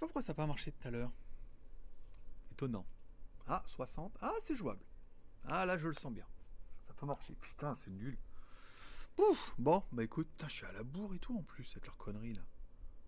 pas 0.00 0.06
pourquoi 0.06 0.22
ça 0.22 0.28
n'a 0.28 0.34
pas 0.34 0.46
marché 0.46 0.72
tout 0.72 0.88
à 0.88 0.90
l'heure. 0.90 1.12
Étonnant. 2.52 2.86
Ah, 3.46 3.62
60. 3.66 4.16
Ah, 4.22 4.32
c'est 4.42 4.56
jouable. 4.56 4.84
Ah, 5.44 5.66
là, 5.66 5.78
je 5.78 5.86
le 5.86 5.94
sens 5.94 6.12
bien. 6.12 6.26
Ça 6.86 6.94
peut 6.94 7.06
marcher. 7.06 7.34
Putain, 7.34 7.74
c'est 7.74 7.90
nul. 7.90 8.18
Ouf. 9.18 9.54
Bon, 9.58 9.84
bah 9.92 10.02
écoute, 10.02 10.28
putain, 10.30 10.48
je 10.48 10.54
suis 10.54 10.66
à 10.66 10.72
la 10.72 10.82
bourre 10.82 11.14
et 11.14 11.18
tout 11.18 11.36
en 11.36 11.42
plus 11.42 11.70
avec 11.72 11.86
leur 11.86 11.96
connerie 11.96 12.34
là. 12.34 12.42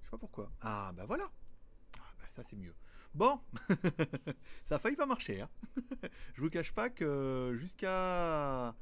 Je 0.00 0.04
sais 0.04 0.10
pas 0.10 0.18
pourquoi. 0.18 0.50
Ah, 0.60 0.92
bah 0.94 1.06
voilà. 1.06 1.30
Ah, 1.98 2.12
bah 2.18 2.26
ça, 2.30 2.42
c'est 2.42 2.56
mieux. 2.56 2.74
Bon, 3.14 3.40
ça 4.64 4.76
a 4.76 4.78
failli 4.78 4.96
pas 4.96 5.06
marcher. 5.06 5.42
Hein. 5.42 5.48
je 6.34 6.40
vous 6.40 6.50
cache 6.50 6.72
pas 6.72 6.90
que 6.90 7.54
jusqu'à 7.56 8.74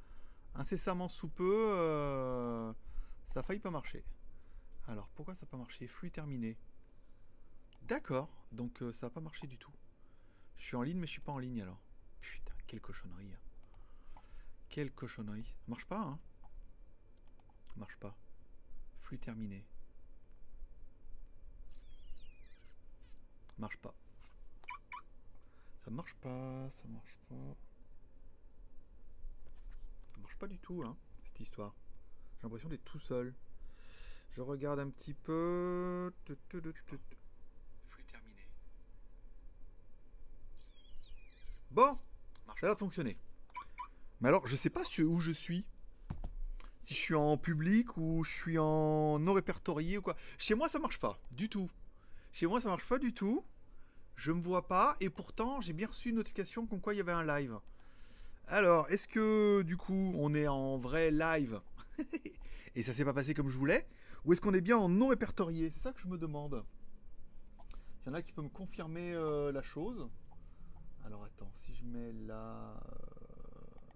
incessamment 0.55 1.09
sous 1.09 1.29
peu, 1.29 1.73
euh, 1.77 2.73
ça 3.33 3.41
a 3.41 3.43
failli 3.43 3.61
pas 3.61 3.71
marcher. 3.71 4.05
Alors, 4.89 5.09
pourquoi 5.15 5.35
ça 5.35 5.47
n'a 5.47 5.51
pas 5.51 5.57
marché? 5.57 5.87
Flux 5.87 6.11
terminé. 6.11 6.57
D'accord, 7.91 8.29
donc 8.53 8.83
euh, 8.83 8.93
ça 8.93 9.07
n'a 9.07 9.11
pas 9.11 9.21
marché 9.21 9.49
du 9.49 9.59
tout. 9.59 9.73
Je 10.59 10.63
suis 10.63 10.77
en 10.77 10.83
ligne, 10.83 10.99
mais 11.01 11.09
je 11.09 11.13
suis 11.15 11.21
pas 11.21 11.33
en 11.33 11.41
ligne 11.41 11.61
alors. 11.61 11.81
Putain, 12.21 12.55
quelle 12.69 12.81
cochonnerie. 12.81 13.33
hein. 13.35 14.21
Quelle 14.69 14.93
cochonnerie. 14.93 15.57
Marche 15.67 15.87
pas, 15.87 15.99
hein 15.99 16.21
Marche 17.75 17.97
pas. 17.97 18.17
Flux 19.03 19.19
terminé. 19.19 19.67
Marche 23.59 23.77
pas. 23.79 23.93
Ça 25.85 25.91
marche 25.91 26.15
pas, 26.21 26.71
ça 26.71 26.87
marche 26.87 27.17
pas. 27.29 27.57
Ça 30.13 30.21
marche 30.21 30.37
pas 30.37 30.47
du 30.47 30.61
tout, 30.61 30.85
hein, 30.87 30.97
cette 31.25 31.41
histoire. 31.41 31.75
J'ai 32.37 32.45
l'impression 32.45 32.69
d'être 32.69 32.85
tout 32.85 33.01
seul. 33.01 33.35
Je 34.31 34.43
regarde 34.43 34.79
un 34.79 34.91
petit 34.91 35.15
peu. 35.15 36.13
Bon, 41.71 41.95
ça 41.95 42.53
a 42.63 42.67
l'air 42.67 42.75
de 42.75 42.81
fonctionner. 42.81 43.17
Mais 44.21 44.29
alors, 44.29 44.47
je 44.49 44.57
sais 44.57 44.71
pas 44.71 44.83
où 44.99 45.21
je 45.21 45.31
suis. 45.31 45.65
Si 46.83 46.95
je 46.95 46.99
suis 46.99 47.15
en 47.15 47.37
public 47.37 47.97
ou 47.97 48.25
je 48.25 48.31
suis 48.33 48.59
en 48.59 49.21
non 49.21 49.35
répertorié 49.35 49.99
ou 49.99 50.03
quoi. 50.03 50.17
Chez 50.37 50.55
moi, 50.55 50.69
ça 50.69 50.81
marche 50.81 50.99
pas 50.99 51.21
du 51.31 51.49
tout. 51.49 51.71
Chez 52.33 52.47
moi, 52.47 52.61
ça 52.61 52.69
marche 52.69 52.87
pas 52.89 52.99
du 52.99 53.15
tout. 53.15 53.45
Je 54.17 54.33
me 54.33 54.43
vois 54.43 54.67
pas 54.67 54.97
et 55.01 55.11
pourtant, 55.11 55.61
j'ai 55.61 55.73
bien 55.73 55.87
reçu 55.87 56.11
une 56.11 56.17
notification 56.17 56.67
comme 56.67 56.81
quoi 56.81 56.93
il 56.93 56.99
y 56.99 57.01
avait 57.01 57.13
un 57.13 57.25
live. 57.25 57.59
Alors, 58.49 58.91
est-ce 58.91 59.07
que 59.07 59.63
du 59.63 59.77
coup, 59.77 60.13
on 60.19 60.35
est 60.35 60.49
en 60.49 60.77
vrai 60.77 61.13
live 61.13 61.61
et 62.75 62.83
ça 62.83 62.93
s'est 62.93 63.05
pas 63.05 63.15
passé 63.15 63.33
comme 63.33 63.49
je 63.49 63.57
voulais 63.57 63.87
Ou 64.25 64.33
est-ce 64.33 64.41
qu'on 64.41 64.55
est 64.55 64.61
bien 64.61 64.77
en 64.77 64.89
non 64.89 65.09
répertorié? 65.09 65.71
C'est 65.71 65.83
ça 65.85 65.93
que 65.93 66.01
je 66.01 66.09
me 66.09 66.19
demande. 66.19 66.65
S'il 68.01 68.09
y 68.09 68.11
en 68.11 68.15
a 68.15 68.23
qui 68.23 68.33
peut 68.33 68.43
me 68.43 68.49
confirmer 68.49 69.13
euh, 69.15 69.53
la 69.53 69.63
chose. 69.63 70.11
Alors 71.05 71.25
attends, 71.25 71.51
si 71.65 71.75
je 71.75 71.85
mets 71.85 72.13
là. 72.27 72.81
euh, 72.87 73.91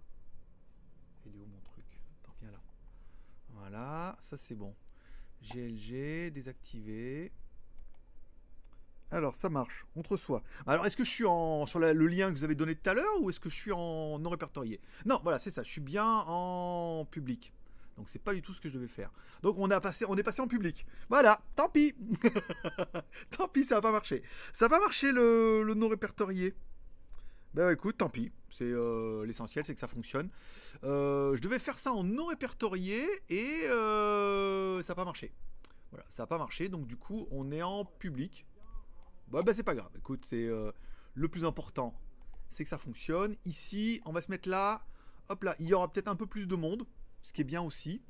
Il 1.27 1.34
est 1.34 1.38
où 1.38 1.47
mon 1.47 1.60
truc? 1.60 1.84
Attends, 2.22 2.34
bien 2.41 2.50
là. 2.50 2.60
Voilà, 3.50 4.16
ça 4.20 4.36
c'est 4.36 4.55
bon. 4.55 4.74
GLG, 5.42 6.30
désactivé. 6.32 7.32
Alors 9.10 9.34
ça 9.36 9.48
marche, 9.48 9.86
on 9.94 10.02
te 10.02 10.08
reçoit. 10.08 10.42
Alors 10.66 10.86
est-ce 10.86 10.97
que 10.97 11.05
je 11.05 11.10
suis 11.10 11.27
en, 11.27 11.66
sur 11.66 11.78
le 11.78 11.92
lien 11.92 12.30
que 12.32 12.36
vous 12.38 12.44
avez 12.44 12.55
donné 12.56 12.75
tout 12.75 12.91
à 12.91 12.94
l'heure 12.94 13.20
ou 13.20 13.30
est-ce 13.30 13.38
que 13.38 13.50
je 13.50 13.55
suis 13.55 13.70
en 13.72 14.19
non 14.19 14.30
répertorié? 14.30 14.80
Non, 15.05 15.20
voilà, 15.22 15.38
c'est 15.38 15.50
ça, 15.52 15.62
je 15.62 15.70
suis 15.70 15.80
bien 15.80 16.25
en 16.27 17.05
public. 17.08 17.52
Donc 17.97 18.08
c'est 18.08 18.19
pas 18.19 18.34
du 18.34 18.42
tout 18.42 18.52
ce 18.55 18.60
que 18.60 18.69
je 18.69 18.75
devais 18.75 18.88
faire. 18.88 19.12
Donc 19.42 19.56
on, 19.58 19.70
a 19.70 19.80
passé, 19.80 20.05
on 20.08 20.16
est 20.16 20.25
passé 20.25 20.41
en 20.41 20.48
public. 20.48 20.84
Voilà, 21.08 21.41
tant 21.55 21.69
pis. 21.69 21.94
tant 23.30 23.47
pis, 23.47 23.64
ça 23.64 23.77
va 23.77 23.82
pas 23.82 23.92
marcher. 23.92 24.25
Ça 24.52 24.66
va 24.66 24.80
marcher 24.80 25.12
le 25.12 25.75
non 25.77 25.88
répertorié? 25.88 26.56
Ben 27.55 27.70
écoute, 27.70 27.98
tant 27.98 28.08
pis. 28.08 28.33
C'est 28.50 28.64
euh, 28.64 29.24
l'essentiel, 29.24 29.64
c'est 29.64 29.74
que 29.74 29.80
ça 29.80 29.86
fonctionne. 29.86 30.28
Euh, 30.83 31.36
je 31.36 31.41
devais 31.41 31.60
faire 31.60 31.78
ça 31.78 31.92
en 31.92 32.03
non 32.03 32.26
répertorié 32.26 33.06
et 33.28 33.62
euh, 33.66 34.82
ça 34.82 34.92
n'a 34.92 34.97
pas 34.97 35.04
marché. 35.04 35.32
Voilà, 35.93 36.04
ça 36.10 36.25
n'a 36.25 36.26
pas 36.26 36.38
marché. 36.38 36.69
Donc 36.69 36.88
du 36.88 36.97
coup, 36.97 37.28
on 37.31 37.53
est 37.53 37.62
en 37.62 37.84
public. 37.84 38.44
Bah, 39.28 39.43
bah 39.43 39.54
c'est 39.54 39.62
pas 39.62 39.75
grave. 39.75 39.91
Écoute, 39.97 40.25
c'est 40.25 40.48
le 41.14 41.28
plus 41.28 41.44
important, 41.44 41.94
c'est 42.50 42.64
que 42.64 42.70
ça 42.70 42.78
fonctionne. 42.78 43.37
Ici, 43.44 44.00
on 44.04 44.12
va 44.12 44.20
se 44.20 44.32
mettre 44.32 44.48
là. 44.48 44.84
Hop 45.28 45.44
là, 45.44 45.54
il 45.60 45.69
y 45.69 45.75
aura 45.75 45.91
peut-être 45.93 46.09
un 46.09 46.16
peu 46.16 46.26
plus 46.26 46.48
de 46.48 46.56
monde, 46.56 46.84
ce 47.22 47.32
qui 47.32 47.41
est 47.41 47.44
bien 47.44 47.62
aussi. 47.62 48.03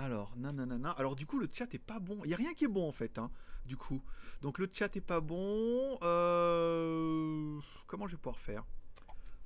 Alors, 0.00 0.32
nanana. 0.36 0.92
Alors, 0.92 1.16
du 1.16 1.26
coup, 1.26 1.40
le 1.40 1.48
chat 1.52 1.74
est 1.74 1.78
pas 1.80 1.98
bon. 1.98 2.20
Il 2.24 2.28
n'y 2.28 2.34
a 2.34 2.36
rien 2.36 2.54
qui 2.54 2.64
est 2.64 2.68
bon 2.68 2.88
en 2.88 2.92
fait, 2.92 3.18
hein, 3.18 3.30
du 3.66 3.76
coup. 3.76 4.00
Donc, 4.42 4.58
le 4.58 4.68
chat 4.72 4.94
est 4.96 5.00
pas 5.00 5.20
bon. 5.20 5.98
Euh, 6.02 7.58
Comment 7.88 8.06
je 8.06 8.12
vais 8.12 8.18
pouvoir 8.18 8.38
faire? 8.38 8.64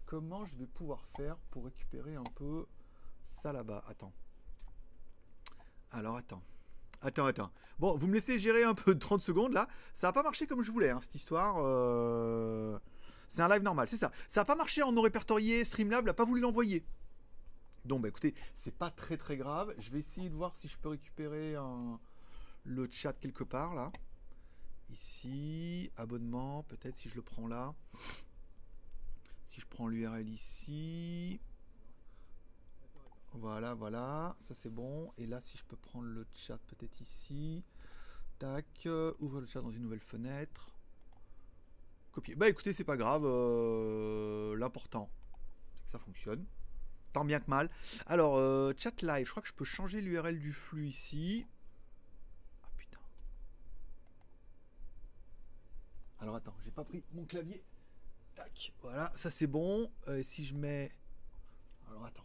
Comment 0.05 0.45
je 0.45 0.55
vais 0.57 0.67
pouvoir 0.67 1.07
faire 1.17 1.39
pour 1.51 1.65
récupérer 1.65 2.15
un 2.17 2.25
peu 2.37 2.67
ça 3.31 3.51
là-bas? 3.55 3.83
Attends. 3.89 4.13
Alors, 5.91 6.17
attends. 6.17 6.43
Attends, 7.01 7.25
attends. 7.27 7.51
Bon, 7.79 7.97
vous 7.97 8.07
me 8.07 8.13
laissez 8.15 8.39
gérer 8.39 8.63
un 8.65 8.75
peu 8.75 8.93
de 8.95 8.99
30 8.99 9.23
secondes 9.23 9.55
là. 9.55 9.67
Ça 9.95 10.09
n'a 10.09 10.13
pas 10.13 10.23
marché 10.23 10.47
comme 10.47 10.63
je 10.63 10.71
voulais, 10.71 10.91
hein, 10.91 10.99
cette 11.01 11.15
histoire. 11.15 11.57
euh, 11.61 12.79
C'est 13.31 13.41
un 13.41 13.49
live 13.49 13.63
normal, 13.63 13.89
c'est 13.89 13.97
ça. 13.97 14.13
Ça 14.29 14.43
n'a 14.43 14.45
pas 14.45 14.55
marché 14.55 14.83
en 14.83 14.93
non 14.93 15.01
répertorié. 15.01 15.65
Streamlab 15.65 16.05
n'a 16.05 16.13
pas 16.15 16.27
voulu 16.27 16.43
l'envoyer. 16.43 16.85
Donc, 17.85 18.03
bah 18.03 18.09
écoutez, 18.09 18.35
c'est 18.55 18.77
pas 18.77 18.91
très 18.91 19.17
très 19.17 19.37
grave. 19.37 19.75
Je 19.79 19.91
vais 19.91 19.99
essayer 19.99 20.31
de 20.31 20.35
voir 20.35 20.55
si 20.55 20.69
je 20.69 20.79
peux 20.79 20.89
récupérer 20.91 21.57
le 22.65 22.89
chat 22.91 23.13
quelque 23.15 23.45
part 23.45 23.75
là. 23.75 23.91
Ici, 24.91 25.91
abonnement, 25.97 26.63
peut-être 26.65 26.97
si 26.97 27.09
je 27.09 27.15
le 27.17 27.23
prends 27.23 27.49
là. 27.49 27.75
Si 29.47 29.61
je 29.61 29.67
prends 29.67 29.89
l'URL 29.89 30.29
ici. 30.29 31.41
Voilà, 33.35 33.75
voilà, 33.75 34.37
ça 34.41 34.55
c'est 34.55 34.71
bon. 34.71 35.11
Et 35.17 35.27
là, 35.27 35.41
si 35.41 35.57
je 35.57 35.65
peux 35.65 35.77
prendre 35.77 36.07
le 36.07 36.27
chat 36.35 36.59
peut-être 36.69 37.01
ici. 37.01 37.65
Tac, 38.39 38.67
euh, 38.87 39.15
ouvre 39.21 39.41
le 39.41 39.47
chat 39.47 39.63
dans 39.63 39.71
une 39.71 39.83
nouvelle 39.83 40.01
fenêtre. 40.01 40.75
Copier. 42.13 42.35
Bah 42.35 42.49
écoutez, 42.49 42.73
c'est 42.73 42.85
pas 42.85 42.97
grave. 42.99 43.23
euh, 43.25 44.55
L'important, 44.57 45.11
c'est 45.75 45.85
que 45.85 45.91
ça 45.91 45.99
fonctionne. 45.99 46.45
Tant 47.13 47.25
bien 47.25 47.41
que 47.41 47.51
mal. 47.51 47.69
Alors, 48.07 48.39
euh, 48.39 48.73
chat 48.77 49.03
live, 49.03 49.27
je 49.27 49.31
crois 49.31 49.43
que 49.43 49.49
je 49.49 49.55
peux 49.55 49.65
changer 49.65 50.01
l'URL 50.01 50.39
du 50.39 50.53
flux 50.53 50.87
ici. 50.87 51.47
Ah 52.63 52.69
putain. 52.77 52.99
Alors 56.21 56.37
attends, 56.37 56.57
j'ai 56.65 56.71
pas 56.71 56.85
pris 56.85 57.05
mon 57.13 57.25
clavier. 57.25 57.63
Tac, 58.35 58.73
voilà, 58.81 59.13
ça 59.15 59.31
c'est 59.31 59.47
bon. 59.47 59.91
Euh, 60.09 60.23
si 60.23 60.47
je 60.47 60.55
mets. 60.55 60.91
Alors 61.89 62.07
attends. 62.07 62.25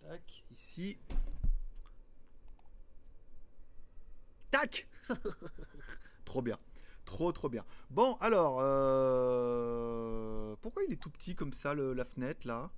Tac, 0.00 0.44
ici. 0.50 0.98
Tac 4.50 4.88
Trop 6.24 6.40
bien. 6.40 6.58
Trop 7.06 7.32
trop 7.32 7.48
bien. 7.48 7.64
Bon, 7.90 8.16
alors, 8.20 8.58
euh, 8.60 10.54
pourquoi 10.60 10.82
il 10.84 10.92
est 10.92 10.96
tout 11.00 11.08
petit 11.10 11.34
comme 11.34 11.52
ça, 11.54 11.72
le- 11.72 11.94
la 11.94 12.04
fenêtre, 12.04 12.46
là? 12.46 12.70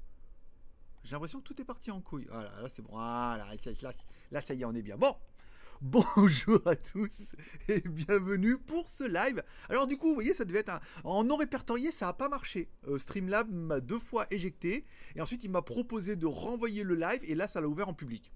J'ai 1.02 1.12
l'impression 1.12 1.40
que 1.40 1.44
tout 1.44 1.60
est 1.60 1.64
parti 1.64 1.90
en 1.90 2.00
couille. 2.00 2.26
Voilà, 2.30 2.50
là 2.60 2.68
c'est 2.74 2.82
bon. 2.82 2.96
Là, 2.98 3.36
là, 3.38 3.92
là, 4.30 4.40
ça 4.42 4.54
y 4.54 4.60
est, 4.62 4.64
on 4.66 4.74
est 4.74 4.82
bien. 4.82 4.96
Bon, 4.98 5.16
bonjour 5.80 6.60
à 6.66 6.76
tous 6.76 7.32
et 7.68 7.80
bienvenue 7.80 8.58
pour 8.58 8.88
ce 8.90 9.04
live. 9.04 9.42
Alors 9.70 9.86
du 9.86 9.96
coup, 9.96 10.08
vous 10.08 10.14
voyez, 10.14 10.34
ça 10.34 10.44
devait 10.44 10.58
être 10.60 10.70
un... 10.74 10.80
En 11.04 11.24
non 11.24 11.36
répertorié, 11.36 11.90
ça 11.90 12.06
n'a 12.06 12.12
pas 12.12 12.28
marché. 12.28 12.68
Euh, 12.86 12.98
Streamlab 12.98 13.50
m'a 13.50 13.80
deux 13.80 13.98
fois 13.98 14.26
éjecté 14.30 14.84
et 15.16 15.22
ensuite 15.22 15.42
il 15.44 15.50
m'a 15.50 15.62
proposé 15.62 16.16
de 16.16 16.26
renvoyer 16.26 16.82
le 16.84 16.94
live 16.96 17.20
et 17.22 17.34
là, 17.34 17.48
ça 17.48 17.60
l'a 17.62 17.68
ouvert 17.68 17.88
en 17.88 17.94
public. 17.94 18.30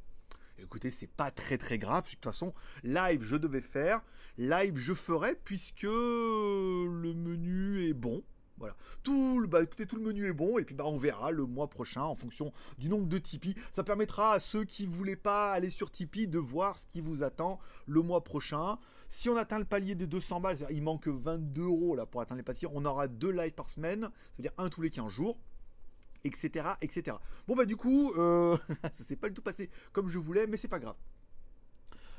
Écoutez, 0.63 0.91
c'est 0.91 1.11
pas 1.11 1.31
très 1.31 1.59
très 1.59 1.79
grave. 1.79 2.05
De 2.05 2.11
toute 2.11 2.25
façon, 2.25 2.55
live 2.83 3.23
je 3.23 3.37
devais 3.37 3.61
faire, 3.61 4.03
live 4.39 4.77
je 4.77 4.95
ferai 4.95 5.35
puisque 5.45 5.83
le 5.83 7.13
menu 7.15 7.89
est 7.89 7.95
bon. 7.95 8.23
Voilà. 8.59 8.77
Tout 9.03 9.41
le, 9.41 9.49
bah, 9.49 9.61
écoutez, 9.61 9.87
tout 9.87 9.97
le 9.97 10.03
menu 10.03 10.27
est 10.27 10.33
bon 10.33 10.57
et 10.57 10.65
puis 10.65 10.75
bah, 10.75 10.85
on 10.87 10.97
verra 10.97 11.33
le 11.33 11.47
mois 11.47 11.69
prochain 11.69 12.03
en 12.03 12.15
fonction 12.15 12.53
du 12.79 12.89
nombre 12.89 13.09
de 13.09 13.19
Tipeee. 13.19 13.57
Ça 13.73 13.83
permettra 13.83 14.35
à 14.35 14.41
ceux 14.41 14.65
qui 14.65 14.87
voulaient 14.87 15.17
pas 15.17 15.51
aller 15.51 15.69
sur 15.69 15.91
Tipeee 15.91 16.29
de 16.29 16.39
voir 16.39 16.79
ce 16.79 16.87
qui 16.87 17.01
vous 17.01 17.25
attend 17.25 17.59
le 17.87 18.03
mois 18.03 18.23
prochain. 18.23 18.79
Si 19.09 19.29
on 19.29 19.37
atteint 19.37 19.59
le 19.59 19.65
palier 19.65 19.97
des 19.97 20.07
200 20.07 20.41
balles, 20.41 20.59
il 20.71 20.83
manque 20.83 21.09
22 21.09 21.63
euros 21.63 21.97
là 21.97 22.07
pour 22.07 22.21
atteindre 22.21 22.39
les 22.39 22.45
paliers, 22.45 22.69
on 22.73 22.85
aura 22.85 23.09
deux 23.09 23.33
lives 23.33 23.55
par 23.55 23.69
semaine, 23.69 24.11
c'est-à-dire 24.37 24.53
un 24.59 24.69
tous 24.69 24.83
les 24.83 24.91
15 24.91 25.11
jours 25.11 25.39
etc 26.25 26.71
etc 26.81 27.17
bon 27.47 27.55
bah 27.55 27.65
du 27.65 27.77
coup 27.77 28.13
euh, 28.17 28.57
ça 28.83 29.05
s'est 29.07 29.17
pas 29.17 29.29
du 29.29 29.35
tout 29.35 29.43
passé 29.43 29.71
comme 29.93 30.09
je 30.09 30.19
voulais 30.19 30.47
mais 30.47 30.57
c'est 30.57 30.69
pas 30.69 30.79
grave 30.79 30.97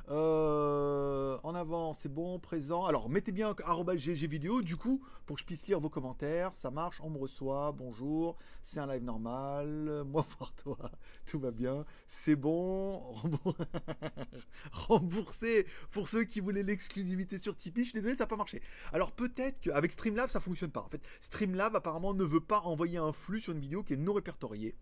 Euh, 0.10 1.38
en 1.44 1.56
avant, 1.56 1.94
c'est 1.94 2.10
bon, 2.10 2.38
présent. 2.40 2.86
Alors, 2.86 3.10
mettez 3.10 3.32
bien 3.32 3.56
GG 3.96 4.28
vidéo, 4.28 4.62
du 4.62 4.76
coup, 4.76 5.02
pour 5.26 5.38
que 5.38 5.42
je 5.42 5.46
puisse 5.46 5.68
lire 5.68 5.80
vos 5.80 5.90
commentaires. 5.90 6.54
Ça 6.54 6.72
marche, 6.72 7.00
on 7.02 7.10
me 7.10 7.18
reçoit, 7.18 7.72
bonjour, 7.72 8.36
c'est 8.62 8.80
un 8.80 8.88
live 8.88 9.04
normal. 9.04 10.04
Moi, 10.08 10.26
voir 10.38 10.54
toi, 10.56 10.78
tout 11.26 11.40
va 11.40 11.52
bien. 11.52 11.86
C'est 12.08 12.36
bon, 12.36 13.02
remboursé 14.72 15.68
pour 15.92 16.10
ceux 16.10 16.24
qui 16.26 16.42
voulaient 16.42 16.64
l'exclusivité 16.64 17.38
sur 17.40 17.56
Tipeee. 17.56 17.84
Je 17.84 17.90
suis 17.90 17.94
désolé, 17.94 18.16
ça 18.16 18.24
n'a 18.24 18.28
pas 18.28 18.38
marché. 18.38 18.62
Alors, 18.92 19.12
peut-être 19.12 19.62
qu'avec 19.62 19.92
Streamlab, 19.92 20.30
ça 20.30 20.42
fonctionne 20.42 20.72
pas. 20.72 20.82
En 20.82 20.90
fait, 20.90 21.02
Streamlab, 21.22 21.76
apparemment, 21.76 22.14
ne 22.14 22.24
veut 22.24 22.42
pas 22.42 22.60
envoyer 22.62 22.98
un 22.98 23.14
flux 23.14 23.42
sur 23.42 23.54
une 23.54 23.60
vidéo 23.60 23.84
qui 23.84 23.94
est 23.94 23.98
non 23.98 24.14
répertoriée. 24.14 24.76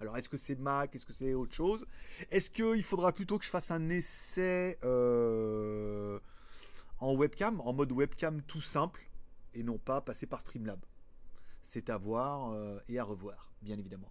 Alors, 0.00 0.16
est-ce 0.16 0.28
que 0.28 0.36
c'est 0.36 0.58
Mac? 0.58 0.94
Est-ce 0.94 1.06
que 1.06 1.12
c'est 1.12 1.34
autre 1.34 1.54
chose? 1.54 1.86
Est-ce 2.30 2.50
qu'il 2.50 2.82
faudra 2.82 3.12
plutôt 3.12 3.38
que 3.38 3.44
je 3.44 3.50
fasse 3.50 3.70
un 3.70 3.88
essai 3.90 4.78
euh, 4.84 6.18
en 6.98 7.14
webcam, 7.14 7.60
en 7.60 7.72
mode 7.72 7.92
webcam 7.92 8.42
tout 8.42 8.60
simple, 8.60 9.08
et 9.54 9.62
non 9.62 9.78
pas 9.78 10.00
passer 10.00 10.26
par 10.26 10.40
Streamlab? 10.40 10.84
C'est 11.62 11.90
à 11.90 11.96
voir 11.96 12.50
euh, 12.52 12.78
et 12.88 12.98
à 12.98 13.04
revoir, 13.04 13.52
bien 13.62 13.78
évidemment. 13.78 14.10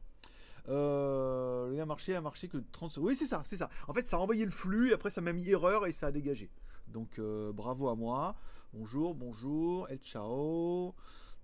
Euh, 0.70 1.76
le 1.76 1.86
marché 1.86 2.16
a 2.16 2.22
marché 2.22 2.48
que 2.48 2.58
30 2.72 2.92
secondes. 2.94 3.10
Oui, 3.10 3.16
c'est 3.18 3.28
ça, 3.28 3.44
c'est 3.46 3.58
ça. 3.58 3.70
En 3.88 3.94
fait, 3.94 4.08
ça 4.08 4.16
a 4.16 4.20
envoyé 4.20 4.46
le 4.46 4.52
flux, 4.52 4.92
et 4.92 4.94
après, 4.94 5.12
ça 5.12 5.20
m'a 5.20 5.34
mis 5.34 5.50
erreur 5.50 5.86
et 5.86 5.92
ça 5.92 6.08
a 6.08 6.12
dégagé. 6.12 6.50
Donc, 6.88 7.20
bravo 7.20 7.90
à 7.90 7.96
moi. 7.96 8.36
Bonjour, 8.72 9.14
bonjour, 9.14 9.90
et 9.92 9.98
ciao 9.98 10.96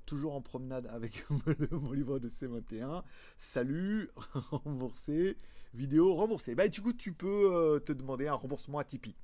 toujours 0.09 0.33
en 0.33 0.41
promenade 0.41 0.87
avec 0.87 1.23
mon 1.71 1.91
livre 1.91 2.17
de 2.17 2.27
C21. 2.27 3.03
Salut, 3.37 4.09
remboursé, 4.51 5.37
vidéo 5.75 6.15
remboursée. 6.15 6.55
Bah, 6.55 6.67
du 6.67 6.81
coup, 6.81 6.93
tu 6.93 7.13
peux 7.13 7.53
euh, 7.53 7.79
te 7.79 7.93
demander 7.93 8.27
un 8.27 8.33
remboursement 8.33 8.79
à 8.79 8.83
Tipeee, 8.83 9.15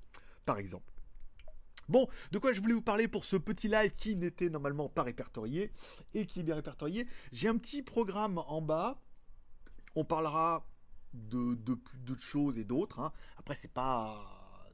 par 0.45 0.59
exemple. 0.59 0.85
Bon, 1.89 2.07
de 2.31 2.37
quoi 2.37 2.53
je 2.53 2.61
voulais 2.61 2.75
vous 2.75 2.83
parler 2.83 3.07
pour 3.07 3.25
ce 3.25 3.35
petit 3.35 3.67
live 3.67 3.95
qui 3.95 4.15
n'était 4.15 4.49
normalement 4.49 4.87
pas 4.87 5.01
répertorié 5.01 5.71
et 6.13 6.27
qui 6.27 6.41
est 6.41 6.43
bien 6.43 6.55
répertorié. 6.55 7.07
J'ai 7.31 7.47
un 7.47 7.57
petit 7.57 7.81
programme 7.81 8.37
en 8.37 8.61
bas. 8.61 9.01
On 9.95 10.05
parlera 10.05 10.67
de, 11.13 11.55
de, 11.55 12.15
choses 12.19 12.59
et 12.59 12.63
d'autres. 12.63 12.99
Hein. 12.99 13.11
Après, 13.37 13.55
c'est 13.55 13.71
pas. 13.71 14.23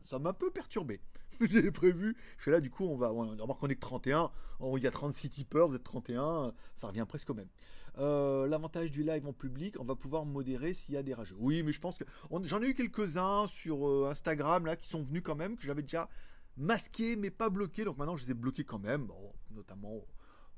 Ça 0.01 0.19
m'a 0.19 0.31
un 0.31 0.33
peu 0.33 0.51
perturbé. 0.51 0.99
j'ai 1.49 1.71
prévu. 1.71 2.15
Je 2.37 2.43
fais 2.43 2.51
là, 2.51 2.61
du 2.61 2.69
coup, 2.69 2.85
on 2.85 2.97
va. 2.97 3.11
On, 3.13 3.35
qu'on 3.35 3.67
est 3.67 3.75
que 3.75 3.79
31. 3.79 4.31
il 4.75 4.83
y 4.83 4.87
a 4.87 4.91
36 4.91 5.29
tipeurs, 5.29 5.67
vous 5.67 5.75
êtes 5.75 5.83
31. 5.83 6.53
Ça 6.75 6.87
revient 6.87 7.05
presque 7.07 7.29
au 7.29 7.33
même. 7.33 7.49
Euh, 7.97 8.47
l'avantage 8.47 8.91
du 8.91 9.03
live 9.03 9.27
en 9.27 9.33
public, 9.33 9.75
on 9.79 9.83
va 9.83 9.95
pouvoir 9.95 10.25
modérer 10.25 10.73
s'il 10.73 10.93
y 10.93 10.97
a 10.97 11.03
des 11.03 11.13
rageux. 11.13 11.35
Oui, 11.39 11.63
mais 11.63 11.71
je 11.71 11.79
pense 11.79 11.97
que. 11.97 12.03
J'en 12.43 12.61
ai 12.61 12.69
eu 12.69 12.73
quelques-uns 12.73 13.47
sur 13.47 13.87
euh, 13.87 14.09
Instagram 14.09 14.65
là 14.65 14.75
qui 14.75 14.87
sont 14.87 15.01
venus 15.01 15.21
quand 15.23 15.35
même, 15.35 15.57
que 15.57 15.63
j'avais 15.63 15.81
déjà 15.81 16.09
masqué 16.57 17.15
mais 17.15 17.31
pas 17.31 17.49
bloqué. 17.49 17.83
Donc 17.83 17.97
maintenant, 17.97 18.15
je 18.15 18.25
les 18.25 18.31
ai 18.31 18.35
bloqués 18.35 18.63
quand 18.63 18.79
même. 18.79 19.05
Bon, 19.07 19.33
notamment 19.51 20.05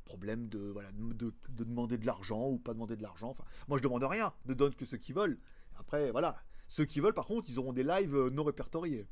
problème 0.03 0.50
de, 0.50 0.75
demander 1.50 1.97
de 1.97 2.06
l'argent 2.06 2.50
ou 2.50 2.59
pas 2.59 2.74
demander 2.74 2.95
de 2.95 3.01
l'argent. 3.01 3.33
Moi, 3.68 3.77
je 3.77 3.83
demande 3.83 4.03
rien. 4.03 4.33
Ne 4.45 4.53
donne 4.53 4.75
que 4.75 4.85
ceux 4.85 4.97
qui 4.97 5.13
veulent. 5.13 5.39
Après, 5.77 6.12
voilà. 6.12 6.35
Ceux 6.68 6.85
qui 6.85 7.00
veulent, 7.00 7.13
par 7.13 7.25
contre, 7.25 7.50
ils 7.50 7.59
auront 7.59 7.74
des 7.74 7.83
lives 7.83 8.15
euh, 8.15 8.30
non 8.30 8.44
répertoriés. 8.44 9.07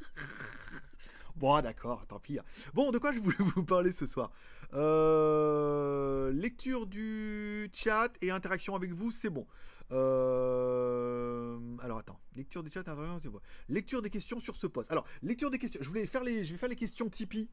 Bon, 1.36 1.60
d'accord, 1.60 2.06
tant 2.06 2.20
pis. 2.20 2.38
Bon, 2.74 2.92
de 2.92 2.98
quoi 2.98 3.12
je 3.12 3.18
voulais 3.18 3.36
vous 3.40 3.64
parler 3.64 3.92
ce 3.92 4.06
soir? 4.06 4.30
Euh, 4.72 6.30
Lecture 6.32 6.86
du 6.86 7.68
chat 7.72 8.12
et 8.22 8.30
interaction 8.30 8.74
avec 8.76 8.92
vous, 8.92 9.10
c'est 9.10 9.30
bon. 9.30 9.46
Euh, 9.92 11.58
alors 11.82 11.98
attends, 11.98 12.18
lecture 12.34 12.62
des 12.62 12.70
chats, 12.70 12.80
interaction, 12.80 13.18
c'est 13.22 13.28
bon. 13.28 13.40
Lecture 13.68 14.00
des 14.00 14.10
questions 14.10 14.40
sur 14.40 14.56
ce 14.56 14.66
poste. 14.66 14.90
Alors, 14.92 15.06
lecture 15.22 15.50
des 15.50 15.58
questions. 15.58 15.80
Je 15.82 15.88
voulais 15.88 16.06
faire 16.06 16.22
les, 16.22 16.44
je 16.44 16.52
vais 16.52 16.58
faire 16.58 16.68
les 16.68 16.76
questions 16.76 17.08
Tipeee, 17.08 17.50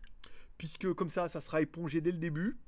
puisque 0.58 0.94
comme 0.94 1.10
ça, 1.10 1.28
ça 1.28 1.42
sera 1.42 1.62
épongé 1.62 2.02
dès 2.02 2.12
le 2.12 2.18
début. 2.18 2.60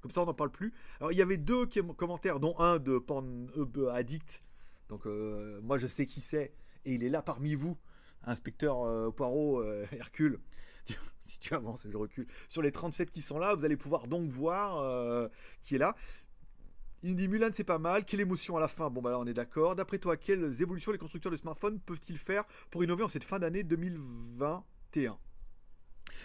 Comme 0.00 0.10
ça, 0.10 0.22
on 0.22 0.26
n'en 0.26 0.34
parle 0.34 0.50
plus. 0.50 0.72
Alors, 0.98 1.12
il 1.12 1.18
y 1.18 1.22
avait 1.22 1.36
deux 1.36 1.66
commentaires, 1.96 2.40
dont 2.40 2.58
un 2.58 2.78
de 2.78 2.98
Porn 2.98 3.48
Addict. 3.92 4.42
Donc, 4.88 5.06
euh, 5.06 5.60
moi, 5.62 5.78
je 5.78 5.86
sais 5.86 6.06
qui 6.06 6.20
c'est, 6.20 6.52
et 6.84 6.94
il 6.94 7.04
est 7.04 7.08
là 7.08 7.22
parmi 7.22 7.54
vous 7.54 7.78
inspecteur 8.24 8.82
euh, 8.82 9.10
Poirot, 9.10 9.60
euh, 9.60 9.86
Hercule, 9.92 10.40
si 11.22 11.38
tu 11.38 11.54
avances, 11.54 11.86
je 11.88 11.96
recule. 11.96 12.26
Sur 12.48 12.62
les 12.62 12.72
37 12.72 13.10
qui 13.10 13.22
sont 13.22 13.38
là, 13.38 13.54
vous 13.54 13.64
allez 13.64 13.76
pouvoir 13.76 14.08
donc 14.08 14.28
voir 14.28 14.78
euh, 14.78 15.28
qui 15.62 15.76
est 15.76 15.78
là. 15.78 15.96
Il 17.04 17.16
dit 17.16 17.26
Mulan 17.26 17.48
c'est 17.52 17.64
pas 17.64 17.78
mal, 17.78 18.04
quelle 18.04 18.20
émotion 18.20 18.56
à 18.56 18.60
la 18.60 18.68
fin 18.68 18.88
Bon 18.88 19.02
bah 19.02 19.10
là 19.10 19.18
on 19.18 19.26
est 19.26 19.34
d'accord. 19.34 19.74
D'après 19.74 19.98
toi, 19.98 20.16
quelles 20.16 20.62
évolutions 20.62 20.92
les 20.92 20.98
constructeurs 20.98 21.32
de 21.32 21.36
smartphones 21.36 21.80
peuvent-ils 21.80 22.18
faire 22.18 22.44
pour 22.70 22.84
innover 22.84 23.02
en 23.02 23.08
cette 23.08 23.24
fin 23.24 23.38
d'année 23.38 23.64
2021 23.64 25.18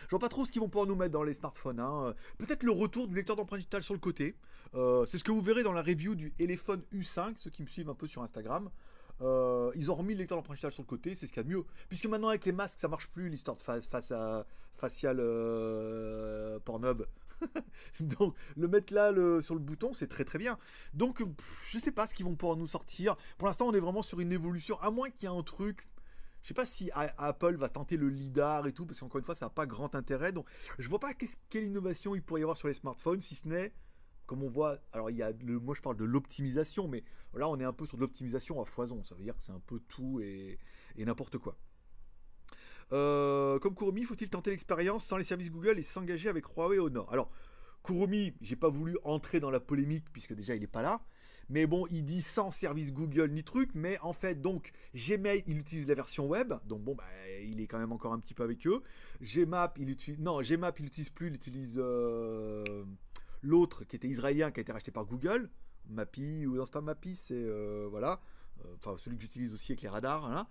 je 0.03 0.09
vois 0.09 0.19
pas 0.19 0.29
trop 0.29 0.45
ce 0.45 0.51
qu'ils 0.51 0.61
vont 0.61 0.69
pouvoir 0.69 0.85
nous 0.85 0.95
mettre 0.95 1.13
dans 1.13 1.23
les 1.23 1.33
smartphones. 1.33 1.79
Hein. 1.79 2.13
Peut-être 2.37 2.63
le 2.63 2.71
retour 2.71 3.07
du 3.07 3.15
lecteur 3.15 3.35
d'empreinte 3.35 3.59
digitale 3.59 3.83
sur 3.83 3.93
le 3.93 3.99
côté. 3.99 4.35
c'est 4.73 5.17
ce 5.17 5.23
que 5.23 5.31
vous 5.31 5.41
verrez 5.41 5.63
dans 5.63 5.71
la 5.71 5.81
review 5.81 6.13
du 6.13 6.33
Elephone 6.39 6.83
U5, 6.93 7.37
ceux 7.37 7.49
qui 7.49 7.63
me 7.63 7.67
suivent 7.67 7.89
un 7.89 7.95
peu 7.95 8.07
sur 8.07 8.21
Instagram. 8.21 8.69
Euh, 9.21 9.71
ils 9.75 9.89
ont 9.91 9.95
remis 9.95 10.13
le 10.13 10.19
lecteur 10.19 10.37
d'empreinte 10.37 10.57
sur 10.57 10.83
le 10.83 10.87
côté, 10.87 11.15
c'est 11.15 11.25
ce 11.27 11.31
qu'il 11.31 11.37
y 11.37 11.39
a 11.39 11.43
de 11.43 11.49
mieux. 11.49 11.65
Puisque 11.89 12.05
maintenant 12.05 12.29
avec 12.29 12.45
les 12.45 12.51
masques 12.51 12.79
ça 12.79 12.87
marche 12.87 13.07
plus 13.07 13.29
l'histoire 13.29 13.57
de 13.57 13.61
face 13.61 14.11
à 14.11 14.45
facial 14.75 15.17
euh. 15.19 16.59
Donc 17.99 18.35
le 18.55 18.67
mettre 18.67 18.93
là 18.93 19.11
sur 19.41 19.55
le 19.55 19.59
bouton 19.59 19.93
c'est 19.93 20.07
très 20.07 20.23
très 20.23 20.37
bien. 20.37 20.57
Donc 20.93 21.23
je 21.69 21.79
sais 21.79 21.91
pas 21.91 22.07
ce 22.07 22.13
qu'ils 22.13 22.25
vont 22.25 22.35
pouvoir 22.35 22.57
nous 22.57 22.67
sortir. 22.67 23.15
Pour 23.37 23.47
l'instant 23.47 23.67
on 23.67 23.73
est 23.73 23.79
vraiment 23.79 24.03
sur 24.03 24.19
une 24.19 24.31
évolution, 24.31 24.79
à 24.81 24.89
moins 24.89 25.09
qu'il 25.09 25.29
y 25.29 25.33
ait 25.33 25.35
un 25.35 25.43
truc. 25.43 25.87
Je 26.43 26.49
sais 26.49 26.53
pas 26.53 26.65
si 26.65 26.89
Apple 26.93 27.55
va 27.57 27.67
tenter 27.67 27.97
le 27.97 28.09
lidar 28.09 28.67
et 28.67 28.71
tout, 28.71 28.85
parce 28.85 28.99
qu'encore 28.99 29.19
une 29.19 29.25
fois 29.25 29.35
ça 29.35 29.47
n'a 29.47 29.49
pas 29.49 29.65
grand 29.65 29.95
intérêt. 29.95 30.31
Donc 30.31 30.47
je 30.79 30.87
vois 30.87 30.99
pas 30.99 31.13
quelle 31.49 31.63
innovation 31.63 32.15
il 32.15 32.21
pourrait 32.21 32.41
y 32.41 32.43
avoir 32.43 32.57
sur 32.57 32.67
les 32.67 32.75
smartphones, 32.75 33.21
si 33.21 33.35
ce 33.35 33.47
n'est 33.47 33.73
comme 34.27 34.43
on 34.43 34.49
voit, 34.49 34.77
alors 34.91 35.09
il 35.09 35.17
y 35.17 35.23
a 35.23 35.31
le, 35.31 35.57
moi 35.59 35.73
je 35.73 35.81
parle 35.81 35.95
de 35.95 36.03
l'optimisation, 36.03 36.87
mais 36.87 37.03
là 37.33 37.49
on 37.49 37.59
est 37.59 37.63
un 37.63 37.73
peu 37.73 37.85
sur 37.85 37.97
de 37.97 38.01
l'optimisation 38.01 38.61
à 38.61 38.65
foison. 38.65 39.03
Ça 39.03 39.15
veut 39.15 39.23
dire 39.23 39.35
que 39.35 39.41
c'est 39.41 39.53
un 39.53 39.61
peu 39.65 39.79
tout 39.87 40.19
et, 40.19 40.59
n'importe 40.97 41.37
quoi. 41.37 41.57
Euh, 42.93 43.57
comme 43.59 43.75
Kurumi, 43.75 44.03
faut-il 44.03 44.29
tenter 44.29 44.51
l'expérience 44.51 45.05
sans 45.05 45.17
les 45.17 45.23
services 45.23 45.51
Google 45.51 45.79
et 45.79 45.81
s'engager 45.81 46.29
avec 46.29 46.45
Huawei 46.45 46.77
au 46.77 46.89
Nord? 46.89 47.11
Alors, 47.11 47.31
Kurumi, 47.83 48.33
j'ai 48.41 48.55
pas 48.55 48.69
voulu 48.69 48.97
entrer 49.03 49.39
dans 49.39 49.49
la 49.49 49.59
polémique 49.59 50.05
puisque 50.11 50.33
déjà 50.33 50.55
il 50.55 50.61
n'est 50.61 50.67
pas 50.67 50.81
là. 50.81 51.01
Mais 51.49 51.65
bon, 51.65 51.87
il 51.89 52.03
dit 52.03 52.21
sans 52.21 52.51
service 52.51 52.91
Google 52.91 53.29
ni 53.31 53.43
truc, 53.43 53.69
mais 53.73 53.97
en 53.99 54.11
fait, 54.11 54.41
donc 54.41 54.73
Gmail, 54.93 55.43
il 55.47 55.57
utilise 55.57 55.87
la 55.87 55.95
version 55.95 56.27
web, 56.27 56.53
donc 56.65 56.81
bon, 56.81 56.93
bah, 56.93 57.05
il 57.41 57.61
est 57.61 57.67
quand 57.67 57.79
même 57.79 57.93
encore 57.93 58.11
un 58.11 58.19
petit 58.19 58.33
peu 58.33 58.43
avec 58.43 58.67
eux. 58.67 58.83
Gmap, 59.21 59.77
il 59.79 59.89
utilise, 59.89 60.19
non, 60.19 60.41
Gmap, 60.41 60.77
il 60.79 60.83
n'utilise 60.83 61.09
plus, 61.09 61.27
il 61.27 61.35
utilise 61.35 61.75
euh, 61.77 62.83
L'autre, 63.41 63.83
qui 63.83 63.95
était 63.95 64.07
israélien, 64.07 64.51
qui 64.51 64.59
a 64.59 64.61
été 64.61 64.71
racheté 64.71 64.91
par 64.91 65.05
Google, 65.05 65.49
Mappy, 65.89 66.45
ou 66.45 66.55
non, 66.55 66.65
c'est 66.65 66.71
pas 66.71 66.81
Mappy, 66.81 67.15
c'est. 67.15 67.33
Euh, 67.35 67.87
voilà. 67.89 68.19
Euh, 68.65 68.73
enfin, 68.75 68.95
celui 68.97 69.17
que 69.17 69.21
j'utilise 69.21 69.53
aussi 69.53 69.71
avec 69.71 69.81
les 69.81 69.89
radars, 69.89 70.47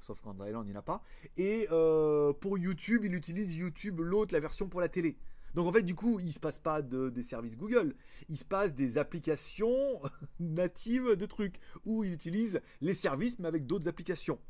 sauf 0.00 0.20
qu'en 0.20 0.34
Island, 0.44 0.66
il 0.66 0.70
n'y 0.70 0.76
en 0.76 0.80
a 0.80 0.82
pas. 0.82 1.02
Et 1.36 1.68
euh, 1.70 2.32
pour 2.32 2.58
YouTube, 2.58 3.02
il 3.04 3.14
utilise 3.14 3.56
YouTube, 3.56 4.00
l'autre, 4.00 4.34
la 4.34 4.40
version 4.40 4.68
pour 4.68 4.80
la 4.80 4.88
télé. 4.88 5.16
Donc 5.54 5.68
en 5.68 5.72
fait, 5.72 5.82
du 5.82 5.94
coup, 5.94 6.18
il 6.18 6.32
se 6.32 6.40
passe 6.40 6.58
pas 6.58 6.82
de, 6.82 7.10
des 7.10 7.22
services 7.22 7.56
Google, 7.56 7.94
il 8.28 8.36
se 8.36 8.44
passe 8.44 8.74
des 8.74 8.98
applications 8.98 10.02
natives 10.40 11.14
de 11.14 11.26
trucs, 11.26 11.60
où 11.84 12.02
il 12.02 12.12
utilise 12.12 12.60
les 12.80 12.94
services 12.94 13.38
mais 13.38 13.46
avec 13.46 13.66
d'autres 13.66 13.86
applications. 13.86 14.40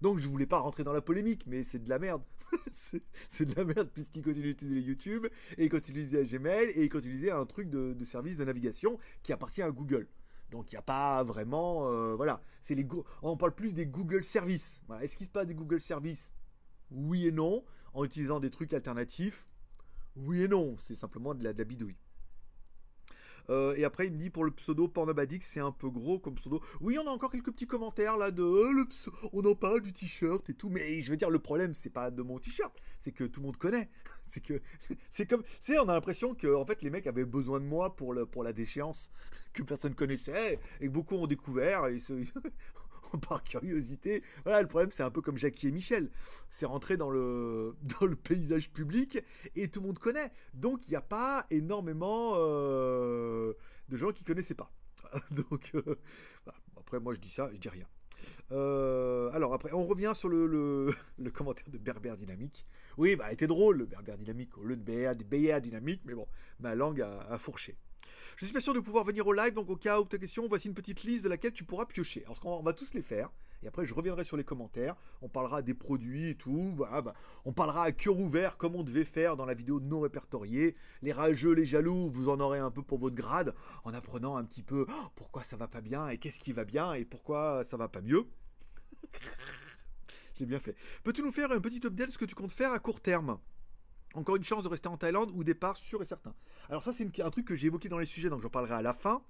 Donc 0.00 0.18
je 0.18 0.28
voulais 0.28 0.46
pas 0.46 0.58
rentrer 0.58 0.82
dans 0.82 0.92
la 0.92 1.02
polémique, 1.02 1.44
mais 1.46 1.62
c'est 1.62 1.78
de 1.78 1.88
la 1.88 1.98
merde. 1.98 2.22
c'est 3.30 3.44
de 3.44 3.54
la 3.54 3.64
merde 3.64 3.88
puisqu'il 3.92 4.22
continue 4.22 4.48
d'utiliser 4.48 4.80
YouTube, 4.80 5.26
et 5.58 5.64
il 5.64 5.70
continue 5.70 6.02
d'utiliser 6.02 6.38
Gmail, 6.38 6.70
et 6.70 6.84
il 6.84 6.88
continue 6.88 7.14
d'utiliser 7.14 7.32
un 7.32 7.44
truc 7.46 7.68
de, 7.68 8.04
service 8.04 8.36
de 8.36 8.44
navigation 8.44 8.98
qui 9.22 9.32
appartient 9.32 9.62
à 9.62 9.70
Google. 9.70 10.08
Donc 10.50 10.72
il 10.72 10.74
n'y 10.74 10.78
a 10.78 10.82
pas 10.82 11.22
vraiment... 11.22 11.88
Euh, 11.88 12.16
voilà, 12.16 12.42
c'est 12.60 12.74
les 12.74 12.86
on 13.22 13.36
parle 13.36 13.54
plus 13.54 13.72
des 13.72 13.86
Google 13.86 14.24
Services. 14.24 14.82
Est-ce 15.00 15.16
qu'il 15.16 15.26
se 15.26 15.30
passe 15.30 15.46
des 15.46 15.54
Google 15.54 15.80
Services? 15.80 16.30
Oui 16.90 17.26
et 17.26 17.32
non. 17.32 17.62
En 17.92 18.04
utilisant 18.04 18.40
des 18.40 18.50
trucs 18.50 18.72
alternatifs 18.72 19.48
Oui 20.16 20.42
et 20.42 20.48
non. 20.48 20.76
C'est 20.78 20.96
simplement 20.96 21.34
de 21.34 21.44
la 21.44 21.52
bidouille. 21.52 21.96
Euh, 23.50 23.74
et 23.76 23.84
après, 23.84 24.06
il 24.06 24.12
me 24.12 24.18
dit 24.18 24.30
pour 24.30 24.44
le 24.44 24.50
pseudo 24.52 24.88
Pornobadix, 24.88 25.44
c'est 25.44 25.60
un 25.60 25.72
peu 25.72 25.90
gros 25.90 26.18
comme 26.18 26.36
pseudo. 26.36 26.60
Oui, 26.80 26.96
on 27.02 27.06
a 27.06 27.10
encore 27.10 27.30
quelques 27.30 27.52
petits 27.52 27.66
commentaires 27.66 28.16
là 28.16 28.30
de 28.30 28.42
euh, 28.42 28.84
on 29.32 29.44
en 29.44 29.54
parle 29.54 29.80
du 29.80 29.92
t-shirt 29.92 30.48
et 30.48 30.54
tout. 30.54 30.70
Mais 30.70 31.02
je 31.02 31.10
veux 31.10 31.16
dire, 31.16 31.30
le 31.30 31.38
problème, 31.38 31.74
c'est 31.74 31.90
pas 31.90 32.10
de 32.10 32.22
mon 32.22 32.38
t-shirt, 32.38 32.72
c'est 33.00 33.12
que 33.12 33.24
tout 33.24 33.40
le 33.40 33.46
monde 33.46 33.56
connaît. 33.56 33.90
c'est 34.28 34.42
que 34.42 34.60
c'est 35.10 35.26
comme, 35.26 35.42
c'est 35.60 35.78
on 35.78 35.88
a 35.88 35.94
l'impression 35.94 36.34
que 36.34 36.54
en 36.54 36.64
fait 36.64 36.82
les 36.82 36.90
mecs 36.90 37.06
avaient 37.06 37.24
besoin 37.24 37.60
de 37.60 37.66
moi 37.66 37.96
pour 37.96 38.14
le 38.14 38.28
la 38.42 38.52
déchéance 38.52 39.10
que 39.52 39.62
personne 39.62 39.94
connaissait 39.94 40.58
et 40.80 40.86
que 40.86 40.92
beaucoup 40.92 41.16
ont 41.16 41.26
découvert 41.26 41.86
et 41.88 41.98
par 43.28 43.42
curiosité. 43.44 44.22
Voilà, 44.44 44.62
le 44.62 44.68
problème, 44.68 44.90
c'est 44.92 45.02
un 45.02 45.10
peu 45.10 45.22
comme 45.22 45.38
Jackie 45.38 45.68
et 45.68 45.70
Michel. 45.70 46.10
C'est 46.50 46.66
rentré 46.66 46.96
dans 46.96 47.10
le, 47.10 47.76
dans 48.00 48.06
le 48.06 48.16
paysage 48.16 48.70
public 48.70 49.18
et 49.54 49.68
tout 49.68 49.80
le 49.80 49.88
monde 49.88 49.98
connaît. 49.98 50.32
Donc, 50.54 50.86
il 50.86 50.90
n'y 50.90 50.96
a 50.96 51.02
pas 51.02 51.46
énormément 51.50 52.32
euh, 52.36 53.52
de 53.88 53.96
gens 53.96 54.12
qui 54.12 54.24
connaissaient 54.24 54.54
pas. 54.54 54.72
Donc, 55.30 55.72
euh, 55.74 55.96
après, 56.76 57.00
moi, 57.00 57.14
je 57.14 57.20
dis 57.20 57.30
ça, 57.30 57.50
je 57.52 57.58
dis 57.58 57.68
rien. 57.68 57.86
Euh, 58.52 59.30
alors 59.32 59.54
après, 59.54 59.72
on 59.72 59.84
revient 59.84 60.12
sur 60.14 60.28
le, 60.28 60.46
le, 60.46 61.30
commentaire 61.30 61.68
de 61.68 61.78
Berber 61.78 62.14
Dynamique. 62.18 62.66
Oui, 62.96 63.16
bah, 63.16 63.32
était 63.32 63.46
drôle 63.46 63.78
le 63.78 63.86
Berber 63.86 64.16
Dynamique 64.18 64.58
au 64.58 64.64
lieu 64.64 64.76
de 64.76 64.82
BR 64.82 65.60
Dynamique, 65.60 66.02
mais 66.04 66.14
bon, 66.14 66.26
ma 66.58 66.74
langue 66.74 67.00
a, 67.00 67.38
fourché. 67.38 67.76
Je 68.36 68.44
suis 68.44 68.54
pas 68.54 68.60
sûr 68.60 68.74
de 68.74 68.80
pouvoir 68.80 69.04
venir 69.04 69.26
au 69.26 69.32
live, 69.32 69.52
donc 69.54 69.70
au 69.70 69.76
cas 69.76 70.00
où 70.00 70.04
ta 70.04 70.18
question, 70.18 70.46
voici 70.48 70.68
une 70.68 70.74
petite 70.74 71.02
liste 71.02 71.24
de 71.24 71.28
laquelle 71.28 71.52
tu 71.52 71.64
pourras 71.64 71.86
piocher. 71.86 72.24
Alors, 72.24 72.38
on 72.44 72.62
va 72.62 72.72
tous 72.72 72.94
les 72.94 73.02
faire. 73.02 73.30
Et 73.62 73.68
après, 73.68 73.84
je 73.84 73.92
reviendrai 73.92 74.24
sur 74.24 74.36
les 74.36 74.44
commentaires. 74.44 74.96
On 75.20 75.28
parlera 75.28 75.60
des 75.62 75.74
produits 75.74 76.30
et 76.30 76.34
tout. 76.34 76.74
Bah, 76.78 77.02
bah, 77.02 77.14
on 77.44 77.52
parlera 77.52 77.84
à 77.84 77.92
cœur 77.92 78.18
ouvert 78.18 78.56
comme 78.56 78.74
on 78.74 78.82
devait 78.82 79.04
faire 79.04 79.36
dans 79.36 79.44
la 79.44 79.54
vidéo 79.54 79.80
non 79.80 80.00
répertoriée. 80.00 80.76
Les 81.02 81.12
rageux, 81.12 81.52
les 81.52 81.66
jaloux, 81.66 82.10
vous 82.10 82.28
en 82.28 82.40
aurez 82.40 82.58
un 82.58 82.70
peu 82.70 82.82
pour 82.82 82.98
votre 82.98 83.16
grade 83.16 83.54
en 83.84 83.92
apprenant 83.92 84.36
un 84.36 84.44
petit 84.44 84.62
peu 84.62 84.86
oh, 84.88 85.08
pourquoi 85.14 85.42
ça 85.42 85.56
va 85.56 85.68
pas 85.68 85.82
bien 85.82 86.08
et 86.08 86.18
qu'est-ce 86.18 86.40
qui 86.40 86.52
va 86.52 86.64
bien 86.64 86.94
et 86.94 87.04
pourquoi 87.04 87.62
ça 87.64 87.76
va 87.76 87.88
pas 87.88 88.00
mieux. 88.00 88.26
J'ai 90.34 90.46
bien 90.46 90.58
fait. 90.58 90.74
Peux-tu 91.02 91.22
nous 91.22 91.32
faire 91.32 91.50
un 91.52 91.60
petit 91.60 91.86
update 91.86 92.08
de 92.08 92.12
ce 92.12 92.18
que 92.18 92.24
tu 92.24 92.34
comptes 92.34 92.52
faire 92.52 92.72
à 92.72 92.78
court 92.78 93.00
terme? 93.00 93.38
Encore 94.14 94.36
une 94.36 94.44
chance 94.44 94.62
de 94.62 94.68
rester 94.68 94.88
en 94.88 94.96
Thaïlande 94.96 95.30
ou 95.34 95.44
départ 95.44 95.76
sûr 95.76 96.02
et 96.02 96.04
certain. 96.04 96.34
Alors 96.68 96.82
ça 96.82 96.92
c'est 96.92 97.20
un 97.20 97.30
truc 97.30 97.46
que 97.46 97.54
j'ai 97.54 97.68
évoqué 97.68 97.88
dans 97.88 97.98
les 97.98 98.06
sujets, 98.06 98.28
donc 98.28 98.42
j'en 98.42 98.50
parlerai 98.50 98.74
à 98.74 98.82
la 98.82 98.94
fin. 98.94 99.22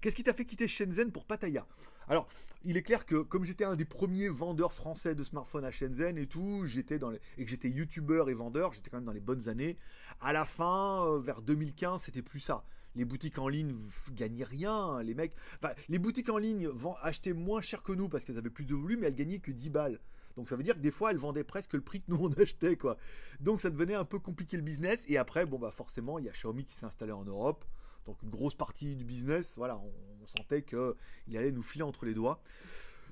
Qu'est-ce 0.00 0.16
qui 0.16 0.24
t'a 0.24 0.34
fait 0.34 0.44
quitter 0.44 0.68
Shenzhen 0.68 1.12
pour 1.12 1.24
Pattaya? 1.24 1.66
Alors, 2.08 2.28
il 2.64 2.76
est 2.76 2.82
clair 2.82 3.06
que 3.06 3.22
comme 3.22 3.44
j'étais 3.44 3.64
un 3.64 3.76
des 3.76 3.86
premiers 3.86 4.28
vendeurs 4.28 4.72
français 4.72 5.14
de 5.14 5.24
smartphones 5.24 5.64
à 5.64 5.70
Shenzhen 5.70 6.18
et 6.18 6.26
tout, 6.26 6.66
j'étais 6.66 6.98
dans 6.98 7.12
et 7.12 7.44
que 7.44 7.50
j'étais 7.50 7.70
youtubeur 7.70 8.28
et 8.28 8.34
vendeur, 8.34 8.72
j'étais 8.72 8.90
quand 8.90 8.98
même 8.98 9.06
dans 9.06 9.12
les 9.12 9.20
bonnes 9.20 9.48
années. 9.48 9.78
À 10.20 10.32
la 10.32 10.44
fin, 10.44 11.06
euh, 11.06 11.20
vers 11.20 11.40
2015, 11.40 12.02
c'était 12.02 12.22
plus 12.22 12.40
ça. 12.40 12.64
Les 12.96 13.04
boutiques 13.04 13.38
en 13.38 13.48
ligne 13.48 13.74
gagnaient 14.12 14.44
rien, 14.44 15.02
les 15.02 15.14
mecs. 15.14 15.32
Enfin, 15.62 15.74
les 15.88 15.98
boutiques 15.98 16.28
en 16.28 16.38
ligne 16.38 16.68
achetaient 17.02 17.32
moins 17.32 17.60
cher 17.60 17.82
que 17.82 17.92
nous 17.92 18.08
parce 18.08 18.24
qu'elles 18.24 18.38
avaient 18.38 18.50
plus 18.50 18.66
de 18.66 18.74
volume, 18.74 19.00
mais 19.00 19.06
elles 19.08 19.16
gagnaient 19.16 19.40
que 19.40 19.50
10 19.50 19.70
balles. 19.70 20.00
Donc 20.36 20.48
ça 20.48 20.56
veut 20.56 20.62
dire 20.62 20.74
que 20.74 20.80
des 20.80 20.90
fois 20.90 21.10
elles 21.10 21.18
vendaient 21.18 21.44
presque 21.44 21.74
le 21.74 21.80
prix 21.80 22.00
que 22.00 22.10
nous 22.10 22.18
on 22.20 22.32
achetait 22.32 22.76
quoi. 22.76 22.96
Donc 23.40 23.60
ça 23.60 23.70
devenait 23.70 23.94
un 23.94 24.04
peu 24.04 24.18
compliqué 24.18 24.56
le 24.56 24.62
business 24.62 25.04
et 25.08 25.16
après 25.16 25.46
bon 25.46 25.58
bah 25.58 25.70
forcément 25.70 26.18
il 26.18 26.26
y 26.26 26.28
a 26.28 26.32
Xiaomi 26.32 26.64
qui 26.64 26.74
s'est 26.74 26.86
installé 26.86 27.12
en 27.12 27.24
Europe. 27.24 27.64
Donc 28.06 28.22
une 28.22 28.30
grosse 28.30 28.54
partie 28.54 28.96
du 28.96 29.04
business, 29.04 29.54
voilà, 29.56 29.78
on, 29.78 30.26
sentait 30.26 30.62
qu'il 30.62 31.36
allait 31.36 31.52
nous 31.52 31.62
filer 31.62 31.82
entre 31.82 32.06
les 32.06 32.14
doigts. 32.14 32.42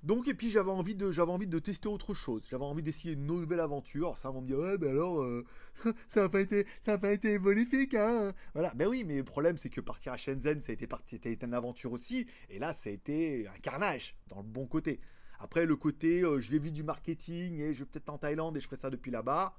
Donc 0.02 0.26
et 0.28 0.34
puis 0.34 0.50
j'avais 0.50 0.70
envie 0.70 0.94
de 0.94 1.12
j'avais 1.12 1.30
envie 1.30 1.46
de 1.46 1.58
tester 1.58 1.88
autre 1.88 2.14
chose. 2.14 2.42
J'avais 2.50 2.64
envie 2.64 2.82
d'essayer 2.82 3.14
une 3.14 3.26
nouvelle 3.26 3.60
aventure. 3.60 4.06
Alors, 4.06 4.18
ça 4.18 4.30
va 4.30 4.40
me 4.40 4.46
dire 4.46 4.58
ouais 4.58 4.78
ben 4.78 4.90
alors 4.90 5.22
euh, 5.22 5.44
ça 6.10 6.22
n'a 6.22 6.28
pas 6.28 6.40
été 6.40 6.66
ça 6.84 6.94
a 6.94 6.98
pas 6.98 7.12
été 7.12 7.32
évolutique 7.32 7.94
hein. 7.94 8.32
Voilà 8.54 8.72
ben 8.74 8.88
oui 8.88 9.04
mais 9.06 9.18
le 9.18 9.24
problème 9.24 9.58
c'est 9.58 9.68
que 9.68 9.80
partir 9.80 10.12
à 10.12 10.16
Shenzhen 10.16 10.60
ça 10.62 10.72
a 10.72 10.72
été 10.72 11.38
une 11.44 11.54
aventure 11.54 11.92
aussi 11.92 12.26
et 12.48 12.58
là 12.58 12.72
ça 12.74 12.90
a 12.90 12.92
été 12.92 13.46
un 13.46 13.58
carnage 13.60 14.16
dans 14.28 14.38
le 14.38 14.48
bon 14.48 14.66
côté. 14.66 15.00
Après 15.42 15.66
le 15.66 15.74
côté 15.74 16.22
euh, 16.22 16.40
je 16.40 16.52
vais 16.52 16.58
vivre 16.58 16.74
du 16.74 16.84
marketing 16.84 17.58
et 17.58 17.74
je 17.74 17.80
vais 17.80 17.86
peut-être 17.86 18.08
en 18.10 18.16
Thaïlande 18.16 18.56
et 18.56 18.60
je 18.60 18.66
ferai 18.66 18.76
ça 18.76 18.90
depuis 18.90 19.10
là-bas 19.10 19.54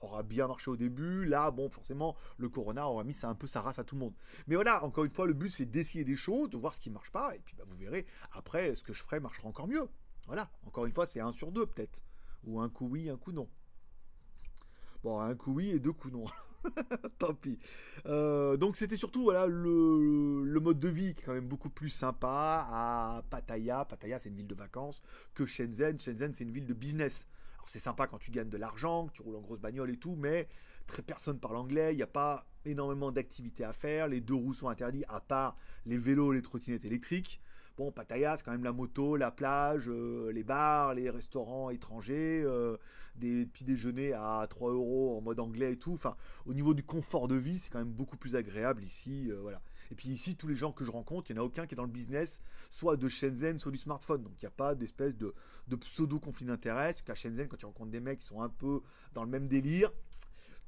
aura 0.00 0.22
bien 0.22 0.46
marché 0.46 0.70
au 0.70 0.76
début. 0.76 1.24
Là, 1.24 1.50
bon, 1.50 1.70
forcément, 1.70 2.14
le 2.36 2.50
Corona 2.50 2.86
aura 2.88 3.04
mis 3.04 3.16
un 3.22 3.34
peu 3.34 3.46
sa 3.46 3.62
race 3.62 3.78
à 3.78 3.84
tout 3.84 3.94
le 3.94 4.00
monde. 4.00 4.14
Mais 4.46 4.54
voilà, 4.54 4.84
encore 4.84 5.04
une 5.04 5.10
fois, 5.10 5.26
le 5.26 5.32
but 5.32 5.50
c'est 5.50 5.64
d'essayer 5.64 6.04
des 6.04 6.14
choses, 6.14 6.50
de 6.50 6.58
voir 6.58 6.74
ce 6.74 6.80
qui 6.80 6.90
marche 6.90 7.10
pas, 7.10 7.34
et 7.34 7.38
puis 7.38 7.56
bah, 7.56 7.64
vous 7.66 7.76
verrez, 7.76 8.04
après, 8.32 8.74
ce 8.74 8.82
que 8.82 8.92
je 8.92 9.02
ferai 9.02 9.18
marchera 9.18 9.48
encore 9.48 9.66
mieux. 9.66 9.88
Voilà, 10.26 10.50
encore 10.66 10.84
une 10.84 10.92
fois, 10.92 11.06
c'est 11.06 11.20
un 11.20 11.32
sur 11.32 11.52
deux 11.52 11.64
peut-être. 11.64 12.02
Ou 12.44 12.60
un 12.60 12.68
coup 12.68 12.86
oui, 12.86 13.08
un 13.08 13.16
coup 13.16 13.32
non. 13.32 13.48
Bon, 15.02 15.20
un 15.20 15.34
coup 15.34 15.54
oui 15.54 15.70
et 15.70 15.80
deux 15.80 15.92
coups 15.92 16.12
non. 16.12 16.26
Tant 17.18 17.34
pis. 17.34 17.58
Euh, 18.06 18.56
donc 18.56 18.76
c'était 18.76 18.96
surtout 18.96 19.22
voilà 19.22 19.46
le, 19.46 20.60
mode 20.60 20.80
de 20.80 20.88
vie 20.88 21.14
qui 21.14 21.22
est 21.22 21.24
quand 21.24 21.34
même 21.34 21.48
beaucoup 21.48 21.70
plus 21.70 21.90
sympa 21.90 22.66
à 22.70 23.22
Pattaya. 23.30 23.84
Pattaya 23.84 24.18
c'est 24.18 24.28
une 24.28 24.36
ville 24.36 24.46
de 24.46 24.54
vacances 24.54 25.02
que 25.34 25.46
Shenzhen. 25.46 25.98
Shenzhen 25.98 26.32
c'est 26.32 26.44
une 26.44 26.52
ville 26.52 26.66
de 26.66 26.74
business 26.74 27.26
c'est 27.66 27.78
sympa 27.78 28.06
quand 28.06 28.18
tu 28.18 28.30
gagnes 28.30 28.48
de 28.48 28.56
l'argent, 28.56 29.06
que 29.06 29.12
tu 29.12 29.22
roules 29.22 29.36
en 29.36 29.40
grosse 29.40 29.60
bagnole 29.60 29.90
et 29.90 29.96
tout, 29.96 30.16
mais 30.16 30.48
très 30.86 31.02
personne 31.02 31.38
parle 31.38 31.56
anglais, 31.56 31.92
il 31.92 31.96
n'y 31.96 32.02
a 32.02 32.08
pas 32.08 32.46
énormément 32.64 33.12
d'activités 33.12 33.64
à 33.64 33.72
faire, 33.72 34.08
les 34.08 34.20
deux 34.20 34.34
roues 34.34 34.54
sont 34.54 34.68
interdits 34.68 35.04
à 35.08 35.20
part 35.20 35.56
les 35.86 35.98
vélos, 35.98 36.32
les 36.32 36.42
trottinettes 36.42 36.84
électriques. 36.84 37.40
Bon, 37.76 37.90
Pattaya, 37.90 38.36
c'est 38.36 38.44
quand 38.44 38.52
même 38.52 38.62
la 38.62 38.72
moto, 38.72 39.16
la 39.16 39.32
plage, 39.32 39.88
euh, 39.88 40.30
les 40.30 40.44
bars, 40.44 40.94
les 40.94 41.10
restaurants 41.10 41.70
étrangers, 41.70 42.40
euh, 42.44 42.76
des 43.16 43.46
petits 43.46 43.64
déjeuners 43.64 44.12
à 44.12 44.46
3 44.48 44.70
euros 44.70 45.18
en 45.18 45.20
mode 45.20 45.40
anglais 45.40 45.72
et 45.72 45.76
tout. 45.76 45.92
Enfin, 45.92 46.14
au 46.46 46.54
niveau 46.54 46.72
du 46.72 46.84
confort 46.84 47.26
de 47.26 47.34
vie, 47.34 47.58
c'est 47.58 47.70
quand 47.70 47.80
même 47.80 47.92
beaucoup 47.92 48.16
plus 48.16 48.36
agréable 48.36 48.84
ici. 48.84 49.28
Euh, 49.28 49.40
voilà. 49.40 49.60
Et 49.90 49.96
puis 49.96 50.08
ici, 50.08 50.36
tous 50.36 50.46
les 50.46 50.54
gens 50.54 50.70
que 50.70 50.84
je 50.84 50.92
rencontre, 50.92 51.32
il 51.32 51.34
n'y 51.34 51.40
en 51.40 51.42
a 51.42 51.46
aucun 51.46 51.66
qui 51.66 51.74
est 51.74 51.76
dans 51.76 51.82
le 51.82 51.90
business, 51.90 52.40
soit 52.70 52.96
de 52.96 53.08
Shenzhen, 53.08 53.58
soit 53.58 53.72
du 53.72 53.78
smartphone. 53.78 54.22
Donc 54.22 54.34
il 54.40 54.44
n'y 54.44 54.48
a 54.48 54.52
pas 54.52 54.76
d'espèce 54.76 55.16
de, 55.16 55.34
pseudo-conflit 55.74 56.46
d'intérêts. 56.46 56.94
Qu'à 57.04 57.16
Shenzhen, 57.16 57.48
quand 57.48 57.56
tu 57.56 57.66
rencontres 57.66 57.90
des 57.90 58.00
mecs 58.00 58.20
qui 58.20 58.26
sont 58.26 58.40
un 58.40 58.48
peu 58.48 58.82
dans 59.14 59.24
le 59.24 59.30
même 59.30 59.48
délire, 59.48 59.90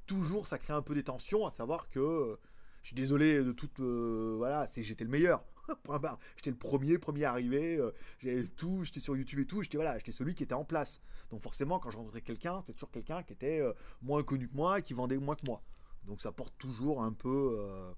toujours 0.07 0.49
ça 0.49 0.59
crée 0.59 0.73
un 0.73 0.83
peu 0.83 0.97
des 0.97 1.05
tensions, 1.05 1.47
à 1.47 1.53
savoir 1.53 1.89
que 1.89 2.37
je 2.83 2.89
suis 2.89 2.97
désolé 2.97 3.45
de 3.45 3.53
toute. 3.53 3.79
voilà, 3.79 4.67
c'est 4.67 4.83
j'étais 4.83 5.05
le 5.05 5.11
meilleur. 5.11 5.45
J'étais 6.37 6.51
le 6.51 6.57
premier, 6.57 6.99
premier 6.99 7.25
arrivé, 7.25 7.77
euh, 7.77 7.93
j'avais 8.19 8.45
tout, 8.45 8.85
j'étais 8.85 9.01
sur 9.01 9.17
YouTube 9.17 9.41
et 9.41 9.47
tout, 9.47 9.63
j'étais 9.63 9.77
voilà, 9.77 9.99
j'étais 9.99 10.13
celui 10.13 10.35
qui 10.35 10.43
était 10.43 10.55
en 10.55 10.65
place. 10.65 11.01
Donc 11.31 11.41
forcément, 11.43 11.79
quand 11.79 11.91
je 11.91 11.97
rencontrais 11.97 12.21
quelqu'un, 12.21 12.61
c'était 12.61 12.75
toujours 12.75 12.91
quelqu'un 12.91 13.23
qui 13.23 13.33
était 13.33 13.61
euh, 13.61 13.73
moins 14.03 14.23
connu 14.23 14.49
que 14.49 14.55
moi, 14.55 14.81
qui 14.81 14.95
vendait 14.95 15.17
moins 15.19 15.35
que 15.37 15.47
moi. 15.47 15.63
Donc 16.05 16.21
ça 16.21 16.33
porte 16.33 16.55
toujours 16.59 17.03
un 17.03 17.13
peu, 17.13 17.59
euh, 17.59 17.93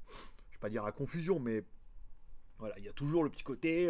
je 0.51 0.57
vais 0.57 0.61
pas 0.61 0.71
dire 0.71 0.85
à 0.85 0.93
confusion, 0.93 1.39
mais 1.39 1.65
voilà, 2.59 2.79
il 2.79 2.85
y 2.85 2.89
a 2.89 2.93
toujours 2.93 3.23
le 3.23 3.31
petit 3.31 3.45
côté, 3.45 3.87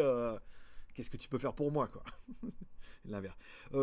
qu'est-ce 0.94 1.10
que 1.10 1.16
tu 1.16 1.28
peux 1.28 1.38
faire 1.38 1.54
pour 1.54 1.72
moi, 1.72 1.88
quoi. 1.88 2.04
L'inverse. 3.04 3.38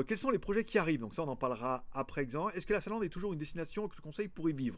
quels 0.07 0.19
sont 0.19 0.29
les 0.29 0.37
projets 0.37 0.65
qui 0.65 0.77
arrivent? 0.77 0.99
Donc 0.99 1.15
ça, 1.15 1.23
on 1.23 1.27
en 1.27 1.35
parlera 1.35 1.83
après 1.93 2.21
exemple. 2.21 2.55
Est-ce 2.55 2.67
que 2.67 2.73
la 2.73 2.81
Finlande 2.81 3.03
est 3.03 3.09
toujours 3.09 3.33
une 3.33 3.39
destination 3.39 3.87
que 3.87 3.95
tu 3.95 4.01
conseilles 4.01 4.27
pour 4.27 4.47
y 4.49 4.53
vivre 4.53 4.77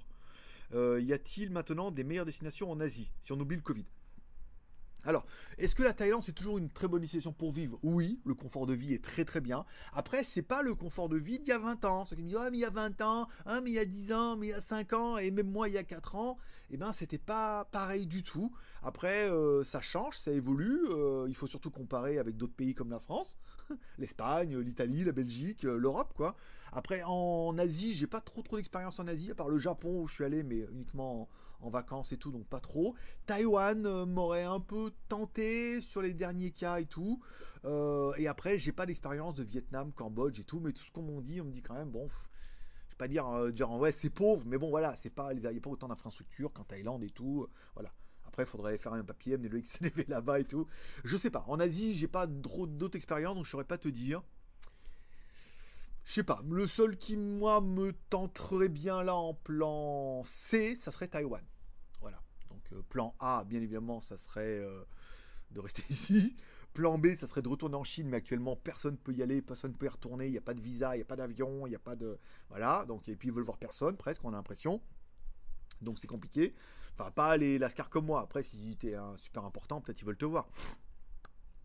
Y 0.72 1.12
a-t-il 1.12 1.52
maintenant 1.52 1.92
des 1.92 2.06
meilleures 2.06 2.26
destinations 2.26 2.72
en 2.72 2.80
Asie, 2.80 3.12
si 3.24 3.34
on 3.34 3.40
oublie 3.40 3.58
le 3.58 3.62
Covid? 3.62 3.86
Alors, 5.08 5.26
est-ce 5.58 5.74
que 5.74 5.84
la 5.84 5.94
Thaïlande 5.94 6.22
c'est 6.22 6.34
toujours 6.34 6.58
une 6.58 6.70
très 6.70 6.90
bonne 6.90 7.00
destination 7.00 7.32
pour 7.32 7.54
vivre? 7.54 7.80
Oui, 7.82 8.20
le 8.26 8.34
confort 8.34 8.66
de 8.66 8.74
vie 8.74 8.94
est 8.94 9.02
très 9.02 9.24
très 9.24 9.40
bien. 9.40 9.64
Après, 9.94 10.22
c'est 10.26 10.42
pas 10.42 10.62
le 10.62 10.76
confort 10.76 11.08
de 11.08 11.16
vie 11.16 11.40
d'il 11.40 11.48
y 11.48 11.54
a 11.54 11.60
20 11.60 11.86
ans. 11.86 12.06
Ceux 12.06 12.18
qui 12.18 12.24
me 12.24 12.28
disent, 12.28 12.38
mais 12.52 12.58
il 12.58 12.60
y 12.60 12.66
a 12.66 12.70
20 12.70 13.02
ans, 13.02 13.30
hein, 13.46 13.62
mais 13.64 13.70
il 13.70 13.76
y 13.76 13.80
a 13.80 13.86
10 13.86 14.12
ans, 14.12 14.36
mais 14.36 14.48
il 14.48 14.50
y 14.50 14.54
a 14.54 14.60
5 14.60 14.92
ans, 14.92 15.18
et 15.18 15.32
même 15.32 15.50
moi 15.50 15.70
il 15.70 15.76
y 15.76 15.78
a 15.78 15.84
4 15.86 16.16
ans, 16.16 16.38
eh 16.72 16.76
ben 16.76 16.92
c'était 16.92 17.18
pas 17.18 17.64
pareil 17.72 18.06
du 18.06 18.22
tout. 18.22 18.52
Après, 18.84 19.32
euh, 19.32 19.64
ça 19.64 19.80
change, 19.80 20.18
ça 20.18 20.32
évolue. 20.32 20.82
Euh, 20.90 21.26
il 21.30 21.36
faut 21.36 21.48
surtout 21.48 21.72
comparer 21.72 22.20
avec 22.20 22.36
d'autres 22.36 22.56
pays 22.56 22.76
comme 22.76 22.90
la 22.90 23.00
France, 23.00 23.38
l'Espagne, 23.98 24.58
l'Italie, 24.60 25.06
la 25.06 25.14
Belgique, 25.14 25.64
euh, 25.64 25.78
l'Europe, 25.78 26.14
quoi. 26.16 26.36
Après, 26.74 27.02
en 27.06 27.58
Asie, 27.58 27.94
j'ai 27.94 28.08
pas 28.08 28.20
trop 28.20 28.42
trop 28.42 28.58
d'expérience 28.58 29.00
en 29.00 29.08
Asie, 29.08 29.32
à 29.32 29.36
part 29.36 29.48
le 29.48 29.58
Japon 29.58 30.02
où 30.02 30.08
je 30.08 30.16
suis 30.16 30.26
allé, 30.26 30.44
mais 30.44 30.68
uniquement 30.74 31.22
en, 31.22 31.28
vacances 31.70 32.12
et 32.12 32.18
tout, 32.18 32.32
donc 32.32 32.48
pas 32.48 32.60
trop. 32.60 32.96
Taïwan 33.26 33.86
euh, 33.86 34.06
m'aurait 34.06 34.44
un 34.44 34.60
peu 34.60 34.92
tenté 35.10 35.82
sur 35.82 36.02
les 36.02 36.14
derniers 36.14 36.52
cas 36.52 36.80
et 36.80 36.86
tout. 36.86 37.22
Euh, 37.66 38.14
et 38.18 38.28
après, 38.28 38.60
j'ai 38.60 38.72
pas 38.72 38.86
d'expérience 38.86 39.36
de 39.36 39.44
Vietnam, 39.44 39.92
Cambodge 39.92 40.40
et 40.40 40.44
tout, 40.44 40.60
mais 40.60 40.72
tout 40.72 40.84
ce 40.84 40.92
qu'on 40.92 41.02
m'en 41.02 41.22
dit, 41.22 41.42
on 41.42 41.46
me 41.46 41.52
dit 41.52 41.62
quand 41.62 41.74
même, 41.74 41.90
bon, 41.90 42.08
je 42.08 42.92
vais 42.92 42.98
pas 42.98 43.08
dire, 43.08 43.28
euh, 43.28 43.52
dire 43.52 43.72
ouais, 43.72 43.92
c'est 43.92 44.10
pauvre, 44.10 44.44
mais 44.46 44.58
bon, 44.58 44.70
voilà, 44.70 44.96
c'est 44.96 45.10
pas, 45.10 45.34
il 45.34 45.40
n'y 45.40 45.46
a 45.46 45.62
pas 45.62 45.70
autant 45.70 45.88
d'infrastructures 45.88 46.54
qu'en 46.54 46.64
Thaïlande 46.64 47.04
et 47.04 47.10
tout, 47.10 47.48
voilà. 47.74 47.92
Après, 48.26 48.44
il 48.44 48.46
faudrait 48.46 48.78
faire 48.78 48.94
un 48.94 49.04
papier, 49.04 49.34
amener 49.34 49.50
le 49.50 49.60
XNV 49.60 50.06
là-bas 50.08 50.40
et 50.40 50.46
tout. 50.46 50.68
Je 51.04 51.18
sais 51.18 51.32
pas. 51.32 51.44
En 51.48 51.60
Asie, 51.60 51.96
j'ai 51.96 52.08
pas 52.08 52.28
trop 52.28 52.68
d'autres 52.68 52.98
expériences, 52.98 53.36
donc 53.36 53.46
je 53.46 53.50
saurais 53.50 53.64
pas 53.64 53.78
te 53.78 53.88
dire. 53.88 54.22
Je 56.08 56.14
sais 56.14 56.24
pas, 56.24 56.42
le 56.50 56.66
seul 56.68 56.98
qui, 56.98 57.18
moi, 57.18 57.60
me 57.60 57.92
tenterait 57.92 58.70
bien 58.70 59.04
là 59.04 59.14
en 59.14 59.34
plan 59.34 60.24
C, 60.24 60.74
ça 60.78 60.90
serait 60.90 61.10
Taïwan. 61.10 61.44
Voilà. 62.00 62.24
Donc, 62.50 62.62
euh, 62.72 62.82
plan 62.88 63.14
A, 63.20 63.44
bien 63.44 63.62
évidemment, 63.62 64.00
ça 64.00 64.16
serait 64.16 64.60
euh, 64.60 64.86
de 65.52 65.60
rester 65.60 65.84
ici. 65.90 66.34
Plan 66.72 66.98
B, 66.98 67.14
ça 67.16 67.28
serait 67.28 67.42
de 67.42 67.50
retourner 67.50 67.76
en 67.76 67.84
Chine, 67.84 68.08
mais 68.08 68.16
actuellement, 68.16 68.56
personne 68.56 68.94
ne 68.94 68.98
peut 68.98 69.12
y 69.12 69.22
aller, 69.22 69.42
personne 69.42 69.74
ne 69.74 69.76
peut 69.76 69.88
y 69.88 69.90
retourner. 69.90 70.28
Il 70.28 70.32
n'y 70.32 70.38
a 70.38 70.42
pas 70.42 70.54
de 70.54 70.62
visa, 70.62 70.96
il 70.96 71.00
n'y 71.00 71.04
a 71.04 71.06
pas 71.06 71.18
d'avion, 71.18 71.68
il 71.68 71.72
n'y 71.72 71.76
a 71.76 71.80
pas 71.80 71.98
de. 71.98 72.18
Voilà. 72.48 72.86
Donc, 72.86 73.10
et 73.10 73.18
puis, 73.18 73.28
ils 73.28 73.34
veulent 73.34 73.44
voir 73.44 73.58
personne, 73.58 73.98
presque, 73.98 74.24
on 74.24 74.30
a 74.30 74.38
l'impression. 74.38 74.82
Donc, 75.82 76.00
c'est 76.00 76.08
compliqué. 76.08 76.56
Enfin, 76.94 77.12
pas 77.12 77.36
les 77.36 77.58
Lascar 77.58 77.90
comme 77.90 78.06
moi. 78.06 78.22
Après, 78.22 78.44
si 78.44 78.78
tu 78.80 78.92
es 78.92 78.96
un 78.96 79.18
super 79.18 79.44
important, 79.44 79.82
peut-être 79.82 80.02
ils 80.02 80.06
veulent 80.06 80.16
te 80.16 80.24
voir. 80.24 80.48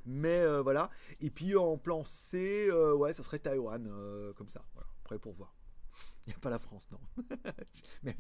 Mais 0.05 0.41
euh, 0.41 0.63
voilà. 0.63 0.91
Et 1.21 1.31
puis 1.31 1.57
en 1.57 1.79
plan 1.79 2.05
C, 2.05 2.69
euh, 2.71 2.95
ouais, 2.95 3.13
ça 3.13 3.23
serait 3.23 3.39
Taïwan, 3.39 3.87
euh, 3.89 4.33
comme 4.35 4.49
ça. 4.49 4.65
Voilà, 4.75 4.89
prêt 5.05 5.19
pour 5.19 5.33
voir. 5.33 5.55
Il 6.27 6.31
n'y 6.31 6.35
a 6.35 6.39
pas 6.39 6.51
la 6.51 6.59
France, 6.59 6.89
non. 6.91 6.99
Mais 8.03 8.15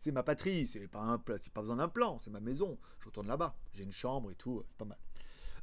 c'est 0.00 0.12
ma 0.12 0.22
patrie, 0.22 0.66
c'est 0.66 0.88
pas, 0.88 1.00
un, 1.00 1.18
pas 1.18 1.36
besoin 1.56 1.76
d'un 1.76 1.88
plan, 1.88 2.18
c'est 2.22 2.30
ma 2.30 2.40
maison. 2.40 2.78
Je 3.00 3.06
retourne 3.06 3.26
là-bas, 3.26 3.56
j'ai 3.72 3.84
une 3.84 3.92
chambre 3.92 4.30
et 4.30 4.34
tout, 4.34 4.62
c'est 4.68 4.76
pas 4.76 4.84
mal. 4.84 4.98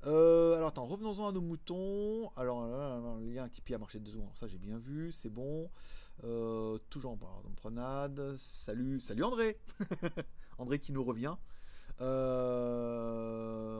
alors 0.03 0.67
attends, 0.67 0.85
revenons-en 0.85 1.29
à 1.29 1.31
nos 1.31 1.41
moutons. 1.41 2.31
Alors 2.35 2.65
le 3.19 3.33
lien 3.33 3.47
Tipeee 3.47 3.75
a 3.75 3.77
marché 3.77 3.99
deux 3.99 4.11
secondes, 4.11 4.35
ça 4.35 4.47
j'ai 4.47 4.57
bien 4.57 4.77
vu, 4.77 5.11
c'est 5.11 5.29
bon. 5.29 5.69
toujours 6.89 7.11
en 7.11 7.17
promenade. 7.55 8.35
Salut, 8.37 8.99
salut 8.99 9.23
André 9.23 9.59
André 10.57 10.79
qui 10.79 10.91
nous 10.91 11.03
revient. 11.03 11.35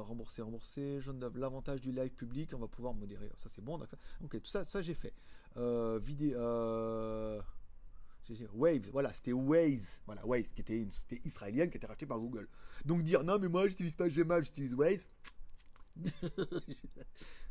Rembourser, 0.07 0.41
rembourser. 0.41 1.01
Je 1.01 1.11
donne 1.11 1.31
l'avantage 1.37 1.81
du 1.81 1.91
live 1.91 2.11
public. 2.11 2.51
On 2.53 2.59
va 2.59 2.67
pouvoir 2.67 2.93
modérer. 2.93 3.31
Ça, 3.35 3.49
c'est 3.49 3.63
bon. 3.63 3.77
Donc, 3.77 3.89
ok, 4.23 4.41
tout 4.41 4.49
ça, 4.49 4.81
j'ai 4.81 4.95
fait. 4.95 5.13
Euh, 5.57 5.99
vidéo. 6.01 6.37
Euh, 6.37 7.41
Waves, 8.53 8.89
voilà, 8.91 9.11
c'était 9.13 9.33
Waze, 9.33 10.01
voilà, 10.05 10.25
Waze, 10.25 10.51
qui 10.53 10.61
était 10.61 10.77
une 10.77 10.91
société 10.91 11.21
israélienne 11.25 11.69
qui 11.69 11.77
été 11.77 11.87
rachetée 11.87 12.05
par 12.05 12.19
Google. 12.19 12.47
Donc 12.85 13.01
dire 13.01 13.23
non, 13.23 13.39
mais 13.39 13.47
moi, 13.47 13.67
j'utilise 13.67 13.95
pas 13.95 14.07
Gmail, 14.07 14.43
j'utilise 14.43 14.75
Waze. 14.75 15.07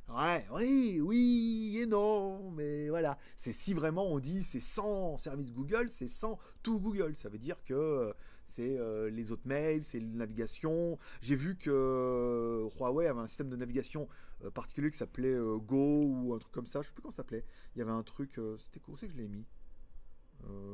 ouais, 0.09 0.47
oui, 0.53 1.01
oui 1.03 1.79
et 1.83 1.87
non, 1.87 2.51
mais 2.53 2.89
voilà. 2.89 3.19
C'est 3.37 3.53
si 3.53 3.75
vraiment 3.75 4.07
on 4.07 4.19
dit 4.21 4.43
c'est 4.43 4.61
sans 4.61 5.17
service 5.17 5.53
Google, 5.53 5.89
c'est 5.89 6.07
sans 6.09 6.39
tout 6.63 6.79
Google. 6.79 7.17
Ça 7.17 7.29
veut 7.29 7.39
dire 7.39 7.63
que 7.65 7.75
euh, 7.75 8.13
c'est 8.49 8.79
euh, 8.79 9.11
les 9.11 9.33
autres 9.33 9.47
mails, 9.47 9.85
c'est 9.85 10.01
la 10.01 10.07
navigation. 10.07 10.99
J'ai 11.21 11.37
vu 11.37 11.57
que 11.57 11.71
euh, 11.71 12.69
Huawei 12.79 13.07
avait 13.07 13.21
un 13.21 13.27
système 13.27 13.51
de 13.51 13.57
navigation 13.57 14.09
particulier 14.55 14.91
qui 14.91 14.99
s'appelait 14.99 15.37
Go 15.67 16.07
ou 16.07 16.33
un 16.35 16.39
truc 16.39 16.53
comme 16.53 16.67
ça. 16.67 16.81
Je 16.83 16.89
sais 16.89 16.95
plus 16.95 17.03
comment 17.03 17.13
ça 17.13 17.19
s'appelait. 17.19 17.45
Il 17.75 17.81
y 17.81 17.83
avait 17.83 17.91
un 17.91 18.05
truc, 18.05 18.41
c'était 18.59 18.79
quoi 18.79 18.95
c'est 18.97 19.09
que 19.09 19.13
je 19.13 19.19
l'ai 19.19 19.29
mis? 19.29 19.45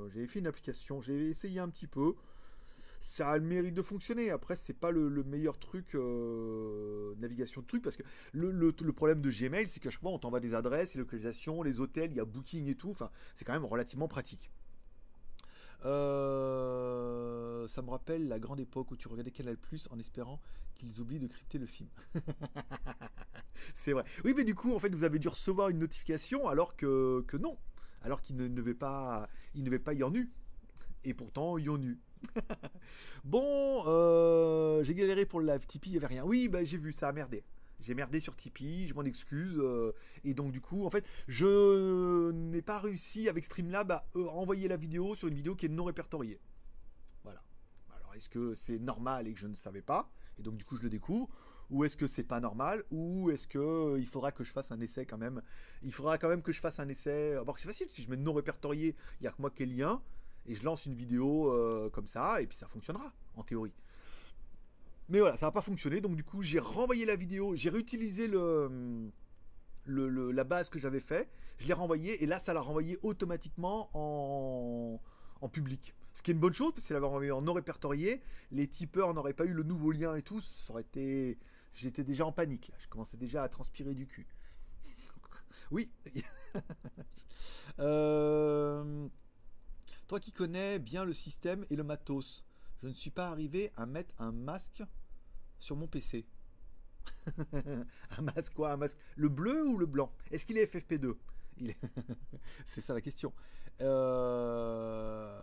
J'avais 0.09 0.27
fait 0.27 0.41
une 0.41 0.47
application, 0.47 1.01
j'ai 1.01 1.31
essayé 1.31 1.61
un 1.61 1.71
petit 1.71 1.87
peu 1.87 2.15
ça 3.15 3.31
a 3.31 3.39
le 3.39 3.45
mérite 3.45 3.75
de 3.75 3.83
fonctionner. 3.83 4.31
Après, 4.31 4.57
c'est 4.57 4.75
pas 4.75 4.91
le, 4.91 5.09
meilleur 5.25 5.59
truc 5.59 5.95
euh, 5.95 7.15
navigation 7.19 7.61
de 7.61 7.67
truc 7.67 7.83
parce 7.83 7.97
que 7.97 8.03
le, 8.33 8.73
problème 8.93 9.21
de 9.21 9.31
Gmail, 9.31 9.69
c'est 9.69 9.81
qu'à 9.81 9.91
chaque 9.91 10.01
fois 10.01 10.11
on 10.11 10.19
t'envoie 10.19 10.41
des 10.41 10.55
adresses, 10.55 10.95
les 10.95 11.01
localisations, 11.01 11.63
les 11.63 11.81
hôtels, 11.81 12.11
il 12.11 12.17
y 12.17 12.21
a 12.21 12.25
Booking 12.25 12.69
et 12.69 12.75
tout. 12.75 12.91
Enfin, 12.91 13.11
c'est 13.37 13.45
quand 13.45 13.53
même 13.53 13.65
relativement 13.65 14.09
pratique. 14.09 14.51
Euh, 15.85 17.69
ça 17.69 17.83
me 17.83 17.91
rappelle 17.91 18.29
la 18.29 18.39
grande 18.39 18.61
époque 18.61 18.91
où 18.91 18.97
tu 18.97 19.09
regardais 19.09 19.31
Canal 19.31 19.57
Plus 19.57 19.89
en 19.91 19.99
espérant 19.99 20.41
qu'ils 20.75 21.01
oublient 21.01 21.19
de 21.19 21.27
crypter 21.27 21.59
le 21.59 21.67
film. 21.67 21.89
c'est 23.75 23.93
vrai. 23.93 24.05
Oui, 24.25 24.35
mais 24.37 24.45
du 24.45 24.55
coup, 24.55 24.75
en 24.75 24.79
fait, 24.79 24.95
vous 24.95 25.05
avez 25.05 25.19
dû 25.19 25.29
recevoir 25.29 25.69
une 25.69 25.79
notification 25.79 26.49
alors 26.49 26.77
que, 26.77 27.23
que 27.27 27.37
non. 27.37 27.59
Alors 28.03 28.21
qu'il 28.21 28.37
ne, 28.37 28.49
devait 28.49 28.75
pas, 28.75 29.29
il 29.55 29.65
ne 29.65 29.77
pas 29.79 29.95
y 29.95 30.03
en 30.03 30.15
eu. 30.15 30.31
Et 31.05 31.15
pourtant, 31.15 31.59
y 31.59 31.69
en 31.69 31.81
eu. 31.81 31.99
bon, 33.25 33.85
euh, 33.87 34.83
j'ai 34.85 34.95
galéré 34.95 35.27
pour 35.27 35.41
le 35.41 35.47
live 35.47 35.67
Tipeee, 35.67 35.91
il 35.91 35.93
n'y 35.93 35.99
avait 35.99 36.07
rien. 36.07 36.25
Oui, 36.25 36.49
bah, 36.49 36.65
j'ai 36.65 36.79
vu, 36.79 36.93
ça 36.93 37.09
a 37.09 37.13
merdé. 37.13 37.45
J'ai 37.85 37.95
merdé 37.95 38.21
sur 38.21 38.35
Tipeee, 38.35 38.89
je 38.89 38.95
m'en 38.95 39.05
excuse. 39.05 39.57
Euh, 39.59 39.93
et 40.25 40.35
donc, 40.35 40.53
du 40.53 40.61
coup, 40.61 40.85
en 40.87 40.91
fait, 40.91 41.07
je 41.29 42.31
n'ai 42.33 42.63
pas 42.63 42.79
réussi 42.79 43.29
avec 43.29 43.45
Streamlab 43.45 43.93
à 43.93 44.07
euh, 44.17 44.27
envoyer 44.29 44.69
la 44.69 44.77
vidéo 44.77 45.15
sur 45.15 45.29
une 45.29 45.35
vidéo 45.35 45.55
qui 45.55 45.67
est 45.67 45.71
non 45.71 45.85
répertoriée. 45.85 46.41
Voilà. 47.23 47.43
Alors, 47.95 48.15
est-ce 48.15 48.29
que 48.29 48.55
c'est 48.55 48.79
normal 48.79 49.29
et 49.29 49.35
que 49.35 49.41
je 49.41 49.47
ne 49.47 49.55
savais 49.55 49.83
pas 49.83 50.11
Et 50.39 50.43
donc, 50.43 50.57
du 50.57 50.65
coup, 50.65 50.77
je 50.77 50.83
le 50.83 50.91
découvre. 50.91 51.29
Ou 51.71 51.85
est-ce 51.85 51.97
que 51.97 52.07
c'est 52.07 52.25
pas 52.25 52.41
normal 52.41 52.85
Ou 52.91 53.31
est-ce 53.31 53.47
que 53.49 53.97
il 53.99 54.07
faudra 54.07 54.33
que 54.33 54.45
je 54.45 54.53
fasse 54.53 54.71
un 54.71 54.81
essai 54.81 55.07
quand 55.07 55.17
même 55.17 55.43
Il 55.83 55.93
faudra 55.93 56.19
quand 56.19 56.29
même 56.29 56.43
que 56.43 56.53
je 56.53 56.61
fasse 56.61 56.79
un 56.79 56.89
essai. 56.89 57.37
Bon, 57.45 57.55
c'est 57.57 57.67
facile, 57.67 57.89
si 57.89 58.03
je 58.03 58.11
mets 58.11 58.19
non 58.19 58.35
répertorié, 58.35 58.95
il 59.21 59.23
n'y 59.23 59.29
a 59.29 59.33
que 59.33 59.41
moi 59.41 59.51
qui 59.51 59.63
ai 59.63 59.67
lien 59.67 60.03
et 60.47 60.55
je 60.55 60.65
lance 60.65 60.87
une 60.87 60.95
vidéo 60.95 61.53
euh, 61.53 61.91
comme 61.91 62.07
ça, 62.07 62.41
et 62.41 62.47
puis 62.47 62.57
ça 62.57 62.67
fonctionnera, 62.67 63.13
en 63.35 63.43
théorie. 63.43 63.73
Mais 65.09 65.21
voilà, 65.21 65.37
ça 65.37 65.47
n'a 65.47 65.53
pas 65.53 65.61
fonctionné, 65.61 66.01
donc 66.01 66.17
du 66.17 66.25
coup 66.25 66.43
j'ai 66.43 66.59
renvoyé 66.59 67.05
la 67.05 67.17
vidéo, 67.17 67.55
j'ai 67.57 67.69
réutilisé 67.69 68.27
le, 68.27 69.11
la 69.87 70.45
base 70.45 70.69
que 70.69 70.79
j'avais 70.79 71.01
fait, 71.01 71.29
je 71.59 71.67
l'ai 71.67 71.75
renvoyé, 71.75 72.23
et 72.23 72.27
là 72.27 72.41
ça 72.41 72.55
l'a 72.55 72.61
renvoyé 72.61 72.99
automatiquement 73.03 73.91
en, 73.93 75.01
en 75.41 75.49
public. 75.49 75.95
Ce 76.15 76.23
qui 76.23 76.31
est 76.31 76.35
une 76.35 76.41
bonne 76.41 76.53
chose, 76.53 76.71
parce 76.71 76.83
que 76.83 76.87
si 76.87 76.93
l'avait 76.93 77.07
renvoyé 77.07 77.33
en 77.33 77.43
non 77.43 77.53
répertorié, 77.53 78.23
les 78.53 78.69
tipeurs 78.69 79.13
n'auraient 79.15 79.35
pas 79.35 79.45
eu 79.45 79.53
le 79.53 79.65
nouveau 79.65 79.91
lien 79.91 80.15
et 80.15 80.23
tout, 80.23 80.41
ça 80.41 80.73
aurait 80.73 80.83
été... 80.83 81.39
J'étais 81.75 82.05
déjà 82.05 82.25
en 82.25 82.31
panique, 82.31 82.69
là, 82.69 82.77
je 82.79 82.87
commençais 82.87 83.17
déjà 83.17 83.43
à 83.43 83.49
transpirer 83.49 83.95
du 83.95 84.07
cul. 84.07 84.29
oui. 85.73 85.91
euh... 87.81 89.09
Toi 90.07 90.21
qui 90.21 90.33
connais 90.33 90.79
bien 90.79 91.05
le 91.05 91.13
système 91.13 91.65
et 91.71 91.77
le 91.77 91.83
matos, 91.83 92.45
je 92.85 92.89
ne 92.91 92.95
suis 92.95 93.11
pas 93.11 93.29
arrivé 93.29 93.73
à 93.79 93.87
mettre 93.87 94.15
un 94.19 94.31
masque 94.31 94.83
sur 95.59 95.75
mon 95.75 95.87
PC. 95.87 96.27
un 97.55 98.21
masque 98.21 98.53
quoi 98.53 98.73
Un 98.73 98.77
masque? 98.77 98.99
Le 99.17 99.31
bleu 99.31 99.67
ou 99.67 99.79
le 99.79 99.87
blanc? 99.87 100.13
Est-ce 100.31 100.45
qu'il 100.45 100.59
est 100.59 100.67
FFP2 100.67 101.17
C'est 102.67 102.83
ça 102.83 102.93
la 102.93 103.01
question. 103.01 103.33
Euh, 103.81 105.41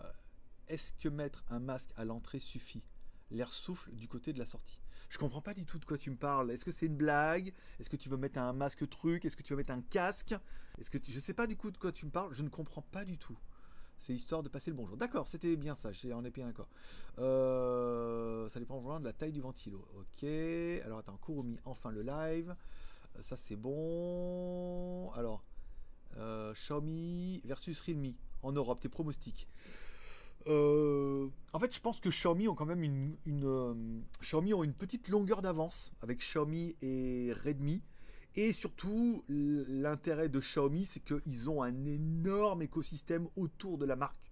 est-ce 0.67 0.93
que 0.93 1.09
mettre 1.09 1.43
un 1.49 1.59
masque 1.59 1.89
à 1.97 2.05
l'entrée 2.05 2.39
suffit? 2.39 2.83
L'air 3.31 3.51
souffle 3.51 3.91
du 3.95 4.07
côté 4.07 4.33
de 4.33 4.37
la 4.37 4.45
sortie. 4.45 4.79
Je 5.09 5.17
comprends 5.17 5.41
pas 5.41 5.55
du 5.55 5.65
tout 5.65 5.79
de 5.79 5.85
quoi 5.85 5.97
tu 5.97 6.11
me 6.11 6.17
parles. 6.17 6.51
Est-ce 6.51 6.63
que 6.63 6.71
c'est 6.71 6.85
une 6.85 6.95
blague? 6.95 7.53
Est-ce 7.79 7.89
que 7.89 7.95
tu 7.95 8.07
veux 8.09 8.17
mettre 8.17 8.37
un 8.37 8.53
masque 8.53 8.87
truc? 8.87 9.25
Est-ce 9.25 9.35
que 9.35 9.41
tu 9.41 9.53
veux 9.53 9.57
mettre 9.57 9.73
un 9.73 9.81
casque? 9.81 10.35
Est-ce 10.79 10.91
que 10.91 10.99
je 11.03 11.19
sais 11.19 11.33
pas 11.33 11.47
du 11.47 11.57
coup 11.57 11.71
de 11.71 11.77
quoi 11.79 11.91
tu 11.91 12.05
me 12.05 12.11
parles. 12.11 12.35
Je 12.35 12.43
ne 12.43 12.49
comprends 12.49 12.83
pas 12.83 13.03
du 13.03 13.17
tout. 13.17 13.39
C'est 14.01 14.13
histoire 14.15 14.41
de 14.41 14.49
passer 14.49 14.71
le 14.71 14.75
bonjour. 14.75 14.97
D'accord, 14.97 15.27
c'était 15.27 15.55
bien 15.55 15.75
ça, 15.75 15.91
on 16.15 16.25
est 16.25 16.31
bien 16.31 16.47
d'accord. 16.47 16.67
Euh, 17.19 18.49
ça 18.49 18.59
dépend 18.59 18.79
vraiment 18.79 18.99
de 18.99 19.05
la 19.05 19.13
taille 19.13 19.31
du 19.31 19.41
ventilo. 19.41 19.87
Ok, 19.95 20.23
alors 20.83 20.97
attends, 20.97 21.19
Kurumi, 21.23 21.59
enfin 21.65 21.91
le 21.91 22.01
live. 22.01 22.55
Euh, 23.15 23.21
ça 23.21 23.37
c'est 23.37 23.55
bon. 23.55 25.11
Alors, 25.11 25.43
euh, 26.17 26.51
Xiaomi 26.53 27.43
versus 27.45 27.79
Realme 27.81 28.13
en 28.41 28.51
Europe, 28.51 28.79
tes 28.79 28.89
pronostics. 28.89 29.47
en 30.47 31.59
fait, 31.59 31.71
je 31.71 31.79
pense 31.79 31.99
que 31.99 32.09
Xiaomi 32.09 32.47
ont 32.47 32.55
quand 32.55 32.65
même 32.65 32.81
une, 32.81 33.15
une 33.27 34.03
Xiaomi 34.19 34.55
ont 34.55 34.63
une 34.63 34.73
petite 34.73 35.09
longueur 35.09 35.43
d'avance 35.43 35.91
avec 36.01 36.21
Xiaomi 36.21 36.75
et 36.81 37.33
Redmi. 37.45 37.83
Et 38.35 38.53
surtout, 38.53 39.23
l'intérêt 39.27 40.29
de 40.29 40.39
Xiaomi, 40.39 40.85
c'est 40.85 41.01
qu'ils 41.01 41.49
ont 41.49 41.61
un 41.61 41.85
énorme 41.85 42.61
écosystème 42.61 43.27
autour 43.35 43.77
de 43.77 43.85
la 43.85 43.97
marque. 43.97 44.31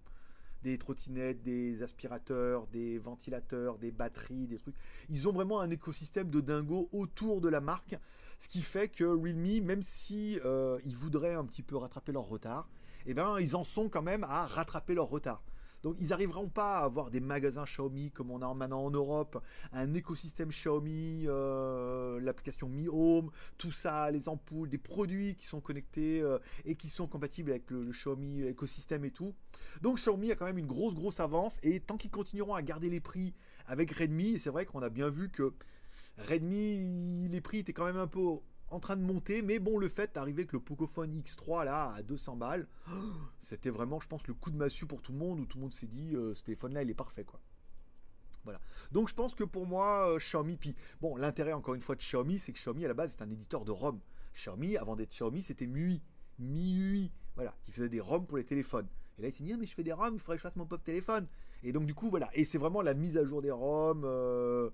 Des 0.63 0.77
trottinettes, 0.77 1.41
des 1.43 1.83
aspirateurs, 1.83 2.67
des 2.67 2.97
ventilateurs, 2.97 3.77
des 3.77 3.91
batteries, 3.91 4.47
des 4.47 4.57
trucs. 4.57 4.75
Ils 5.09 5.27
ont 5.27 5.33
vraiment 5.33 5.59
un 5.59 5.69
écosystème 5.69 6.29
de 6.29 6.39
dingo 6.39 6.89
autour 6.91 7.41
de 7.41 7.49
la 7.49 7.62
marque. 7.62 7.97
Ce 8.39 8.47
qui 8.47 8.62
fait 8.62 8.88
que 8.88 9.03
Realme, 9.03 9.65
même 9.65 9.81
si 9.81 10.39
euh, 10.45 10.79
ils 10.85 10.95
voudraient 10.95 11.35
un 11.35 11.45
petit 11.45 11.63
peu 11.63 11.75
rattraper 11.75 12.13
leur 12.13 12.27
retard, 12.27 12.69
eh 13.05 13.13
ben, 13.13 13.38
ils 13.39 13.55
en 13.55 13.63
sont 13.65 13.89
quand 13.89 14.01
même 14.01 14.23
à 14.23 14.45
rattraper 14.47 14.95
leur 14.95 15.09
retard. 15.09 15.43
Donc 15.83 15.95
ils 15.99 16.09
n'arriveront 16.09 16.49
pas 16.49 16.79
à 16.79 16.83
avoir 16.83 17.09
des 17.09 17.19
magasins 17.19 17.63
Xiaomi 17.65 18.11
comme 18.11 18.31
on 18.31 18.41
a 18.41 18.53
maintenant 18.53 18.83
en 18.83 18.91
Europe, 18.91 19.41
un 19.71 19.93
écosystème 19.93 20.49
Xiaomi, 20.49 21.25
euh, 21.27 22.19
l'application 22.21 22.67
Mi 22.67 22.87
Home, 22.87 23.31
tout 23.57 23.71
ça, 23.71 24.11
les 24.11 24.29
ampoules, 24.29 24.69
des 24.69 24.77
produits 24.77 25.35
qui 25.35 25.45
sont 25.45 25.61
connectés 25.61 26.21
euh, 26.21 26.39
et 26.65 26.75
qui 26.75 26.87
sont 26.87 27.07
compatibles 27.07 27.51
avec 27.51 27.69
le, 27.71 27.91
Xiaomi 27.91 28.43
écosystème 28.43 29.05
et 29.05 29.11
tout. 29.11 29.33
Donc 29.81 29.97
Xiaomi 29.97 30.31
a 30.31 30.35
quand 30.35 30.45
même 30.45 30.57
une 30.57 30.67
grosse 30.67 30.95
grosse 30.95 31.19
avance 31.19 31.59
et 31.63 31.79
tant 31.79 31.97
qu'ils 31.97 32.11
continueront 32.11 32.55
à 32.55 32.61
garder 32.61 32.89
les 32.89 32.99
prix 32.99 33.33
avec 33.67 33.91
Redmi, 33.91 34.39
c'est 34.39 34.49
vrai 34.49 34.65
qu'on 34.65 34.81
a 34.81 34.89
bien 34.89 35.09
vu 35.09 35.29
que 35.29 35.53
Redmi, 36.17 37.29
les 37.29 37.41
prix 37.41 37.59
étaient 37.59 37.73
quand 37.73 37.85
même 37.85 37.97
un 37.97 38.07
peu 38.07 38.39
en 38.71 38.79
train 38.79 38.95
de 38.95 39.01
monter, 39.01 39.41
mais 39.41 39.60
bon, 39.60 39.77
le 39.77 39.89
fait 39.89 40.13
d'arriver 40.13 40.41
avec 40.41 40.53
le 40.53 40.60
Pocophone 40.60 41.21
X3 41.21 41.65
là 41.65 41.91
à 41.91 42.01
200 42.01 42.38
balles, 42.38 42.67
c'était 43.39 43.69
vraiment, 43.69 43.99
je 43.99 44.08
pense, 44.08 44.25
le 44.27 44.34
coup 44.34 44.51
de 44.51 44.58
massue 44.58 44.86
pour 44.86 45.01
tout 45.01 45.12
le 45.12 45.17
monde 45.17 45.39
où 45.39 45.45
tout 45.45 45.58
le 45.58 45.63
monde 45.63 45.73
s'est 45.73 45.88
dit 45.88 46.15
euh, 46.15 46.34
ce 46.34 46.43
téléphone 46.43 46.73
là 46.73 46.84
il 46.84 46.89
est 46.89 46.95
parfait 46.95 47.23
quoi. 47.23 47.39
Voilà. 48.45 48.60
Donc 48.91 49.10
je 49.10 49.13
pense 49.13 49.36
que 49.36 49.43
pour 49.43 49.65
moi, 49.65 50.10
euh, 50.10 50.17
Xiaomi, 50.17 50.58
puis 50.58 50.75
bon, 51.01 51.15
l'intérêt 51.15 51.53
encore 51.53 51.75
une 51.75 51.82
fois 51.82 51.95
de 51.95 52.01
Xiaomi, 52.01 52.39
c'est 52.39 52.53
que 52.53 52.58
Xiaomi 52.58 52.86
à 52.86 52.88
la 52.88 52.93
base 52.93 53.15
c'est 53.17 53.23
un 53.23 53.29
éditeur 53.29 53.65
de 53.65 53.71
ROM. 53.71 53.99
Xiaomi, 54.34 54.77
avant 54.77 54.95
d'être 54.95 55.12
Xiaomi, 55.12 55.41
c'était 55.41 55.67
MIUI. 55.67 56.01
MIUI, 56.39 57.12
voilà, 57.36 57.55
qui 57.63 57.71
faisait 57.71 57.89
des 57.89 57.99
ROM 57.99 58.25
pour 58.25 58.38
les 58.38 58.45
téléphones. 58.45 58.88
Et 59.17 59.21
là, 59.21 59.27
il 59.27 59.34
s'est 59.34 59.43
dit, 59.43 59.51
ah, 59.53 59.58
mais 59.60 59.65
je 59.65 59.73
fais 59.73 59.84
des 59.84 59.91
ROM, 59.91 60.13
il 60.13 60.19
faudrait 60.19 60.38
que 60.38 60.41
je 60.41 60.47
fasse 60.47 60.55
mon 60.55 60.65
pop 60.65 60.82
téléphone. 60.84 61.27
Et 61.63 61.73
donc, 61.73 61.86
du 61.86 61.93
coup, 61.93 62.10
voilà. 62.10 62.29
Et 62.34 62.45
c'est 62.45 62.58
vraiment 62.58 62.82
la 62.82 62.93
mise 62.93 63.17
à 63.17 63.25
jour 63.25 63.41
des 63.41 63.51
ROM, 63.51 64.03
euh, 64.05 64.69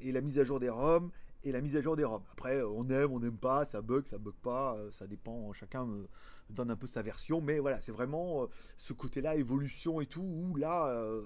et 0.00 0.10
la 0.10 0.22
mise 0.22 0.38
à 0.38 0.44
jour 0.44 0.58
des 0.58 0.70
ROM, 0.70 1.10
et 1.44 1.52
la 1.52 1.60
mise 1.60 1.76
à 1.76 1.80
jour 1.80 1.96
des 1.96 2.04
ROM. 2.04 2.22
Après, 2.32 2.62
on 2.62 2.88
aime, 2.90 3.12
on 3.12 3.20
n'aime 3.20 3.38
pas, 3.38 3.64
ça 3.64 3.82
bug, 3.82 4.06
ça 4.06 4.18
bug 4.18 4.34
pas, 4.34 4.76
euh, 4.76 4.90
ça 4.90 5.06
dépend, 5.06 5.52
chacun 5.52 5.88
donne 6.50 6.70
un 6.70 6.76
peu 6.76 6.86
sa 6.86 7.02
version, 7.02 7.40
mais 7.40 7.58
voilà, 7.58 7.80
c'est 7.80 7.92
vraiment 7.92 8.44
euh, 8.44 8.46
ce 8.76 8.92
côté-là, 8.92 9.36
évolution 9.36 10.00
et 10.00 10.06
tout, 10.06 10.22
où 10.22 10.56
là, 10.56 10.88
euh, 10.88 11.22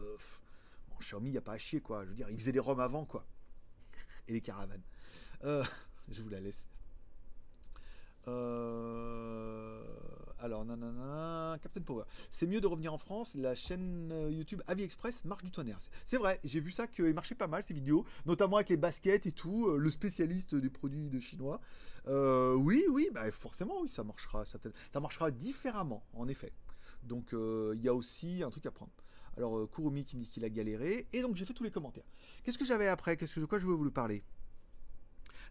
Xiaomi, 1.01 1.31
il 1.31 1.33
n'y 1.33 1.39
a 1.39 1.43
pas 1.43 1.55
à 1.55 1.59
chier, 1.59 1.81
quoi. 1.81 2.05
Je 2.05 2.11
veux 2.11 2.15
dire, 2.15 2.31
ils 2.31 2.39
faisaient 2.39 2.53
des 2.53 2.61
ROM 2.61 2.81
avant, 2.81 3.05
quoi. 3.05 3.25
Et 4.29 4.33
les 4.33 4.41
caravanes. 4.41 4.83
je 5.43 6.23
vous 6.23 6.31
la 6.31 6.41
laisse. 6.41 6.67
Euh 8.27 9.85
alors, 10.45 10.63
nanana, 10.67 11.57
Captain 11.63 11.81
Power. 11.81 12.05
C'est 12.31 12.47
mieux 12.47 12.61
de 12.61 12.67
revenir 12.67 12.93
en 12.93 12.99
France. 12.99 13.35
La 13.35 13.55
chaîne 13.55 14.11
euh, 14.13 14.31
YouTube 14.31 14.61
Avi 14.67 14.83
Express 14.83 15.25
marche 15.25 15.43
du 15.43 15.51
tonnerre. 15.51 15.79
C'est 16.05 16.19
vrai, 16.19 16.39
j'ai 16.45 16.61
vu 16.61 16.71
ça 16.71 16.87
qu'il 16.87 17.15
marchait 17.15 17.35
pas 17.35 17.47
mal 17.47 17.63
ces 17.63 17.73
vidéos, 17.73 18.05
notamment 18.27 18.57
avec 18.57 18.69
les 18.69 18.77
baskets 18.77 19.25
et 19.25 19.33
tout. 19.33 19.69
Euh, 19.69 19.79
le 19.79 19.91
spécialiste 19.91 20.55
des 20.55 20.69
produits 20.69 21.09
de 21.09 21.19
chinois. 21.19 21.63
Euh, 22.09 22.53
oui, 22.53 22.85
oui, 22.91 23.09
bah 23.11 23.31
forcément, 23.33 23.81
oui, 23.81 23.89
ça 23.89 24.05
marchera. 24.05 24.45
Ça, 24.45 24.59
marchera 25.01 25.31
différemment, 25.31 26.05
en 26.13 26.29
effet. 26.29 26.53
Donc, 27.05 27.31
il 27.33 27.81
y 27.81 27.89
a 27.89 27.95
aussi 27.95 28.43
un 28.43 28.51
truc 28.51 28.67
à 28.67 28.71
prendre. 28.71 28.93
Alors, 29.39 29.69
Kurumi 29.71 30.05
qui 30.05 30.19
me 30.19 30.23
dit 30.23 30.29
qu'il 30.29 30.45
a 30.45 30.51
galéré. 30.51 31.07
Et 31.15 31.23
donc, 31.23 31.37
j'ai 31.37 31.47
fait 31.47 31.55
tous 31.55 31.65
les 31.65 31.71
commentaires. 31.71 32.05
Qu'est-ce 32.45 32.59
que 32.59 32.67
j'avais 32.67 32.89
après? 32.89 33.17
Qu'est-ce 33.17 33.37
que 33.37 33.41
de 33.41 33.47
quoi 33.47 33.59
je 33.59 33.65
voulais 33.65 33.79
vous 33.79 33.91
parler? 33.91 34.23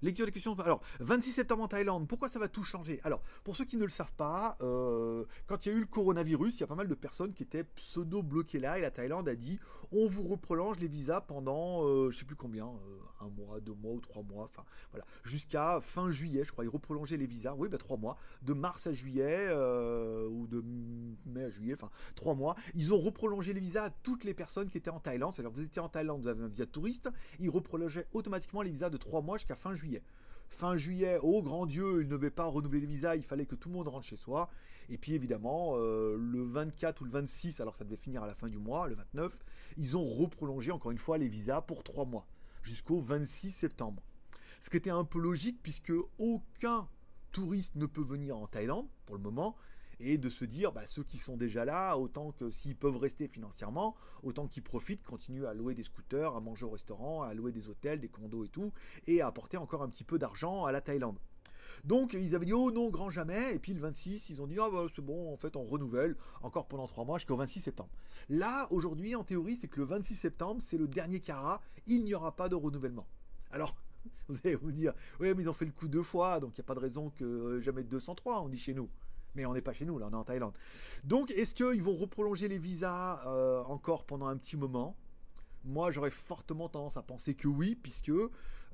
Lecture 0.04 0.26
des 0.26 0.34
questions. 0.34 0.54
Alors, 0.60 0.82
26 1.00 1.32
septembre 1.32 1.63
en 1.63 1.70
Thaïlande, 1.70 2.10
pourquoi 2.10 2.28
ça 2.28 2.38
va 2.38 2.50
tout 2.50 2.62
changer? 2.62 3.00
Alors, 3.06 3.22
pour 3.46 3.56
ceux 3.56 3.63
qui 3.63 3.78
ne 3.78 3.86
le 3.86 3.89
savent 3.89 4.12
pas, 4.12 4.58
euh, 4.62 5.24
quand 5.48 5.66
il 5.66 5.72
y 5.72 5.72
a 5.74 5.78
eu 5.78 5.80
le 5.80 5.86
coronavirus, 5.86 6.58
il 6.58 6.60
y 6.60 6.63
a 6.66 6.68
pas 6.68 6.76
mal 6.76 6.89
de 6.89 6.94
personnes 6.94 7.32
qui 7.32 7.44
étaient 7.44 7.63
pseudo-bloquées 7.63 8.60
là, 8.60 8.78
et 8.78 8.82
la 8.82 8.92
Thaïlande 8.92 9.30
a 9.30 9.36
dit 9.36 9.62
on 9.94 10.10
vous 10.10 10.24
reprolonge 10.24 10.78
les 10.80 10.89
visas 10.89 11.22
pendant, 11.22 11.86
euh, 11.86 12.12
je 12.12 12.20
sais 12.20 12.26
plus 12.26 12.36
combien, 12.36 12.66
euh, 12.66 13.26
un 13.26 13.30
mois, 13.30 13.62
deux 13.62 13.76
mois 13.76 13.94
ou 13.94 14.02
trois 14.02 14.24
mois, 14.24 14.44
enfin 14.44 14.66
voilà, 14.92 15.06
jusqu'à 15.24 15.80
fin 15.80 16.12
juillet, 16.12 16.44
je 16.44 16.52
crois, 16.52 16.66
ils 16.66 16.70
reprolongeaient 16.70 17.16
les 17.16 17.28
visas, 17.28 17.56
oui, 17.58 17.70
ben 17.70 17.78
trois 17.78 17.96
mois, 17.96 18.18
de 18.42 18.52
mars 18.52 18.88
à 18.88 18.94
juillet, 18.94 19.54
ou 19.54 20.48
de 20.48 20.62
mai 21.26 21.46
à 21.46 21.50
juillet, 21.50 21.76
enfin 21.76 21.89
trois 22.16 22.36
mois. 22.36 22.56
Ils 22.76 22.94
ont 22.94 23.00
reprolongé 23.00 23.54
les 23.54 23.62
visas 23.62 23.86
à 23.86 23.89
toutes 23.89 24.26
les 24.26 24.34
personnes 24.34 24.70
qui 24.70 24.78
étaient 24.78 24.89
en 24.89 25.00
Thaïlande, 25.00 25.34
c'est-à-dire 25.34 25.52
vous 25.52 25.62
étiez 25.62 25.82
en 25.82 25.88
Thaïlande, 25.88 26.24
vous 26.24 26.28
avez 26.28 26.44
un 26.44 26.48
visa 26.50 26.66
touriste, 26.66 27.10
ils 27.39 27.50
reprolongeaient 27.50 28.08
automatiquement 28.12 28.63
les 28.63 28.72
visas 28.72 28.89
de 28.89 28.98
trois 28.98 29.22
mois 29.22 29.38
jusqu'à 29.38 29.56
fin 29.56 29.74
juillet. 29.74 29.93
Fin 30.50 30.78
juillet, 30.78 31.18
oh 31.24 31.42
grand 31.42 31.66
Dieu, 31.66 32.02
il 32.02 32.08
ne 32.08 32.12
devait 32.12 32.30
pas 32.30 32.46
renouveler 32.46 32.82
les 32.82 32.88
visas, 32.88 33.16
il 33.16 33.24
fallait 33.24 33.46
que 33.46 33.56
tout 33.56 33.70
le 33.70 33.76
monde 33.76 33.88
rentre 33.88 34.06
chez 34.06 34.18
soi. 34.18 34.50
Et 34.90 34.98
puis 34.98 35.14
évidemment, 35.14 35.74
euh, 35.78 36.16
le 36.18 36.44
24 36.44 37.02
ou 37.02 37.06
le 37.06 37.12
26, 37.12 37.60
alors 37.60 37.76
ça 37.76 37.84
devait 37.84 37.98
finir 37.98 38.24
à 38.24 38.28
la 38.28 38.34
fin 38.34 38.48
du 38.48 38.58
mois, 38.58 38.88
le 38.88 38.96
29, 38.96 39.34
ils 39.78 39.98
ont 39.98 40.04
reprolongé 40.04 40.72
encore 40.72 40.92
une 40.92 40.98
fois 40.98 41.18
les 41.18 41.28
visas 41.28 41.62
pour 41.62 41.84
trois 41.84 42.06
mois, 42.06 42.28
jusqu'au 42.62 43.00
26 43.00 43.52
septembre. 43.52 44.04
Ce 44.62 44.70
qui 44.70 44.78
était 44.78 44.90
un 44.90 45.04
peu 45.04 45.20
logique 45.20 45.60
puisque 45.64 45.94
aucun 46.20 46.88
touriste 47.32 47.76
ne 47.76 47.86
peut 47.86 48.04
venir 48.04 48.38
en 48.38 48.48
Thaïlande 48.48 48.88
pour 49.06 49.16
le 49.16 49.22
moment, 49.22 49.56
et 50.04 50.18
de 50.18 50.30
se 50.30 50.46
dire, 50.46 50.72
bah, 50.72 50.86
ceux 50.86 51.04
qui 51.04 51.18
sont 51.18 51.38
déjà 51.38 51.66
là, 51.66 51.98
autant 51.98 52.32
que 52.32 52.50
s'ils 52.50 52.76
peuvent 52.76 52.98
rester 52.98 53.28
financièrement, 53.28 53.96
autant 54.22 54.48
qu'ils 54.48 54.63
profitent, 54.63 55.04
continuent 55.04 55.46
à 55.46 55.54
louer 55.54 55.76
des 55.76 55.84
scooters, 55.84 56.36
à 56.36 56.42
manger 56.42 56.66
au 56.66 56.70
restaurant, 56.70 57.24
à 57.24 57.34
louer 57.34 57.52
des 57.52 57.70
hôtels, 57.70 58.00
des 58.00 58.10
condos 58.10 58.46
et 58.46 58.50
tout, 58.50 58.74
et 59.08 59.22
à 59.22 59.28
apporter 59.28 59.58
encore 59.58 59.82
un 59.82 59.89
petit 59.89 60.04
peu 60.04 60.20
d'argent 60.20 60.66
à 60.66 60.72
la 60.72 60.82
Thaïlande. 60.82 61.20
Donc 61.84 62.13
ils 62.13 62.34
avaient 62.34 62.46
dit 62.46 62.54
oh 62.54 62.72
non 62.72 62.89
grand 62.89 63.10
jamais 63.10 63.56
et 63.56 63.60
puis 63.60 63.74
le 63.74 63.82
26 63.82 64.30
ils 64.30 64.42
ont 64.42 64.48
dit 64.48 64.56
ah 64.58 64.70
bah, 64.72 64.86
c'est 64.96 65.02
bon 65.02 65.34
en 65.34 65.36
fait 65.36 65.58
on 65.58 65.66
renouvelle 65.66 66.16
encore 66.42 66.68
pendant 66.68 66.88
trois 66.88 67.04
mois 67.04 67.18
jusqu'au 67.18 67.36
26 67.36 67.60
septembre. 67.60 67.89
Là 68.30 68.68
aujourd'hui 68.72 69.16
en 69.16 69.24
théorie 69.24 69.58
c'est 69.58 69.68
que 69.68 69.82
le 69.82 69.86
26 69.86 70.16
septembre 70.16 70.62
c'est 70.63 70.78
le 70.78 70.88
dernier 70.88 71.20
carat 71.20 71.62
il 71.86 72.06
n'y 72.06 72.13
aura 72.13 72.38
pas 72.38 72.48
de 72.48 72.56
renouvellement. 72.56 73.06
Alors 73.52 73.76
vous 74.30 74.38
allez 74.46 74.56
vous 74.56 74.72
dire 74.72 74.94
oui 75.20 75.34
mais 75.36 75.44
ils 75.44 75.50
ont 75.50 75.54
fait 75.54 75.66
le 75.66 75.72
coup 75.72 75.89
deux 75.89 76.04
fois 76.04 76.39
donc 76.39 76.58
il 76.58 76.62
n'y 76.62 76.66
a 76.66 76.68
pas 76.68 76.76
de 76.76 76.80
raison 76.80 77.10
que 77.10 77.26
euh, 77.26 77.60
jamais 77.60 77.84
de 77.84 77.89
203 77.89 78.42
on 78.42 78.48
dit 78.48 78.60
chez 78.60 78.74
nous. 78.74 78.89
Mais 79.36 79.46
on 79.46 79.54
n'est 79.54 79.62
pas 79.62 79.74
chez 79.74 79.86
nous, 79.86 79.98
là, 79.98 80.08
on 80.10 80.13
est 80.13 80.15
en 80.15 80.24
Thaïlande. 80.24 80.54
Donc, 81.04 81.32
est-ce 81.32 81.56
qu'ils 81.56 81.82
vont 81.82 81.96
reprolonger 81.96 82.48
les 82.48 82.60
visas 82.60 83.26
euh, 83.26 83.63
encore 83.63 84.06
pendant 84.06 84.28
un 84.28 84.38
petit 84.38 84.58
moment? 84.58 84.96
Moi, 85.63 85.91
j'aurais 85.91 86.12
fortement 86.12 86.69
tendance 86.69 86.98
à 86.98 87.04
penser 87.04 87.34
que 87.34 87.48
oui, 87.48 87.76
puisque 87.76 88.12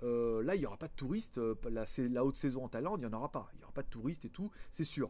euh, 0.03 0.43
là, 0.43 0.55
il 0.55 0.59
n'y 0.59 0.65
aura 0.65 0.77
pas 0.77 0.87
de 0.87 0.93
touristes. 0.93 1.37
Euh, 1.37 1.55
la, 1.69 2.25
haute 2.25 2.35
saison 2.35 2.65
en 2.65 2.69
Thaïlande, 2.69 2.99
il 3.01 3.07
n'y 3.07 3.13
en 3.13 3.17
aura 3.17 3.31
pas. 3.31 3.49
Il 3.53 3.57
n'y 3.57 3.63
aura 3.63 3.73
pas 3.73 3.83
de 3.83 3.89
touristes 3.89 4.25
et 4.25 4.29
tout, 4.29 4.51
c'est 4.71 4.83
sûr. 4.83 5.09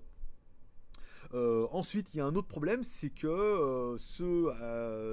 ensuite, 1.34 2.14
il 2.14 2.18
y 2.18 2.22
a 2.22 2.26
un 2.26 2.36
autre 2.36 2.48
problème, 2.48 2.84
c'est 2.84 3.10
que 3.10 3.96
ceux, 3.98 4.50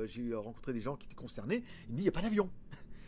j'ai 0.06 0.34
rencontré 0.34 0.72
des 0.72 0.80
gens 0.80 0.96
qui 0.96 1.06
étaient 1.06 1.14
concernés, 1.14 1.64
ils 1.88 1.92
me 1.92 1.96
disent 1.96 2.00
il 2.00 2.02
n'y 2.02 2.08
a 2.08 2.12
pas 2.12 2.22
d'avion. 2.22 2.50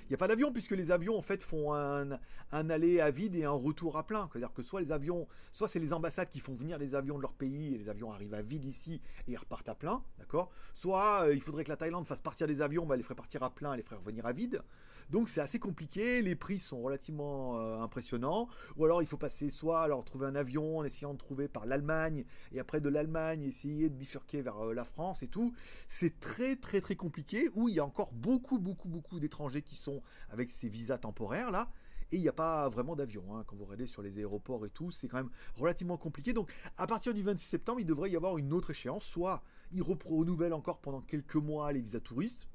N'y 0.09 0.15
a 0.15 0.19
pas 0.19 0.29
d'avion 0.29 0.53
puisque 0.53 0.73
les 0.73 0.91
avions 0.91 1.19
en 1.19 1.23
fait 1.23 1.45
font 1.45 1.75
un, 1.75 2.19
aller 2.51 3.01
à 3.01 3.11
vide 3.11 3.35
et 3.35 3.45
un 3.45 3.51
retour 3.51 3.97
à 3.97 4.07
plein. 4.07 4.29
C'est-à-dire 4.33 4.53
que 4.53 4.63
soit 4.63 4.81
les 4.81 4.93
avions, 4.93 5.27
soit 5.53 5.69
c'est 5.69 5.79
les 5.79 5.93
ambassades 5.93 6.29
qui 6.31 6.41
font 6.41 6.55
venir 6.55 6.79
les 6.79 6.95
avions 6.95 7.17
de 7.17 7.23
leur 7.23 7.35
pays 7.35 7.75
et 7.75 7.79
les 7.79 7.89
avions 7.89 8.11
arrivent 8.11 8.35
à 8.35 8.43
vide 8.43 8.65
ici 8.65 9.01
et 9.27 9.33
ils 9.33 9.37
repartent 9.37 9.69
à 9.69 9.75
plein, 9.75 10.03
d'accord? 10.19 10.51
Soit 10.75 11.25
euh, 11.25 11.35
il 11.35 11.41
faudrait 11.41 11.65
que 11.65 11.69
la 11.69 11.77
Thaïlande 11.77 12.07
fasse 12.07 12.21
partir 12.21 12.47
des 12.47 12.63
avions, 12.63 12.87
bah, 12.87 12.95
elle 12.95 13.01
les 13.01 13.05
ferait 13.05 13.15
partir 13.15 13.43
à 13.43 13.51
plein, 13.51 13.73
elle 13.73 13.79
les 13.79 13.83
ferait 13.83 13.97
revenir 13.97 14.25
à 14.25 14.33
vide. 14.33 14.63
Donc 15.11 15.29
c'est 15.29 15.41
assez 15.41 15.59
compliqué, 15.59 16.23
les 16.23 16.37
prix 16.37 16.59
sont 16.59 16.83
relativement 16.83 17.59
euh, 17.59 17.81
impressionnants. 17.81 18.49
Ou 18.77 18.85
alors 18.85 19.03
il 19.03 19.07
faut 19.07 19.17
passer 19.17 19.51
soit 19.51 19.81
alors 19.81 20.05
trouver 20.05 20.27
un 20.27 20.35
avion 20.35 20.79
en 20.79 20.85
essayant 20.85 21.15
de 21.15 21.19
trouver 21.19 21.49
par 21.49 21.67
l'Allemagne 21.67 22.25
et 22.53 22.61
après 22.61 22.81
de 22.81 22.89
l'Allemagne 22.89 23.43
essayer 23.43 23.89
de 23.89 23.95
bifurquer 23.95 24.43
vers 24.43 24.67
euh, 24.67 24.75
la 24.75 24.85
France 24.85 25.23
et 25.23 25.29
tout. 25.29 25.55
C'est 25.89 26.21
très 26.21 26.57
très 26.57 26.81
très 26.81 26.97
compliqué 26.97 27.49
où 27.55 27.69
il 27.69 27.75
y 27.75 27.81
a 27.81 27.85
encore 27.85 28.13
beaucoup 28.13 28.59
beaucoup 28.59 28.89
beaucoup 28.89 29.19
d'étrangers 29.19 29.63
qui 29.63 29.77
sont 29.77 30.03
avec 30.31 30.51
ces 30.51 30.69
visas 30.69 30.99
temporaires 30.99 31.51
là 31.51 31.71
et 32.11 32.17
il 32.17 32.23
n'y 32.23 32.29
a 32.29 32.33
pas 32.33 32.69
vraiment 32.69 32.97
d'avion. 32.97 33.23
Hein. 33.35 33.45
Quand 33.47 33.57
vous 33.57 33.65
regardez 33.65 33.87
sur 33.87 34.03
les 34.03 34.19
aéroports 34.19 34.65
et 34.65 34.71
tout, 34.71 34.91
c'est 34.91 35.09
quand 35.09 35.19
même 35.19 35.31
relativement 35.57 35.97
compliqué. 35.97 36.33
Donc 36.33 36.53
à 36.77 36.87
partir 36.87 37.13
du 37.15 37.23
26 37.23 37.45
septembre, 37.45 37.81
il 37.81 37.87
devrait 37.87 38.11
y 38.11 38.17
avoir 38.17 38.39
une 38.39 38.53
autre 38.53 38.71
échéance. 38.71 39.05
Soit 39.05 39.43
ils 39.73 39.83
renouvellent 39.83 40.55
encore 40.55 40.81
pendant 40.81 41.01
quelques 41.01 41.37
mois 41.37 41.73
les 41.73 41.81
visas 41.81 42.01
touristes, 42.01 42.49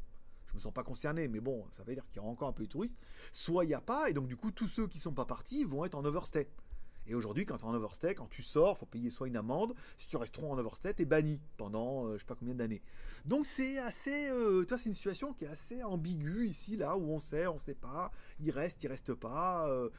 je 0.53 0.57
me 0.57 0.61
sens 0.61 0.73
pas 0.73 0.83
concerné, 0.83 1.27
mais 1.27 1.39
bon, 1.39 1.65
ça 1.71 1.83
veut 1.83 1.95
dire 1.95 2.05
qu'il 2.05 2.17
y 2.17 2.19
aura 2.19 2.29
encore 2.29 2.47
un 2.47 2.53
peu 2.53 2.63
de 2.63 2.69
touristes. 2.69 2.95
Soit 3.31 3.65
il 3.65 3.69
n'y 3.69 3.73
a 3.73 3.81
pas, 3.81 4.09
et 4.09 4.13
donc 4.13 4.27
du 4.27 4.37
coup, 4.37 4.51
tous 4.51 4.67
ceux 4.67 4.87
qui 4.87 4.99
sont 4.99 5.13
pas 5.13 5.25
partis 5.25 5.63
vont 5.63 5.83
être 5.83 5.95
en 5.95 6.05
overstay. 6.05 6.47
Et 7.07 7.15
aujourd'hui, 7.15 7.45
quand 7.45 7.57
tu 7.57 7.65
es 7.65 7.67
en 7.67 7.73
overstay, 7.73 8.13
quand 8.13 8.29
tu 8.29 8.43
sors, 8.43 8.77
faut 8.77 8.85
payer 8.85 9.09
soit 9.09 9.27
une 9.27 9.35
amende, 9.35 9.73
si 9.97 10.07
tu 10.07 10.15
restes 10.15 10.37
en 10.39 10.57
overstay, 10.57 10.93
tu 10.93 11.01
es 11.01 11.05
banni 11.05 11.41
pendant 11.57 12.05
euh, 12.05 12.13
je 12.13 12.19
sais 12.19 12.25
pas 12.25 12.35
combien 12.35 12.53
d'années. 12.53 12.81
Donc 13.25 13.45
c'est 13.45 13.79
assez, 13.79 14.29
euh, 14.29 14.63
c'est 14.69 14.85
une 14.85 14.93
situation 14.93 15.33
qui 15.33 15.45
est 15.45 15.49
assez 15.49 15.83
ambiguë 15.83 16.47
ici, 16.47 16.77
là, 16.77 16.95
où 16.95 17.09
on 17.09 17.19
sait, 17.19 17.47
on 17.47 17.59
sait 17.59 17.73
pas, 17.73 18.11
il 18.39 18.51
reste, 18.51 18.83
il 18.83 18.87
reste 18.87 19.13
pas. 19.15 19.67
Euh, 19.67 19.89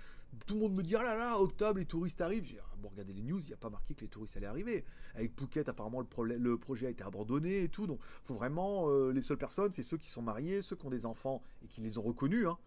tout 0.47 0.55
le 0.55 0.61
monde 0.61 0.77
me 0.77 0.83
dit, 0.83 0.95
ah 0.97 1.03
là 1.03 1.15
là, 1.15 1.39
octobre, 1.39 1.79
les 1.79 1.87
touristes 1.87 2.21
arrivent. 2.21 2.45
J'ai 2.45 2.59
bon, 2.79 2.89
regardez 2.89 3.13
les 3.13 3.23
news, 3.23 3.41
il 3.41 3.47
n'y 3.47 3.53
a 3.53 3.59
pas 3.59 3.71
marqué 3.71 3.95
que 3.95 4.03
les 4.03 4.09
touristes 4.09 4.37
allaient 4.37 4.47
arriver. 4.47 4.85
Avec 5.15 5.39
Phuket, 5.39 5.69
apparemment, 5.69 6.01
le, 6.01 6.59
projet 6.59 6.87
a 6.87 6.91
été 6.91 7.03
abandonné 7.05 7.63
et 7.63 7.69
tout. 7.69 7.87
Donc, 7.87 8.01
faut 8.23 8.35
vraiment, 8.35 8.91
les 9.11 9.23
seules 9.23 9.39
personnes, 9.39 9.73
c'est 9.73 9.83
ceux 9.83 9.97
qui 9.97 10.09
sont 10.09 10.23
mariés, 10.23 10.63
ceux 10.63 10.77
qui 10.77 10.87
ont 10.87 10.91
des 10.91 11.07
enfants 11.07 11.43
et 11.63 11.69
qui 11.69 11.81
les 11.81 11.99
ont 11.99 12.03
reconnus. 12.03 12.47
Hein. 12.47 12.59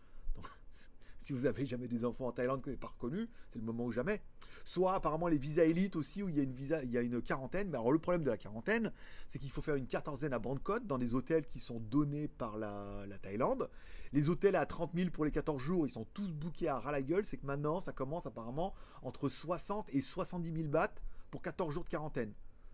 Si 1.19 1.33
vous 1.33 1.45
avez 1.45 1.65
jamais 1.65 1.87
des 1.87 2.05
enfants 2.05 2.27
en 2.27 2.31
Thaïlande 2.31 2.61
que 2.61 2.65
vous 2.65 2.71
n'avez 2.71 2.79
pas 2.79 2.87
reconnus, 2.87 3.27
c'est 3.51 3.59
le 3.59 3.65
moment 3.65 3.85
ou 3.85 3.91
jamais. 3.91 4.21
Soit 4.65 4.93
apparemment 4.93 5.27
les 5.27 5.37
visas 5.37 5.65
élites 5.65 5.95
aussi 5.95 6.23
où 6.23 6.29
il 6.29 6.37
y 6.37 6.39
a 6.39 6.43
une 6.43 6.53
visa, 6.53 6.83
il 6.83 6.91
y 6.91 6.97
a 6.97 7.01
une 7.01 7.21
quarantaine. 7.21 7.69
Mais 7.69 7.77
alors 7.77 7.91
le 7.91 7.99
problème 7.99 8.23
de 8.23 8.29
la 8.29 8.37
quarantaine, 8.37 8.91
c'est 9.27 9.39
qu'il 9.39 9.49
faut 9.49 9.61
faire 9.61 9.75
une 9.75 9.87
quatorzaine 9.87 10.33
à 10.33 10.39
Bangkok 10.39 10.85
dans 10.85 10.97
des 10.97 11.15
hôtels 11.15 11.47
qui 11.47 11.59
sont 11.59 11.79
donnés 11.79 12.27
par 12.27 12.57
la, 12.57 13.05
Thaïlande. 13.21 13.69
Les 14.13 14.29
hôtels 14.29 14.55
à 14.55 14.65
30 14.65 14.91
000 14.95 15.09
pour 15.09 15.25
les 15.25 15.31
14 15.31 15.61
jours, 15.61 15.87
ils 15.87 15.91
sont 15.91 16.05
tous 16.13 16.31
bookés 16.31 16.69
à 16.69 16.79
ras 16.79 16.91
la 16.91 17.01
gueule. 17.01 17.25
C'est 17.25 17.37
que 17.37 17.45
maintenant, 17.45 17.81
ça 17.81 17.93
commence 17.93 18.25
apparemment 18.25 18.73
entre 19.01 19.29
60 19.29 19.93
et 19.93 20.01
70 20.01 20.53
000 20.53 20.67
bahts 20.69 20.95
pour 21.31 21.41
14 21.41 21.73
jours 21.73 21.83
de 21.83 21.89
quarantaine. 21.89 22.33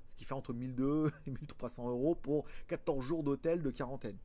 Ce 0.09 0.15
qui 0.15 0.25
fait 0.25 0.35
entre 0.35 0.53
1200 0.53 1.15
et 1.25 1.31
1300 1.31 1.89
euros 1.89 2.15
pour 2.15 2.45
14 2.67 3.03
jours 3.03 3.23
d'hôtel 3.23 3.63
de 3.63 3.71
quarantaine. 3.71 4.17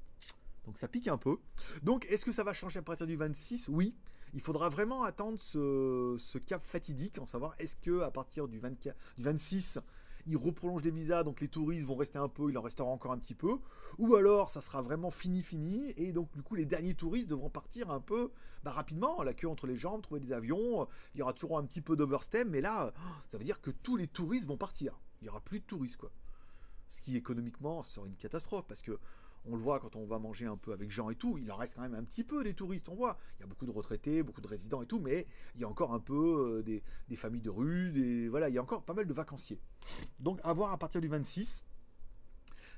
Donc 0.65 0.79
ça 0.79 0.89
pique 0.89 1.09
un 1.09 1.19
peu. 1.19 1.39
Donc 1.83 2.07
est-ce 2.07 2.25
que 2.25 2.33
ça 2.33 2.45
va 2.45 2.53
changer 2.53 2.79
à 2.79 2.83
partir 2.83 3.07
du 3.07 3.17
26 3.17 3.69
Oui. 3.69 3.95
Il 4.35 4.41
faudra 4.41 4.69
vraiment 4.69 5.05
attendre 5.05 5.39
ce, 5.41 6.39
cap 6.39 6.63
fatidique, 6.63 7.19
en 7.19 7.27
savoir 7.27 7.55
est-ce 7.59 7.77
que 7.77 8.03
à 8.03 8.11
partir 8.11 8.47
du, 8.47 8.59
24, 8.59 8.95
du 9.17 9.23
26, 9.23 9.79
ils 10.27 10.37
reprolongent 10.37 10.83
les 10.83 10.91
visas, 10.91 11.23
donc 11.23 11.41
les 11.41 11.49
touristes 11.49 11.87
vont 11.87 11.97
rester 11.97 12.19
un 12.19 12.29
peu, 12.29 12.51
il 12.51 12.59
en 12.59 12.63
restera 12.63 12.89
encore 12.89 13.13
un 13.13 13.19
petit 13.19 13.35
peu, 13.35 13.59
ou 13.97 14.15
alors 14.15 14.51
ça 14.51 14.61
sera 14.61 14.83
vraiment 14.83 15.11
fini 15.11 15.43
fini, 15.43 15.95
et 15.97 16.13
donc 16.13 16.31
du 16.35 16.43
coup 16.43 16.55
les 16.55 16.67
derniers 16.67 16.95
touristes 16.95 17.29
devront 17.29 17.49
partir 17.49 17.91
un 17.91 18.01
peu 18.01 18.31
bah, 18.63 18.73
rapidement, 18.73 19.23
la 19.23 19.33
queue 19.33 19.49
entre 19.49 19.67
les 19.67 19.77
jambes, 19.77 20.03
trouver 20.03 20.21
des 20.21 20.33
avions, 20.33 20.87
il 21.15 21.21
y 21.21 21.23
aura 21.23 21.33
toujours 21.33 21.57
un 21.57 21.65
petit 21.65 21.81
peu 21.81 21.97
d'overstem, 21.97 22.51
mais 22.51 22.61
là, 22.61 22.93
ça 23.29 23.39
veut 23.39 23.45
dire 23.45 23.61
que 23.61 23.71
tous 23.71 23.97
les 23.97 24.07
touristes 24.07 24.47
vont 24.47 24.59
partir, 24.59 25.01
il 25.21 25.25
n'y 25.25 25.31
aura 25.31 25.41
plus 25.41 25.61
de 25.61 25.65
touristes 25.65 25.97
quoi. 25.97 26.11
Ce 26.89 27.01
qui 27.01 27.17
économiquement 27.17 27.83
serait 27.83 28.09
une 28.09 28.17
catastrophe, 28.17 28.67
parce 28.67 28.83
que 28.83 28.99
on 29.45 29.57
le 29.57 29.63
voit 29.63 29.81
quand 29.81 29.97
on 29.97 30.05
va 30.05 30.19
manger 30.19 30.47
un 30.47 30.57
peu 30.57 30.73
avec 30.73 30.91
Jean 30.91 31.11
et 31.11 31.15
tout, 31.15 31.39
il 31.39 31.51
en 31.51 31.57
reste 31.57 31.75
quand 31.75 31.83
même 31.83 31.95
un 31.95 32.05
petit 32.05 32.25
peu 32.25 32.45
des 32.45 32.55
touristes, 32.55 32.89
on 32.89 32.95
voit. 32.95 33.19
Il 33.39 33.43
y 33.43 33.45
a 33.45 33.47
beaucoup 33.47 33.67
de 33.67 33.71
retraités, 33.71 34.23
beaucoup 34.23 34.41
de 34.41 34.47
résidents 34.47 34.83
et 34.83 34.87
tout, 34.87 35.01
mais 35.01 35.27
il 35.55 35.61
y 35.61 35.65
a 35.65 35.69
encore 35.69 35.95
un 35.95 36.01
peu 36.01 36.63
euh, 36.67 36.81
des, 37.09 37.17
familles 37.17 37.43
de 37.43 37.51
rue, 37.51 37.91
des, 37.91 38.29
voilà, 38.29 38.49
il 38.49 38.55
y 38.55 38.59
a 38.59 38.63
encore 38.63 38.83
pas 38.83 38.95
mal 38.95 39.07
de 39.07 39.13
vacanciers. 39.15 39.61
Donc 40.21 40.41
à 40.45 40.53
voir 40.53 40.73
à 40.73 40.79
partir 40.79 41.01
du 41.01 41.09
26, 41.09 41.65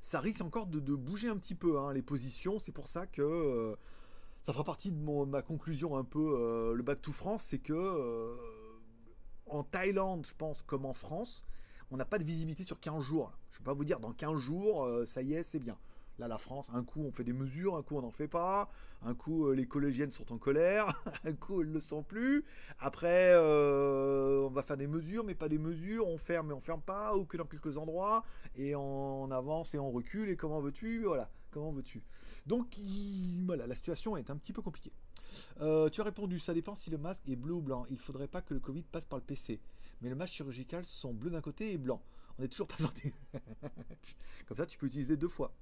ça 0.02 0.20
risque 0.20 0.42
encore 0.42 0.66
de, 0.66 0.94
bouger 0.94 1.28
un 1.28 1.36
petit 1.36 1.54
peu 1.54 1.78
hein, 1.78 1.92
les 1.92 2.02
positions, 2.02 2.58
c'est 2.58 2.72
pour 2.72 2.88
ça 2.88 3.06
que 3.06 3.22
euh, 3.22 3.76
ça 4.44 4.52
fera 4.52 4.64
partie 4.64 4.92
de 4.92 4.98
ma 4.98 5.42
conclusion 5.42 5.96
un 5.96 6.04
peu, 6.04 6.36
euh, 6.38 6.74
le 6.74 6.82
Back 6.82 7.02
to 7.02 7.12
France, 7.12 7.42
c'est 7.42 7.58
que 7.58 8.36
en 9.46 9.64
Thaïlande, 9.64 10.24
je 10.26 10.34
pense, 10.34 10.62
comme 10.62 10.86
en 10.86 10.94
France, 10.94 11.44
on 11.90 11.96
n'a 11.96 12.04
pas 12.04 12.20
de 12.20 12.24
visibilité 12.24 12.62
sur 12.62 12.78
15 12.78 13.02
jours. 13.02 13.32
Je 13.50 13.56
ne 13.56 13.58
vais 13.58 13.64
pas 13.64 13.72
vous 13.72 13.84
dire 13.84 13.98
dans 13.98 14.12
15 14.12 14.38
jours, 14.38 14.88
ça 15.06 15.22
y 15.22 15.34
est, 15.34 15.42
c'est 15.42 15.58
bien. 15.58 15.76
Là, 16.20 16.28
la 16.28 16.36
France, 16.36 16.70
un 16.74 16.84
coup 16.84 17.02
on 17.02 17.10
fait 17.12 17.24
des 17.24 17.32
mesures, 17.32 17.76
un 17.76 17.82
coup 17.82 17.96
on 17.96 18.02
n'en 18.02 18.10
fait 18.10 18.28
pas, 18.28 18.68
un 19.00 19.14
coup 19.14 19.46
euh, 19.46 19.54
les 19.54 19.66
collégiennes 19.66 20.12
sont 20.12 20.30
en 20.34 20.36
colère, 20.36 20.92
un 21.24 21.32
coup 21.32 21.62
elles 21.62 21.68
ne 21.68 21.72
le 21.72 21.80
sont 21.80 22.02
plus. 22.02 22.44
Après, 22.78 23.30
euh, 23.32 24.46
on 24.46 24.50
va 24.50 24.62
faire 24.62 24.76
des 24.76 24.86
mesures, 24.86 25.24
mais 25.24 25.34
pas 25.34 25.48
des 25.48 25.56
mesures, 25.56 26.06
on 26.06 26.18
ferme 26.18 26.48
mais 26.48 26.52
on 26.52 26.60
ferme 26.60 26.82
pas, 26.82 27.16
ou 27.16 27.24
que 27.24 27.38
dans 27.38 27.46
quelques 27.46 27.78
endroits, 27.78 28.22
et 28.54 28.76
on 28.76 29.30
avance 29.30 29.74
et 29.74 29.78
on 29.78 29.90
recule, 29.90 30.28
et 30.28 30.36
comment 30.36 30.60
veux-tu 30.60 31.04
Voilà, 31.04 31.30
comment 31.50 31.72
veux-tu 31.72 32.02
Donc, 32.44 32.78
voilà, 33.46 33.66
la 33.66 33.74
situation 33.74 34.14
est 34.18 34.28
un 34.28 34.36
petit 34.36 34.52
peu 34.52 34.60
compliquée. 34.60 34.92
Euh, 35.62 35.88
tu 35.88 36.02
as 36.02 36.04
répondu, 36.04 36.38
ça 36.38 36.52
dépend 36.52 36.74
si 36.74 36.90
le 36.90 36.98
masque 36.98 37.26
est 37.30 37.36
bleu 37.36 37.54
ou 37.54 37.62
blanc. 37.62 37.86
Il 37.88 37.98
faudrait 37.98 38.28
pas 38.28 38.42
que 38.42 38.52
le 38.52 38.60
Covid 38.60 38.82
passe 38.82 39.06
par 39.06 39.18
le 39.18 39.24
PC. 39.24 39.58
Mais 40.02 40.10
le 40.10 40.16
masque 40.16 40.34
chirurgical 40.34 40.84
sont 40.84 41.14
bleus 41.14 41.30
d'un 41.30 41.40
côté 41.40 41.72
et 41.72 41.78
blanc. 41.78 42.02
On 42.38 42.42
est 42.42 42.48
toujours 42.48 42.68
pas 42.68 42.76
sorti. 42.78 43.10
Comme 44.46 44.56
ça, 44.58 44.66
tu 44.66 44.76
peux 44.76 44.86
utiliser 44.86 45.16
deux 45.16 45.28
fois. 45.28 45.54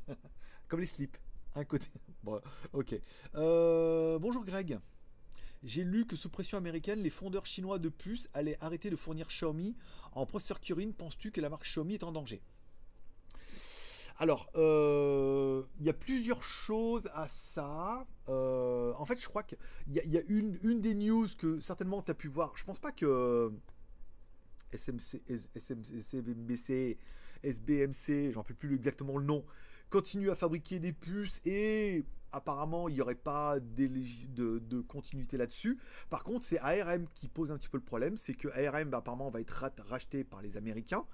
Comme 0.68 0.80
les 0.80 0.86
slips. 0.86 1.16
Un 1.54 1.64
côté. 1.64 1.86
Bon, 2.22 2.40
ok. 2.72 2.94
Euh, 3.34 4.16
bonjour 4.20 4.44
Greg. 4.44 4.78
J'ai 5.64 5.82
lu 5.82 6.06
que 6.06 6.14
sous 6.14 6.28
pression 6.28 6.56
américaine, 6.56 7.02
les 7.02 7.10
fondeurs 7.10 7.46
chinois 7.46 7.80
de 7.80 7.88
puces 7.88 8.28
allaient 8.32 8.56
arrêter 8.60 8.90
de 8.90 8.96
fournir 8.96 9.26
Xiaomi 9.26 9.74
en 10.12 10.24
processeur 10.24 10.60
Kirin. 10.60 10.92
Penses-tu 10.92 11.32
que 11.32 11.40
la 11.40 11.50
marque 11.50 11.64
Xiaomi 11.64 11.94
est 11.94 12.04
en 12.04 12.12
danger? 12.12 12.40
Alors, 14.18 14.48
euh, 14.54 15.64
il 15.80 15.86
y 15.86 15.90
a 15.90 15.92
plusieurs 15.92 16.44
choses 16.44 17.08
à 17.12 17.26
ça. 17.26 18.06
Euh, 18.28 18.92
en 18.96 19.04
fait, 19.04 19.20
je 19.20 19.26
crois 19.26 19.42
qu'il 19.42 19.58
y, 19.88 19.98
a, 19.98 20.04
y 20.04 20.16
a 20.16 20.22
une, 20.28 20.80
des 20.80 20.94
news 20.94 21.26
que 21.36 21.58
certainement 21.58 22.02
tu 22.02 22.12
as 22.12 22.14
pu 22.14 22.28
voir. 22.28 22.52
Je 22.56 22.64
pense 22.64 22.78
pas 22.78 22.92
que 22.92 23.52
SMC, 24.72 25.22
SMC, 25.56 26.98
SBMC, 27.42 28.32
j'en 28.32 28.44
sais 28.44 28.54
plus 28.54 28.74
exactement 28.74 29.18
le 29.18 29.24
nom, 29.24 29.44
continue 29.92 30.30
à 30.30 30.34
fabriquer 30.34 30.78
des 30.78 30.94
puces 30.94 31.42
et 31.44 32.02
apparemment 32.32 32.88
il 32.88 32.94
n'y 32.94 33.02
aurait 33.02 33.14
pas 33.14 33.60
de, 33.60 34.80
continuité 34.80 35.36
là-dessus. 35.36 35.78
Par 36.08 36.24
contre, 36.24 36.46
c'est 36.46 36.58
ARM 36.58 37.06
qui 37.14 37.28
pose 37.28 37.52
un 37.52 37.58
petit 37.58 37.68
peu 37.68 37.76
le 37.76 37.84
problème, 37.84 38.16
c'est 38.16 38.32
que 38.32 38.48
ARM 38.48 38.88
bah, 38.88 38.98
apparemment 38.98 39.30
va 39.30 39.42
être 39.42 39.70
racheté 39.86 40.24
par 40.24 40.40
les 40.40 40.56
Américains 40.56 41.04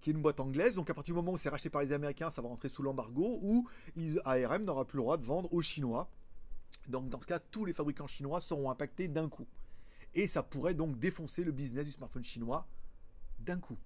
qui 0.00 0.10
est 0.10 0.12
une 0.14 0.20
boîte 0.20 0.40
anglaise. 0.40 0.74
Donc 0.74 0.90
à 0.90 0.94
partir 0.94 1.14
du 1.14 1.16
moment 1.20 1.30
où 1.30 1.36
c'est 1.38 1.48
racheté 1.48 1.70
par 1.70 1.80
les 1.80 1.92
Américains, 1.92 2.30
ça 2.30 2.42
va 2.42 2.48
rentrer 2.48 2.68
sous 2.68 2.82
l'embargo, 2.82 3.38
où 3.40 3.68
ARM 4.24 4.64
n'aura 4.64 4.84
plus 4.84 4.96
le 4.96 5.02
droit 5.04 5.16
de 5.16 5.24
vendre 5.24 5.54
aux 5.54 5.62
Chinois. 5.62 6.10
Donc 6.88 7.08
dans 7.08 7.20
ce 7.20 7.26
cas, 7.28 7.38
tous 7.38 7.64
les 7.64 7.72
fabricants 7.72 8.08
chinois 8.08 8.40
seront 8.40 8.72
impactés 8.72 9.06
d'un 9.06 9.28
coup. 9.28 9.46
Et 10.14 10.26
ça 10.26 10.42
pourrait 10.42 10.74
donc 10.74 10.98
défoncer 10.98 11.44
le 11.44 11.52
business 11.52 11.84
du 11.84 11.92
smartphone 11.92 12.24
chinois 12.24 12.66
d'un 13.38 13.60
coup 13.60 13.78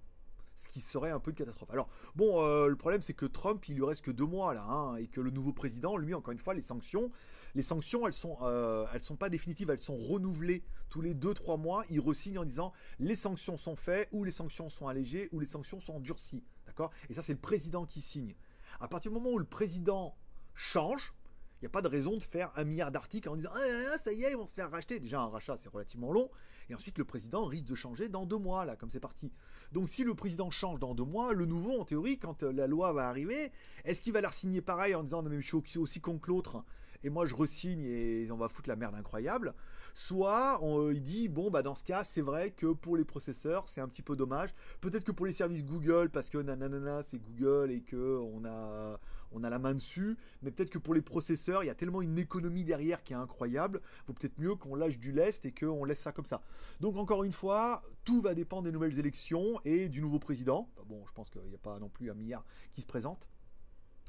ce 0.57 0.67
qui 0.67 0.81
serait 0.81 1.11
un 1.11 1.19
peu 1.19 1.29
une 1.29 1.37
catastrophe. 1.37 1.69
Alors, 1.71 1.87
bon, 2.15 2.43
euh, 2.43 2.67
le 2.67 2.75
problème, 2.75 3.01
c'est 3.01 3.13
que 3.13 3.27
Trump, 3.27 3.63
il 3.69 3.75
lui 3.75 3.85
reste 3.85 4.01
que 4.01 4.11
deux 4.11 4.25
mois 4.25 4.53
là, 4.55 4.63
hein, 4.63 4.95
et 4.95 5.07
que 5.07 5.21
le 5.21 5.29
nouveau 5.29 5.53
président, 5.53 5.97
lui, 5.97 6.13
encore 6.15 6.31
une 6.31 6.39
fois, 6.39 6.55
les 6.55 6.61
sanctions, 6.61 7.11
les 7.53 7.61
sanctions, 7.61 8.07
elles 8.07 8.13
sont, 8.13 8.37
euh, 8.41 8.85
elles 8.93 9.01
sont 9.01 9.15
pas 9.15 9.29
définitives, 9.29 9.69
elles 9.69 9.79
sont 9.79 9.97
renouvelées 9.97 10.63
tous 10.89 11.01
les 11.01 11.13
deux, 11.13 11.35
trois 11.35 11.57
mois. 11.57 11.85
Il 11.89 11.99
resigne 11.99 12.39
en 12.39 12.43
disant 12.43 12.73
les 12.99 13.15
sanctions 13.15 13.57
sont 13.57 13.75
faites, 13.75 14.09
ou 14.11 14.23
les 14.23 14.31
sanctions 14.31 14.69
sont 14.69 14.87
allégées, 14.87 15.29
ou 15.31 15.39
les 15.39 15.45
sanctions 15.45 15.79
sont 15.79 15.93
endurcies, 15.93 16.43
d'accord? 16.65 16.91
Et 17.09 17.13
ça, 17.13 17.21
c'est 17.21 17.33
le 17.33 17.39
président 17.39 17.85
qui 17.85 18.01
signe. 18.01 18.35
À 18.79 18.87
partir 18.87 19.11
du 19.11 19.17
moment 19.17 19.29
où 19.29 19.39
le 19.39 19.45
président 19.45 20.17
change, 20.55 21.13
il 21.59 21.65
n'y 21.65 21.67
a 21.67 21.71
pas 21.71 21.81
de 21.81 21.87
raison 21.87 22.17
de 22.17 22.23
faire 22.23 22.51
un 22.55 22.63
milliard 22.63 22.91
d'articles 22.91 23.29
en 23.29 23.35
disant 23.35 23.51
ah, 23.53 23.97
ça 23.97 24.11
y 24.11 24.23
est, 24.23 24.31
ils 24.31 24.37
vont 24.37 24.47
se 24.47 24.53
faire 24.53 24.71
racheter. 24.71 24.99
Déjà, 24.99 25.21
un 25.21 25.29
rachat, 25.29 25.57
c'est 25.57 25.69
relativement 25.69 26.11
long. 26.11 26.29
Et 26.69 26.75
ensuite, 26.75 26.97
le 26.97 27.05
président 27.05 27.43
risque 27.45 27.65
de 27.65 27.75
changer 27.75 28.09
dans 28.09 28.25
deux 28.25 28.37
mois, 28.37 28.65
là, 28.65 28.75
comme 28.75 28.89
c'est 28.89 28.99
parti. 28.99 29.31
Donc, 29.71 29.89
si 29.89 30.03
le 30.03 30.13
président 30.13 30.51
change 30.51 30.79
dans 30.79 30.93
deux 30.93 31.05
mois, 31.05 31.33
le 31.33 31.45
nouveau, 31.45 31.79
en 31.79 31.85
théorie, 31.85 32.19
quand 32.19 32.43
euh, 32.43 32.51
la 32.51 32.67
loi 32.67 32.91
va 32.91 33.07
arriver, 33.07 33.51
est-ce 33.85 34.01
qu'il 34.01 34.13
va 34.13 34.21
la 34.21 34.31
signer 34.31 34.61
pareil 34.61 34.95
en 34.95 35.03
disant 35.03 35.23
mais 35.23 35.41
je 35.41 35.55
suis 35.65 35.77
aussi 35.77 36.01
con 36.01 36.19
que 36.19 36.29
l'autre? 36.29 36.63
Et 37.03 37.09
moi 37.09 37.25
je 37.25 37.35
resigne 37.35 37.81
et 37.81 38.27
on 38.31 38.37
va 38.37 38.49
foutre 38.49 38.69
la 38.69 38.75
merde 38.75 38.95
incroyable. 38.95 39.53
Soit 39.93 40.59
on, 40.63 40.91
il 40.91 41.01
dit 41.01 41.29
bon 41.29 41.49
bah 41.49 41.63
dans 41.63 41.75
ce 41.75 41.83
cas 41.83 42.03
c'est 42.03 42.21
vrai 42.21 42.51
que 42.51 42.67
pour 42.73 42.97
les 42.97 43.05
processeurs 43.05 43.67
c'est 43.67 43.81
un 43.81 43.87
petit 43.87 44.01
peu 44.01 44.15
dommage. 44.15 44.53
Peut-être 44.81 45.03
que 45.03 45.11
pour 45.11 45.25
les 45.25 45.33
services 45.33 45.63
Google 45.63 46.09
parce 46.09 46.29
que 46.29 46.37
nanana 46.37 47.03
c'est 47.03 47.19
Google 47.19 47.71
et 47.71 47.81
que 47.81 48.19
on 48.19 48.45
a 48.45 48.99
on 49.31 49.43
a 49.43 49.49
la 49.49 49.59
main 49.59 49.73
dessus, 49.73 50.17
mais 50.41 50.51
peut-être 50.51 50.69
que 50.69 50.77
pour 50.77 50.93
les 50.93 51.01
processeurs, 51.01 51.63
il 51.63 51.67
y 51.67 51.69
a 51.69 51.75
tellement 51.75 52.01
une 52.01 52.17
économie 52.17 52.63
derrière 52.63 53.03
qui 53.03 53.13
est 53.13 53.17
incroyable, 53.17 53.81
vaut 54.07 54.13
peut-être 54.13 54.39
mieux 54.39 54.55
qu'on 54.55 54.75
lâche 54.75 54.97
du 54.97 55.11
lest 55.11 55.45
et 55.45 55.51
qu'on 55.51 55.83
laisse 55.83 55.99
ça 55.99 56.11
comme 56.11 56.25
ça. 56.25 56.41
Donc 56.79 56.97
encore 56.97 57.23
une 57.23 57.31
fois, 57.31 57.83
tout 58.03 58.21
va 58.21 58.33
dépendre 58.33 58.63
des 58.63 58.71
nouvelles 58.71 58.97
élections 58.99 59.59
et 59.65 59.89
du 59.89 60.01
nouveau 60.01 60.19
président. 60.19 60.69
Bon, 60.87 61.03
je 61.05 61.11
pense 61.13 61.29
qu'il 61.29 61.41
n'y 61.43 61.55
a 61.55 61.59
pas 61.59 61.79
non 61.79 61.89
plus 61.89 62.09
un 62.09 62.13
milliard 62.13 62.45
qui 62.73 62.81
se 62.81 62.87
présente. 62.87 63.27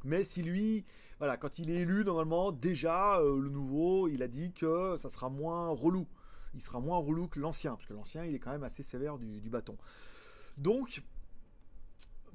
Mais 0.04 0.24
si 0.24 0.42
lui, 0.42 0.84
voilà, 1.18 1.37
quand 1.37 1.58
il 1.58 1.70
est 1.70 1.80
élu, 1.82 2.04
normalement, 2.04 2.52
déjà, 2.52 3.18
euh, 3.20 3.40
le 3.40 3.50
nouveau, 3.50 4.08
il 4.08 4.22
a 4.22 4.28
dit 4.28 4.52
que 4.52 4.96
ça 4.98 5.11
sera 5.11 5.28
moins 5.28 5.68
relou. 5.68 6.06
Il 6.54 6.61
sera 6.61 6.80
moins 6.80 6.98
relou 6.98 7.28
que 7.28 7.40
l'ancien, 7.40 7.74
parce 7.74 7.87
que 7.87 7.94
l'ancien, 7.94 8.24
il 8.24 8.34
est 8.34 8.38
quand 8.38 8.52
même 8.52 8.62
assez 8.62 8.82
sévère 8.82 9.18
du, 9.18 9.50
bâton. 9.50 9.76
Donc, 10.56 11.02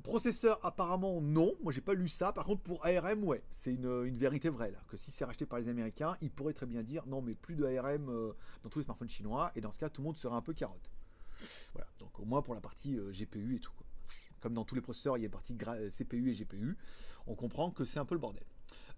Processeur, 0.04 0.60
apparemment, 0.66 1.22
non. 1.22 1.54
Moi, 1.64 1.72
j'ai 1.72 1.80
pas 1.80 1.94
lu 1.94 2.10
ça. 2.10 2.34
Par 2.34 2.44
contre, 2.44 2.62
pour 2.62 2.86
ARM, 2.86 3.24
ouais, 3.24 3.42
c'est 3.52 3.74
une, 3.74 4.18
vérité 4.18 4.50
vraie, 4.50 4.70
là. 4.70 4.80
Que 4.90 4.98
si 4.98 5.12
c'est 5.12 5.24
racheté 5.24 5.46
par 5.46 5.60
les 5.60 5.70
Américains, 5.70 6.18
ils 6.20 6.30
pourraient 6.30 6.54
très 6.54 6.66
bien 6.66 6.84
dire 6.84 7.08
non, 7.08 7.22
mais 7.22 7.36
plus 7.36 7.56
de 7.56 7.64
ARM 7.64 8.10
euh, 8.10 8.34
dans 8.64 8.70
tous 8.70 8.80
les 8.80 8.86
smartphones 8.86 9.08
chinois. 9.08 9.54
Et 9.56 9.62
dans 9.62 9.72
ce 9.72 9.80
cas, 9.80 9.88
tout 9.88 10.02
le 10.02 10.08
monde 10.08 10.18
serait 10.18 10.36
un 10.36 10.42
peu 10.42 10.54
carotte. 10.54 10.92
Voilà. 11.74 11.88
Donc, 12.00 12.20
au 12.20 12.26
moins 12.26 12.42
pour 12.42 12.54
la 12.54 12.60
partie 12.60 12.98
euh, 12.98 13.14
GPU 13.14 13.56
et 13.56 13.60
tout. 13.60 13.72
Comme 14.44 14.54
dans 14.54 14.66
tous 14.66 14.76
les 14.76 14.82
processeurs, 14.82 15.18
il 15.18 15.22
y 15.22 15.24
a 15.24 15.28
une 15.28 15.32
partie 15.32 15.58
euh, 15.68 15.90
CPU 15.90 16.30
et 16.30 16.36
GPU. 16.36 16.78
On 17.26 17.34
comprend 17.34 17.72
que 17.72 17.86
c'est 17.86 17.98
un 17.98 18.06
peu 18.06 18.14
le 18.14 18.20
bordel. 18.20 18.44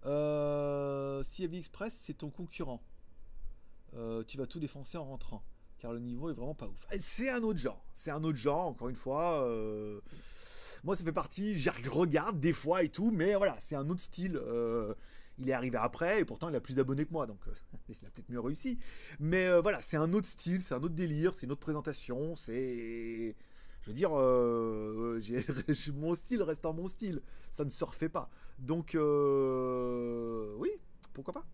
Euh, 0.04 1.22
si 1.22 1.44
AliExpress, 1.44 1.94
c'est 2.02 2.18
ton 2.18 2.28
concurrent. 2.28 2.82
tu 4.26 4.36
vas 4.36 4.46
tout 4.46 4.60
défoncer 4.60 4.98
en 4.98 5.04
rentrant. 5.04 5.42
Car 5.78 5.92
le 5.92 6.00
niveau 6.00 6.30
est 6.30 6.34
vraiment 6.34 6.54
pas 6.54 6.66
ouf. 6.66 6.86
C'est 7.00 7.30
un 7.30 7.42
autre 7.42 7.58
genre. 7.58 7.84
C'est 7.94 8.10
un 8.10 8.22
autre 8.24 8.38
genre, 8.38 8.66
encore 8.66 8.88
une 8.88 8.96
fois. 8.96 9.46
Moi, 10.84 10.96
ça 10.96 11.04
fait 11.04 11.12
partie, 11.12 11.58
je 11.58 11.70
regarde 11.88 12.38
des 12.38 12.52
fois 12.52 12.82
et 12.82 12.88
tout, 12.88 13.10
mais 13.10 13.34
voilà, 13.34 13.56
c'est 13.60 13.74
un 13.76 13.88
autre 13.88 14.00
style. 14.00 14.36
Euh, 14.36 14.94
il 15.38 15.48
est 15.50 15.52
arrivé 15.52 15.76
après 15.76 16.20
et 16.20 16.24
pourtant 16.24 16.48
il 16.48 16.54
a 16.54 16.60
plus 16.60 16.76
d'abonnés 16.76 17.04
que 17.04 17.12
moi, 17.12 17.26
donc 17.26 17.40
euh, 17.46 17.52
il 17.88 18.06
a 18.06 18.10
peut-être 18.10 18.30
mieux 18.30 18.40
réussi. 18.40 18.78
Mais 19.18 19.46
euh, 19.46 19.60
voilà, 19.60 19.82
c'est 19.82 19.96
un 19.96 20.12
autre 20.12 20.26
style, 20.26 20.62
c'est 20.62 20.74
un 20.74 20.82
autre 20.82 20.94
délire, 20.94 21.34
c'est 21.34 21.46
une 21.46 21.52
autre 21.52 21.60
présentation, 21.60 22.36
c'est. 22.36 23.34
Je 23.86 23.90
veux 23.90 23.96
dire, 23.96 24.10
mon 25.94 26.14
style 26.14 26.42
reste 26.42 26.66
en 26.66 26.74
mon 26.74 26.88
style, 26.88 27.22
ça 27.52 27.64
ne 27.64 27.70
se 27.70 27.84
refait 27.84 28.08
pas. 28.08 28.28
Donc, 28.58 28.90
oui, 28.94 30.70
pourquoi 31.12 31.34
pas 31.34 31.46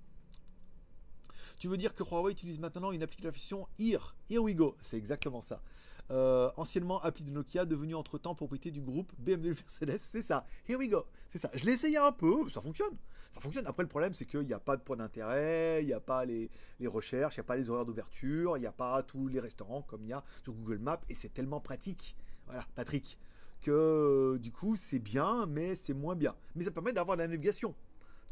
tu 1.58 1.68
veux 1.68 1.76
dire 1.76 1.94
que 1.94 2.02
Huawei 2.02 2.32
utilise 2.32 2.58
maintenant 2.58 2.90
une 2.90 3.04
application 3.04 3.68
Here, 3.78 4.16
Here 4.28 4.42
we 4.42 4.56
go, 4.56 4.74
c'est 4.80 4.96
exactement 4.96 5.42
ça. 5.42 5.62
Euh, 6.10 6.50
anciennement 6.56 7.00
appli 7.02 7.22
de 7.22 7.30
Nokia, 7.30 7.64
devenu 7.64 7.94
entre-temps 7.94 8.34
propriété 8.34 8.72
du 8.72 8.80
groupe 8.80 9.12
BMW 9.18 9.54
Mercedes. 9.54 10.00
C'est 10.12 10.22
ça. 10.22 10.44
Here 10.68 10.76
we 10.76 10.90
go. 10.90 11.04
C'est 11.30 11.38
ça. 11.38 11.50
Je 11.54 11.64
l'ai 11.64 11.74
essayé 11.74 11.98
un 11.98 12.10
peu, 12.10 12.50
ça 12.50 12.60
fonctionne. 12.60 12.96
Ça 13.30 13.40
fonctionne. 13.40 13.66
Après, 13.66 13.84
le 13.84 13.88
problème, 13.88 14.12
c'est 14.12 14.26
qu'il 14.26 14.40
n'y 14.40 14.52
a 14.52 14.58
pas 14.58 14.76
de 14.76 14.82
point 14.82 14.96
d'intérêt, 14.96 15.82
il 15.82 15.86
n'y 15.86 15.92
a 15.92 16.00
pas 16.00 16.24
les, 16.24 16.50
recherches, 16.84 17.36
il 17.36 17.38
n'y 17.38 17.42
a 17.42 17.44
pas 17.44 17.56
les 17.56 17.70
horaires 17.70 17.86
d'ouverture, 17.86 18.56
il 18.56 18.60
n'y 18.60 18.66
a 18.66 18.72
pas 18.72 19.02
tous 19.04 19.28
les 19.28 19.38
restaurants 19.38 19.82
comme 19.82 20.02
il 20.02 20.08
y 20.08 20.12
a 20.12 20.24
sur 20.42 20.52
Google 20.52 20.78
Maps. 20.78 21.00
Et 21.08 21.14
c'est 21.14 21.32
tellement 21.32 21.60
pratique. 21.60 22.16
Voilà, 22.52 22.66
Patrick. 22.74 23.18
Que 23.62 24.36
du 24.40 24.52
coup, 24.52 24.76
c'est 24.76 24.98
bien, 24.98 25.46
mais 25.46 25.74
c'est 25.76 25.94
moins 25.94 26.16
bien. 26.16 26.34
Mais 26.54 26.64
ça 26.64 26.70
permet 26.70 26.92
d'avoir 26.92 27.16
la 27.16 27.26
navigation 27.26 27.74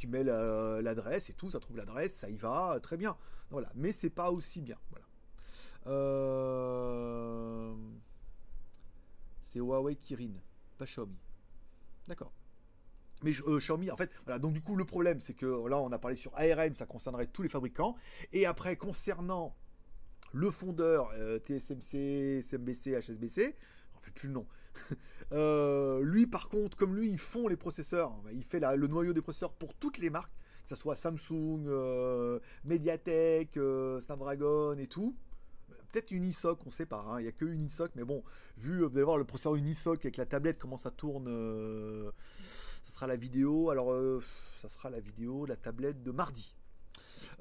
tu 0.01 0.09
mets 0.09 0.25
l'adresse 0.25 1.29
et 1.29 1.35
tout, 1.35 1.51
ça 1.51 1.61
trouve 1.61 1.77
l'adresse, 1.77 2.15
ça 2.15 2.31
y 2.31 2.37
va, 2.37 2.81
très 2.83 2.97
bien. 2.97 3.19
Voilà, 3.51 3.71
mais 3.75 3.93
c'est 3.93 4.09
pas 4.09 4.31
aussi 4.31 4.63
bien. 4.63 4.79
Euh, 5.87 7.75
c'est 9.45 9.59
Huawei 9.59 9.97
Kirin, 9.97 10.33
pas 10.79 10.87
Xiaomi. 10.87 11.19
D'accord. 12.09 12.33
Mais 13.23 13.33
euh, 13.47 13.59
Xiaomi, 13.59 13.91
en 13.91 13.97
fait, 13.99 14.11
voilà. 14.25 14.39
Donc 14.39 14.55
du 14.55 14.63
coup, 14.63 14.75
le 14.75 14.87
problème, 14.87 15.21
c'est 15.21 15.35
que 15.35 15.69
là, 15.69 15.79
on 15.79 15.93
a 15.93 15.99
parlé 15.99 16.17
sur 16.17 16.35
ARM, 16.35 16.75
ça 16.75 16.87
concernerait 16.87 17.27
tous 17.27 17.43
les 17.43 17.51
fabricants. 17.51 17.95
Et 18.33 18.47
après, 18.47 18.77
concernant 18.77 19.55
le 20.33 20.51
fondeur 20.51 21.11
euh, 21.13 21.39
TSMC, 21.41 22.39
SMBC, 22.43 22.99
HSBC, 23.03 23.55
plus 24.01 24.29
le 24.29 24.35
nom. 24.35 24.47
lui, 26.03 26.27
par 26.27 26.49
contre, 26.49 26.77
comme 26.77 26.97
lui, 26.97 27.11
ils 27.11 27.19
font 27.19 27.49
les 27.49 27.57
processeurs. 27.57 28.13
Il 28.33 28.45
fait 28.45 28.61
le 28.61 28.87
noyau 28.87 29.13
des 29.13 29.23
processeurs 29.23 29.53
pour 29.53 29.75
toutes 29.75 29.99
les 29.99 30.11
marques, 30.11 30.33
que 30.65 30.69
ce 30.69 30.75
soit 30.75 30.97
Samsung, 30.97 31.69
Mediatek, 32.65 33.59
Snapdragon 34.01 34.79
et 34.79 34.87
tout 34.87 35.17
peut-être 35.91 36.11
Unisoc, 36.11 36.61
on 36.67 36.71
sait 36.71 36.87
pas, 36.87 37.05
hein. 37.09 37.21
il 37.21 37.25
n'y 37.25 37.29
a 37.29 37.33
que 37.33 37.45
Unisoc, 37.45 37.93
mais 37.95 38.05
bon, 38.05 38.23
vu, 38.57 38.85
vous 38.85 38.97
allez 38.97 39.05
voir 39.05 39.19
le 39.19 39.25
processeur 39.25 39.57
Unisoc 39.57 40.05
avec 40.05 40.17
la 40.17 40.27
tablette, 40.27 40.59
comment 40.59 40.77
ça 40.77 40.91
tourne, 40.91 41.27
euh, 41.29 42.11
ça 42.39 42.93
sera 42.95 43.07
la 43.07 43.17
vidéo, 43.17 43.71
alors 43.71 43.93
euh, 43.93 44.23
ça 44.57 44.69
sera 44.69 44.91
la 44.91 45.01
vidéo, 45.01 45.47
la 45.47 45.57
tablette 45.57 46.03
de 46.03 46.11
mardi. 46.11 46.55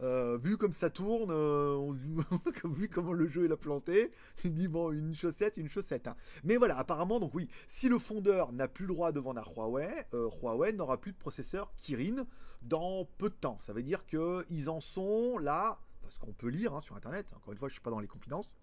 Euh, 0.02 0.38
vu 0.38 0.58
comme 0.58 0.74
ça 0.74 0.90
tourne, 0.90 1.32
vu 2.66 2.90
comment 2.90 3.14
le 3.14 3.28
jeu 3.28 3.46
est 3.46 3.56
planté, 3.58 4.12
tu 4.36 4.50
dis 4.50 4.68
bon 4.68 4.92
une 4.92 5.14
chaussette, 5.16 5.58
une 5.58 5.70
chaussette. 5.70 6.08
Hein. 6.08 6.16
Mais 6.44 6.58
voilà, 6.58 6.78
apparemment 6.78 7.20
donc 7.20 7.34
oui, 7.34 7.50
si 7.68 7.90
le 7.90 8.00
fondeur 8.00 8.52
n'a 8.52 8.68
plus 8.68 8.86
le 8.86 8.94
droit 8.94 9.12
de 9.12 9.20
vendre 9.20 9.42
à 9.42 9.44
Huawei, 9.44 10.06
Huawei 10.14 10.74
n'aura 10.74 11.00
plus 11.00 11.12
de 11.12 11.18
processeur 11.18 11.74
Kirin 11.78 12.26
dans 12.62 13.06
peu 13.18 13.30
de 13.30 13.36
temps. 13.36 13.58
Ça 13.60 13.74
veut 13.74 13.84
dire 13.84 14.06
qu'ils 14.06 14.70
en 14.70 14.80
sont 14.80 15.38
là 15.38 15.80
ce 16.10 16.20
qu'on 16.20 16.34
peut 16.34 16.50
lire 16.50 16.74
hein, 16.74 16.82
sur 16.82 16.96
Internet, 16.96 17.28
encore 17.36 17.54
une 17.54 17.60
fois, 17.60 17.68
je 17.68 17.74
ne 17.74 17.76
suis 17.76 17.84
pas 17.84 17.92
dans 17.92 18.00
les 18.00 18.08
confidences, 18.08 18.56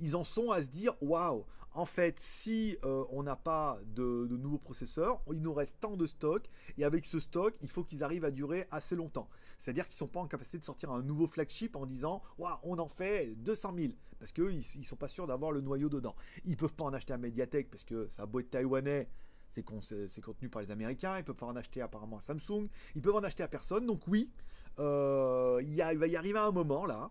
ils 0.00 0.16
en 0.16 0.24
sont 0.24 0.50
à 0.50 0.62
se 0.62 0.66
dire 0.66 0.94
waouh, 1.02 1.44
en 1.74 1.86
fait, 1.86 2.20
si 2.20 2.76
euh, 2.84 3.04
on 3.10 3.22
n'a 3.22 3.36
pas 3.36 3.78
de, 3.86 4.26
nouveaux 4.36 4.58
processeurs, 4.58 5.22
il 5.32 5.40
nous 5.40 5.54
reste 5.54 5.80
tant 5.80 5.96
de 5.96 6.06
stock, 6.06 6.48
et 6.76 6.84
avec 6.84 7.06
ce 7.06 7.18
stock, 7.18 7.54
il 7.62 7.68
faut 7.68 7.84
qu'ils 7.84 8.02
arrivent 8.02 8.24
à 8.24 8.30
durer 8.30 8.66
assez 8.70 8.94
longtemps. 8.94 9.28
C'est-à-dire 9.58 9.86
qu'ils 9.86 9.94
ne 9.94 9.98
sont 9.98 10.08
pas 10.08 10.20
en 10.20 10.26
capacité 10.26 10.58
de 10.58 10.64
sortir 10.64 10.90
un 10.90 11.02
nouveau 11.02 11.26
flagship 11.26 11.76
en 11.76 11.86
disant 11.86 12.22
on 12.62 12.78
en 12.78 12.88
fait 12.88 13.34
200 13.36 13.74
000, 13.76 13.92
parce 14.18 14.32
qu'ils 14.32 14.64
ne 14.78 14.84
sont 14.84 14.96
pas 14.96 15.08
sûrs 15.08 15.26
d'avoir 15.26 15.52
le 15.52 15.60
noyau 15.60 15.88
dedans. 15.88 16.14
Ils 16.44 16.56
peuvent 16.56 16.74
pas 16.74 16.84
en 16.84 16.92
acheter 16.92 17.12
un 17.12 17.18
Mediatek, 17.18 17.70
parce 17.70 17.84
que 17.84 18.08
ça 18.10 18.26
beau 18.26 18.40
être 18.40 18.50
taïwanais, 18.50 19.08
C'est 19.52 19.62
contenu 19.62 20.48
par 20.48 20.62
les 20.62 20.70
Américains, 20.70 21.18
ils 21.18 21.24
peuvent 21.24 21.36
pas 21.36 21.46
en 21.46 21.56
acheter 21.56 21.80
apparemment 21.80 22.18
à 22.18 22.20
Samsung, 22.20 22.68
ils 22.94 23.02
peuvent 23.02 23.16
en 23.16 23.24
acheter 23.24 23.42
à 23.42 23.48
personne. 23.48 23.86
Donc 23.86 24.06
oui, 24.08 24.30
euh, 24.78 25.60
il, 25.62 25.70
il 25.70 25.98
va 25.98 26.06
y 26.06 26.16
arriver 26.16 26.38
un 26.38 26.52
moment 26.52 26.84
là, 26.84 27.10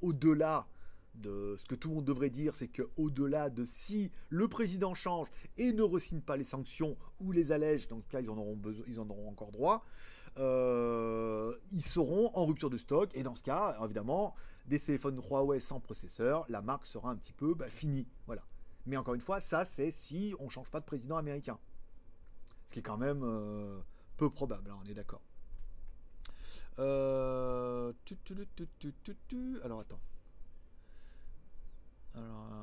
au-delà 0.00 0.66
ce 1.24 1.64
que 1.66 1.74
tout 1.74 1.88
le 1.88 1.96
monde 1.96 2.04
devrait 2.04 2.30
dire, 2.30 2.54
c'est 2.54 2.68
que 2.68 2.82
au-delà 2.96 3.50
de 3.50 3.64
si 3.64 4.10
le 4.28 4.48
président 4.48 4.94
change 4.94 5.28
et 5.56 5.72
ne 5.72 5.82
resigne 5.82 6.20
pas 6.20 6.36
les 6.36 6.44
sanctions 6.44 6.96
ou 7.20 7.32
les 7.32 7.52
allège, 7.52 7.88
dans 7.88 8.00
ce 8.00 8.08
cas 8.08 8.20
ils 8.20 8.30
en 8.30 8.38
auront 8.38 8.58
ils 8.86 9.00
en 9.00 9.08
auront 9.08 9.28
encore 9.28 9.52
droit. 9.52 9.84
Euh, 10.36 11.56
ils 11.72 11.82
seront 11.82 12.30
en 12.34 12.46
rupture 12.46 12.70
de 12.70 12.76
stock 12.76 13.10
et 13.14 13.22
dans 13.22 13.34
ce 13.34 13.42
cas, 13.42 13.76
évidemment, 13.82 14.34
des 14.66 14.78
téléphones 14.78 15.20
Huawei 15.20 15.58
sans 15.58 15.80
processeur, 15.80 16.44
la 16.48 16.62
marque 16.62 16.86
sera 16.86 17.10
un 17.10 17.16
petit 17.16 17.32
peu 17.32 17.54
bah, 17.54 17.68
finie, 17.68 18.06
voilà. 18.26 18.42
Mais 18.86 18.96
encore 18.96 19.14
une 19.14 19.20
fois, 19.20 19.40
ça 19.40 19.64
c'est 19.64 19.90
si 19.90 20.34
on 20.38 20.48
change 20.48 20.70
pas 20.70 20.80
de 20.80 20.84
président 20.84 21.16
américain, 21.16 21.58
ce 22.66 22.72
qui 22.72 22.78
est 22.78 22.82
quand 22.82 22.98
même 22.98 23.22
euh, 23.24 23.80
peu 24.16 24.30
probable, 24.30 24.70
hein, 24.70 24.78
on 24.84 24.88
est 24.88 24.94
d'accord. 24.94 25.22
Euh, 26.78 27.92
alors 29.64 29.80
attends. 29.80 30.00
Alors, 32.14 32.58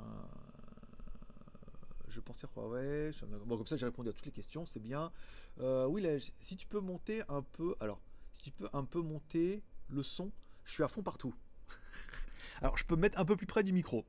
je 2.15 2.21
pensais 2.21 2.47
Huawei. 2.55 3.11
Bon, 3.45 3.57
comme 3.57 3.67
ça, 3.67 3.75
j'ai 3.75 3.85
répondu 3.85 4.09
à 4.09 4.13
toutes 4.13 4.25
les 4.25 4.31
questions, 4.31 4.65
c'est 4.65 4.79
bien. 4.79 5.11
Euh, 5.59 5.85
oui, 5.85 6.05
si 6.41 6.55
tu 6.55 6.65
peux 6.65 6.79
monter 6.79 7.23
un 7.27 7.41
peu, 7.41 7.75
alors, 7.81 7.99
si 8.33 8.43
tu 8.43 8.51
peux 8.51 8.69
un 8.71 8.85
peu 8.85 9.01
monter 9.01 9.61
le 9.89 10.01
son, 10.01 10.31
je 10.63 10.71
suis 10.71 10.83
à 10.83 10.87
fond 10.87 11.03
partout. 11.03 11.35
alors, 12.61 12.77
je 12.77 12.85
peux 12.85 12.95
mettre 12.95 13.19
un 13.19 13.25
peu 13.25 13.35
plus 13.35 13.47
près 13.47 13.63
du 13.63 13.73
micro. 13.73 14.05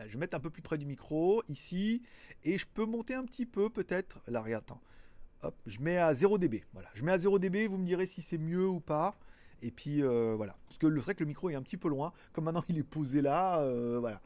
Euh, 0.00 0.04
je 0.06 0.12
vais 0.12 0.18
mettre 0.18 0.36
un 0.36 0.40
peu 0.40 0.50
plus 0.50 0.60
près 0.60 0.76
du 0.76 0.84
micro 0.84 1.42
ici 1.48 2.02
et 2.44 2.58
je 2.58 2.66
peux 2.66 2.84
monter 2.84 3.14
un 3.14 3.24
petit 3.24 3.46
peu 3.46 3.70
peut-être. 3.70 4.20
Là, 4.26 4.42
regarde, 4.42 4.64
attends. 4.64 4.82
Hop, 5.42 5.56
je 5.66 5.80
mets 5.80 5.96
à 5.96 6.12
0 6.14 6.36
dB. 6.36 6.62
Voilà, 6.74 6.90
je 6.94 7.02
mets 7.04 7.12
à 7.12 7.18
0 7.18 7.38
dB. 7.38 7.68
Vous 7.68 7.78
me 7.78 7.86
direz 7.86 8.06
si 8.06 8.20
c'est 8.20 8.38
mieux 8.38 8.68
ou 8.68 8.80
pas. 8.80 9.18
Et 9.62 9.70
puis 9.70 10.02
euh, 10.02 10.34
voilà, 10.36 10.58
parce 10.66 10.76
que 10.76 10.86
le 10.86 11.00
vrai 11.00 11.14
que 11.14 11.24
le 11.24 11.28
micro 11.28 11.48
est 11.48 11.54
un 11.54 11.62
petit 11.62 11.78
peu 11.78 11.88
loin. 11.88 12.12
Comme 12.34 12.44
maintenant 12.44 12.64
il 12.68 12.76
est 12.76 12.82
posé 12.82 13.22
là, 13.22 13.66
voilà. 13.98 14.20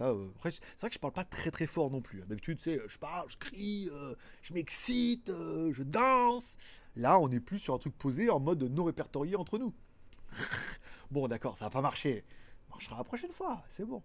Euh, 0.00 0.28
c'est 0.42 0.62
vrai 0.80 0.88
que 0.88 0.94
je 0.94 0.98
parle 0.98 1.12
pas 1.12 1.24
très 1.24 1.50
très 1.50 1.66
fort 1.66 1.90
non 1.90 2.00
plus. 2.00 2.22
Hein. 2.22 2.26
D'habitude, 2.28 2.58
c'est 2.62 2.80
je 2.86 2.98
parle, 2.98 3.30
je 3.30 3.36
crie, 3.36 3.88
euh, 3.92 4.14
je 4.42 4.54
m'excite, 4.54 5.28
euh, 5.30 5.72
je 5.72 5.82
danse. 5.82 6.56
Là, 6.96 7.18
on 7.18 7.30
est 7.30 7.40
plus 7.40 7.58
sur 7.58 7.74
un 7.74 7.78
truc 7.78 7.96
posé 7.96 8.30
en 8.30 8.40
mode 8.40 8.62
non 8.62 8.84
répertorié 8.84 9.36
entre 9.36 9.58
nous. 9.58 9.72
bon, 11.10 11.28
d'accord, 11.28 11.56
ça 11.56 11.66
va 11.66 11.70
pas 11.70 11.80
marcher. 11.80 12.24
marchera 12.70 12.98
la 12.98 13.04
prochaine 13.04 13.32
fois, 13.32 13.62
c'est 13.70 13.84
bon. 13.84 14.02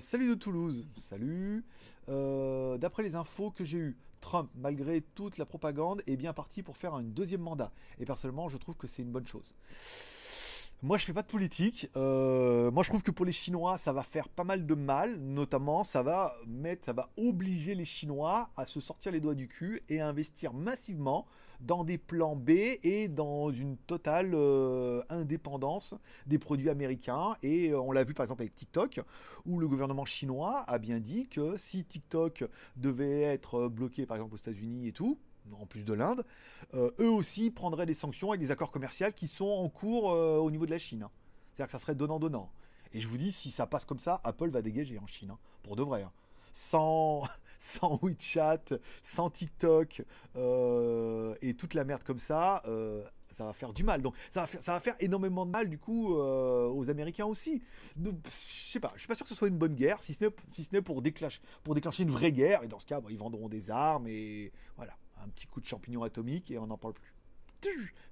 salut 0.00 0.28
de 0.28 0.34
Toulouse, 0.34 0.88
salut. 0.96 1.64
D'après 2.08 3.02
les 3.02 3.14
infos 3.14 3.50
que 3.50 3.64
j'ai 3.64 3.78
eues, 3.78 3.96
Trump, 4.20 4.50
malgré 4.56 5.02
toute 5.02 5.38
la 5.38 5.46
propagande, 5.46 6.02
est 6.08 6.16
bien 6.16 6.32
parti 6.32 6.62
pour 6.62 6.76
faire 6.76 6.94
un 6.94 7.02
deuxième 7.02 7.42
mandat. 7.42 7.70
Et 8.00 8.04
personnellement, 8.04 8.48
je 8.48 8.56
trouve 8.56 8.76
que 8.76 8.88
c'est 8.88 9.02
une 9.02 9.12
bonne 9.12 9.26
chose. 9.26 9.54
Moi, 10.82 10.98
je 10.98 11.06
fais 11.06 11.14
pas 11.14 11.22
de 11.22 11.26
politique. 11.26 11.88
Euh, 11.96 12.70
moi, 12.70 12.82
je 12.82 12.90
trouve 12.90 13.02
que 13.02 13.10
pour 13.10 13.24
les 13.24 13.32
Chinois, 13.32 13.78
ça 13.78 13.94
va 13.94 14.02
faire 14.02 14.28
pas 14.28 14.44
mal 14.44 14.66
de 14.66 14.74
mal. 14.74 15.16
Notamment, 15.16 15.84
ça 15.84 16.02
va 16.02 16.34
mettre, 16.46 16.84
ça 16.84 16.92
va 16.92 17.08
obliger 17.16 17.74
les 17.74 17.86
Chinois 17.86 18.50
à 18.58 18.66
se 18.66 18.80
sortir 18.80 19.10
les 19.10 19.20
doigts 19.20 19.34
du 19.34 19.48
cul 19.48 19.82
et 19.88 20.00
à 20.00 20.06
investir 20.06 20.52
massivement 20.52 21.26
dans 21.60 21.82
des 21.82 21.96
plans 21.96 22.36
B 22.36 22.50
et 22.82 23.08
dans 23.08 23.50
une 23.50 23.78
totale 23.78 24.32
euh, 24.34 25.02
indépendance 25.08 25.94
des 26.26 26.38
produits 26.38 26.68
américains. 26.68 27.36
Et 27.42 27.70
euh, 27.70 27.80
on 27.80 27.90
l'a 27.90 28.04
vu 28.04 28.12
par 28.12 28.24
exemple 28.24 28.42
avec 28.42 28.54
TikTok, 28.54 29.00
où 29.46 29.58
le 29.58 29.66
gouvernement 29.66 30.04
chinois 30.04 30.62
a 30.68 30.78
bien 30.78 31.00
dit 31.00 31.26
que 31.26 31.56
si 31.56 31.84
TikTok 31.84 32.44
devait 32.76 33.22
être 33.22 33.68
bloqué 33.68 34.04
par 34.04 34.18
exemple 34.18 34.34
aux 34.34 34.38
États-Unis 34.38 34.88
et 34.88 34.92
tout, 34.92 35.18
en 35.60 35.66
plus 35.66 35.84
de 35.84 35.92
l'Inde, 35.92 36.24
euh, 36.74 36.90
eux 37.00 37.10
aussi 37.10 37.50
prendraient 37.50 37.86
des 37.86 37.94
sanctions 37.94 38.30
avec 38.30 38.40
des 38.40 38.50
accords 38.50 38.70
commerciaux 38.70 39.06
qui 39.14 39.28
sont 39.28 39.46
en 39.46 39.68
cours 39.68 40.12
euh, 40.12 40.38
au 40.38 40.50
niveau 40.50 40.66
de 40.66 40.70
la 40.70 40.78
Chine. 40.78 41.04
Hein. 41.04 41.10
C'est-à-dire 41.52 41.66
que 41.66 41.72
ça 41.72 41.78
serait 41.78 41.94
donnant-donnant. 41.94 42.50
Et 42.92 43.00
je 43.00 43.08
vous 43.08 43.18
dis, 43.18 43.32
si 43.32 43.50
ça 43.50 43.66
passe 43.66 43.84
comme 43.84 43.98
ça, 43.98 44.20
Apple 44.24 44.50
va 44.50 44.62
dégager 44.62 44.98
en 44.98 45.06
Chine, 45.06 45.30
hein, 45.30 45.38
pour 45.62 45.76
de 45.76 45.82
vrai. 45.82 46.02
Hein. 46.02 46.12
Sans, 46.52 47.24
sans 47.58 47.98
WeChat, 48.02 48.78
sans 49.02 49.30
TikTok 49.30 50.02
euh, 50.36 51.34
et 51.42 51.54
toute 51.54 51.74
la 51.74 51.84
merde 51.84 52.02
comme 52.02 52.18
ça, 52.18 52.62
ça 53.30 53.44
va 53.44 53.52
faire 53.52 53.74
du 53.74 53.84
mal. 53.84 54.00
Donc 54.00 54.14
ça 54.32 54.46
va 54.46 54.80
faire, 54.80 54.96
énormément 55.00 55.44
de 55.44 55.50
mal 55.50 55.68
du 55.68 55.78
coup 55.78 56.14
aux 56.14 56.88
Américains 56.88 57.26
aussi. 57.26 57.62
Donc, 57.96 58.16
je 58.24 58.30
sais 58.30 58.80
pas, 58.80 58.92
je 58.94 59.00
suis 59.00 59.08
pas 59.08 59.14
sûr 59.14 59.24
que 59.24 59.30
ce 59.30 59.34
soit 59.34 59.48
une 59.48 59.58
bonne 59.58 59.74
guerre, 59.74 60.02
si 60.02 60.14
ce 60.14 60.24
n'est 60.72 60.80
pour 60.80 61.02
déclencher 61.02 62.02
une 62.02 62.10
vraie 62.10 62.32
guerre. 62.32 62.62
Et 62.62 62.68
dans 62.68 62.78
ce 62.78 62.86
cas, 62.86 63.02
ils 63.10 63.18
vendront 63.18 63.48
des 63.48 63.70
armes 63.70 64.06
et 64.08 64.52
voilà 64.76 64.96
un 65.26 65.30
petit 65.30 65.46
coup 65.46 65.60
de 65.60 65.66
champignon 65.66 66.02
atomique 66.02 66.50
et 66.50 66.58
on 66.58 66.66
n'en 66.66 66.78
parle 66.78 66.94
plus. 66.94 67.12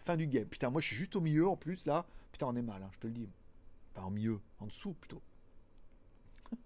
Fin 0.05 0.17
du 0.17 0.27
game. 0.27 0.47
Putain, 0.47 0.71
moi 0.71 0.81
je 0.81 0.89
suis 0.89 0.97
juste 0.97 1.15
au 1.17 1.21
milieu 1.21 1.47
en 1.49 1.57
plus 1.57 1.87
là. 1.87 2.07
Putain, 2.33 2.47
on 2.49 2.57
est 2.57 2.63
mal, 2.63 2.83
hein, 2.83 2.91
je 2.93 2.99
te 2.99 3.07
le 3.07 3.13
dis. 3.13 3.29
Pas 3.95 4.03
en 4.03 4.11
milieu, 4.11 4.41
en 4.59 4.67
dessous 4.67 4.95
plutôt. 4.95 5.23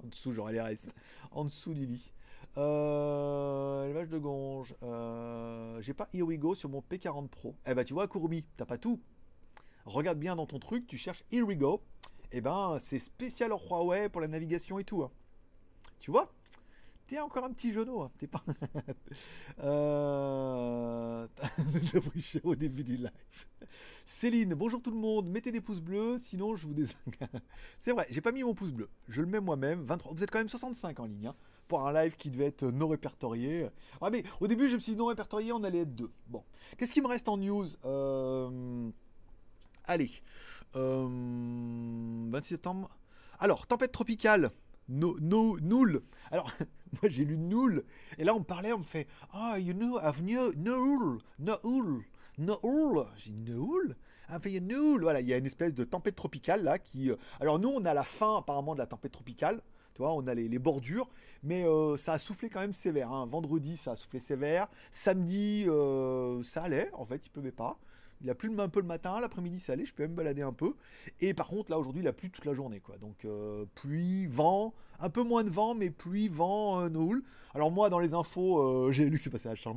en 0.03 0.07
dessous, 0.07 0.33
j'aurai 0.33 0.55
les 0.55 0.61
restes. 0.61 0.95
En 1.31 1.45
dessous 1.45 1.75
du 1.75 1.85
lit. 1.85 2.13
Euh, 2.57 3.85
L'élevage 3.85 4.09
de 4.09 4.19
gonge. 4.19 4.75
Euh, 4.83 5.81
J'ai 5.83 5.93
pas 5.93 6.09
Here 6.15 6.23
We 6.27 6.39
Go 6.39 6.55
sur 6.55 6.71
mon 6.71 6.81
P40 6.81 7.29
Pro. 7.29 7.55
Eh 7.67 7.75
ben, 7.75 7.85
tu 7.85 7.93
vois, 7.93 8.09
Kurumi, 8.09 8.45
t'as 8.57 8.65
pas 8.65 8.79
tout. 8.79 9.01
Regarde 9.85 10.19
bien 10.19 10.35
dans 10.37 10.47
ton 10.47 10.59
truc, 10.59 10.87
tu 10.87 10.97
cherches 10.97 11.25
Here 11.31 11.43
We 11.47 11.59
Go. 11.59 11.83
Eh 12.33 12.41
ben, 12.41 12.79
c'est 12.81 12.99
spécial 12.99 13.51
Huawei 13.51 14.09
pour 14.09 14.21
la 14.21 14.29
navigation 14.29 14.79
et 14.79 14.85
tout. 14.85 15.03
Hein. 15.03 15.11
Tu 15.99 16.11
vois? 16.11 16.33
T'es 17.09 17.18
encore 17.21 17.44
un 17.44 17.53
petit 17.53 17.73
genou, 17.73 18.03
hein. 18.03 18.11
t'es 18.18 18.27
pas. 18.27 18.44
euh... 19.62 21.27
au 22.44 22.55
début 22.55 22.85
du 22.85 22.97
live. 22.97 23.11
Céline, 24.05 24.53
bonjour 24.53 24.83
tout 24.83 24.90
le 24.90 24.99
monde. 24.99 25.27
Mettez 25.27 25.51
des 25.51 25.62
pouces 25.62 25.81
bleus, 25.81 26.18
sinon 26.23 26.55
je 26.55 26.66
vous 26.66 26.75
désengage. 26.75 27.40
C'est 27.79 27.92
vrai, 27.92 28.07
j'ai 28.11 28.21
pas 28.21 28.31
mis 28.31 28.44
mon 28.44 28.53
pouce 28.53 28.73
bleu. 28.73 28.90
Je 29.09 29.23
le 29.23 29.27
mets 29.27 29.40
moi-même. 29.40 29.85
23... 29.85 30.12
Vous 30.12 30.23
êtes 30.23 30.31
quand 30.31 30.38
même 30.38 30.51
65 30.51 31.01
en 31.01 31.07
ligne 31.07 31.29
hein, 31.29 31.35
pour 31.66 31.88
un 31.88 31.94
live 31.94 32.14
qui 32.16 32.29
devait 32.29 32.44
être 32.44 32.64
non 32.64 32.88
répertorié. 32.88 33.68
Ah, 34.03 34.11
mais 34.11 34.23
au 34.42 34.47
début, 34.47 34.68
je 34.68 34.75
me 34.75 34.81
suis 34.81 34.92
dit 34.92 34.99
non 34.99 35.07
répertorié, 35.07 35.51
on 35.53 35.64
allait 35.64 35.81
être 35.81 35.94
deux. 35.94 36.11
Bon, 36.27 36.44
qu'est-ce 36.77 36.92
qui 36.92 37.01
me 37.01 37.09
reste 37.09 37.31
en 37.31 37.38
news? 37.38 37.68
Euh... 37.87 38.90
Allez, 39.87 40.11
euh... 40.77 41.09
26 41.09 42.49
septembre. 42.49 42.90
Alors, 43.38 43.66
tempête 43.66 43.92
tropicale 43.92 44.51
no, 44.88 45.16
no, 45.21 45.59
nul. 45.61 46.01
Alors, 46.31 46.51
moi 47.03 47.11
j'ai 47.11 47.24
lu 47.24 47.37
nul. 47.37 47.85
Et 48.18 48.24
là 48.24 48.35
on 48.35 48.40
me 48.40 48.44
parlait, 48.44 48.72
on 48.72 48.79
me 48.79 48.85
fait 48.85 49.07
Ah, 49.33 49.55
oh, 49.55 49.59
you 49.59 49.74
know, 49.74 49.98
I've 50.01 50.22
new, 50.22 50.53
no, 50.57 51.20
no, 51.38 52.03
no, 52.38 53.07
J'ai 53.16 53.33
dit 53.33 53.42
nul? 53.42 53.96
Ah, 54.29 54.38
fait 54.38 54.61
nul. 54.61 55.01
Voilà, 55.01 55.20
il 55.20 55.27
y 55.27 55.33
a 55.33 55.38
une 55.38 55.46
espèce 55.46 55.74
de 55.74 55.85
tempête 55.85 56.16
tropicale 56.16 56.62
là 56.62 56.79
qui. 56.79 57.11
Euh, 57.11 57.16
alors 57.40 57.59
nous 57.59 57.70
on 57.70 57.85
a 57.85 57.94
la 57.94 58.05
fin 58.05 58.38
apparemment 58.38 58.74
de 58.74 58.79
la 58.79 58.87
tempête 58.87 59.12
tropicale. 59.12 59.62
Tu 59.94 60.03
vois, 60.03 60.14
on 60.14 60.29
a 60.29 60.35
les, 60.35 60.59
bordures, 60.61 61.09
mais 61.42 61.66
euh, 61.66 61.96
ça 61.96 62.12
a 62.12 62.18
soufflé 62.20 62.48
quand 62.48 62.61
même 62.61 62.72
sévère. 62.72 63.11
Hein. 63.11 63.27
Vendredi, 63.27 63.77
ça 63.77 63.90
a 63.92 63.96
soufflé 63.96 64.20
sévère. 64.20 64.68
Samedi, 64.92 65.64
euh, 65.66 66.40
ça 66.44 66.62
allait. 66.62 66.88
En 66.92 67.05
fait, 67.05 67.27
il 67.27 67.31
pleuvait 67.31 67.51
pas. 67.51 67.81
Il 68.21 68.31
a 68.31 68.35
plu 68.35 68.53
un 68.59 68.69
peu 68.69 68.81
le 68.81 68.87
matin, 68.87 69.21
l'après-midi 69.21 69.61
ça 69.61 69.75
allait, 69.75 69.85
je 69.85 69.95
peux 69.95 70.03
même 70.03 70.15
balader 70.15 70.43
un 70.43 70.53
peu. 70.53 70.75
Et 71.21 71.35
par 71.35 71.47
contre, 71.47 71.71
là 71.71 71.79
aujourd'hui, 71.79 72.03
il 72.03 72.09
a 72.09 72.13
plu 72.13 72.31
toute 72.31 72.45
la 72.45 72.55
journée. 72.55 72.81
quoi. 72.81 72.99
Donc 72.99 73.25
euh, 73.25 73.65
pluie, 73.75 74.27
vent, 74.27 74.75
un 75.01 75.11
peu 75.11 75.23
moins 75.23 75.45
de 75.45 75.51
vent, 75.51 75.75
mais 75.75 75.91
pluie, 75.91 76.29
vent, 76.29 76.81
euh, 76.81 77.23
Alors 77.55 77.71
moi, 77.71 77.89
dans 77.91 78.01
les 78.01 78.15
infos, 78.15 78.59
euh, 78.59 78.91
j'ai 78.91 79.09
lu 79.09 79.19
que 79.19 79.23
c'est 79.23 79.31
passé 79.31 79.49
à 79.49 79.55
Chiang. 79.55 79.75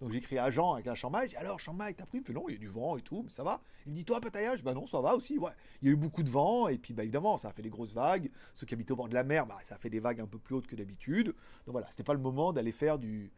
Donc 0.00 0.10
j'ai 0.10 0.18
écrit 0.18 0.38
à 0.38 0.50
Jean 0.50 0.74
avec 0.74 0.86
la 0.86 0.94
Chiang 0.94 1.10
Mai. 1.10 1.34
Alors 1.36 1.58
Chiang 1.60 1.76
t'as 1.78 2.04
pris? 2.04 2.18
Il 2.18 2.20
me 2.20 2.24
fait 2.24 2.32
non, 2.32 2.44
il 2.48 2.52
y 2.52 2.56
a 2.56 2.58
du 2.58 2.68
vent 2.68 2.96
et 2.96 3.02
tout, 3.02 3.22
mais 3.24 3.30
ça 3.30 3.42
va. 3.42 3.62
Il 3.86 3.92
me 3.92 3.96
dit 3.96 4.04
toi, 4.04 4.20
Pattaya? 4.20 4.56
Bah 4.58 4.74
non, 4.74 4.86
ça 4.86 5.00
va 5.00 5.14
aussi. 5.14 5.38
Ouais. 5.38 5.52
Il 5.80 5.88
y 5.88 5.90
a 5.90 5.94
eu 5.94 5.96
beaucoup 5.96 6.22
de 6.22 6.28
vent, 6.28 6.68
et 6.68 6.76
puis 6.76 6.92
bah 6.92 7.04
évidemment, 7.04 7.38
ça 7.38 7.48
a 7.48 7.52
fait 7.52 7.62
des 7.62 7.70
grosses 7.70 7.94
vagues. 7.94 8.30
Ceux 8.54 8.66
qui 8.66 8.74
habitent 8.74 8.90
au 8.90 8.96
bord 8.96 9.08
de 9.08 9.14
la 9.14 9.24
mer, 9.24 9.46
bah, 9.46 9.58
ça 9.64 9.76
a 9.76 9.78
fait 9.78 9.90
des 9.90 10.00
vagues 10.00 10.20
un 10.20 10.26
peu 10.26 10.38
plus 10.38 10.54
hautes 10.56 10.66
que 10.66 10.76
d'habitude. 10.76 11.28
Donc 11.28 11.72
voilà, 11.72 11.86
c'était 11.90 12.04
pas 12.04 12.14
le 12.14 12.20
moment 12.20 12.52
d'aller 12.52 12.72
faire 12.72 12.98
du 12.98 13.32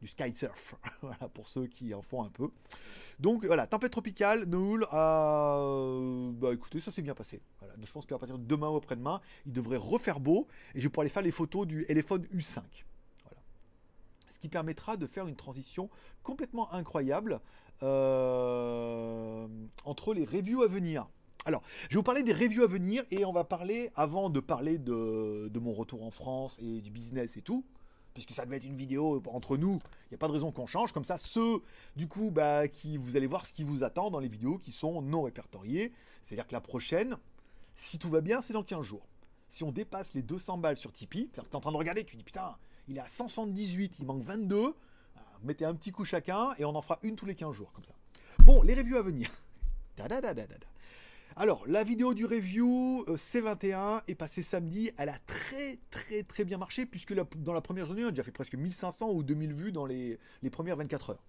du 0.00 0.08
surf, 0.34 0.74
voilà, 1.02 1.28
pour 1.32 1.46
ceux 1.46 1.66
qui 1.66 1.94
en 1.94 2.02
font 2.02 2.22
un 2.22 2.28
peu. 2.28 2.48
Donc 3.18 3.44
voilà, 3.44 3.66
tempête 3.66 3.92
tropicale, 3.92 4.44
Noul, 4.46 4.86
euh, 4.92 6.30
bah 6.32 6.52
écoutez, 6.52 6.80
ça 6.80 6.92
s'est 6.92 7.02
bien 7.02 7.14
passé. 7.14 7.40
Voilà, 7.60 7.74
je 7.82 7.92
pense 7.92 8.06
qu'à 8.06 8.18
partir 8.18 8.38
de 8.38 8.44
demain 8.44 8.68
ou 8.68 8.76
après-demain, 8.76 9.20
il 9.46 9.52
devrait 9.52 9.78
refaire 9.78 10.20
beau 10.20 10.46
et 10.74 10.80
je 10.80 10.88
pouvoir 10.88 11.02
aller 11.02 11.10
faire 11.10 11.22
les 11.22 11.30
photos 11.30 11.66
du 11.66 11.84
téléphone 11.86 12.22
U5. 12.34 12.60
Voilà. 13.24 13.40
Ce 14.32 14.38
qui 14.38 14.48
permettra 14.48 14.96
de 14.96 15.06
faire 15.06 15.26
une 15.26 15.36
transition 15.36 15.88
complètement 16.22 16.72
incroyable 16.72 17.40
euh, 17.82 19.46
entre 19.84 20.14
les 20.14 20.24
reviews 20.24 20.62
à 20.62 20.66
venir. 20.66 21.06
Alors, 21.46 21.62
je 21.84 21.90
vais 21.90 21.96
vous 21.96 22.02
parler 22.02 22.24
des 22.24 22.32
reviews 22.32 22.64
à 22.64 22.66
venir 22.66 23.04
et 23.12 23.24
on 23.24 23.32
va 23.32 23.44
parler, 23.44 23.90
avant 23.94 24.30
de 24.30 24.40
parler 24.40 24.78
de, 24.78 25.48
de 25.48 25.58
mon 25.60 25.72
retour 25.72 26.02
en 26.02 26.10
France 26.10 26.58
et 26.60 26.80
du 26.80 26.90
business 26.90 27.36
et 27.36 27.42
tout, 27.42 27.64
puisque 28.16 28.32
ça 28.32 28.46
devait 28.46 28.56
être 28.56 28.64
une 28.64 28.76
vidéo 28.76 29.22
entre 29.26 29.58
nous, 29.58 29.78
il 30.06 30.12
n'y 30.12 30.14
a 30.14 30.18
pas 30.18 30.26
de 30.26 30.32
raison 30.32 30.50
qu'on 30.50 30.66
change. 30.66 30.90
Comme 30.92 31.04
ça, 31.04 31.18
ceux, 31.18 31.60
du 31.96 32.08
coup, 32.08 32.30
bah, 32.30 32.66
qui 32.66 32.96
vous 32.96 33.14
allez 33.14 33.26
voir 33.26 33.44
ce 33.44 33.52
qui 33.52 33.62
vous 33.62 33.84
attend 33.84 34.10
dans 34.10 34.20
les 34.20 34.28
vidéos 34.28 34.56
qui 34.56 34.72
sont 34.72 35.02
non 35.02 35.24
répertoriées. 35.24 35.92
C'est-à-dire 36.22 36.46
que 36.46 36.54
la 36.54 36.62
prochaine, 36.62 37.18
si 37.74 37.98
tout 37.98 38.08
va 38.08 38.22
bien, 38.22 38.40
c'est 38.40 38.54
dans 38.54 38.62
15 38.62 38.82
jours. 38.82 39.06
Si 39.50 39.64
on 39.64 39.70
dépasse 39.70 40.14
les 40.14 40.22
200 40.22 40.56
balles 40.56 40.78
sur 40.78 40.92
Tipeee, 40.92 41.28
c'est-à-dire 41.30 41.44
que 41.44 41.48
tu 41.50 41.52
es 41.52 41.56
en 41.56 41.60
train 41.60 41.72
de 41.72 41.76
regarder, 41.76 42.04
tu 42.04 42.16
dis 42.16 42.24
putain, 42.24 42.56
il 42.88 42.96
est 42.96 43.00
à 43.00 43.06
178, 43.06 43.96
il 43.98 44.06
manque 44.06 44.22
22. 44.22 44.74
Mettez 45.42 45.66
un 45.66 45.74
petit 45.74 45.92
coup 45.92 46.06
chacun 46.06 46.54
et 46.56 46.64
on 46.64 46.74
en 46.74 46.80
fera 46.80 46.98
une 47.02 47.16
tous 47.16 47.26
les 47.26 47.34
15 47.34 47.52
jours, 47.54 47.70
comme 47.72 47.84
ça. 47.84 47.92
Bon, 48.46 48.62
les 48.62 48.72
reviews 48.72 48.96
à 48.96 49.02
venir. 49.02 49.28
Alors, 51.38 51.64
la 51.66 51.84
vidéo 51.84 52.14
du 52.14 52.24
review 52.24 53.04
euh, 53.08 53.16
C21 53.16 54.00
est 54.08 54.14
passée 54.14 54.42
samedi. 54.42 54.90
Elle 54.96 55.10
a 55.10 55.18
très 55.26 55.78
très 55.90 56.22
très 56.22 56.46
bien 56.46 56.56
marché 56.56 56.86
puisque 56.86 57.12
dans 57.12 57.52
la 57.52 57.60
première 57.60 57.84
journée, 57.84 58.04
on 58.04 58.08
a 58.08 58.10
déjà 58.10 58.22
fait 58.22 58.32
presque 58.32 58.54
1500 58.54 59.10
ou 59.10 59.22
2000 59.22 59.52
vues 59.52 59.70
dans 59.70 59.84
les, 59.84 60.18
premières 60.50 60.76
24 60.76 61.10
heures. 61.10 61.22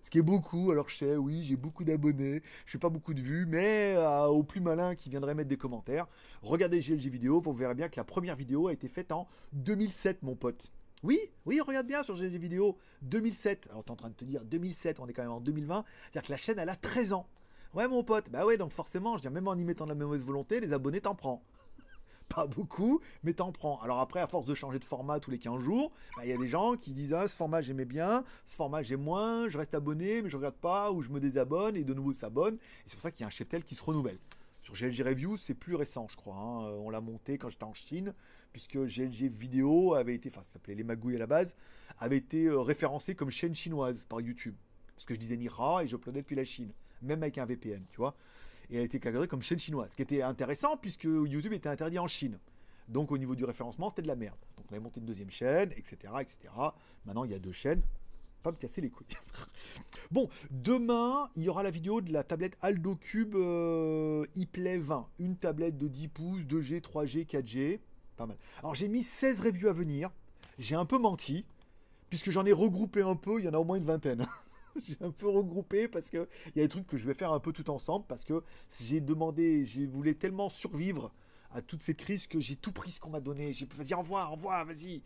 Ce 0.00 0.08
qui 0.08 0.16
est 0.16 0.22
beaucoup, 0.22 0.70
alors 0.70 0.88
je 0.88 0.96
sais, 0.96 1.16
oui, 1.16 1.44
j'ai 1.44 1.56
beaucoup 1.56 1.84
d'abonnés, 1.84 2.40
je 2.64 2.72
fais 2.72 2.78
pas 2.78 2.88
beaucoup 2.88 3.12
de 3.12 3.20
vues, 3.20 3.44
mais 3.44 3.92
euh, 3.94 4.24
au 4.24 4.42
plus 4.42 4.62
malin 4.62 4.94
qui 4.94 5.10
viendrait 5.10 5.34
mettre 5.34 5.50
des 5.50 5.58
commentaires, 5.58 6.06
regardez 6.40 6.80
GLG 6.80 7.10
vidéo, 7.10 7.42
vous 7.42 7.52
verrez 7.52 7.74
bien 7.74 7.90
que 7.90 8.00
la 8.00 8.04
première 8.04 8.36
vidéo 8.36 8.68
a 8.68 8.72
été 8.72 8.88
faite 8.88 9.12
en 9.12 9.28
2007, 9.52 10.22
mon 10.22 10.34
pote. 10.34 10.72
Oui, 11.02 11.18
oui, 11.44 11.60
regarde 11.60 11.86
bien 11.86 12.02
sur 12.02 12.14
GLG 12.14 12.38
vidéo, 12.38 12.78
2007. 13.02 13.68
Alors, 13.70 13.84
tu 13.84 13.88
es 13.88 13.92
en 13.92 13.96
train 13.96 14.08
de 14.08 14.14
te 14.14 14.24
dire 14.24 14.44
2007, 14.46 14.98
on 14.98 15.06
est 15.08 15.12
quand 15.12 15.22
même 15.22 15.30
en 15.30 15.40
2020. 15.42 15.84
C'est-à-dire 16.10 16.26
que 16.26 16.32
la 16.32 16.38
chaîne, 16.38 16.58
elle 16.58 16.70
a 16.70 16.76
13 16.76 17.12
ans. 17.12 17.26
Ouais, 17.74 17.88
mon 17.88 18.04
pote, 18.04 18.28
bah 18.28 18.44
ouais, 18.44 18.58
donc 18.58 18.70
forcément, 18.70 19.16
je 19.16 19.22
dis 19.22 19.30
même 19.30 19.48
en 19.48 19.54
y 19.54 19.64
mettant 19.64 19.84
de 19.84 19.88
la 19.88 19.94
mauvaise 19.94 20.26
volonté, 20.26 20.60
les 20.60 20.74
abonnés 20.74 21.00
t'en 21.00 21.14
prends. 21.14 21.42
Pas 22.28 22.46
beaucoup, 22.46 23.00
mais 23.22 23.32
t'en 23.32 23.50
prends. 23.50 23.80
Alors 23.80 24.00
après, 24.00 24.20
à 24.20 24.26
force 24.26 24.44
de 24.44 24.54
changer 24.54 24.78
de 24.78 24.84
format 24.84 25.20
tous 25.20 25.30
les 25.30 25.38
15 25.38 25.58
jours, 25.62 25.90
bah, 26.14 26.26
il 26.26 26.28
y 26.28 26.34
a 26.34 26.36
des 26.36 26.48
gens 26.48 26.76
qui 26.76 26.92
disent 26.92 27.14
Ah, 27.14 27.26
ce 27.26 27.34
format 27.34 27.62
j'aimais 27.62 27.86
bien, 27.86 28.24
ce 28.44 28.56
format 28.56 28.82
j'aime 28.82 29.00
moins, 29.00 29.48
je 29.48 29.56
reste 29.56 29.74
abonné, 29.74 30.20
mais 30.20 30.28
je 30.28 30.36
regarde 30.36 30.56
pas, 30.56 30.92
ou 30.92 31.00
je 31.00 31.08
me 31.08 31.18
désabonne, 31.18 31.74
et 31.74 31.82
de 31.82 31.94
nouveau 31.94 32.12
s'abonne. 32.12 32.56
Et 32.56 32.58
c'est 32.88 32.94
pour 32.94 33.00
ça 33.00 33.10
qu'il 33.10 33.22
y 33.22 33.24
a 33.24 33.28
un 33.28 33.30
chef-tel 33.30 33.64
qui 33.64 33.74
se 33.74 33.82
renouvelle. 33.82 34.18
Sur 34.60 34.74
GLG 34.74 35.02
Review, 35.02 35.38
c'est 35.38 35.54
plus 35.54 35.74
récent, 35.74 36.06
je 36.10 36.16
crois. 36.16 36.36
Hein. 36.36 36.72
On 36.84 36.90
l'a 36.90 37.00
monté 37.00 37.38
quand 37.38 37.48
j'étais 37.48 37.64
en 37.64 37.72
Chine, 37.72 38.12
puisque 38.52 38.76
GLG 38.76 39.30
Vidéo 39.30 39.94
avait 39.94 40.14
été, 40.14 40.28
enfin, 40.28 40.42
ça 40.42 40.52
s'appelait 40.52 40.74
Les 40.74 40.84
Magouilles 40.84 41.16
à 41.16 41.20
la 41.20 41.26
base, 41.26 41.56
avait 41.98 42.18
été 42.18 42.48
euh, 42.48 42.60
référencé 42.60 43.14
comme 43.14 43.30
chaîne 43.30 43.54
chinoise 43.54 44.04
par 44.04 44.20
YouTube. 44.20 44.56
Parce 44.94 45.06
que 45.06 45.14
je 45.14 45.20
disais 45.20 45.38
Nira 45.38 45.82
et 45.82 45.88
je 45.88 45.96
uploadais 45.96 46.20
depuis 46.20 46.36
la 46.36 46.44
Chine 46.44 46.70
même 47.02 47.22
avec 47.22 47.38
un 47.38 47.44
VPN, 47.44 47.84
tu 47.90 47.98
vois. 47.98 48.14
Et 48.70 48.76
elle 48.76 48.84
était 48.84 49.00
catégorisée 49.00 49.28
comme 49.28 49.42
chaîne 49.42 49.58
chinoise, 49.58 49.90
ce 49.90 49.96
qui 49.96 50.02
était 50.02 50.22
intéressant 50.22 50.76
puisque 50.76 51.04
YouTube 51.04 51.52
était 51.52 51.68
interdit 51.68 51.98
en 51.98 52.08
Chine. 52.08 52.38
Donc 52.88 53.12
au 53.12 53.18
niveau 53.18 53.34
du 53.34 53.44
référencement, 53.44 53.88
c'était 53.90 54.02
de 54.02 54.08
la 54.08 54.16
merde. 54.16 54.38
Donc 54.56 54.66
on 54.70 54.74
avait 54.74 54.82
monté 54.82 55.00
une 55.00 55.06
deuxième 55.06 55.30
chaîne, 55.30 55.72
etc., 55.72 55.96
etc. 56.20 56.52
Maintenant, 57.04 57.24
il 57.24 57.30
y 57.30 57.34
a 57.34 57.38
deux 57.38 57.52
chaînes. 57.52 57.82
Pas 58.42 58.50
me 58.50 58.56
casser 58.56 58.80
les 58.80 58.90
couilles. 58.90 59.06
bon, 60.10 60.28
demain, 60.50 61.30
il 61.36 61.44
y 61.44 61.48
aura 61.48 61.62
la 61.62 61.70
vidéo 61.70 62.00
de 62.00 62.12
la 62.12 62.24
tablette 62.24 62.56
Aldo 62.60 62.96
Cube 62.96 63.36
euh, 63.36 64.26
iPlay 64.34 64.78
20. 64.78 65.08
Une 65.20 65.36
tablette 65.36 65.78
de 65.78 65.86
10 65.86 66.08
pouces, 66.08 66.42
2G, 66.42 66.80
3G, 66.80 67.24
4G. 67.24 67.78
Pas 68.16 68.26
mal. 68.26 68.36
Alors 68.58 68.74
j'ai 68.74 68.88
mis 68.88 69.04
16 69.04 69.40
reviews 69.40 69.68
à 69.68 69.72
venir. 69.72 70.10
J'ai 70.58 70.74
un 70.74 70.84
peu 70.84 70.98
menti, 70.98 71.46
puisque 72.10 72.30
j'en 72.30 72.44
ai 72.44 72.52
regroupé 72.52 73.02
un 73.02 73.14
peu, 73.14 73.38
il 73.38 73.44
y 73.44 73.48
en 73.48 73.54
a 73.54 73.58
au 73.58 73.64
moins 73.64 73.76
une 73.76 73.84
vingtaine. 73.84 74.26
j'ai 74.86 74.96
un 75.00 75.10
peu 75.10 75.28
regroupé 75.28 75.88
parce 75.88 76.10
que 76.10 76.28
il 76.54 76.58
y 76.58 76.60
a 76.60 76.64
des 76.64 76.68
trucs 76.68 76.86
que 76.86 76.96
je 76.96 77.06
vais 77.06 77.14
faire 77.14 77.32
un 77.32 77.40
peu 77.40 77.52
tout 77.52 77.70
ensemble 77.70 78.04
parce 78.08 78.24
que 78.24 78.42
j'ai 78.80 79.00
demandé, 79.00 79.64
je 79.64 79.82
voulais 79.82 80.14
tellement 80.14 80.50
survivre 80.50 81.12
à 81.54 81.60
toutes 81.60 81.82
ces 81.82 81.94
crises 81.94 82.26
que 82.26 82.40
j'ai 82.40 82.56
tout 82.56 82.72
pris 82.72 82.90
ce 82.90 83.00
qu'on 83.00 83.10
m'a 83.10 83.20
donné. 83.20 83.52
J'ai 83.52 83.66
vas-y 83.76 83.94
envoie, 83.94 84.26
envoie, 84.28 84.64
vas-y, 84.64 85.02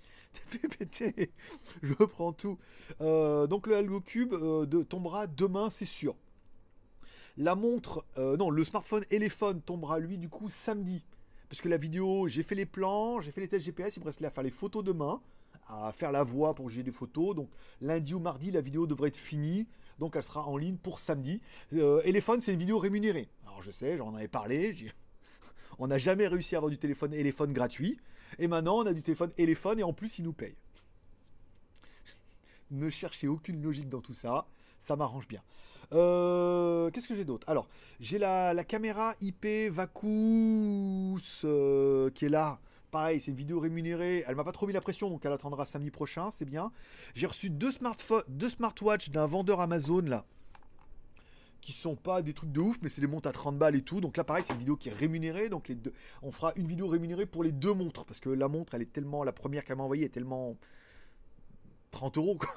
péter. 0.78 1.32
Je 1.82 1.94
prends 1.94 2.32
tout. 2.32 2.58
Euh, 3.00 3.46
donc 3.46 3.66
le 3.66 3.76
Algo 3.76 4.00
Cube 4.00 4.32
euh, 4.34 4.84
tombera 4.84 5.26
demain, 5.26 5.70
c'est 5.70 5.86
sûr. 5.86 6.14
La 7.36 7.54
montre, 7.54 8.04
euh, 8.16 8.36
non, 8.36 8.50
le 8.50 8.64
smartphone 8.64 9.04
Elephone 9.10 9.60
tombera 9.60 9.98
lui 9.98 10.18
du 10.18 10.28
coup 10.28 10.48
samedi. 10.48 11.04
Parce 11.48 11.60
que 11.60 11.68
la 11.68 11.76
vidéo, 11.76 12.26
j'ai 12.28 12.42
fait 12.42 12.54
les 12.54 12.66
plans, 12.66 13.20
j'ai 13.20 13.30
fait 13.30 13.40
les 13.40 13.48
tests 13.48 13.64
GPS, 13.64 13.96
il 13.96 14.00
me 14.00 14.06
reste 14.06 14.22
à 14.22 14.30
faire 14.30 14.42
les 14.42 14.50
photos 14.50 14.82
demain 14.82 15.20
à 15.68 15.92
faire 15.92 16.12
la 16.12 16.22
voix 16.22 16.54
pour 16.54 16.66
que 16.66 16.72
j'ai 16.72 16.82
des 16.82 16.92
photos. 16.92 17.34
Donc 17.34 17.50
lundi 17.80 18.14
ou 18.14 18.18
mardi, 18.18 18.50
la 18.50 18.60
vidéo 18.60 18.86
devrait 18.86 19.08
être 19.08 19.16
finie. 19.16 19.66
Donc 19.98 20.16
elle 20.16 20.22
sera 20.22 20.46
en 20.46 20.56
ligne 20.56 20.76
pour 20.76 20.98
samedi. 20.98 21.40
Euh, 21.74 22.02
c'est 22.40 22.52
une 22.52 22.58
vidéo 22.58 22.78
rémunérée. 22.78 23.28
Alors 23.46 23.62
je 23.62 23.70
sais, 23.70 23.96
j'en 23.96 24.14
avais 24.14 24.28
parlé. 24.28 24.74
On 25.78 25.88
n'a 25.88 25.98
jamais 25.98 26.26
réussi 26.26 26.54
à 26.54 26.58
avoir 26.58 26.70
du 26.70 26.78
téléphone 26.78 27.12
Elephone 27.12 27.52
gratuit. 27.52 27.98
Et 28.38 28.48
maintenant, 28.48 28.78
on 28.78 28.86
a 28.86 28.92
du 28.92 29.02
téléphone 29.02 29.30
Elephone 29.38 29.78
et 29.78 29.82
en 29.82 29.92
plus, 29.92 30.18
ils 30.18 30.24
nous 30.24 30.32
payent. 30.32 30.56
ne 32.70 32.90
cherchez 32.90 33.28
aucune 33.28 33.62
logique 33.62 33.88
dans 33.88 34.00
tout 34.00 34.14
ça. 34.14 34.46
Ça 34.80 34.96
m'arrange 34.96 35.28
bien. 35.28 35.42
Euh, 35.92 36.90
qu'est-ce 36.90 37.08
que 37.08 37.14
j'ai 37.14 37.24
d'autre? 37.24 37.48
Alors, 37.48 37.68
j'ai 38.00 38.18
la, 38.18 38.64
caméra 38.64 39.14
IP 39.20 39.46
Vacous 39.70 41.42
euh, 41.44 42.10
qui 42.10 42.24
est 42.24 42.30
là 42.30 42.58
Pareil, 42.90 43.20
c'est 43.20 43.30
une 43.30 43.36
vidéo 43.36 43.60
rémunérée. 43.60 44.24
Elle 44.26 44.36
m'a 44.36 44.44
pas 44.44 44.52
trop 44.52 44.66
mis 44.66 44.72
la 44.72 44.80
pression, 44.80 45.10
donc 45.10 45.24
elle 45.24 45.32
attendra 45.32 45.66
samedi 45.66 45.90
prochain, 45.90 46.30
c'est 46.30 46.44
bien. 46.44 46.72
J'ai 47.14 47.26
reçu 47.26 47.50
deux, 47.50 47.72
smartphones, 47.72 48.24
deux 48.28 48.50
smartwatches 48.50 49.10
d'un 49.10 49.26
vendeur 49.26 49.60
Amazon 49.60 50.02
là. 50.02 50.24
Qui 51.60 51.72
sont 51.72 51.96
pas 51.96 52.22
des 52.22 52.32
trucs 52.32 52.52
de 52.52 52.60
ouf, 52.60 52.76
mais 52.80 52.88
c'est 52.88 53.00
des 53.00 53.08
montres 53.08 53.28
à 53.28 53.32
30 53.32 53.58
balles 53.58 53.74
et 53.74 53.82
tout. 53.82 54.00
Donc 54.00 54.16
là, 54.16 54.22
pareil, 54.22 54.44
c'est 54.46 54.52
une 54.52 54.60
vidéo 54.60 54.76
qui 54.76 54.88
est 54.88 54.92
rémunérée. 54.92 55.48
Donc 55.48 55.72
on 56.22 56.30
fera 56.30 56.52
une 56.54 56.68
vidéo 56.68 56.86
rémunérée 56.86 57.26
pour 57.26 57.42
les 57.42 57.50
deux 57.50 57.74
montres. 57.74 58.04
Parce 58.04 58.20
que 58.20 58.28
la 58.28 58.46
montre, 58.46 58.74
elle 58.74 58.82
est 58.82 58.92
tellement. 58.92 59.24
La 59.24 59.32
première 59.32 59.64
qu'elle 59.64 59.76
m'a 59.76 59.82
envoyée 59.82 60.04
est 60.04 60.10
tellement. 60.10 60.56
30 61.90 62.18
euros 62.18 62.36
quoi. 62.36 62.50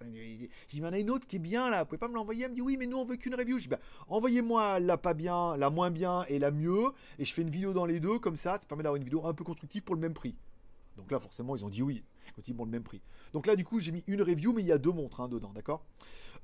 J'ai 0.00 0.48
dit, 0.68 0.84
en 0.84 0.92
a 0.92 0.98
une 0.98 1.10
autre 1.10 1.26
qui 1.26 1.36
est 1.36 1.38
bien 1.38 1.70
là, 1.70 1.80
vous 1.80 1.86
pouvez 1.86 1.98
pas 1.98 2.08
me 2.08 2.14
l'envoyer? 2.14 2.44
Elle 2.44 2.50
me 2.50 2.56
dit, 2.56 2.62
oui, 2.62 2.76
mais 2.78 2.86
nous 2.86 2.98
on 2.98 3.04
veut 3.04 3.16
qu'une 3.16 3.34
review. 3.34 3.58
Je 3.58 3.64
dis, 3.64 3.68
bah, 3.68 3.80
envoyez-moi 4.08 4.80
la 4.80 4.96
pas 4.96 5.14
bien, 5.14 5.56
la 5.56 5.70
moins 5.70 5.90
bien 5.90 6.24
et 6.28 6.38
la 6.38 6.50
mieux, 6.50 6.92
et 7.18 7.24
je 7.24 7.32
fais 7.32 7.42
une 7.42 7.50
vidéo 7.50 7.72
dans 7.72 7.86
les 7.86 8.00
deux, 8.00 8.18
comme 8.18 8.36
ça, 8.36 8.52
ça 8.52 8.66
permet 8.68 8.82
d'avoir 8.82 8.96
une 8.96 9.04
vidéo 9.04 9.26
un 9.26 9.34
peu 9.34 9.44
constructive 9.44 9.82
pour 9.82 9.94
le 9.94 10.00
même 10.00 10.14
prix. 10.14 10.36
Donc 10.96 11.10
là, 11.10 11.18
forcément, 11.18 11.56
ils 11.56 11.64
ont 11.64 11.70
dit 11.70 11.82
oui, 11.82 12.04
quand 12.36 12.46
ils 12.46 12.54
le 12.54 12.64
même 12.66 12.82
prix. 12.82 13.00
Donc 13.32 13.46
là, 13.46 13.56
du 13.56 13.64
coup, 13.64 13.80
j'ai 13.80 13.92
mis 13.92 14.04
une 14.06 14.22
review, 14.22 14.52
mais 14.52 14.62
il 14.62 14.66
y 14.66 14.72
a 14.72 14.78
deux 14.78 14.92
montres 14.92 15.20
hein, 15.20 15.28
dedans, 15.28 15.52
d'accord? 15.54 15.84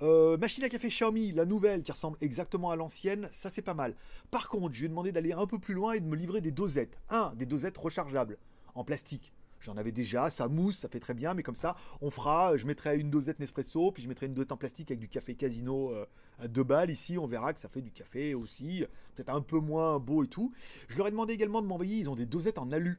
Euh, 0.01 0.39
Machine 0.39 0.65
à 0.65 0.69
café 0.69 0.89
Xiaomi, 0.89 1.33
la 1.33 1.45
nouvelle 1.45 1.83
qui 1.83 1.93
ressemble 1.93 2.17
exactement 2.21 2.71
à 2.71 2.77
l'ancienne, 2.77 3.29
ça 3.33 3.51
c'est 3.53 3.63
pas 3.63 3.75
mal. 3.75 3.95
Par 4.31 4.49
contre, 4.49 4.75
je 4.75 4.81
lui 4.81 4.87
ai 4.87 4.89
demandé 4.89 5.13
d'aller 5.13 5.33
un 5.33 5.47
peu 5.47 5.59
plus 5.59 5.75
loin 5.75 5.93
et 5.93 6.01
de 6.01 6.07
me 6.07 6.17
livrer 6.17 6.41
des 6.41 6.51
dosettes. 6.51 6.99
Un, 7.11 7.35
des 7.35 7.47
dosettes 7.47 7.77
rechargeables 7.77 8.39
en 8.75 8.85
plastique. 8.85 9.33
J'en 9.61 9.77
avais 9.77 9.93
déjà, 9.93 10.31
ça 10.31 10.49
mousse, 10.49 10.79
ça 10.79 10.89
fait 10.89 11.01
très 11.01 11.15
bien, 11.15 11.35
mais 11.35 11.43
comme 11.43 11.57
ça, 11.57 11.77
on 12.01 12.11
fera, 12.11 12.57
je 12.57 12.67
mettrai 12.67 12.99
une 12.99 13.11
dosette 13.11 13.41
Nespresso, 13.41 13.93
puis 13.93 14.03
je 14.03 14.09
mettrai 14.09 14.27
une 14.27 14.35
dosette 14.35 14.53
en 14.53 14.57
plastique 14.57 14.91
avec 14.91 15.01
du 15.01 15.09
café 15.09 15.35
Casino 15.35 15.93
euh, 15.93 16.07
à 16.39 16.49
deux 16.49 16.63
balles. 16.63 16.91
Ici, 16.91 17.19
on 17.19 17.27
verra 17.27 17.53
que 17.53 17.61
ça 17.61 17.69
fait 17.69 17.83
du 17.83 17.91
café 17.91 18.35
aussi, 18.35 18.85
peut-être 19.15 19.31
un 19.31 19.41
peu 19.41 19.59
moins 19.59 19.99
beau 19.99 20.25
et 20.25 20.29
tout. 20.29 20.53
Je 20.89 20.97
leur 20.97 21.09
ai 21.09 21.11
demandé 21.11 21.35
également 21.35 21.61
de 21.61 21.67
m'envoyer, 21.67 21.99
ils 21.99 22.11
ont 22.11 22.17
des 22.17 22.27
dosettes 22.27 22.59
en 22.59 22.71
alu. 22.71 22.99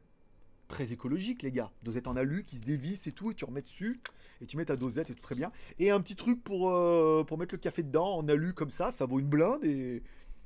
Très 0.67 0.91
écologique, 0.91 1.41
les 1.41 1.51
gars. 1.51 1.71
Dosettes 1.81 2.07
en 2.07 2.15
alu 2.15 2.43
qui 2.43 2.57
se 2.57 2.61
dévissent 2.61 3.07
et 3.07 3.11
tout, 3.11 3.31
et 3.31 3.33
tu 3.33 3.43
remets 3.45 3.63
dessus, 3.63 3.99
et 4.39 4.45
tu 4.45 4.55
mets 4.55 4.65
ta 4.65 4.75
dosette 4.75 5.09
et 5.09 5.15
tout 5.15 5.21
très 5.21 5.35
bien. 5.35 5.51
Et 5.79 5.89
un 5.89 5.99
petit 5.99 6.15
truc 6.15 6.43
pour, 6.43 6.69
euh, 6.69 7.23
pour 7.23 7.39
mettre 7.39 7.55
le 7.55 7.59
café 7.59 7.81
dedans 7.81 8.17
en 8.17 8.27
alu 8.27 8.53
comme 8.53 8.69
ça, 8.69 8.91
ça 8.91 9.05
vaut 9.05 9.19
une 9.19 9.27
blinde 9.27 9.63
et. 9.63 10.03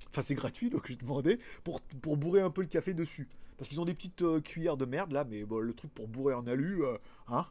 Enfin, 0.10 0.22
c'est 0.22 0.36
gratuit, 0.36 0.70
donc 0.70 0.88
j'ai 0.88 0.96
demandé 0.96 1.40
pour, 1.64 1.82
pour 1.82 2.18
bourrer 2.18 2.42
un 2.42 2.50
peu 2.50 2.62
le 2.62 2.68
café 2.68 2.94
dessus. 2.94 3.30
Parce 3.64 3.80
ont 3.80 3.86
des 3.86 3.94
petites 3.94 4.22
euh, 4.24 4.42
cuillères 4.42 4.78
de 4.78 4.86
merde 4.86 5.12
là, 5.14 5.24
mais 5.24 5.46
bon, 5.46 5.60
le 5.60 5.74
truc 5.74 5.94
pour 5.94 6.08
bourrer 6.08 6.34
en 6.34 6.46
alu, 6.48 6.84
euh, 6.84 6.98
hein 7.28 7.46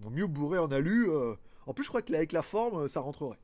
Vaut 0.00 0.10
mieux 0.10 0.26
bourrer 0.26 0.58
en 0.58 0.70
alu. 0.70 1.10
Euh. 1.10 1.34
En 1.66 1.74
plus, 1.74 1.84
je 1.84 1.88
crois 1.88 2.02
que 2.02 2.14
avec 2.14 2.32
la 2.32 2.42
forme, 2.42 2.88
ça 2.88 3.00
rentrerait. 3.00 3.38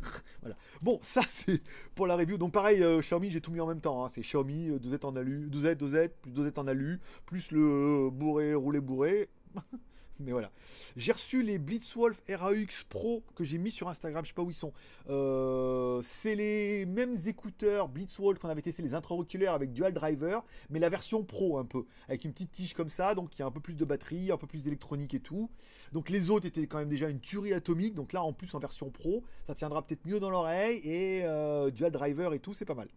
voilà. 0.40 0.56
Bon, 0.80 0.98
ça 1.02 1.20
c'est 1.28 1.62
pour 1.94 2.06
la 2.06 2.16
review. 2.16 2.38
Donc 2.38 2.52
pareil, 2.52 2.82
Xiaomi, 3.00 3.30
j'ai 3.30 3.40
tout 3.40 3.50
mis 3.50 3.60
en 3.60 3.66
même 3.66 3.80
temps. 3.80 4.04
Hein. 4.04 4.08
C'est 4.08 4.22
Xiaomi, 4.22 4.78
dosette 4.80 5.04
en 5.04 5.14
alu, 5.14 5.50
dosette, 5.50 5.78
dosette, 5.78 6.16
plus 6.22 6.32
dosette 6.32 6.58
en 6.58 6.66
alu, 6.66 7.00
plus 7.26 7.50
le 7.50 8.08
bourré, 8.10 8.54
roulé, 8.54 8.80
bourré. 8.80 9.28
mais 10.20 10.32
voilà. 10.32 10.50
J'ai 10.96 11.12
reçu 11.12 11.42
les 11.42 11.58
Blitzwolf 11.58 12.20
RAX 12.28 12.84
Pro 12.84 13.22
que 13.34 13.44
j'ai 13.44 13.58
mis 13.58 13.70
sur 13.70 13.88
Instagram, 13.88 14.24
je 14.24 14.28
sais 14.28 14.34
pas 14.34 14.42
où 14.42 14.50
ils 14.50 14.54
sont. 14.54 14.72
Euh, 15.08 16.00
c'est 16.02 16.34
les 16.34 16.86
mêmes 16.86 17.16
écouteurs 17.26 17.88
Blitzwolf 17.88 18.38
qu'on 18.38 18.48
avait 18.48 18.62
testé, 18.62 18.82
les 18.82 18.94
intra-auriculaires 18.94 19.54
avec 19.54 19.72
dual 19.72 19.92
driver, 19.92 20.44
mais 20.70 20.78
la 20.78 20.88
version 20.88 21.24
pro 21.24 21.58
un 21.58 21.64
peu, 21.64 21.84
avec 22.08 22.24
une 22.24 22.32
petite 22.32 22.52
tige 22.52 22.74
comme 22.74 22.90
ça, 22.90 23.14
donc 23.14 23.38
il 23.38 23.40
y 23.40 23.42
a 23.42 23.46
un 23.46 23.50
peu 23.50 23.60
plus 23.60 23.76
de 23.76 23.84
batterie, 23.84 24.30
un 24.30 24.36
peu 24.36 24.46
plus 24.46 24.64
d'électronique 24.64 25.14
et 25.14 25.20
tout. 25.20 25.50
Donc 25.92 26.10
les 26.10 26.30
autres 26.30 26.46
étaient 26.46 26.66
quand 26.66 26.78
même 26.78 26.88
déjà 26.88 27.08
une 27.08 27.20
tuerie 27.20 27.52
atomique, 27.52 27.94
donc 27.94 28.12
là 28.12 28.22
en 28.22 28.32
plus 28.32 28.54
en 28.54 28.58
version 28.58 28.90
pro, 28.90 29.24
ça 29.46 29.54
tiendra 29.54 29.86
peut-être 29.86 30.06
mieux 30.06 30.20
dans 30.20 30.30
l'oreille 30.30 30.78
et 30.84 31.22
euh, 31.24 31.70
dual 31.70 31.90
driver 31.90 32.32
et 32.34 32.38
tout, 32.38 32.54
c'est 32.54 32.64
pas 32.64 32.74
mal. 32.74 32.88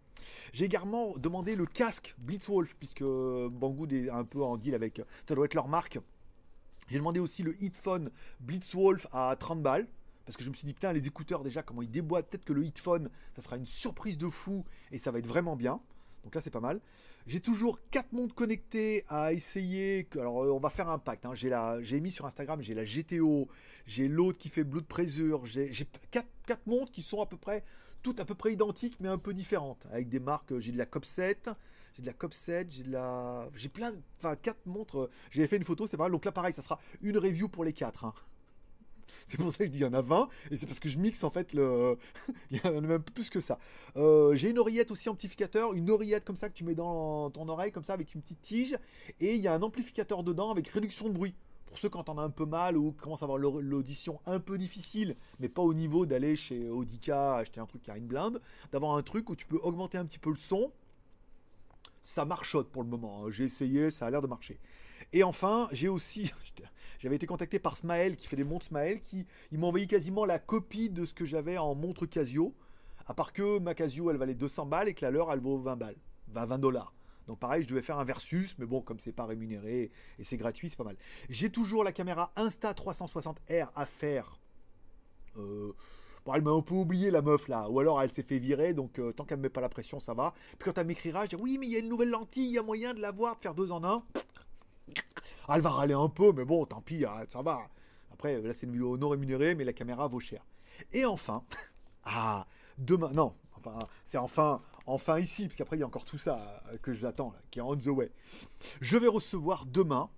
J'ai 0.54 0.66
également 0.66 1.16
demandé 1.18 1.56
le 1.56 1.66
casque 1.66 2.16
Blitzwolf, 2.18 2.76
puisque 2.76 3.04
Banggood 3.04 3.92
est 3.94 4.10
un 4.10 4.24
peu 4.24 4.42
en 4.42 4.58
deal 4.58 4.76
avec, 4.76 5.02
ça 5.28 5.36
doit 5.36 5.46
être 5.46 5.54
leur 5.54 5.68
marque. 5.68 6.00
J'ai 6.90 6.98
demandé 6.98 7.20
aussi 7.20 7.44
le 7.44 7.62
Heatphone 7.64 8.10
Blitzwolf 8.40 9.08
à 9.12 9.36
30 9.38 9.62
balles. 9.62 9.88
Parce 10.26 10.38
que 10.38 10.44
je 10.44 10.50
me 10.50 10.56
suis 10.56 10.66
dit, 10.66 10.74
putain, 10.74 10.94
les 10.94 11.06
écouteurs 11.08 11.44
déjà, 11.44 11.64
comment 11.64 11.82
ils 11.82 11.92
déboîtent. 11.92 12.30
Peut-être 12.30 12.46
que 12.46 12.54
le 12.54 12.64
Heatphone, 12.64 13.10
ça 13.36 13.42
sera 13.42 13.58
une 13.58 13.66
surprise 13.66 14.18
de 14.18 14.30
fou 14.30 14.64
et 14.92 14.98
ça 14.98 15.12
va 15.12 15.20
être 15.20 15.28
vraiment 15.28 15.56
bien. 15.56 15.82
Donc 16.24 16.36
là, 16.36 16.42
c'est 16.42 16.50
pas 16.50 16.62
mal. 16.62 16.80
J'ai 17.26 17.40
toujours 17.40 17.80
4 17.92 18.14
montres 18.14 18.36
connectées 18.36 19.04
à 19.08 19.34
essayer. 19.34 20.08
Alors, 20.14 20.44
euh, 20.44 20.52
on 20.52 20.60
va 20.60 20.70
faire 20.70 20.90
un 20.90 21.00
pacte. 21.00 21.26
Hein. 21.26 21.34
J'ai 21.34 22.02
mis 22.02 22.12
sur 22.12 22.26
Instagram, 22.26 22.62
j'ai 22.62 22.74
la 22.74 22.86
GTO, 22.86 23.48
j'ai 23.86 24.08
l'autre 24.08 24.38
qui 24.38 24.50
fait 24.50 24.64
Blood 24.64 24.86
Pressure. 24.86 25.46
J'ai 25.46 25.72
4, 26.12 26.28
4 26.48 26.68
montres 26.68 26.92
qui 26.92 27.02
sont 27.02 27.22
à 27.22 27.26
peu 27.26 27.38
près, 27.38 27.64
toutes 28.02 28.20
à 28.20 28.26
peu 28.26 28.36
près 28.36 28.54
identiques, 28.54 28.98
mais 29.00 29.10
un 29.10 29.18
peu 29.18 29.34
différentes. 29.34 29.86
Avec 29.92 30.10
des 30.10 30.20
marques, 30.20 30.58
j'ai 30.60 30.72
de 30.72 30.78
la 30.78 30.86
Cop7, 30.86 31.54
j'ai 31.94 32.02
de 32.02 32.08
la 32.08 32.14
Cop 32.14 32.34
7, 32.34 32.72
j'ai 32.72 32.84
de 32.84 32.92
la. 32.92 33.50
J'ai 33.56 33.70
plein 33.70 33.92
de. 33.92 34.00
Enfin, 34.20 34.36
quatre 34.36 34.66
montres. 34.66 35.10
J'ai 35.30 35.48
fait 35.48 35.58
une 35.58 35.64
photo, 35.64 35.88
c'est 35.88 35.98
pas 35.98 36.04
mal. 36.04 36.12
Donc 36.12 36.26
là, 36.26 36.32
pareil, 36.32 36.54
ça 36.54 36.62
sera 36.62 36.80
une 37.02 37.18
review 37.18 37.48
pour 37.48 37.64
les 37.64 37.74
quatre. 37.74 38.06
Hein. 38.06 38.14
C'est 39.28 39.38
pour 39.38 39.52
ça 39.52 39.60
que 39.60 39.66
je 39.66 39.70
dis 39.70 39.80
il 39.80 39.84
y 39.84 39.86
en 39.86 39.94
a 39.94 40.02
20, 40.02 40.28
et 40.52 40.58
c'est 40.58 40.66
parce 40.66 40.80
que 40.80 40.90
je 40.90 40.98
mixe 40.98 41.24
en 41.24 41.30
fait 41.30 41.54
le. 41.54 41.98
il 42.52 42.58
y 42.58 42.68
en 42.68 42.78
a 42.78 42.82
même 42.82 43.02
plus 43.02 43.30
que 43.30 43.42
ça. 43.42 43.60
Euh, 43.96 44.36
j'ai 44.36 44.50
une 44.50 44.60
oreillette 44.60 44.92
aussi 44.92 45.08
amplificateur, 45.08 45.74
une 45.74 45.90
oreillette 45.90 46.26
comme 46.26 46.36
ça 46.36 46.50
que 46.50 46.56
tu 46.56 46.64
mets 46.64 46.76
dans 46.76 47.30
ton 47.30 47.48
oreille, 47.48 47.72
comme 47.72 47.84
ça, 47.84 47.94
avec 47.94 48.14
une 48.16 48.22
petite 48.22 48.42
tige, 48.42 48.78
et 49.20 49.36
il 49.36 49.42
y 49.42 49.48
a 49.48 49.54
un 49.54 49.62
amplificateur 49.62 50.24
dedans 50.24 50.52
avec 50.52 50.68
réduction 50.68 51.10
de 51.10 51.14
bruit. 51.14 51.36
Pour 51.68 51.80
ceux 51.80 51.90
qui 51.90 51.98
entendent 51.98 52.20
un 52.20 52.30
peu 52.30 52.46
mal 52.46 52.78
ou 52.78 52.92
qui 52.92 53.00
commencent 53.00 53.24
à 53.24 53.26
avoir 53.26 53.40
l'audition 53.40 54.20
un 54.28 54.40
peu 54.40 54.60
difficile, 54.60 55.16
mais 55.40 55.50
pas 55.50 55.64
au 55.64 55.74
niveau 55.74 56.06
d'aller 56.06 56.36
chez 56.36 56.70
Audica 56.70 57.38
acheter 57.38 57.60
un 57.62 57.66
truc 57.66 57.82
qui 57.82 57.90
a 57.90 57.98
une 57.98 58.06
blinde, 58.06 58.42
d'avoir 58.72 58.96
un 58.96 59.02
truc 59.02 59.30
où 59.30 59.36
tu 59.36 59.48
peux 59.48 59.60
augmenter 59.64 59.98
un 59.98 60.06
petit 60.06 60.20
peu 60.20 60.30
le 60.30 60.38
son. 60.38 60.72
Ça 62.14 62.26
marchote 62.26 62.70
pour 62.70 62.84
le 62.84 62.90
moment. 62.90 63.26
Hein. 63.26 63.32
J'ai 63.32 63.46
essayé, 63.46 63.90
ça 63.90 64.06
a 64.06 64.12
l'air 64.12 64.22
de 64.22 64.28
marcher. 64.28 64.60
Et 65.14 65.24
enfin, 65.24 65.68
j'ai 65.72 65.90
aussi, 65.90 66.32
j'avais 67.00 67.16
été 67.16 67.26
contacté 67.26 67.58
par 67.58 67.76
Smael 67.76 68.16
qui 68.16 68.28
fait 68.28 68.36
des 68.36 68.44
montres 68.44 68.68
Smael, 68.68 69.02
qui 69.02 69.26
il 69.52 69.58
m'a 69.58 69.66
envoyé 69.66 69.88
quasiment 69.88 70.24
la 70.24 70.38
copie 70.38 70.92
de 70.92 71.06
ce 71.06 71.14
que 71.16 71.26
j'avais 71.26 71.58
en 71.58 71.74
montre 71.74 72.06
Casio. 72.06 72.54
À 73.08 73.16
part 73.16 73.34
que 73.34 73.58
ma 73.58 73.74
Casio 73.74 74.12
elle 74.12 74.18
valait 74.18 74.36
200 74.36 74.68
balles 74.68 74.90
et 74.90 74.94
que 74.94 75.04
la 75.04 75.10
leur 75.10 75.34
elle 75.34 75.40
vaut 75.40 75.58
20 75.58 75.76
balles, 75.76 75.96
20 76.28 76.60
dollars. 76.60 76.94
Donc 77.26 77.40
pareil, 77.40 77.64
je 77.64 77.68
devais 77.68 77.82
faire 77.82 77.98
un 77.98 78.04
versus, 78.04 78.56
mais 78.60 78.68
bon, 78.68 78.82
comme 78.82 79.00
c'est 79.00 79.12
pas 79.12 79.26
rémunéré 79.26 79.90
et 80.20 80.24
c'est 80.24 80.38
gratuit, 80.38 80.70
c'est 80.70 80.78
pas 80.78 80.84
mal. 80.84 80.98
J'ai 81.30 81.50
toujours 81.50 81.84
la 81.84 81.94
caméra 81.94 82.32
Insta 82.36 82.74
360R 82.74 83.72
à 83.74 83.86
faire. 83.88 84.40
Euh, 85.38 85.74
bon, 86.26 86.34
elle 86.34 86.42
m'a 86.42 86.52
un 86.52 86.62
peu 86.62 86.76
oublié 86.76 87.12
la 87.12 87.22
meuf 87.22 87.48
là, 87.48 87.70
ou 87.70 87.80
alors 87.80 88.02
elle 88.02 88.12
s'est 88.12 88.24
fait 88.24 88.40
virer, 88.40 88.74
donc 88.74 89.00
euh, 89.00 89.12
tant 89.12 89.26
qu'elle 89.26 89.38
me 89.38 89.44
met 89.44 89.50
pas 89.50 89.62
la 89.62 89.70
pression, 89.70 90.00
ça 90.00 90.14
va. 90.14 90.34
Puis 90.58 90.72
quand 90.72 90.78
elle 90.78 90.88
m'écrira, 90.88 91.26
je 91.26 91.30
dis 91.30 91.36
oui, 91.36 91.58
mais 91.60 91.68
il 91.68 91.74
y 91.74 91.76
a 91.76 91.80
une 91.80 91.90
nouvelle 91.90 92.10
lentille, 92.10 92.48
il 92.48 92.54
y 92.54 92.58
a 92.58 92.64
moyen 92.64 92.94
de 92.94 93.02
l'avoir, 93.02 93.36
de 93.36 93.42
faire 93.42 93.56
deux 93.56 93.72
en 93.72 93.84
un. 93.84 94.04
Elle 95.50 95.62
va 95.62 95.70
râler 95.70 95.94
un 95.94 96.10
peu, 96.10 96.32
mais 96.32 96.46
bon, 96.46 96.66
tant 96.66 96.82
pis, 96.82 97.06
hein, 97.06 97.26
ça 97.30 97.42
va. 97.42 97.68
Après, 98.12 98.42
là, 98.42 98.54
c'est 98.54 98.66
une 98.66 98.72
vidéo 98.72 98.98
non 98.98 99.10
rémunérée, 99.10 99.56
mais 99.56 99.66
la 99.66 99.74
caméra 99.74 100.08
vaut 100.08 100.20
cher. 100.20 100.46
Et 100.94 101.06
enfin, 101.06 101.44
ah, 102.06 102.46
demain, 102.78 103.12
non, 103.12 103.36
enfin, 103.58 103.78
c'est 104.06 104.18
enfin, 104.18 104.62
enfin 104.86 105.20
ici, 105.20 105.48
parce 105.48 105.58
qu'après, 105.58 105.76
il 105.76 105.82
y 105.82 105.84
a 105.84 105.88
encore 105.88 106.06
tout 106.06 106.18
ça 106.18 106.64
euh, 106.72 106.78
que 106.78 106.94
j'attends, 106.94 107.34
qui 107.52 107.60
est 107.60 107.62
on 107.62 107.76
the 107.76 107.88
way. 107.88 108.12
Je 108.82 108.98
vais 108.98 109.08
recevoir 109.08 109.66
demain 109.66 110.10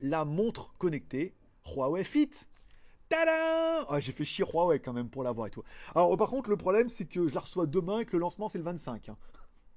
la 0.00 0.24
montre 0.24 0.72
connectée 0.78 1.34
Huawei 1.66 2.04
Fit. 2.04 2.30
Tadam 3.08 3.86
ah, 3.88 4.00
J'ai 4.00 4.12
fait 4.12 4.24
chier 4.24 4.44
Huawei 4.44 4.80
quand 4.80 4.92
même 4.92 5.08
pour 5.08 5.22
l'avoir 5.22 5.46
et 5.46 5.50
tout. 5.50 5.62
Alors, 5.94 6.16
par 6.16 6.28
contre, 6.28 6.50
le 6.50 6.56
problème, 6.56 6.88
c'est 6.88 7.06
que 7.06 7.28
je 7.28 7.34
la 7.34 7.40
reçois 7.40 7.66
demain 7.66 8.00
et 8.00 8.04
que 8.04 8.12
le 8.12 8.20
lancement, 8.20 8.48
c'est 8.48 8.58
le 8.58 8.64
25. 8.64 9.10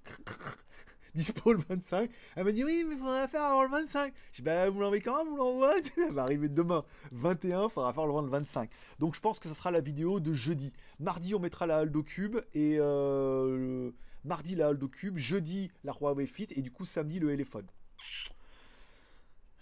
dispo 1.15 1.53
le 1.53 1.59
25. 1.67 2.09
Elle 2.35 2.43
m'a 2.43 2.51
dit 2.51 2.63
oui, 2.63 2.83
mais 2.87 2.93
il 2.93 2.99
faudra 2.99 3.27
faire 3.27 3.43
avant 3.43 3.63
le 3.63 3.69
25. 3.69 4.13
Je 4.31 4.37
dis 4.37 4.41
bah 4.41 4.69
vous 4.69 4.79
l'envoyez 4.79 5.01
quand 5.01 5.25
vous 5.25 5.37
l'envoyez? 5.37 5.81
Elle 5.97 6.13
va 6.13 6.23
arriver 6.23 6.49
demain 6.49 6.83
21, 7.11 7.63
il 7.65 7.69
faudra 7.69 7.93
faire 7.93 8.05
le 8.05 8.29
25. 8.29 8.69
Donc 8.99 9.15
je 9.15 9.19
pense 9.19 9.39
que 9.39 9.47
ce 9.49 9.55
sera 9.55 9.71
la 9.71 9.81
vidéo 9.81 10.19
de 10.19 10.33
jeudi. 10.33 10.73
Mardi 10.99 11.35
on 11.35 11.39
mettra 11.39 11.65
la 11.67 11.77
Aldo 11.77 12.03
Cube 12.03 12.37
et 12.53 12.77
euh, 12.79 13.91
mardi 14.23 14.55
la 14.55 14.67
Aldo 14.67 14.87
Cube, 14.87 15.17
jeudi 15.17 15.71
la 15.83 15.93
Huawei 15.93 16.27
Fit 16.27 16.47
et 16.55 16.61
du 16.61 16.71
coup 16.71 16.85
samedi 16.85 17.19
le 17.19 17.27
téléphone. 17.27 17.67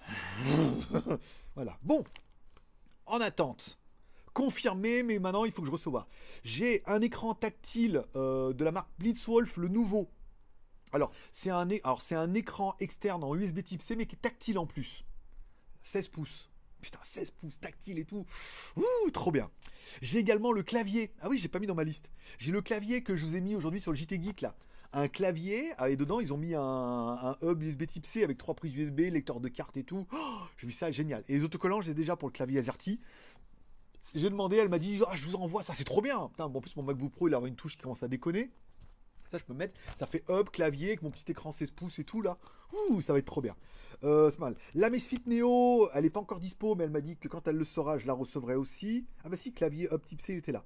voilà. 1.55 1.77
Bon, 1.81 2.03
en 3.07 3.21
attente 3.21 3.79
confirmé, 4.33 5.01
mais 5.01 5.17
maintenant 5.17 5.45
il 5.45 5.51
faut 5.51 5.63
que 5.63 5.67
je 5.67 5.71
reçoive. 5.71 6.05
J'ai 6.43 6.83
un 6.85 7.01
écran 7.01 7.33
tactile 7.33 8.03
euh, 8.15 8.53
de 8.53 8.63
la 8.63 8.71
marque 8.71 8.91
Blitzwolf, 8.99 9.57
le 9.57 9.67
nouveau, 9.67 10.11
alors, 10.93 11.11
c'est 11.31 11.49
un, 11.49 12.33
écran 12.33 12.75
externe 12.79 13.23
en 13.23 13.35
USB 13.35 13.61
type 13.63 13.81
C, 13.81 13.95
mais 13.95 14.05
qui 14.05 14.15
est 14.15 14.19
tactile 14.19 14.57
en 14.57 14.65
plus. 14.65 15.03
16 15.83 16.07
pouces. 16.09 16.49
Putain, 16.81 16.99
16 17.01 17.31
pouces 17.31 17.59
tactile 17.59 17.99
et 17.99 18.05
tout. 18.05 18.25
Ouh, 18.75 19.11
trop 19.11 19.31
bien. 19.31 19.49
J'ai 20.01 20.19
également 20.19 20.51
le 20.51 20.63
clavier. 20.63 21.13
Ah 21.19 21.29
oui, 21.29 21.39
j'ai 21.39 21.47
pas 21.47 21.59
mis 21.59 21.67
dans 21.67 21.75
ma 21.75 21.83
liste. 21.83 22.09
J'ai 22.37 22.51
le 22.51 22.61
clavier 22.61 23.03
que 23.03 23.15
je 23.15 23.25
vous 23.25 23.35
ai 23.35 23.41
mis 23.41 23.55
aujourd'hui 23.55 23.81
sur 23.81 23.91
le 23.91 23.97
JT 23.97 24.21
Geek 24.21 24.41
là. 24.41 24.55
Un 24.97 25.09
clavier, 25.09 25.73
ah, 25.77 25.91
et 25.91 25.95
dedans 25.95 26.19
ils 26.19 26.33
ont 26.33 26.37
mis 26.37 26.55
un, 26.55 27.37
hub 27.43 27.61
USB 27.61 27.85
type 27.85 28.07
C 28.07 28.23
avec 28.23 28.39
trois 28.39 28.55
prises 28.55 28.75
USB, 28.75 29.01
lecteur 29.11 29.39
de 29.39 29.47
carte 29.47 29.77
et 29.77 29.83
tout. 29.83 30.07
Oh, 30.11 30.39
j'ai 30.57 30.65
vu 30.65 30.73
ça, 30.73 30.89
génial. 30.89 31.23
Et 31.27 31.33
les 31.33 31.43
autocollants, 31.43 31.81
j'ai 31.81 31.93
déjà 31.93 32.15
pour 32.15 32.27
le 32.27 32.33
clavier 32.33 32.57
AZERTY. 32.57 32.99
J'ai 34.15 34.29
demandé, 34.31 34.57
elle 34.57 34.69
m'a 34.69 34.79
dit, 34.79 34.99
ah, 35.07 35.15
je 35.15 35.23
vous 35.27 35.35
envoie 35.35 35.61
ça, 35.61 35.75
c'est 35.75 35.83
trop 35.83 36.01
bien. 36.01 36.29
Putain, 36.29 36.49
bon, 36.49 36.57
en 36.57 36.61
plus 36.63 36.75
mon 36.75 36.81
MacBook 36.81 37.11
Pro 37.11 37.27
il 37.27 37.35
a 37.35 37.39
une 37.45 37.55
touche 37.55 37.73
qui 37.73 37.83
commence 37.83 38.01
à 38.01 38.07
déconner. 38.07 38.49
Ça, 39.29 39.37
je 39.37 39.43
peux 39.43 39.53
mettre. 39.53 39.75
Ça 39.99 40.07
fait 40.07 40.23
hub, 40.29 40.49
clavier, 40.49 40.87
avec 40.87 41.03
mon 41.03 41.11
petit 41.11 41.31
écran 41.31 41.51
16 41.51 41.69
pouces 41.71 41.99
et 41.99 42.03
tout 42.03 42.23
là. 42.23 42.39
Ouh, 42.89 42.99
ça 42.99 43.13
va 43.13 43.19
être 43.19 43.25
trop 43.25 43.41
bien. 43.41 43.55
Euh, 44.03 44.31
c'est 44.31 44.39
mal. 44.39 44.55
La 44.73 44.89
Misfit 44.89 45.21
Neo, 45.27 45.91
elle 45.93 46.05
est 46.05 46.09
pas 46.09 46.21
encore 46.21 46.39
dispo, 46.39 46.73
mais 46.73 46.85
elle 46.85 46.89
m'a 46.89 47.01
dit 47.01 47.17
que 47.17 47.27
quand 47.27 47.47
elle 47.47 47.57
le 47.57 47.65
sera, 47.65 47.99
je 47.99 48.07
la 48.07 48.13
recevrai 48.13 48.55
aussi. 48.55 49.05
Ah 49.23 49.29
bah 49.29 49.37
si, 49.37 49.53
clavier 49.53 49.89
hub 49.91 50.03
type 50.03 50.21
C, 50.21 50.33
il 50.33 50.39
était 50.39 50.51
là. 50.51 50.65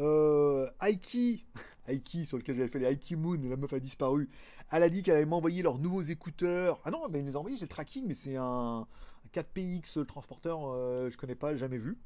Euh, 0.00 0.68
Aiki, 0.80 1.44
Aiki, 1.86 2.24
sur 2.24 2.38
lequel 2.38 2.56
j'avais 2.56 2.68
fait 2.68 2.78
les 2.78 2.86
Aiki 2.86 3.16
Moon, 3.16 3.38
la 3.42 3.56
meuf 3.56 3.72
a 3.72 3.80
disparu. 3.80 4.28
Elle 4.72 4.82
a 4.82 4.88
dit 4.88 5.02
qu'elle 5.02 5.16
allait 5.16 5.26
m'envoyer 5.26 5.62
leurs 5.62 5.78
nouveaux 5.78 6.02
écouteurs. 6.02 6.80
Ah 6.84 6.90
non, 6.90 7.08
mais 7.10 7.18
elle 7.18 7.26
nous 7.26 7.36
a 7.36 7.38
envoyé, 7.38 7.56
j'ai 7.56 7.64
le 7.64 7.68
tracking, 7.68 8.06
mais 8.06 8.14
c'est 8.14 8.36
un, 8.36 8.86
4PX 9.32 9.98
le 9.98 10.04
transporteur, 10.06 10.60
euh, 10.64 11.10
je 11.10 11.16
connais 11.16 11.34
pas, 11.34 11.54
jamais 11.54 11.78
vu. 11.78 11.98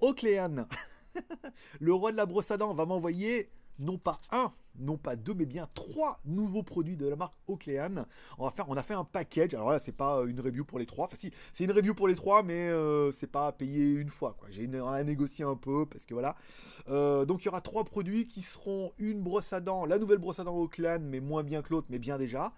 Ocléane, 0.00 0.66
le 1.80 1.92
roi 1.92 2.12
de 2.12 2.16
la 2.16 2.26
brosse 2.26 2.50
à 2.50 2.56
dents 2.56 2.74
va 2.74 2.86
m'envoyer 2.86 3.50
non 3.78 3.98
pas 3.98 4.20
un, 4.30 4.52
non 4.78 4.96
pas 4.96 5.16
deux, 5.16 5.34
mais 5.34 5.46
bien 5.46 5.68
trois 5.74 6.20
nouveaux 6.24 6.62
produits 6.62 6.96
de 6.96 7.06
la 7.06 7.16
marque 7.16 7.34
Oclean. 7.46 8.04
On, 8.38 8.44
va 8.44 8.50
faire, 8.50 8.66
on 8.68 8.76
a 8.76 8.82
fait 8.82 8.94
un 8.94 9.04
package. 9.04 9.54
Alors 9.54 9.70
là, 9.70 9.80
c'est 9.80 9.92
pas 9.92 10.20
euh, 10.20 10.26
une 10.26 10.40
review 10.40 10.64
pour 10.64 10.78
les 10.78 10.86
trois. 10.86 11.06
Enfin, 11.06 11.16
si, 11.18 11.30
c'est 11.52 11.64
une 11.64 11.72
review 11.72 11.94
pour 11.94 12.08
les 12.08 12.14
trois, 12.14 12.42
mais 12.42 12.68
euh, 12.68 13.10
c'est 13.10 13.26
pas 13.26 13.52
payé 13.52 13.94
une 13.94 14.08
fois. 14.08 14.34
Quoi. 14.38 14.48
J'ai 14.50 14.68
à 14.80 15.04
négocier 15.04 15.44
un 15.44 15.56
peu 15.56 15.86
parce 15.86 16.06
que 16.06 16.14
voilà. 16.14 16.36
Euh, 16.88 17.24
donc 17.24 17.42
il 17.42 17.46
y 17.46 17.48
aura 17.48 17.60
trois 17.60 17.84
produits 17.84 18.26
qui 18.26 18.42
seront 18.42 18.92
une 18.98 19.22
brosse 19.22 19.52
à 19.52 19.60
dents, 19.60 19.84
la 19.84 19.98
nouvelle 19.98 20.18
brosse 20.18 20.38
à 20.38 20.44
dents 20.44 20.58
Oclean, 20.58 21.00
mais 21.00 21.20
moins 21.20 21.42
bien 21.42 21.62
que 21.62 21.70
l'autre, 21.70 21.88
mais 21.90 21.98
bien 21.98 22.18
déjà. 22.18 22.52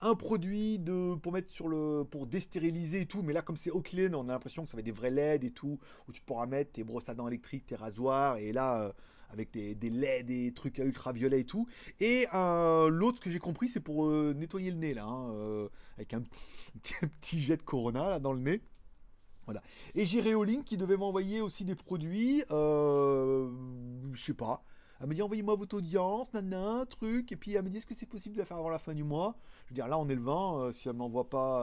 Un 0.00 0.14
produit 0.14 0.78
de 0.78 1.14
pour 1.14 1.32
mettre 1.32 1.50
sur 1.50 1.68
le 1.68 2.04
pour 2.04 2.26
destériliser 2.26 3.02
et 3.02 3.06
tout, 3.06 3.22
mais 3.22 3.32
là 3.32 3.42
comme 3.42 3.56
c'est 3.56 3.70
Oclean, 3.70 4.12
on 4.14 4.28
a 4.28 4.32
l'impression 4.32 4.64
que 4.64 4.70
ça 4.70 4.76
va 4.76 4.80
être 4.80 4.86
des 4.86 4.92
vrais 4.92 5.10
LED 5.10 5.44
et 5.44 5.50
tout, 5.50 5.78
où 6.08 6.12
tu 6.12 6.20
pourras 6.20 6.46
mettre 6.46 6.72
tes 6.72 6.84
brosses 6.84 7.08
à 7.08 7.14
dents 7.14 7.28
électriques, 7.28 7.66
tes 7.66 7.76
rasoirs, 7.76 8.36
et 8.36 8.52
là 8.52 8.92
avec 9.30 9.50
des, 9.52 9.74
des 9.74 9.90
LED, 9.90 10.26
des 10.26 10.52
trucs 10.52 10.78
ultraviolets 10.78 11.40
et 11.40 11.44
tout. 11.44 11.66
Et 12.00 12.26
euh, 12.34 12.88
l'autre, 12.88 13.20
que 13.20 13.30
j'ai 13.30 13.38
compris, 13.38 13.68
c'est 13.68 13.80
pour 13.80 14.06
euh, 14.06 14.34
nettoyer 14.34 14.70
le 14.70 14.76
nez, 14.76 14.94
là, 14.94 15.04
hein, 15.04 15.30
euh, 15.32 15.68
avec 15.96 16.14
un, 16.14 16.22
petit 17.20 17.40
jet 17.40 17.56
de 17.56 17.62
Corona 17.62 18.10
là, 18.10 18.18
dans 18.18 18.32
le 18.32 18.40
nez. 18.40 18.60
Voilà. 19.44 19.62
Et 19.94 20.06
j'ai 20.06 20.20
Réoline 20.20 20.64
qui 20.64 20.76
devait 20.76 20.96
m'envoyer 20.96 21.42
aussi 21.42 21.64
des 21.64 21.74
produits, 21.74 22.42
je 22.48 23.50
sais 24.14 24.32
pas. 24.32 24.64
Elle 25.00 25.08
m'a 25.08 25.14
dit 25.14 25.20
envoyez-moi 25.20 25.54
votre 25.56 25.76
audience, 25.76 26.32
nana, 26.32 26.86
truc. 26.88 27.30
Et 27.30 27.36
puis 27.36 27.52
elle 27.52 27.62
m'a 27.62 27.68
dit 27.68 27.76
est-ce 27.76 27.86
que 27.86 27.94
c'est 27.94 28.06
possible 28.06 28.36
de 28.36 28.40
la 28.40 28.46
faire 28.46 28.56
avant 28.56 28.70
la 28.70 28.78
fin 28.78 28.94
du 28.94 29.04
mois? 29.04 29.36
Je 29.66 29.70
veux 29.70 29.74
dire 29.74 29.86
là 29.86 29.98
on 29.98 30.08
est 30.08 30.14
le 30.14 30.22
20, 30.22 30.72
si 30.72 30.88
elle 30.88 30.94
m'envoie 30.94 31.28
pas 31.28 31.62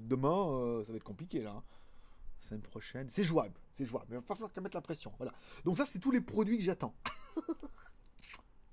demain, 0.00 0.84
ça 0.86 0.92
va 0.92 0.96
être 0.96 1.02
compliqué 1.02 1.42
là. 1.42 1.60
Semaine 2.48 2.62
prochaine. 2.62 3.10
C'est 3.10 3.24
jouable, 3.24 3.60
c'est 3.74 3.84
jouable. 3.84 4.06
Mais 4.08 4.16
il 4.16 4.20
va 4.20 4.22
pas 4.22 4.34
falloir 4.34 4.50
qu'elle 4.50 4.62
mette 4.62 4.74
la 4.74 4.80
pression. 4.80 5.12
Voilà. 5.18 5.34
Donc 5.66 5.76
ça, 5.76 5.84
c'est 5.84 5.98
tous 5.98 6.10
les 6.10 6.22
produits 6.22 6.56
que 6.56 6.64
j'attends. 6.64 6.94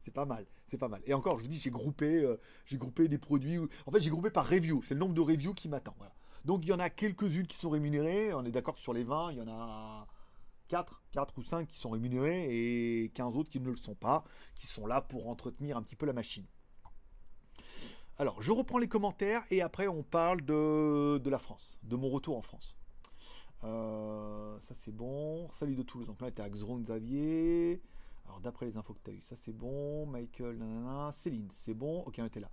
c'est 0.01 0.13
pas 0.13 0.23
mal, 0.23 0.45
c'est 0.65 0.77
pas 0.77 0.87
mal. 0.87 1.01
Et 1.05 1.13
encore, 1.13 1.39
je 1.39 1.43
vous 1.43 1.49
dis, 1.49 1.59
j'ai 1.59 1.71
groupé, 1.71 2.23
euh, 2.23 2.39
j'ai 2.67 2.77
groupé 2.77 3.09
des 3.09 3.17
produits. 3.17 3.59
En 3.85 3.91
fait, 3.91 3.99
j'ai 3.99 4.09
groupé 4.09 4.29
par 4.29 4.47
review. 4.47 4.81
C'est 4.81 4.93
le 4.93 5.01
nombre 5.01 5.13
de 5.13 5.19
reviews 5.19 5.53
qui 5.53 5.67
m'attend. 5.67 5.93
Donc 6.45 6.63
il 6.63 6.69
y 6.69 6.73
en 6.73 6.79
a 6.79 6.89
quelques-unes 6.89 7.47
qui 7.47 7.57
sont 7.57 7.69
rémunérées. 7.69 8.33
On 8.33 8.45
est 8.45 8.51
d'accord 8.51 8.77
sur 8.77 8.93
les 8.93 9.03
20. 9.03 9.33
Il 9.33 9.39
y 9.39 9.41
en 9.41 9.49
a 9.49 10.07
4, 10.69 11.01
4 11.11 11.37
ou 11.37 11.43
5 11.43 11.67
qui 11.67 11.77
sont 11.77 11.89
rémunérées 11.89 12.47
et 13.03 13.09
15 13.09 13.35
autres 13.35 13.49
qui 13.49 13.59
ne 13.59 13.69
le 13.69 13.75
sont 13.75 13.95
pas, 13.95 14.23
qui 14.55 14.67
sont 14.67 14.85
là 14.85 15.01
pour 15.01 15.27
entretenir 15.27 15.75
un 15.75 15.83
petit 15.83 15.97
peu 15.97 16.05
la 16.05 16.13
machine. 16.13 16.45
Alors, 18.17 18.41
je 18.41 18.53
reprends 18.53 18.77
les 18.77 18.87
commentaires 18.87 19.43
et 19.51 19.61
après 19.61 19.87
on 19.89 20.01
parle 20.01 20.45
de 20.45 21.29
la 21.29 21.39
France, 21.39 21.77
de 21.83 21.97
mon 21.97 22.09
retour 22.09 22.37
en 22.37 22.41
France. 22.41 22.77
Euh, 23.63 24.59
ça 24.59 24.73
c'est 24.75 24.91
bon. 24.91 25.49
Salut 25.51 25.75
de 25.75 25.83
Toulouse. 25.83 26.07
Donc 26.07 26.21
là, 26.21 26.31
t'es 26.31 26.41
à 26.41 26.49
Xron 26.49 26.79
Xavier. 26.79 27.81
Alors 28.25 28.39
d'après 28.39 28.65
les 28.65 28.77
infos 28.77 28.93
que 28.93 29.11
tu 29.11 29.17
as 29.17 29.21
ça 29.21 29.35
c'est 29.35 29.53
bon. 29.53 30.05
Michael. 30.05 30.59
Céline, 31.11 31.49
c'est 31.51 31.73
bon. 31.73 32.01
Ok, 32.01 32.15
on 32.19 32.25
était 32.25 32.39
là. 32.39 32.49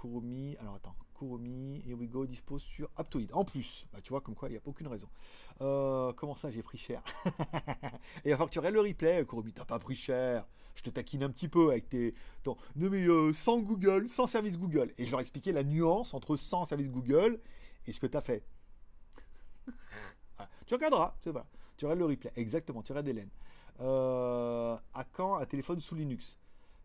Kurumi, 0.00 0.56
alors 0.60 0.76
attends, 0.76 0.94
Kurumi, 1.18 1.82
here 1.84 1.98
we 1.98 2.08
go, 2.08 2.24
dispose 2.24 2.62
sur 2.62 2.88
Aptoid. 2.96 3.32
En 3.32 3.44
plus, 3.44 3.86
bah, 3.92 3.98
tu 4.00 4.10
vois, 4.10 4.20
comme 4.20 4.36
quoi, 4.36 4.48
il 4.48 4.52
n'y 4.52 4.58
a 4.58 4.60
aucune 4.64 4.86
raison. 4.86 5.08
Euh, 5.60 6.12
comment 6.12 6.36
ça, 6.36 6.50
j'ai 6.50 6.62
pris 6.62 6.78
cher? 6.78 7.02
Et 8.24 8.30
il 8.30 8.34
va 8.36 8.46
que 8.46 8.50
tu 8.50 8.60
le 8.60 8.80
replay, 8.80 9.24
Kurumi, 9.26 9.52
t'as 9.52 9.64
pas 9.64 9.80
pris 9.80 9.96
cher. 9.96 10.46
Je 10.76 10.82
te 10.84 10.90
taquine 10.90 11.24
un 11.24 11.30
petit 11.30 11.48
peu 11.48 11.70
avec 11.70 11.88
tes. 11.88 12.14
Attends, 12.38 12.56
non 12.76 12.88
mais 12.90 13.04
euh, 13.08 13.32
sans 13.32 13.58
Google, 13.58 14.06
sans 14.06 14.28
service 14.28 14.56
Google. 14.56 14.94
Et 14.96 15.06
je 15.06 15.10
leur 15.10 15.18
expliquais 15.18 15.50
la 15.50 15.64
nuance 15.64 16.14
entre 16.14 16.36
sans 16.36 16.64
service 16.64 16.88
Google 16.88 17.40
et 17.88 17.92
ce 17.92 17.98
que 17.98 18.06
tu 18.06 18.16
as 18.16 18.22
fait. 18.22 18.44
Tu 20.68 20.74
regarderas, 20.74 21.16
c'est 21.24 21.30
voilà. 21.30 21.46
Tu 21.78 21.86
regardes 21.86 22.00
le 22.00 22.04
replay, 22.04 22.30
exactement, 22.36 22.82
tu 22.82 22.92
regardes 22.92 23.08
Hélène. 23.08 23.30
Euh, 23.80 24.76
à 24.92 25.04
quand 25.04 25.36
un 25.36 25.46
téléphone 25.46 25.80
sous 25.80 25.94
Linux? 25.94 26.38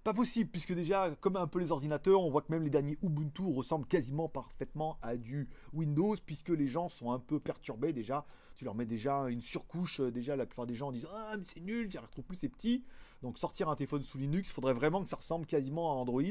Pas 0.05 0.13
possible, 0.13 0.49
puisque 0.49 0.73
déjà, 0.73 1.11
comme 1.19 1.36
un 1.36 1.47
peu 1.47 1.59
les 1.59 1.71
ordinateurs, 1.73 2.21
on 2.21 2.29
voit 2.29 2.41
que 2.41 2.51
même 2.51 2.63
les 2.63 2.69
derniers 2.69 2.97
Ubuntu 3.01 3.41
ressemblent 3.53 3.86
quasiment 3.86 4.29
parfaitement 4.29 4.97
à 5.01 5.17
du 5.17 5.49
Windows, 5.73 6.15
puisque 6.25 6.49
les 6.49 6.67
gens 6.67 6.88
sont 6.88 7.11
un 7.11 7.19
peu 7.19 7.41
perturbés 7.41 7.91
déjà. 7.91 8.25
Tu 8.55 8.63
leur 8.63 8.73
mets 8.73 8.86
déjà 8.86 9.29
une 9.29 9.41
surcouche, 9.41 9.99
euh, 9.99 10.11
déjà 10.11 10.38
la 10.38 10.45
plupart 10.45 10.65
des 10.65 10.75
gens 10.75 10.93
disent 10.93 11.07
Ah, 11.13 11.36
mais 11.38 11.43
c'est 11.45 11.59
nul, 11.59 11.91
j'y 11.91 11.97
retrouve 11.97 12.23
plus, 12.23 12.38
c'est 12.38 12.49
petit. 12.49 12.86
Donc 13.21 13.38
sortir 13.38 13.67
un 13.67 13.75
téléphone 13.75 14.03
sous 14.03 14.17
Linux, 14.17 14.49
il 14.49 14.53
faudrait 14.53 14.73
vraiment 14.73 15.03
que 15.03 15.09
ça 15.09 15.17
ressemble 15.17 15.45
quasiment 15.45 15.91
à 15.91 15.95
Android 15.95 16.21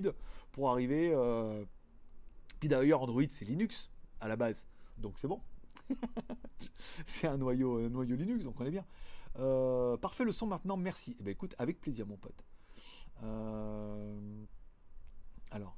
pour 0.53 0.71
arriver. 0.71 1.13
Euh, 1.15 1.67
Puis 2.61 2.71
d'ailleurs, 2.71 3.03
Android, 3.03 3.23
c'est 3.29 3.45
Linux 3.45 3.91
à 4.21 4.29
la 4.29 4.37
base. 4.37 4.65
Donc 4.97 5.19
c'est 5.19 5.29
bon. 5.29 5.41
c'est 7.07 7.27
un 7.27 7.37
noyau, 7.37 7.89
noyau 7.89 8.17
Linux, 8.17 8.45
donc 8.45 8.61
on 8.61 8.67
est 8.67 8.71
bien. 8.71 8.85
Euh, 9.39 9.97
parfait 9.97 10.25
le 10.25 10.33
son 10.33 10.47
maintenant, 10.47 10.77
merci. 10.77 11.17
Eh 11.21 11.23
ben 11.23 11.31
écoute, 11.31 11.55
avec 11.59 11.81
plaisir, 11.81 12.07
mon 12.07 12.17
pote. 12.17 12.45
Euh, 13.23 14.45
alors, 15.51 15.77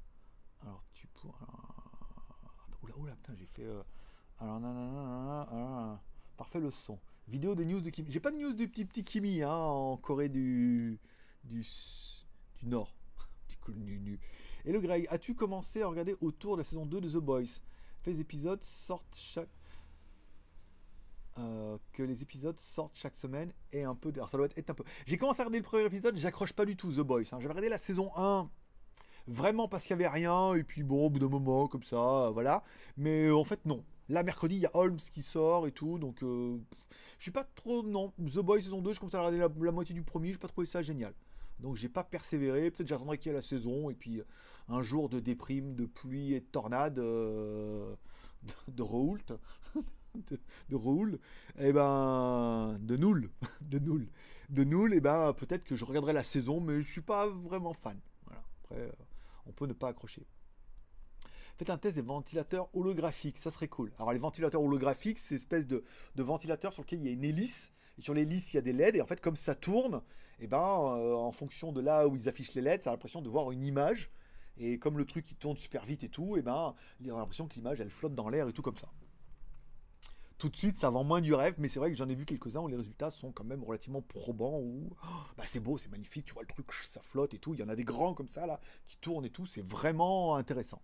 alors 0.63 0.85
tu 0.93 1.07
pourras. 1.09 1.47
Oula, 2.83 2.97
oula, 2.99 3.17
putain, 3.17 3.35
j'ai 3.35 3.47
fait. 3.47 3.65
Euh, 3.65 3.83
alors, 4.41 4.61
nanana, 4.61 6.01
parfait 6.37 6.61
le 6.61 6.71
son. 6.71 6.99
Vidéo 7.29 7.55
des 7.55 7.65
news 7.65 7.81
de 7.81 7.91
Kimi. 7.91 8.11
J'ai 8.11 8.21
pas 8.21 8.31
de 8.31 8.37
news 8.37 8.53
du 8.53 8.69
petit 8.69 8.85
petit 8.85 9.05
Kimi 9.05 9.43
hein, 9.43 9.51
en 9.51 9.97
Corée 9.97 10.29
du 10.29 10.99
du, 11.45 11.65
du 12.57 12.67
Nord. 12.67 12.95
Et 14.67 14.73
le 14.73 14.81
Greg, 14.81 15.07
as-tu 15.11 15.35
commencé 15.35 15.83
à 15.83 15.87
regarder 15.87 16.17
autour 16.21 16.57
de 16.57 16.63
la 16.63 16.65
saison 16.65 16.87
2 16.87 17.01
de 17.01 17.09
The 17.09 17.17
Boys? 17.17 17.61
Les 18.07 18.21
épisodes 18.21 18.63
sortent 18.63 19.15
chaque. 19.15 19.49
Euh, 21.37 21.78
que 21.93 22.05
les 22.05 22.22
épisodes 22.22 22.61
sortent 22.61 22.95
chaque 22.95 23.16
semaine 23.16 23.53
et 23.72 23.82
un 23.82 23.97
peu. 23.97 24.11
Alors 24.14 24.30
ça 24.30 24.37
doit 24.37 24.47
être 24.55 24.70
un 24.70 24.74
peu. 24.74 24.85
J'ai 25.05 25.16
commencé 25.16 25.41
à 25.41 25.43
regarder 25.43 25.59
le 25.59 25.64
premier 25.64 25.85
épisode, 25.85 26.16
j'accroche 26.16 26.53
pas 26.53 26.64
du 26.64 26.76
tout 26.76 26.93
The 26.93 27.01
Boys. 27.01 27.22
Hein. 27.22 27.39
J'avais 27.41 27.49
regardé 27.49 27.68
la 27.68 27.78
saison 27.78 28.12
1 28.16 28.49
vraiment 29.26 29.66
parce 29.66 29.82
qu'il 29.85 29.91
y 29.91 29.95
avait 29.95 30.07
rien 30.07 30.55
et 30.55 30.62
puis 30.62 30.85
bon 30.85 31.07
au 31.07 31.11
bout 31.11 31.18
d'un 31.18 31.28
moment 31.28 31.66
comme 31.66 31.82
ça, 31.82 32.30
voilà. 32.32 32.62
Mais 32.97 33.32
en 33.32 33.43
fait 33.43 33.66
non. 33.66 33.85
Là 34.09 34.22
mercredi 34.22 34.57
il 34.57 34.61
y 34.61 34.66
a 34.66 34.70
Holmes 34.74 35.01
qui 35.11 35.22
sort 35.22 35.66
et 35.66 35.72
tout 35.72 35.99
donc 35.99 36.22
euh, 36.22 36.57
je 37.18 37.22
suis 37.22 37.32
pas 37.32 37.43
trop 37.43 37.82
non. 37.82 38.12
The 38.18 38.39
Boys 38.39 38.62
saison 38.62 38.80
2, 38.80 38.95
je 38.95 39.01
commence 39.01 39.14
à 39.14 39.18
regarder 39.18 39.39
la, 39.39 39.49
la 39.61 39.72
moitié 39.72 39.93
du 39.93 40.03
premier, 40.03 40.32
je 40.32 40.39
pas 40.39 40.47
trouvé 40.47 40.68
ça 40.68 40.85
génial. 40.85 41.14
Donc 41.59 41.74
j'ai 41.74 41.89
pas 41.89 42.05
persévéré. 42.05 42.70
Peut-être 42.70 42.87
j'attendrai 42.89 43.18
qu'il 43.18 43.32
y 43.32 43.35
ait 43.35 43.37
la 43.37 43.43
saison 43.43 43.91
et 43.91 43.95
puis 43.95 44.22
un 44.68 44.82
jour 44.82 45.09
de 45.09 45.18
déprime, 45.18 45.74
de 45.74 45.87
pluie 45.87 46.35
et 46.35 46.41
de 46.41 46.47
tornade 46.47 47.01
euh, 47.01 47.93
de, 48.45 48.72
de 48.72 48.82
Raoult, 48.82 49.18
de, 50.31 50.39
de 50.69 51.17
et 51.59 51.69
eh 51.69 51.73
ben 51.73 52.79
de 52.81 52.97
Noul, 52.97 53.31
de 53.61 53.79
Noul, 53.79 54.09
de 54.51 54.65
Noul, 54.65 54.93
et 54.93 54.97
eh 54.97 55.01
ben 55.01 55.33
peut-être 55.33 55.65
que 55.65 55.77
je 55.77 55.85
regarderai 55.85 56.12
la 56.12 56.25
saison, 56.25 56.61
mais 56.61 56.81
je 56.81 56.91
suis 56.91 57.01
pas 57.01 57.27
vraiment 57.27 57.75
fan. 57.75 57.99
Voilà. 58.27 58.43
Après, 58.65 58.81
euh, 58.81 58.93
on 59.47 59.53
peut 59.53 59.67
ne 59.67 59.73
pas 59.73 59.89
accrocher. 59.89 60.27
Faites 61.57 61.71
un 61.71 61.79
test 61.79 61.95
des 61.95 62.03
ventilateurs 62.03 62.69
holographiques, 62.75 63.39
ça 63.39 63.51
serait 63.51 63.69
cool. 63.69 63.93
Alors 63.99 64.12
les 64.12 64.19
ventilateurs 64.19 64.62
holographiques, 64.62 65.19
c'est 65.19 65.37
espèce 65.37 65.67
de, 65.67 65.85
de 66.17 66.23
ventilateur 66.23 66.73
sur 66.73 66.83
lequel 66.83 67.01
il 67.01 67.07
y 67.07 67.09
a 67.09 67.12
une 67.12 67.25
hélice 67.25 67.71
et 67.99 68.03
sur 68.03 68.15
l'hélice, 68.15 68.53
il 68.53 68.57
y 68.57 68.59
a 68.59 68.62
des 68.62 68.73
LED, 68.73 68.97
et 68.97 69.01
en 69.01 69.07
fait, 69.07 69.21
comme 69.21 69.37
ça 69.37 69.55
tourne, 69.55 70.03
et 70.41 70.45
eh 70.45 70.47
ben, 70.49 70.59
euh, 70.59 71.15
en 71.15 71.31
fonction 71.31 71.73
de 71.73 71.81
là 71.81 72.09
où 72.09 72.17
ils 72.17 72.29
affichent 72.29 72.55
les 72.55 72.61
LED, 72.61 72.83
ça 72.83 72.91
a 72.91 72.93
l'impression 72.93 73.23
de 73.23 73.29
voir 73.29 73.53
une 73.53 73.62
image. 73.62 74.11
Et 74.57 74.79
comme 74.79 74.99
le 74.99 75.05
truc 75.05 75.25
qui 75.25 75.35
tourne 75.35 75.57
super 75.57 75.85
vite 75.85 76.05
et 76.05 76.09
tout, 76.09 76.37
et 76.37 76.41
eh 76.41 76.43
ben, 76.43 76.75
il 77.01 77.11
a 77.11 77.15
l'impression 77.15 77.47
que 77.47 77.55
l'image 77.55 77.81
elle 77.81 77.91
flotte 77.91 78.15
dans 78.15 78.29
l'air 78.29 78.49
et 78.49 78.53
tout 78.53 78.62
comme 78.62 78.77
ça. 78.77 78.89
Tout 80.39 80.49
de 80.49 80.57
suite, 80.57 80.76
ça 80.76 80.91
vend 80.91 81.05
moins 81.05 81.20
du 81.20 81.32
rêve, 81.32 81.55
mais 81.59 81.68
c'est 81.68 81.78
vrai 81.78 81.91
que 81.91 81.97
j'en 81.97 82.09
ai 82.09 82.14
vu 82.14 82.24
quelques-uns 82.24 82.61
où 82.61 82.68
les 82.68 82.76
résultats 82.76 83.11
sont 83.11 83.32
quand 83.32 83.45
même 83.45 83.62
relativement 83.62 84.03
probants. 84.03 84.59
Où 84.59 84.91
oh, 84.93 85.07
bah 85.37 85.45
c'est 85.47 85.61
beau, 85.61 85.78
c'est 85.78 85.91
magnifique, 85.91 86.24
tu 86.26 86.35
vois 86.35 86.43
le 86.43 86.49
truc, 86.49 86.66
ça 86.89 87.01
flotte 87.03 87.35
et 87.35 87.39
tout. 87.39 87.55
Il 87.55 87.61
y 87.61 87.62
en 87.62 87.68
a 87.68 87.76
des 87.76 87.85
grands 87.85 88.14
comme 88.14 88.28
ça 88.28 88.47
là 88.47 88.61
qui 88.87 88.97
tournent 88.97 89.24
et 89.24 89.30
tout, 89.30 89.47
c'est 89.47 89.64
vraiment 89.64 90.37
intéressant. 90.37 90.82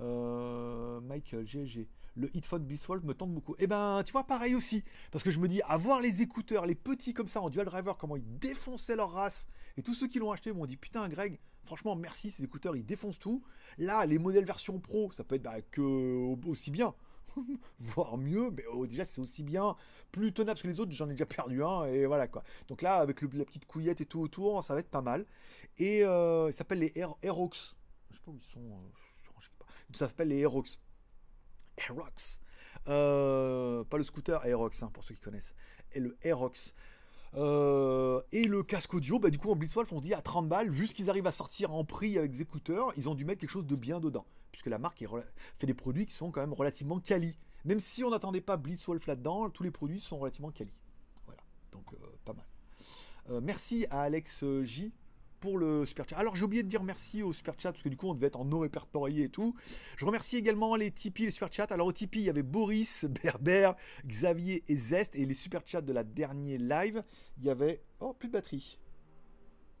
Euh, 0.00 1.00
Michael, 1.00 1.46
GG 1.46 1.88
le 2.16 2.34
Headphone 2.36 2.64
Beastwolf 2.64 3.02
me 3.04 3.14
tente 3.14 3.32
beaucoup. 3.32 3.54
Eh 3.58 3.66
ben, 3.66 4.02
tu 4.04 4.12
vois, 4.12 4.24
pareil 4.24 4.54
aussi. 4.54 4.84
Parce 5.10 5.24
que 5.24 5.30
je 5.30 5.38
me 5.38 5.48
dis, 5.48 5.62
avoir 5.62 6.00
les 6.00 6.22
écouteurs, 6.22 6.66
les 6.66 6.74
petits 6.74 7.14
comme 7.14 7.28
ça 7.28 7.40
en 7.40 7.50
dual 7.50 7.66
driver, 7.66 7.96
comment 7.96 8.16
ils 8.16 8.38
défonçaient 8.38 8.96
leur 8.96 9.12
race. 9.12 9.46
Et 9.76 9.82
tous 9.82 9.94
ceux 9.94 10.08
qui 10.08 10.18
l'ont 10.18 10.32
acheté 10.32 10.52
m'ont 10.52 10.66
dit, 10.66 10.76
putain, 10.76 11.08
Greg, 11.08 11.38
franchement, 11.64 11.96
merci, 11.96 12.30
ces 12.30 12.44
écouteurs, 12.44 12.76
ils 12.76 12.84
défoncent 12.84 13.18
tout. 13.18 13.42
Là, 13.78 14.06
les 14.06 14.18
modèles 14.18 14.44
version 14.44 14.78
pro, 14.80 15.10
ça 15.12 15.24
peut 15.24 15.36
être 15.36 15.42
bah, 15.42 15.60
que 15.70 16.36
aussi 16.46 16.70
bien. 16.70 16.94
voire 17.78 18.16
mieux, 18.18 18.50
mais 18.50 18.64
oh, 18.72 18.86
déjà 18.86 19.04
c'est 19.04 19.20
aussi 19.20 19.42
bien, 19.42 19.76
plus 20.12 20.32
tenable 20.32 20.60
que 20.60 20.68
les 20.68 20.80
autres, 20.80 20.92
j'en 20.92 21.08
ai 21.08 21.12
déjà 21.12 21.26
perdu 21.26 21.62
un, 21.62 21.84
et 21.86 22.06
voilà 22.06 22.28
quoi. 22.28 22.42
Donc 22.68 22.82
là, 22.82 22.96
avec 22.96 23.20
la 23.22 23.44
petite 23.44 23.66
couillette 23.66 24.00
et 24.00 24.06
tout 24.06 24.20
autour, 24.20 24.62
ça 24.64 24.74
va 24.74 24.80
être 24.80 24.90
pas 24.90 25.02
mal. 25.02 25.26
Et 25.78 26.04
euh, 26.04 26.50
ça 26.50 26.58
s'appelle 26.58 26.80
les 26.80 26.92
Aerox. 27.22 27.74
Je 28.10 28.16
sais 28.16 28.22
pas 28.24 28.30
où 28.30 28.36
ils 28.36 28.52
sont, 28.52 28.60
euh, 28.60 29.96
ça 29.96 30.08
s'appelle 30.08 30.28
les 30.28 30.40
Aerox. 30.40 30.78
Aerox. 31.76 32.40
Euh, 32.88 33.84
pas 33.84 33.98
le 33.98 34.04
scooter 34.04 34.44
Aerox, 34.44 34.82
hein, 34.82 34.90
pour 34.92 35.04
ceux 35.04 35.14
qui 35.14 35.20
connaissent. 35.20 35.54
Et 35.92 36.00
le 36.00 36.16
Aerox. 36.22 36.74
Euh, 37.36 38.20
et 38.32 38.44
le 38.44 38.62
casque 38.62 38.92
audio, 38.94 39.18
bah, 39.18 39.30
du 39.30 39.38
coup 39.38 39.50
en 39.50 39.56
Blitzwolf 39.56 39.92
on 39.92 39.98
se 39.98 40.02
dit 40.02 40.14
à 40.14 40.20
30 40.20 40.48
balles, 40.48 40.70
vu 40.70 40.86
ce 40.86 40.94
qu'ils 40.94 41.10
arrivent 41.10 41.26
à 41.26 41.32
sortir 41.32 41.74
en 41.74 41.84
prix 41.84 42.18
avec 42.18 42.32
des 42.32 42.42
écouteurs, 42.42 42.92
ils 42.96 43.08
ont 43.08 43.14
dû 43.14 43.24
mettre 43.24 43.40
quelque 43.40 43.50
chose 43.50 43.66
de 43.66 43.76
bien 43.76 44.00
dedans. 44.00 44.26
Puisque 44.52 44.66
la 44.66 44.78
marque 44.78 45.04
fait 45.58 45.66
des 45.66 45.74
produits 45.74 46.06
qui 46.06 46.14
sont 46.14 46.30
quand 46.30 46.40
même 46.40 46.52
relativement 46.52 46.98
quali. 46.98 47.36
Même 47.64 47.78
si 47.78 48.02
on 48.02 48.10
n'attendait 48.10 48.40
pas 48.40 48.56
Blitzwolf 48.56 49.06
là-dedans, 49.06 49.48
tous 49.50 49.62
les 49.62 49.70
produits 49.70 50.00
sont 50.00 50.18
relativement 50.18 50.50
quali. 50.50 50.72
Voilà, 51.26 51.42
donc 51.72 51.84
euh, 51.92 51.96
pas 52.24 52.32
mal. 52.32 53.40
merci 53.42 53.86
à 53.90 54.02
Alex 54.02 54.44
J 54.62 54.92
pour 55.40 55.58
le 55.58 55.86
super 55.86 56.08
chat. 56.08 56.16
Alors 56.16 56.36
j'ai 56.36 56.44
oublié 56.44 56.62
de 56.62 56.68
dire 56.68 56.82
merci 56.82 57.22
au 57.22 57.32
super 57.32 57.54
chat 57.58 57.72
parce 57.72 57.82
que 57.82 57.88
du 57.88 57.96
coup 57.96 58.08
on 58.08 58.14
devait 58.14 58.28
être 58.28 58.40
en 58.40 58.44
non 58.44 58.60
répertorié 58.60 59.24
et 59.24 59.28
tout. 59.28 59.54
Je 59.96 60.04
remercie 60.04 60.36
également 60.36 60.76
les 60.76 60.90
Tipeee, 60.90 61.26
les 61.26 61.30
super 61.30 61.50
chats. 61.50 61.66
Alors 61.70 61.86
au 61.86 61.92
Tipeee 61.92 62.20
il 62.20 62.24
y 62.24 62.30
avait 62.30 62.42
Boris, 62.42 63.04
Berber, 63.22 63.72
Xavier 64.06 64.64
et 64.68 64.76
Zest 64.76 65.16
et 65.16 65.24
les 65.24 65.34
super 65.34 65.62
chats 65.64 65.80
de 65.80 65.92
la 65.92 66.04
dernière 66.04 66.60
live 66.60 67.02
il 67.38 67.44
y 67.44 67.50
avait 67.50 67.82
oh 68.00 68.12
plus 68.12 68.28
de 68.28 68.34
batterie. 68.34 68.78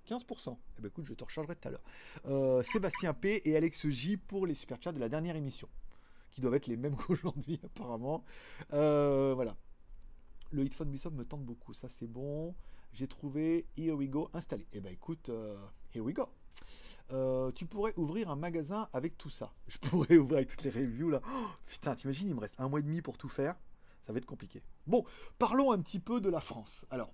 15%. 0.08 0.56
Eh 0.78 0.82
ben 0.82 0.88
écoute, 0.88 1.04
je 1.04 1.14
te 1.14 1.22
rechargerai 1.22 1.54
tout 1.54 1.68
à 1.68 1.70
l'heure. 1.70 1.84
Euh, 2.26 2.62
Sébastien 2.62 3.14
P 3.14 3.42
et 3.44 3.56
Alex 3.56 3.88
J 3.88 4.16
pour 4.16 4.46
les 4.46 4.54
super 4.54 4.80
chats 4.82 4.92
de 4.92 4.98
la 4.98 5.08
dernière 5.08 5.36
émission, 5.36 5.68
qui 6.30 6.40
doivent 6.40 6.54
être 6.54 6.66
les 6.66 6.76
mêmes 6.76 6.96
qu'aujourd'hui 7.06 7.60
apparemment. 7.64 8.24
Euh, 8.72 9.34
voilà. 9.34 9.56
Le 10.50 10.64
Hitphone 10.64 10.90
Bishop 10.90 11.10
me 11.10 11.24
tente 11.24 11.44
beaucoup, 11.44 11.74
ça 11.74 11.88
c'est 11.88 12.08
bon 12.08 12.56
j'ai 12.92 13.06
trouvé 13.06 13.66
Here 13.76 13.92
We 13.92 14.08
Go 14.08 14.30
installé. 14.32 14.66
Eh 14.72 14.80
ben 14.80 14.92
écoute, 14.92 15.28
euh, 15.28 15.56
Here 15.94 16.04
We 16.04 16.14
Go. 16.14 16.26
Euh, 17.12 17.50
tu 17.52 17.66
pourrais 17.66 17.92
ouvrir 17.96 18.30
un 18.30 18.36
magasin 18.36 18.88
avec 18.92 19.18
tout 19.18 19.30
ça. 19.30 19.52
Je 19.68 19.78
pourrais 19.78 20.16
ouvrir 20.16 20.38
avec 20.38 20.50
toutes 20.50 20.64
les 20.64 20.70
reviews 20.70 21.10
là. 21.10 21.20
Oh, 21.32 21.46
putain, 21.66 21.94
t'imagines, 21.94 22.28
il 22.28 22.34
me 22.34 22.40
reste 22.40 22.58
un 22.58 22.68
mois 22.68 22.80
et 22.80 22.82
demi 22.82 23.02
pour 23.02 23.18
tout 23.18 23.28
faire. 23.28 23.56
Ça 24.02 24.12
va 24.12 24.18
être 24.18 24.26
compliqué. 24.26 24.62
Bon, 24.86 25.04
parlons 25.38 25.72
un 25.72 25.78
petit 25.80 25.98
peu 25.98 26.20
de 26.20 26.28
la 26.28 26.40
France. 26.40 26.86
Alors, 26.90 27.12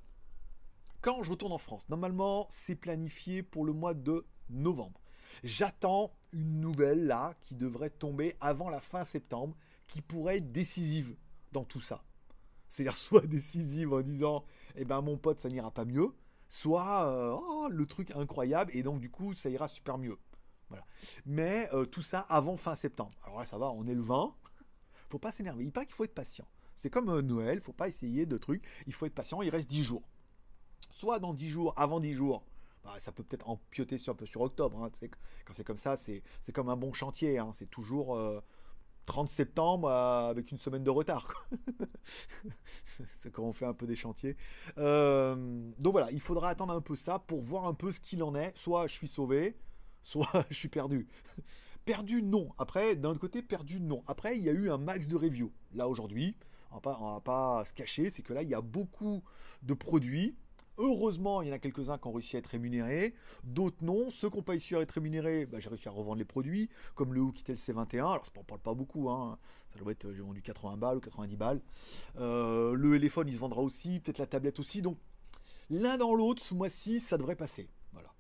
quand 1.01 1.23
je 1.23 1.31
retourne 1.31 1.53
en 1.53 1.59
France, 1.59 1.89
normalement, 1.89 2.47
c'est 2.51 2.77
planifié 2.77 3.43
pour 3.43 3.65
le 3.65 3.73
mois 3.73 3.95
de 3.95 4.27
novembre. 4.51 5.01
J'attends 5.43 6.13
une 6.33 6.61
nouvelle 6.61 7.07
là 7.07 7.35
qui 7.43 7.55
devrait 7.55 7.91
tomber 7.91 8.37
avant 8.41 8.71
la 8.71 8.81
fin 8.81 9.05
septembre, 9.05 9.57
qui 9.87 10.03
pourrait 10.03 10.39
être 10.39 10.53
décisive 10.53 11.17
dans 11.53 11.65
tout 11.65 11.81
ça. 11.81 12.05
C'est-à-dire 12.69 12.97
soit 12.97 13.27
décisive 13.27 13.93
en 13.93 14.03
disant 14.03 14.45
eh 14.77 14.85
ben 14.85 15.01
mon 15.01 15.17
pote 15.17 15.41
ça 15.41 15.49
n'ira 15.49 15.71
pas 15.71 15.85
mieux, 15.85 16.09
soit 16.49 17.07
euh, 17.07 17.37
oh, 17.39 17.69
le 17.71 17.87
truc 17.87 18.11
incroyable 18.13 18.71
et 18.75 18.83
donc 18.83 19.01
du 19.01 19.11
coup 19.11 19.35
ça 19.35 19.49
ira 19.49 19.69
super 19.69 19.99
mieux. 19.99 20.19
Voilà. 20.69 20.85
Mais 21.25 21.69
euh, 21.73 21.85
tout 21.85 22.03
ça 22.03 22.21
avant 22.21 22.57
fin 22.57 22.75
septembre. 22.75 23.13
Alors 23.25 23.39
là 23.39 23.45
ça 23.45 23.59
va, 23.59 23.71
on 23.71 23.87
est 23.87 23.95
le 23.95 24.03
20. 24.03 24.35
faut 25.09 25.19
pas 25.19 25.33
s'énerver. 25.33 25.65
Il 25.65 25.73
paraît 25.73 25.87
qu'il 25.87 25.95
faut 25.95 26.05
être 26.05 26.15
patient. 26.15 26.47
C'est 26.75 26.91
comme 26.91 27.09
euh, 27.09 27.23
Noël, 27.23 27.61
faut 27.61 27.73
pas 27.73 27.89
essayer 27.89 28.27
de 28.27 28.37
trucs. 28.37 28.65
Il 28.87 28.93
faut 28.93 29.07
être 29.07 29.15
patient. 29.15 29.43
Il 29.43 29.51
reste 29.51 29.69
10 29.69 29.85
jours. 29.85 30.03
Soit 30.91 31.19
dans 31.19 31.35
10 31.35 31.49
jours, 31.49 31.73
avant 31.77 32.01
10 32.01 32.13
jours, 32.13 32.45
bah, 32.85 32.95
ça 32.99 33.13
peut 33.13 33.23
peut-être 33.23 33.49
empiéter 33.49 33.99
sur, 33.99 34.13
un 34.13 34.17
peu 34.17 34.27
sur 34.27 34.43
octobre. 34.43 34.83
Hein, 34.83 34.91
quand 35.45 35.53
c'est 35.53 35.65
comme 35.65 35.77
ça, 35.77 35.97
c'est 35.97 36.23
comme 36.53 36.69
un 36.69 36.77
bon 36.77 36.93
chantier. 36.93 37.39
Hein, 37.39 37.51
c'est 37.53 37.71
toujours 37.71 38.19
30 39.07 39.31
septembre 39.31 39.89
avec 39.89 40.51
une 40.51 40.59
semaine 40.59 40.85
de 40.85 40.91
retard. 40.91 41.47
c'est 43.19 43.31
quand 43.31 43.45
on 43.45 43.53
fait 43.53 43.65
un 43.65 43.73
peu 43.73 43.87
des 43.87 43.97
chantiers. 43.97 44.37
Euh, 44.79 45.71
donc 45.79 45.93
voilà, 45.93 46.11
il 46.11 46.21
faudra 46.21 46.51
attendre 46.51 46.75
un 46.75 46.81
peu 46.81 46.97
ça 46.97 47.19
pour 47.21 47.41
voir 47.41 47.67
un 47.67 47.75
peu 47.75 47.93
ce 47.93 48.01
qu'il 48.01 48.23
en 48.23 48.35
est. 48.35 48.57
Soit 48.59 48.89
je 48.89 48.95
suis 48.95 49.09
sauvé, 49.09 49.57
soit 50.03 50.29
je 50.51 50.55
suis 50.55 50.69
perdu. 50.69 51.07
perdu, 51.85 52.23
non. 52.23 52.49
Après, 52.59 52.97
d'un 52.97 53.11
autre 53.11 53.21
côté, 53.21 53.43
perdu, 53.43 53.81
non. 53.81 54.03
Après, 54.07 54.37
il 54.37 54.43
y 54.43 54.49
a 54.49 54.53
eu 54.53 54.71
un 54.71 54.79
max 54.79 55.07
de 55.07 55.17
reviews. 55.17 55.53
Là, 55.73 55.89
aujourd'hui, 55.89 56.37
on 56.73 56.77
ne 56.77 57.15
va 57.15 57.21
pas 57.21 57.65
se 57.65 57.73
cacher, 57.73 58.11
c'est 58.11 58.23
que 58.23 58.33
là, 58.33 58.43
il 58.43 58.49
y 58.49 58.55
a 58.55 58.61
beaucoup 58.61 59.23
de 59.63 59.73
produits 59.73 60.37
Heureusement, 60.79 61.41
il 61.43 61.49
y 61.49 61.51
en 61.51 61.55
a 61.55 61.59
quelques-uns 61.59 61.99
qui 61.99 62.07
ont 62.07 62.13
réussi 62.13 62.37
à 62.37 62.39
être 62.41 62.49
rémunérés, 62.49 63.15
d'autres 63.45 63.83
non. 63.85 64.11
Ceux 64.11 64.29
qui 64.29 64.37
n'ont 64.37 64.43
pas 64.43 64.53
réussi 64.53 64.75
à 64.75 64.81
être 64.81 64.93
rémunérés, 64.93 65.47
bah, 65.47 65.59
j'ai 65.59 65.71
réussi 65.71 65.89
à 65.89 65.91
revendre 65.91 66.19
les 66.19 66.25
produits, 66.25 66.69
comme 66.95 67.15
le 67.15 67.21
Oukitel 67.21 67.57
C21. 67.57 67.99
Alors, 67.99 68.25
ça 68.27 68.33
ne 68.37 68.43
parle 68.43 68.61
pas 68.61 68.75
beaucoup, 68.75 69.09
hein. 69.09 69.39
ça 69.73 69.79
doit 69.79 69.93
être, 69.93 70.13
j'ai 70.13 70.23
vendu 70.23 70.43
80 70.43 70.77
balles 70.77 70.99
ou 70.99 71.01
90 71.01 71.37
balles. 71.37 71.61
Euh, 72.19 72.75
le 72.75 72.93
téléphone, 72.93 73.29
il 73.29 73.35
se 73.35 73.41
vendra 73.41 73.63
aussi, 73.63 74.01
peut-être 74.01 74.19
la 74.19 74.27
tablette 74.27 74.59
aussi. 74.59 74.83
Donc, 74.83 74.99
l'un 75.71 75.97
dans 75.97 76.15
l'autre, 76.15 76.43
ce 76.43 76.55
mois-ci, 76.55 77.01
ça 77.01 77.17
devrait 77.17 77.37
passer. 77.37 77.71
Voilà. 77.93 78.13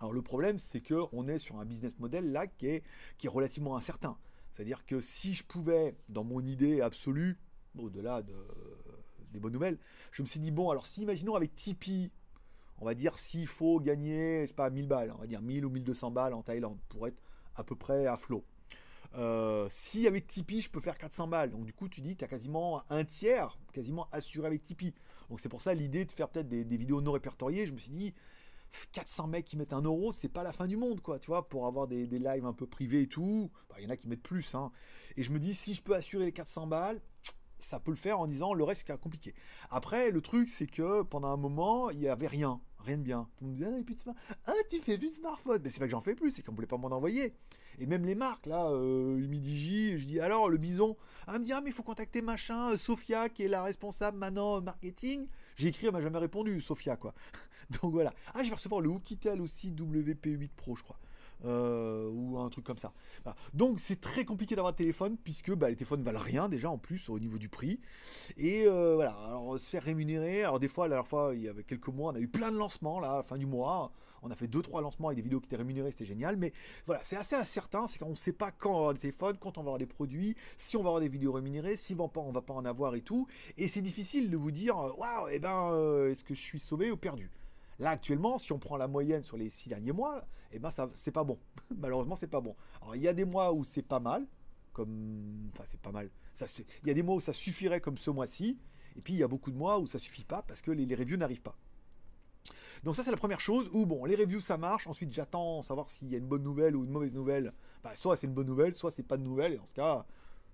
Alors 0.00 0.12
le 0.12 0.22
problème, 0.22 0.58
c'est 0.58 0.80
que 0.80 1.02
on 1.12 1.26
est 1.28 1.38
sur 1.38 1.58
un 1.58 1.64
business 1.64 1.98
model 1.98 2.30
là 2.30 2.46
qui 2.46 2.66
est 2.66 2.82
relativement 3.26 3.76
incertain. 3.76 4.16
C'est-à-dire 4.52 4.84
que 4.84 5.00
si 5.00 5.34
je 5.34 5.44
pouvais, 5.44 5.96
dans 6.08 6.24
mon 6.24 6.40
idée 6.40 6.80
absolue, 6.80 7.38
au-delà 7.78 8.22
de, 8.22 8.34
des 9.32 9.40
bonnes 9.40 9.52
nouvelles, 9.52 9.78
je 10.12 10.22
me 10.22 10.26
suis 10.26 10.40
dit, 10.40 10.50
bon, 10.50 10.70
alors 10.70 10.86
si 10.86 11.02
imaginons 11.02 11.34
avec 11.34 11.54
Tipeee, 11.54 12.10
on 12.78 12.84
va 12.84 12.94
dire 12.94 13.18
s'il 13.18 13.46
faut 13.46 13.80
gagner, 13.80 14.42
je 14.42 14.48
sais 14.48 14.54
pas, 14.54 14.70
1000 14.70 14.88
balles, 14.88 15.12
on 15.16 15.20
va 15.20 15.26
dire 15.26 15.40
1000 15.40 15.64
ou 15.64 15.70
1200 15.70 16.10
balles 16.10 16.34
en 16.34 16.42
Thaïlande 16.42 16.78
pour 16.88 17.06
être 17.06 17.22
à 17.54 17.64
peu 17.64 17.76
près 17.76 18.06
à 18.06 18.16
flot. 18.16 18.44
Euh, 19.14 19.66
si 19.70 20.06
avec 20.06 20.26
Tipeee, 20.26 20.62
je 20.62 20.70
peux 20.70 20.80
faire 20.80 20.96
400 20.96 21.28
balles. 21.28 21.50
Donc 21.50 21.64
du 21.64 21.72
coup, 21.72 21.88
tu 21.88 22.00
dis, 22.00 22.16
tu 22.16 22.24
as 22.24 22.28
quasiment 22.28 22.82
un 22.90 23.04
tiers, 23.04 23.58
quasiment 23.72 24.08
assuré 24.10 24.46
avec 24.46 24.62
Tipeee. 24.62 24.94
Donc 25.28 25.40
c'est 25.40 25.48
pour 25.48 25.62
ça 25.62 25.74
l'idée 25.74 26.04
de 26.04 26.12
faire 26.12 26.28
peut-être 26.28 26.48
des, 26.48 26.64
vidéos 26.76 27.00
non 27.00 27.12
répertoriées. 27.12 27.66
Je 27.66 27.72
me 27.72 27.78
suis 27.78 27.92
dit, 27.92 28.14
400 28.92 29.28
mecs 29.28 29.44
qui 29.44 29.56
mettent 29.56 29.74
un 29.74 29.82
euro, 29.82 30.12
c'est 30.12 30.30
pas 30.30 30.42
la 30.42 30.52
fin 30.52 30.66
du 30.66 30.76
monde, 30.76 31.00
quoi, 31.02 31.18
tu 31.18 31.26
vois, 31.26 31.48
pour 31.48 31.66
avoir 31.66 31.86
des, 31.86 32.06
lives 32.06 32.46
un 32.46 32.54
peu 32.54 32.66
privés 32.66 33.02
et 33.02 33.06
tout. 33.06 33.50
Il 33.78 33.84
y 33.84 33.86
en 33.86 33.90
a 33.90 33.96
qui 33.96 34.08
mettent 34.08 34.22
plus, 34.22 34.54
hein. 34.54 34.72
Et 35.16 35.22
je 35.22 35.30
me 35.30 35.38
dis, 35.38 35.54
si 35.54 35.74
je 35.74 35.82
peux 35.82 35.94
assurer 35.94 36.24
les 36.24 36.32
400 36.32 36.66
balles, 36.68 37.00
ça 37.64 37.80
peut 37.80 37.90
le 37.90 37.96
faire 37.96 38.18
en 38.18 38.26
disant 38.26 38.54
le 38.54 38.64
reste 38.64 38.84
c'est 38.86 39.00
compliqué. 39.00 39.34
Après, 39.70 40.10
le 40.10 40.20
truc, 40.20 40.48
c'est 40.48 40.66
que 40.66 41.02
pendant 41.02 41.28
un 41.28 41.36
moment, 41.36 41.90
il 41.90 41.98
n'y 41.98 42.08
avait 42.08 42.26
rien, 42.26 42.60
rien 42.80 42.98
de 42.98 43.02
bien. 43.02 43.28
Tout 43.36 43.44
le 43.44 43.50
monde 43.50 43.84
disait, 43.84 44.04
ah, 44.06 44.12
ah, 44.46 44.52
tu 44.70 44.80
fais 44.80 44.98
plus 44.98 45.10
de 45.10 45.14
smartphone. 45.14 45.60
Mais 45.62 45.70
c'est 45.70 45.78
pas 45.78 45.86
que 45.86 45.90
j'en 45.90 46.00
fais 46.00 46.14
plus, 46.14 46.32
c'est 46.32 46.42
qu'on 46.42 46.54
voulait 46.54 46.66
pas 46.66 46.76
m'en 46.76 46.88
envoyer. 46.88 47.34
Et 47.78 47.86
même 47.86 48.04
les 48.04 48.14
marques, 48.14 48.46
là, 48.46 48.68
euh, 48.70 49.18
Humidigi, 49.18 49.98
je 49.98 50.06
dis 50.06 50.20
alors 50.20 50.48
le 50.48 50.58
bison, 50.58 50.96
ah, 51.26 51.38
me 51.38 51.44
dit, 51.44 51.52
ah, 51.52 51.60
mais 51.62 51.70
il 51.70 51.72
faut 51.72 51.82
contacter 51.82 52.22
machin, 52.22 52.72
euh, 52.72 52.78
Sophia, 52.78 53.28
qui 53.28 53.44
est 53.44 53.48
la 53.48 53.62
responsable 53.62 54.18
maintenant 54.18 54.60
marketing. 54.60 55.26
J'ai 55.56 55.68
écrit, 55.68 55.86
elle 55.86 55.92
m'a 55.92 56.02
jamais 56.02 56.18
répondu, 56.18 56.60
Sophia, 56.60 56.96
quoi. 56.96 57.14
Donc 57.82 57.92
voilà. 57.92 58.12
Ah, 58.34 58.42
je 58.42 58.48
vais 58.48 58.54
recevoir 58.54 58.80
le 58.80 58.90
Oukitel 58.90 59.40
aussi 59.40 59.72
WP8 59.72 60.50
Pro, 60.56 60.76
je 60.76 60.82
crois. 60.82 60.98
Euh, 61.44 62.08
ou 62.12 62.38
un 62.38 62.48
truc 62.50 62.64
comme 62.64 62.78
ça. 62.78 62.92
Donc 63.52 63.80
c'est 63.80 64.00
très 64.00 64.24
compliqué 64.24 64.54
d'avoir 64.54 64.72
un 64.72 64.76
téléphone 64.76 65.16
puisque 65.16 65.52
bah, 65.52 65.70
les 65.70 65.76
téléphones 65.76 66.02
valent 66.02 66.20
rien 66.20 66.48
déjà 66.48 66.70
en 66.70 66.78
plus 66.78 67.08
au 67.08 67.18
niveau 67.18 67.38
du 67.38 67.48
prix. 67.48 67.80
Et 68.36 68.64
euh, 68.66 68.94
voilà, 68.94 69.12
alors 69.26 69.58
se 69.58 69.68
faire 69.68 69.82
rémunérer. 69.82 70.44
Alors 70.44 70.60
des 70.60 70.68
fois, 70.68 70.86
la 70.86 70.96
dernière 70.96 71.08
fois, 71.08 71.32
il 71.34 71.42
y 71.42 71.48
avait 71.48 71.64
quelques 71.64 71.88
mois, 71.88 72.12
on 72.12 72.14
a 72.14 72.20
eu 72.20 72.28
plein 72.28 72.52
de 72.52 72.56
lancements 72.56 73.00
là, 73.00 73.16
la 73.16 73.22
fin 73.22 73.38
du 73.38 73.46
mois. 73.46 73.92
On 74.24 74.30
a 74.30 74.36
fait 74.36 74.46
2-3 74.46 74.82
lancements 74.82 75.08
avec 75.08 75.16
des 75.16 75.22
vidéos 75.22 75.40
qui 75.40 75.46
étaient 75.46 75.56
rémunérées, 75.56 75.90
c'était 75.90 76.04
génial. 76.04 76.36
Mais 76.36 76.52
voilà, 76.86 77.02
c'est 77.02 77.16
assez 77.16 77.34
incertain, 77.34 77.88
c'est 77.88 77.98
qu'on 77.98 78.10
ne 78.10 78.14
sait 78.14 78.32
pas 78.32 78.52
quand 78.52 78.70
on 78.70 78.74
va 78.74 78.78
avoir 78.78 78.94
des 78.94 79.00
téléphones, 79.00 79.36
quand 79.38 79.58
on 79.58 79.62
va 79.62 79.70
avoir 79.70 79.78
des 79.78 79.86
produits, 79.86 80.36
si 80.58 80.76
on 80.76 80.82
va 80.82 80.90
avoir 80.90 81.00
des 81.00 81.08
vidéos 81.08 81.32
rémunérées, 81.32 81.76
si 81.76 81.96
on 81.98 82.30
va 82.30 82.40
pas 82.42 82.52
en 82.52 82.64
avoir 82.64 82.94
et 82.94 83.00
tout. 83.00 83.26
Et 83.56 83.66
c'est 83.66 83.82
difficile 83.82 84.30
de 84.30 84.36
vous 84.36 84.52
dire, 84.52 84.76
waouh, 84.76 85.28
et 85.28 85.34
eh 85.34 85.38
ben, 85.40 85.70
euh, 85.72 86.12
est-ce 86.12 86.22
que 86.22 86.34
je 86.34 86.40
suis 86.40 86.60
sauvé 86.60 86.92
ou 86.92 86.96
perdu? 86.96 87.32
Là, 87.82 87.90
actuellement, 87.90 88.38
si 88.38 88.52
on 88.52 88.60
prend 88.60 88.76
la 88.76 88.86
moyenne 88.86 89.24
sur 89.24 89.36
les 89.36 89.48
six 89.48 89.68
derniers 89.68 89.90
mois, 89.90 90.24
eh 90.52 90.60
ben, 90.60 90.70
ça, 90.70 90.88
c'est 90.94 91.10
pas 91.10 91.24
bon. 91.24 91.40
Malheureusement, 91.76 92.14
c'est 92.14 92.28
pas 92.28 92.40
bon. 92.40 92.54
Alors, 92.80 92.94
il 92.94 93.02
y 93.02 93.08
a 93.08 93.12
des 93.12 93.24
mois 93.24 93.52
où 93.52 93.64
c'est 93.64 93.82
pas 93.82 93.98
mal, 93.98 94.24
comme, 94.72 95.50
enfin, 95.52 95.64
c'est 95.66 95.80
pas 95.80 95.90
mal. 95.90 96.08
Ça, 96.32 96.46
il 96.82 96.88
y 96.88 96.90
a 96.92 96.94
des 96.94 97.02
mois 97.02 97.16
où 97.16 97.20
ça 97.20 97.32
suffirait, 97.32 97.80
comme 97.80 97.98
ce 97.98 98.10
mois-ci, 98.10 98.56
et 98.96 99.00
puis 99.00 99.14
il 99.14 99.18
y 99.18 99.24
a 99.24 99.28
beaucoup 99.28 99.50
de 99.50 99.56
mois 99.56 99.80
où 99.80 99.88
ça 99.88 99.98
suffit 99.98 100.24
pas 100.24 100.42
parce 100.42 100.62
que 100.62 100.70
les, 100.70 100.94
reviews 100.94 101.16
n'arrivent 101.16 101.42
pas. 101.42 101.56
Donc 102.84 102.96
ça 102.96 103.04
c'est 103.04 103.10
la 103.10 103.16
première 103.16 103.40
chose 103.40 103.70
où 103.72 103.86
bon 103.86 104.04
les 104.04 104.16
reviews 104.16 104.40
ça 104.40 104.58
marche, 104.58 104.88
ensuite 104.88 105.12
j'attends 105.12 105.62
savoir 105.62 105.88
s'il 105.88 106.10
y 106.10 106.16
a 106.16 106.18
une 106.18 106.26
bonne 106.26 106.42
nouvelle 106.42 106.74
ou 106.74 106.84
une 106.84 106.90
mauvaise 106.90 107.12
nouvelle. 107.12 107.52
Bah, 107.84 107.94
soit 107.94 108.16
c'est 108.16 108.26
une 108.26 108.34
bonne 108.34 108.46
nouvelle, 108.46 108.74
soit 108.74 108.90
c'est 108.90 109.04
pas 109.04 109.16
de 109.16 109.22
nouvelle, 109.22 109.54
et 109.54 109.58
en 109.58 109.66
ce 109.66 109.74
cas 109.74 110.04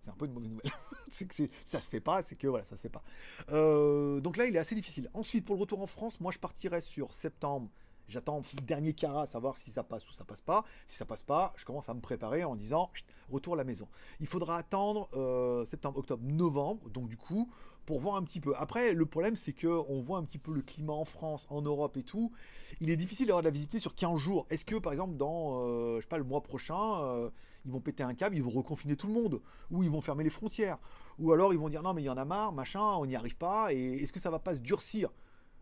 c'est 0.00 0.10
un 0.10 0.14
peu 0.14 0.26
une 0.26 0.32
mauvaise 0.32 0.50
nouvelle. 0.50 0.70
c'est 1.10 1.26
que 1.26 1.34
ça 1.64 1.80
se 1.80 1.88
fait 1.88 2.00
pas, 2.00 2.22
c'est 2.22 2.36
que 2.36 2.46
voilà, 2.46 2.64
ça 2.64 2.76
se 2.76 2.82
fait 2.82 2.88
pas. 2.88 3.02
Euh, 3.50 4.20
donc 4.20 4.36
là, 4.36 4.46
il 4.46 4.56
est 4.56 4.58
assez 4.58 4.74
difficile. 4.74 5.10
Ensuite, 5.14 5.44
pour 5.44 5.56
le 5.56 5.60
retour 5.60 5.80
en 5.80 5.86
France, 5.86 6.20
moi, 6.20 6.32
je 6.32 6.38
partirai 6.38 6.80
sur 6.80 7.14
septembre. 7.14 7.70
J'attends 8.08 8.42
dernier 8.62 8.94
carat, 8.94 9.26
savoir 9.26 9.56
si 9.56 9.70
ça 9.70 9.84
passe 9.84 10.08
ou 10.08 10.12
ça 10.12 10.24
passe 10.24 10.40
pas. 10.40 10.64
Si 10.86 10.96
ça 10.96 11.04
passe 11.04 11.22
pas, 11.22 11.52
je 11.56 11.64
commence 11.64 11.88
à 11.88 11.94
me 11.94 12.00
préparer 12.00 12.44
en 12.44 12.56
disant 12.56 12.90
retour 13.30 13.54
à 13.54 13.56
la 13.56 13.64
maison. 13.64 13.86
Il 14.20 14.26
faudra 14.26 14.56
attendre 14.56 15.08
euh, 15.14 15.64
septembre, 15.64 15.98
octobre, 15.98 16.22
novembre. 16.24 16.88
Donc 16.88 17.08
du 17.08 17.16
coup, 17.16 17.50
pour 17.88 18.00
voir 18.00 18.16
un 18.16 18.22
petit 18.22 18.40
peu. 18.40 18.54
Après, 18.56 18.92
le 18.92 19.06
problème, 19.06 19.34
c'est 19.34 19.54
que 19.54 19.66
on 19.66 20.00
voit 20.00 20.18
un 20.18 20.24
petit 20.24 20.38
peu 20.38 20.52
le 20.52 20.60
climat 20.60 20.92
en 20.92 21.06
France, 21.06 21.46
en 21.48 21.62
Europe 21.62 21.96
et 21.96 22.02
tout. 22.02 22.32
Il 22.80 22.90
est 22.90 22.96
difficile 22.96 23.26
d'avoir 23.26 23.42
de 23.42 23.48
la 23.48 23.50
visibilité 23.50 23.80
sur 23.80 23.94
15 23.94 24.18
jours. 24.18 24.46
Est-ce 24.50 24.66
que, 24.66 24.76
par 24.76 24.92
exemple, 24.92 25.16
dans, 25.16 25.62
euh, 25.62 25.96
je 25.96 26.02
sais 26.02 26.08
pas, 26.08 26.18
le 26.18 26.24
mois 26.24 26.42
prochain, 26.42 27.00
euh, 27.00 27.30
ils 27.64 27.70
vont 27.70 27.80
péter 27.80 28.02
un 28.02 28.12
câble, 28.12 28.36
ils 28.36 28.42
vont 28.42 28.50
reconfiner 28.50 28.94
tout 28.94 29.06
le 29.06 29.14
monde, 29.14 29.40
ou 29.70 29.82
ils 29.82 29.90
vont 29.90 30.02
fermer 30.02 30.22
les 30.22 30.30
frontières, 30.30 30.78
ou 31.18 31.32
alors 31.32 31.54
ils 31.54 31.58
vont 31.58 31.70
dire 31.70 31.82
non, 31.82 31.94
mais 31.94 32.02
il 32.02 32.06
y 32.06 32.10
en 32.10 32.18
a 32.18 32.26
marre, 32.26 32.52
machin, 32.52 32.80
on 32.80 33.06
n'y 33.06 33.16
arrive 33.16 33.36
pas, 33.36 33.72
et 33.72 34.02
est-ce 34.02 34.12
que 34.12 34.20
ça 34.20 34.30
va 34.30 34.38
pas 34.38 34.54
se 34.54 34.60
durcir? 34.60 35.10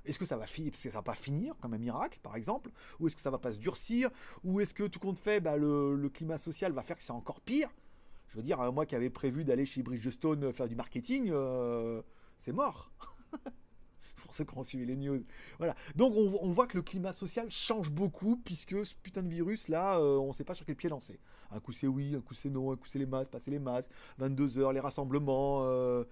Est-ce 0.06 0.18
que 0.18 0.24
ça 0.24 0.36
va 0.36 0.46
finir, 0.46 0.70
parce 0.70 0.82
que 0.82 0.90
ça 0.90 0.98
va 0.98 1.02
pas 1.02 1.14
finir 1.14 1.54
comme 1.60 1.74
un 1.74 1.78
miracle, 1.78 2.18
par 2.22 2.36
exemple, 2.36 2.70
ou 3.00 3.06
est-ce 3.06 3.16
que 3.16 3.22
ça 3.22 3.30
va 3.30 3.38
pas 3.38 3.52
se 3.52 3.58
durcir, 3.58 4.10
ou 4.44 4.60
est-ce 4.60 4.74
que 4.74 4.84
tout 4.84 4.98
compte 4.98 5.18
fait, 5.18 5.40
bah, 5.40 5.56
le, 5.56 6.08
climat 6.12 6.38
social 6.38 6.72
va 6.72 6.82
faire 6.82 6.96
que 6.96 7.02
c'est 7.02 7.12
encore 7.12 7.40
pire? 7.40 7.68
Je 8.28 8.36
veux 8.36 8.42
dire, 8.42 8.72
moi 8.72 8.86
qui 8.86 8.94
avais 8.94 9.10
prévu 9.10 9.44
d'aller 9.44 9.64
chez 9.64 9.82
Bridgestone 9.82 10.52
faire 10.52 10.68
du 10.68 10.76
marketing, 10.76 11.30
euh, 11.30 12.02
c'est 12.38 12.52
mort. 12.52 12.90
Pour 14.16 14.34
ceux 14.34 14.44
qui 14.44 14.56
ont 14.58 14.64
suivi 14.64 14.86
les 14.86 14.96
news. 14.96 15.22
Voilà. 15.58 15.74
Donc 15.94 16.14
on, 16.16 16.50
voit 16.50 16.66
que 16.66 16.76
le 16.76 16.82
climat 16.82 17.12
social 17.12 17.50
change 17.50 17.90
beaucoup 17.90 18.36
puisque 18.36 18.84
ce 18.84 18.94
putain 19.02 19.22
de 19.22 19.28
virus 19.28 19.68
là, 19.68 19.98
euh, 19.98 20.16
on 20.18 20.28
ne 20.28 20.32
sait 20.32 20.44
pas 20.44 20.54
sur 20.54 20.66
quel 20.66 20.74
pied 20.74 20.88
lancer. 20.88 21.20
Un 21.50 21.60
coup 21.60 21.72
c'est 21.72 21.86
oui, 21.86 22.14
un 22.16 22.20
coup 22.20 22.34
c'est 22.34 22.50
non, 22.50 22.72
un 22.72 22.76
coup 22.76 22.88
c'est 22.88 22.98
les 22.98 23.06
masses, 23.06 23.28
passer 23.28 23.50
les 23.50 23.58
masses, 23.58 23.88
22 24.18 24.58
heures, 24.58 24.72
les 24.72 24.80
rassemblements, 24.80 25.60
euh, 25.62 26.04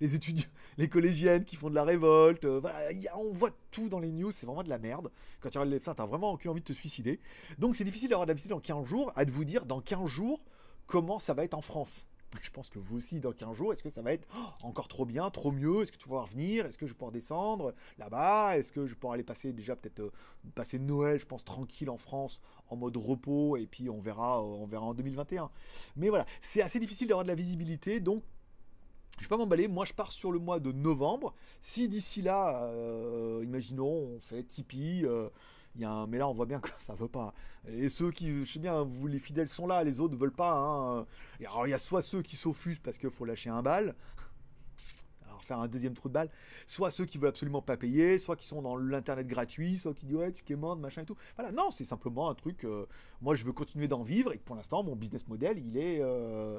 les 0.00 0.14
étudiants, 0.14 0.48
les 0.78 0.88
collégiennes 0.88 1.44
qui 1.44 1.56
font 1.56 1.70
de 1.70 1.74
la 1.74 1.84
révolte. 1.84 2.44
Euh, 2.44 2.60
voilà, 2.60 2.90
on 3.16 3.32
voit 3.32 3.50
tout 3.70 3.88
dans 3.88 4.00
les 4.00 4.12
news, 4.12 4.32
c'est 4.32 4.46
vraiment 4.46 4.62
de 4.62 4.68
la 4.68 4.78
merde. 4.78 5.10
Quand 5.40 5.50
tu 5.50 5.58
regardes 5.58 5.72
les, 5.72 5.80
t'as 5.80 6.06
vraiment 6.06 6.32
aucune 6.32 6.50
envie 6.50 6.60
de 6.60 6.66
te 6.66 6.72
suicider. 6.72 7.20
Donc 7.58 7.76
c'est 7.76 7.84
difficile 7.84 8.10
d'avoir 8.10 8.26
de 8.26 8.32
la 8.32 8.38
dans 8.48 8.60
15 8.60 8.84
jours, 8.86 9.12
à 9.16 9.24
de 9.24 9.30
vous 9.30 9.44
dire 9.44 9.66
dans 9.66 9.80
15 9.80 10.06
jours 10.06 10.44
comment 10.86 11.18
ça 11.18 11.34
va 11.34 11.44
être 11.44 11.54
en 11.54 11.62
France. 11.62 12.06
Je 12.42 12.50
pense 12.50 12.68
que 12.68 12.78
vous 12.78 12.96
aussi, 12.96 13.20
dans 13.20 13.32
15 13.32 13.56
jours, 13.56 13.72
est-ce 13.72 13.82
que 13.82 13.90
ça 13.90 14.02
va 14.02 14.12
être 14.12 14.26
oh, 14.36 14.66
encore 14.66 14.88
trop 14.88 15.04
bien, 15.04 15.30
trop 15.30 15.52
mieux? 15.52 15.82
Est-ce 15.82 15.92
que 15.92 15.96
tu 15.96 16.04
vas 16.04 16.08
pouvoir 16.08 16.26
venir? 16.26 16.66
Est-ce 16.66 16.76
que 16.76 16.86
je 16.86 16.92
vais 16.92 16.96
pouvoir 16.96 17.12
descendre 17.12 17.74
là-bas? 17.98 18.58
Est-ce 18.58 18.72
que 18.72 18.86
je 18.86 18.94
vais 18.94 19.08
aller 19.08 19.22
passer 19.22 19.52
déjà 19.52 19.76
peut-être 19.76 20.00
euh, 20.00 20.12
passer 20.54 20.78
Noël, 20.78 21.18
je 21.18 21.26
pense, 21.26 21.44
tranquille 21.44 21.88
en 21.88 21.96
France, 21.96 22.40
en 22.68 22.76
mode 22.76 22.96
repos, 22.96 23.56
et 23.56 23.66
puis 23.66 23.88
on 23.88 24.00
verra, 24.00 24.38
euh, 24.38 24.42
on 24.42 24.66
verra 24.66 24.84
en 24.84 24.94
2021. 24.94 25.50
Mais 25.96 26.08
voilà, 26.08 26.26
c'est 26.42 26.62
assez 26.62 26.78
difficile 26.78 27.08
d'avoir 27.08 27.24
de 27.24 27.28
la 27.28 27.36
visibilité, 27.36 28.00
donc 28.00 28.22
je 29.18 29.24
vais 29.24 29.28
pas 29.28 29.36
m'emballer, 29.36 29.68
moi 29.68 29.84
je 29.84 29.92
pars 29.92 30.12
sur 30.12 30.32
le 30.32 30.38
mois 30.38 30.60
de 30.60 30.72
novembre. 30.72 31.34
Si 31.60 31.88
d'ici 31.88 32.22
là, 32.22 32.64
euh, 32.64 33.42
imaginons, 33.44 34.16
on 34.16 34.20
fait 34.20 34.42
Tipeee, 34.42 35.06
il 35.76 35.82
y 35.82 35.84
a 35.84 36.06
mais 36.06 36.18
là, 36.18 36.28
on 36.28 36.32
voit 36.32 36.46
bien 36.46 36.60
que 36.60 36.70
ça 36.78 36.94
veut 36.94 37.08
pas. 37.08 37.34
Et 37.68 37.88
ceux 37.88 38.10
qui, 38.10 38.44
je 38.44 38.52
sais 38.52 38.58
bien, 38.58 38.82
vous 38.82 39.06
les 39.06 39.18
fidèles 39.18 39.48
sont 39.48 39.66
là, 39.66 39.84
les 39.84 40.00
autres 40.00 40.14
ne 40.14 40.18
veulent 40.18 40.32
pas. 40.32 40.52
Hein. 40.52 41.06
alors, 41.40 41.66
il 41.66 41.70
y 41.70 41.74
a 41.74 41.78
soit 41.78 42.02
ceux 42.02 42.22
qui 42.22 42.36
s'offusent 42.36 42.78
parce 42.78 42.98
qu'il 42.98 43.10
faut 43.10 43.24
lâcher 43.24 43.50
un 43.50 43.62
bal, 43.62 43.94
alors 45.26 45.42
faire 45.42 45.58
un 45.58 45.68
deuxième 45.68 45.94
trou 45.94 46.08
de 46.08 46.14
balle, 46.14 46.30
soit 46.66 46.90
ceux 46.90 47.04
qui 47.04 47.18
veulent 47.18 47.30
absolument 47.30 47.62
pas 47.62 47.76
payer, 47.76 48.18
soit 48.18 48.36
qui 48.36 48.46
sont 48.46 48.62
dans 48.62 48.76
l'internet 48.76 49.26
gratuit, 49.26 49.78
soit 49.78 49.94
qui 49.94 50.06
disent 50.06 50.16
ouais, 50.16 50.32
tu 50.32 50.44
quémandes, 50.44 50.80
machin 50.80 51.02
et 51.02 51.06
tout. 51.06 51.16
Voilà, 51.36 51.52
non, 51.52 51.70
c'est 51.70 51.84
simplement 51.84 52.30
un 52.30 52.34
truc. 52.34 52.64
Euh, 52.64 52.86
moi, 53.20 53.34
je 53.34 53.44
veux 53.44 53.52
continuer 53.52 53.88
d'en 53.88 54.02
vivre 54.02 54.32
et 54.32 54.38
pour 54.38 54.56
l'instant, 54.56 54.82
mon 54.82 54.96
business 54.96 55.26
model, 55.28 55.58
il 55.58 55.76
est. 55.76 56.00
Euh, 56.00 56.58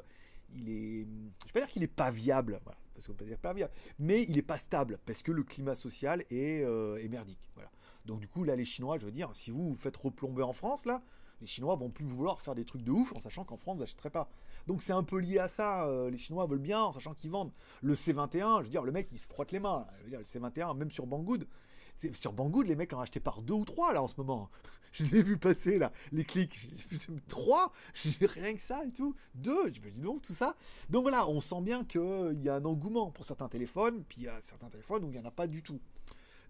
il 0.54 0.68
est, 0.70 1.06
je 1.46 1.52
vais 1.52 1.52
pas 1.52 1.60
dire 1.60 1.68
qu'il 1.68 1.82
est 1.82 1.86
pas 1.86 2.10
viable, 2.10 2.60
parce 2.94 3.06
qu'on 3.06 3.14
peut 3.14 3.24
dire 3.24 3.38
pas 3.38 3.52
viable, 3.52 3.72
mais 3.98 4.24
il 4.28 4.38
est 4.38 4.42
pas 4.42 4.58
stable 4.58 4.98
parce 5.06 5.22
que 5.22 5.32
le 5.32 5.42
climat 5.42 5.74
social 5.74 6.24
est, 6.30 6.62
euh, 6.64 7.02
est 7.02 7.08
merdique. 7.08 7.50
Voilà. 7.54 7.70
Donc 8.06 8.20
du 8.20 8.28
coup, 8.28 8.44
là, 8.44 8.56
les 8.56 8.64
Chinois, 8.64 8.98
je 8.98 9.06
veux 9.06 9.12
dire, 9.12 9.34
si 9.34 9.50
vous 9.50 9.68
vous 9.68 9.74
faites 9.74 9.96
replomber 9.96 10.42
en 10.42 10.52
France, 10.52 10.84
là, 10.86 11.02
les 11.40 11.46
Chinois 11.46 11.76
vont 11.76 11.90
plus 11.90 12.04
vouloir 12.04 12.40
faire 12.40 12.54
des 12.54 12.64
trucs 12.64 12.82
de 12.82 12.90
ouf 12.90 13.12
en 13.14 13.20
sachant 13.20 13.44
qu'en 13.44 13.56
France, 13.56 13.76
vous 13.76 13.82
n'achèterez 13.82 14.10
pas. 14.10 14.28
Donc 14.66 14.82
c'est 14.82 14.92
un 14.92 15.04
peu 15.04 15.18
lié 15.18 15.38
à 15.38 15.48
ça. 15.48 15.86
Euh, 15.86 16.10
les 16.10 16.18
Chinois 16.18 16.46
veulent 16.46 16.58
bien 16.58 16.80
en 16.80 16.92
sachant 16.92 17.14
qu'ils 17.14 17.30
vendent. 17.30 17.52
Le 17.82 17.94
C21, 17.94 18.58
je 18.58 18.64
veux 18.64 18.70
dire, 18.70 18.82
le 18.82 18.92
mec, 18.92 19.08
il 19.12 19.18
se 19.18 19.28
frotte 19.28 19.52
les 19.52 19.60
mains. 19.60 19.86
Je 19.98 20.04
veux 20.04 20.10
dire, 20.10 20.18
le 20.18 20.24
C21, 20.24 20.76
même 20.76 20.90
sur 20.90 21.06
Banggood. 21.06 21.46
Sur 22.12 22.32
Banggood, 22.32 22.66
les 22.66 22.76
mecs 22.76 22.92
en 22.92 23.00
achetaient 23.00 23.20
par 23.20 23.42
deux 23.42 23.54
ou 23.54 23.64
trois, 23.64 23.92
là, 23.92 24.02
en 24.02 24.08
ce 24.08 24.14
moment. 24.18 24.50
Je 24.92 25.04
les 25.04 25.16
ai 25.16 25.22
vus 25.22 25.36
passer, 25.36 25.78
là, 25.78 25.92
les 26.12 26.24
clics. 26.24 26.70
Trois? 27.28 27.72
Rien 28.20 28.54
que 28.54 28.60
ça 28.60 28.84
et 28.84 28.90
tout. 28.90 29.14
Deux? 29.34 29.72
Je 29.72 29.80
me 29.80 29.90
dis 29.90 30.00
donc, 30.00 30.22
tout 30.22 30.32
ça. 30.32 30.56
Donc 30.88 31.02
voilà, 31.02 31.28
on 31.28 31.40
sent 31.40 31.60
bien 31.60 31.84
qu'il 31.84 32.40
y 32.42 32.48
a 32.48 32.54
un 32.54 32.64
engouement 32.64 33.10
pour 33.10 33.26
certains 33.26 33.48
téléphones, 33.48 34.04
puis 34.08 34.22
il 34.22 34.24
y 34.24 34.28
a 34.28 34.40
certains 34.42 34.70
téléphones 34.70 35.04
où 35.04 35.08
il 35.08 35.12
n'y 35.12 35.18
en 35.18 35.28
a 35.28 35.30
pas 35.30 35.46
du 35.46 35.62
tout. 35.62 35.80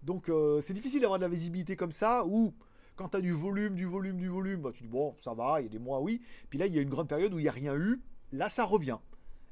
Donc 0.03 0.29
euh, 0.29 0.61
c'est 0.65 0.73
difficile 0.73 1.01
d'avoir 1.01 1.19
de 1.19 1.25
la 1.25 1.29
visibilité 1.29 1.75
comme 1.75 1.91
ça, 1.91 2.25
ou 2.25 2.53
quand 2.95 3.09
tu 3.09 3.17
as 3.17 3.21
du 3.21 3.31
volume, 3.31 3.75
du 3.75 3.85
volume, 3.85 4.17
du 4.17 4.29
volume, 4.29 4.61
bah, 4.61 4.71
tu 4.73 4.83
dis 4.83 4.89
bon, 4.89 5.15
ça 5.21 5.33
va, 5.33 5.61
il 5.61 5.63
y 5.63 5.67
a 5.67 5.69
des 5.69 5.79
mois, 5.79 6.01
oui. 6.01 6.21
Puis 6.49 6.59
là, 6.59 6.67
il 6.67 6.75
y 6.75 6.79
a 6.79 6.81
une 6.81 6.89
grande 6.89 7.07
période 7.07 7.33
où 7.33 7.39
il 7.39 7.43
n'y 7.43 7.49
a 7.49 7.53
rien 7.53 7.75
eu. 7.75 8.01
Là, 8.31 8.49
ça 8.49 8.65
revient. 8.65 8.97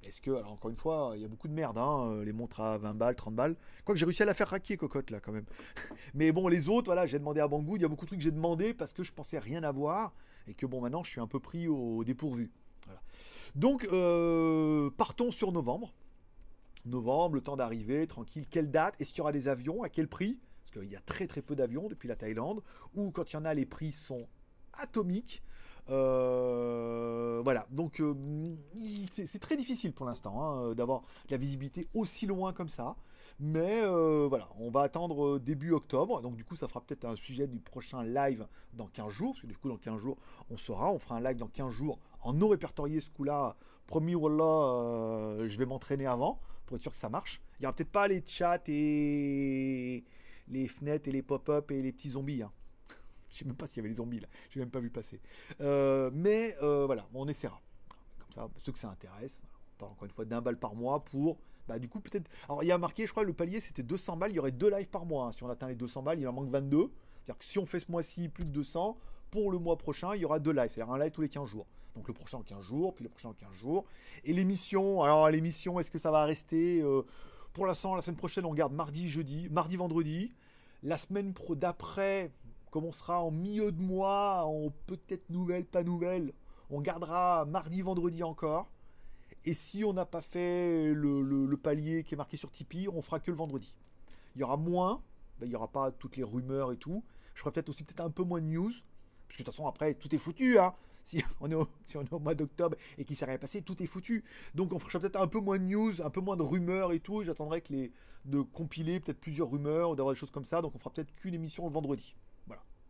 Est-ce 0.08 0.22
que, 0.22 0.32
alors 0.32 0.54
encore 0.54 0.72
une 0.72 0.78
fois, 0.78 1.14
il 1.16 1.22
y 1.22 1.26
a 1.26 1.28
beaucoup 1.28 1.48
de 1.48 1.54
merde, 1.54 1.78
hein, 1.78 2.10
euh, 2.10 2.24
les 2.24 2.32
montres 2.32 2.62
à 2.62 2.78
20 2.78 2.94
balles, 2.94 3.16
30 3.16 3.36
balles. 3.36 3.56
Quoique 3.84 4.00
j'ai 4.00 4.06
réussi 4.06 4.24
à 4.24 4.26
la 4.26 4.34
faire 4.34 4.48
raquer, 4.48 4.78
cocotte, 4.78 5.12
là, 5.12 5.20
quand 5.20 5.34
même. 5.34 5.46
Mais 6.14 6.32
bon, 6.32 6.48
les 6.48 6.70
autres, 6.70 6.86
voilà, 6.86 7.06
j'ai 7.06 7.20
demandé 7.20 7.42
à 7.42 7.48
Banggood, 7.48 7.80
il 7.80 7.82
y 7.82 7.86
a 7.86 7.90
beaucoup 7.90 8.06
de 8.06 8.10
trucs 8.10 8.20
que 8.20 8.24
j'ai 8.24 8.32
demandé 8.32 8.74
parce 8.74 8.94
que 8.94 9.04
je 9.04 9.12
pensais 9.12 9.38
rien 9.38 9.64
avoir 9.64 10.14
et 10.48 10.54
que 10.54 10.66
bon, 10.66 10.82
maintenant, 10.82 11.04
je 11.04 11.12
suis 11.12 11.22
un 11.22 11.28
peu 11.28 11.40
pris 11.40 11.68
au 11.68 12.04
dépourvu. 12.04 12.52
Donc, 13.56 13.86
euh, 13.92 14.90
partons 14.92 15.32
sur 15.32 15.52
novembre 15.52 15.94
novembre, 16.88 17.36
le 17.36 17.42
temps 17.42 17.58
d'arriver, 17.58 18.08
tranquille. 18.08 18.46
Quelle 18.50 18.72
date? 18.72 18.96
Est-ce 19.00 19.10
qu'il 19.10 19.20
y 19.20 19.22
aura 19.22 19.32
des 19.32 19.48
avions? 19.48 19.84
À 19.84 19.90
quel 19.90 20.08
prix? 20.08 20.40
Parce 20.62 20.72
qu'il 20.72 20.92
y 20.92 20.96
a 20.96 21.02
très 21.02 21.28
très 21.28 21.42
peu 21.42 21.56
d'avions 21.56 21.88
depuis 21.88 22.08
la 22.08 22.16
Thaïlande. 22.16 22.64
Ou 22.96 23.12
quand 23.12 23.32
il 23.32 23.36
y 23.36 23.38
en 23.38 23.46
a, 23.46 23.54
les 23.54 23.66
prix 23.66 23.92
sont 23.92 24.28
atomique. 24.74 25.44
Euh, 25.90 27.42
voilà, 27.44 27.66
donc 27.72 28.02
euh, 28.02 28.14
c'est 29.12 29.40
très 29.40 29.56
difficile 29.56 29.94
pour 29.94 30.06
l'instant 30.06 30.42
hein, 30.42 30.74
d'avoir 30.74 31.02
de 31.02 31.32
la 31.32 31.38
visibilité 31.38 31.88
aussi 31.94 32.26
loin 32.26 32.52
comme 32.54 32.70
ça. 32.70 32.96
Mais 33.40 33.82
euh, 33.84 34.28
voilà, 34.28 34.48
on 34.60 34.70
va 34.70 34.82
attendre 34.82 35.40
début 35.40 35.72
octobre. 35.72 36.22
Donc 36.22 36.36
du 36.36 36.44
coup, 36.44 36.56
ça 36.56 36.68
fera 36.68 36.82
peut-être 36.82 37.06
un 37.06 37.16
sujet 37.16 37.48
du 37.48 37.60
prochain 37.60 38.04
live 38.04 38.48
dans 38.74 38.88
15 38.88 39.12
jours. 39.12 39.34
Parce 39.34 39.42
que 39.42 39.48
du 39.48 39.58
coup, 39.58 39.70
dans 39.70 39.78
15 39.78 40.00
jours, 40.00 40.18
on 40.50 40.58
saura. 40.58 40.92
On 40.92 41.00
fera 41.00 41.16
un 41.16 41.22
live 41.22 41.38
dans 41.38 41.48
15 41.48 41.72
jours 41.72 42.00
en 42.22 42.34
non 42.34 42.50
répertorié 42.50 43.02
ce 43.02 43.10
coup-là. 43.10 43.56
Promis, 43.86 44.16
voilà, 44.16 45.48
je 45.48 45.58
vais 45.58 45.66
m'entraîner 45.66 46.06
avant 46.06 46.40
pour 46.66 46.76
être 46.76 46.84
sûr 46.84 46.92
que 46.92 46.98
ça 46.98 47.10
marche. 47.10 47.42
Il 47.60 47.62
n'y 47.62 47.68
aura 47.68 47.76
peut-être 47.76 47.92
pas 47.92 48.08
les 48.08 48.22
chats 48.26 48.62
et 48.68 50.04
les 50.50 50.68
fenêtres 50.68 51.08
et 51.08 51.12
les 51.12 51.22
pop-up 51.22 51.72
et 51.72 51.82
les 51.82 51.92
petits 51.92 52.10
zombies. 52.10 52.44
Hein. 52.44 52.52
Je 53.30 53.38
sais 53.38 53.46
même 53.46 53.56
pas 53.56 53.68
s'il 53.68 53.78
y 53.78 53.80
avait 53.82 53.90
les 53.90 53.96
zombies 53.96 54.20
là. 54.20 54.28
J'ai 54.50 54.60
même 54.60 54.70
pas 54.70 54.80
vu 54.80 54.90
passer. 54.90 55.20
Euh, 55.62 56.10
mais 56.14 56.56
euh, 56.62 56.86
voilà, 56.86 57.08
on 57.14 57.28
essaiera. 57.28 57.62
Comme 58.20 58.32
ça, 58.32 58.50
ceux 58.58 58.72
que 58.72 58.80
ça 58.80 58.90
intéresse. 58.90 59.42
On 59.76 59.80
parle 59.80 59.92
encore 59.92 60.06
une 60.06 60.12
fois 60.12 60.26
d'un 60.26 60.42
balle 60.42 60.58
par 60.58 60.76
mois 60.76 61.04
pour. 61.04 61.38
Bah, 61.68 61.80
du 61.80 61.90
coup, 61.90 62.00
peut-être. 62.00 62.30
Alors, 62.46 62.64
il 62.64 62.68
y 62.68 62.72
a 62.72 62.78
marqué, 62.78 63.06
je 63.06 63.12
crois, 63.12 63.24
le 63.24 63.34
palier 63.34 63.60
c'était 63.60 63.84
200 63.84 64.18
balles. 64.18 64.32
Il 64.32 64.36
y 64.36 64.40
aurait 64.40 64.52
deux 64.52 64.70
lives 64.70 64.90
par 64.90 65.06
mois. 65.06 65.26
Hein. 65.26 65.32
Si 65.32 65.44
on 65.44 65.50
atteint 65.50 65.68
les 65.68 65.76
200 65.76 66.04
balles, 66.04 66.20
il 66.20 66.28
en 66.28 66.34
manque 66.34 66.50
22. 66.50 66.90
C'est-à-dire 67.24 67.38
que 67.38 67.46
si 67.46 67.60
on 67.60 67.66
fait 67.66 67.82
ce 67.82 67.92
mois-ci 67.92 68.30
plus 68.30 68.46
de 68.46 68.52
200, 68.52 68.98
pour 69.32 69.52
le 69.52 69.60
mois 69.60 69.78
prochain, 69.78 70.16
il 70.16 70.22
y 70.22 70.26
aura 70.26 70.40
deux 70.40 70.52
lives. 70.52 70.72
C'est-à-dire 70.72 70.94
un 70.94 71.00
live 71.00 71.12
tous 71.12 71.22
les 71.22 71.30
15 71.30 71.50
jours. 71.50 71.68
Donc 71.96 72.08
le 72.08 72.14
prochain 72.14 72.38
en 72.38 72.44
15 72.44 72.64
jours, 72.64 72.94
puis 72.94 73.04
le 73.04 73.10
prochain 73.10 73.30
en 73.30 73.34
15 73.34 73.54
jours. 73.54 73.86
Et 74.24 74.32
l'émission, 74.32 75.02
alors 75.02 75.30
l'émission, 75.30 75.80
est-ce 75.80 75.92
que 75.92 75.98
ça 75.98 76.12
va 76.12 76.26
rester 76.26 76.82
euh, 76.82 77.02
Pour 77.54 77.66
l'instant, 77.66 77.96
la 77.96 78.02
semaine 78.02 78.18
prochaine, 78.18 78.46
on 78.46 78.54
garde 78.54 78.74
mardi, 78.74 79.10
jeudi, 79.10 79.50
mardi, 79.50 79.76
vendredi. 79.76 80.34
La 80.84 80.98
semaine 80.98 81.34
pro 81.34 81.56
d'après, 81.56 82.32
comme 82.72 82.86
on 82.86 82.92
sera 82.92 83.24
en 83.24 83.32
milieu 83.32 83.72
de 83.72 83.82
mois, 83.82 84.46
en 84.46 84.72
peut-être 84.86 85.30
nouvelle, 85.30 85.66
pas 85.66 85.84
nouvelle, 85.84 86.34
on 86.70 86.82
gardera 86.82 87.46
mardi, 87.46 87.82
vendredi 87.82 88.24
encore. 88.24 88.70
Et 89.46 89.54
si 89.54 89.86
on 89.86 89.94
n'a 89.94 90.06
pas 90.06 90.22
fait 90.22 90.94
le, 90.94 91.56
palier 91.56 92.04
qui 92.04 92.16
est 92.16 92.18
marqué 92.18 92.38
sur 92.38 92.52
Tipeee, 92.52 92.90
on 92.90 93.02
fera 93.02 93.20
que 93.20 93.32
le 93.32 93.38
vendredi. 93.38 93.76
Il 94.36 94.42
y 94.42 94.44
aura 94.44 94.58
moins, 94.58 95.02
ben, 95.40 95.46
il 95.46 95.50
n'y 95.50 95.56
aura 95.56 95.70
pas 95.70 95.92
toutes 95.92 96.18
les 96.18 96.24
rumeurs 96.24 96.72
et 96.72 96.78
tout. 96.78 97.04
Je 97.34 97.42
ferai 97.42 97.52
peut-être 97.52 97.70
aussi 97.70 97.84
peut-être 97.84 98.02
un 98.02 98.10
peu 98.10 98.24
moins 98.24 98.42
de 98.42 98.48
news. 98.48 98.72
Parce 99.28 99.38
que 99.38 99.44
de 99.44 99.46
toute 99.46 99.54
façon, 99.54 99.68
après, 99.68 99.94
tout 99.94 100.14
est 100.14 100.18
foutu. 100.18 100.60
Hein. 100.60 100.74
Si, 101.08 101.24
on 101.40 101.50
est 101.50 101.56
au, 101.56 101.66
si 101.84 101.96
on 101.96 102.02
est 102.02 102.12
au 102.12 102.20
mois 102.20 102.36
d'octobre 102.36 102.76
et 102.98 103.06
qu'il 103.06 103.16
s'est 103.16 103.24
rien 103.24 103.38
passé, 103.38 103.62
tout 103.62 103.82
est 103.82 103.86
foutu. 103.86 104.26
Donc 104.56 104.74
on 104.74 104.80
fera 104.80 105.00
peut-être 105.00 105.16
un 105.16 105.28
peu 105.28 105.40
moins 105.40 105.58
de 105.58 105.64
news, 105.64 106.02
un 106.02 106.10
peu 106.10 106.20
moins 106.20 106.36
de 106.36 106.42
rumeurs 106.42 106.92
et 106.92 107.00
tout. 107.00 107.24
J'attendrai 107.24 107.62
que 107.62 107.72
les, 107.72 107.94
de 108.26 108.42
compiler 108.42 109.00
peut-être 109.00 109.22
plusieurs 109.22 109.50
rumeurs, 109.50 109.96
d'avoir 109.96 110.14
des 110.14 110.20
choses 110.20 110.32
comme 110.32 110.44
ça. 110.44 110.62
Donc 110.62 110.76
on 110.76 110.80
fera 110.80 110.90
peut-être 110.90 111.16
qu'une 111.16 111.34
émission 111.34 111.66
le 111.66 111.72
vendredi 111.72 112.18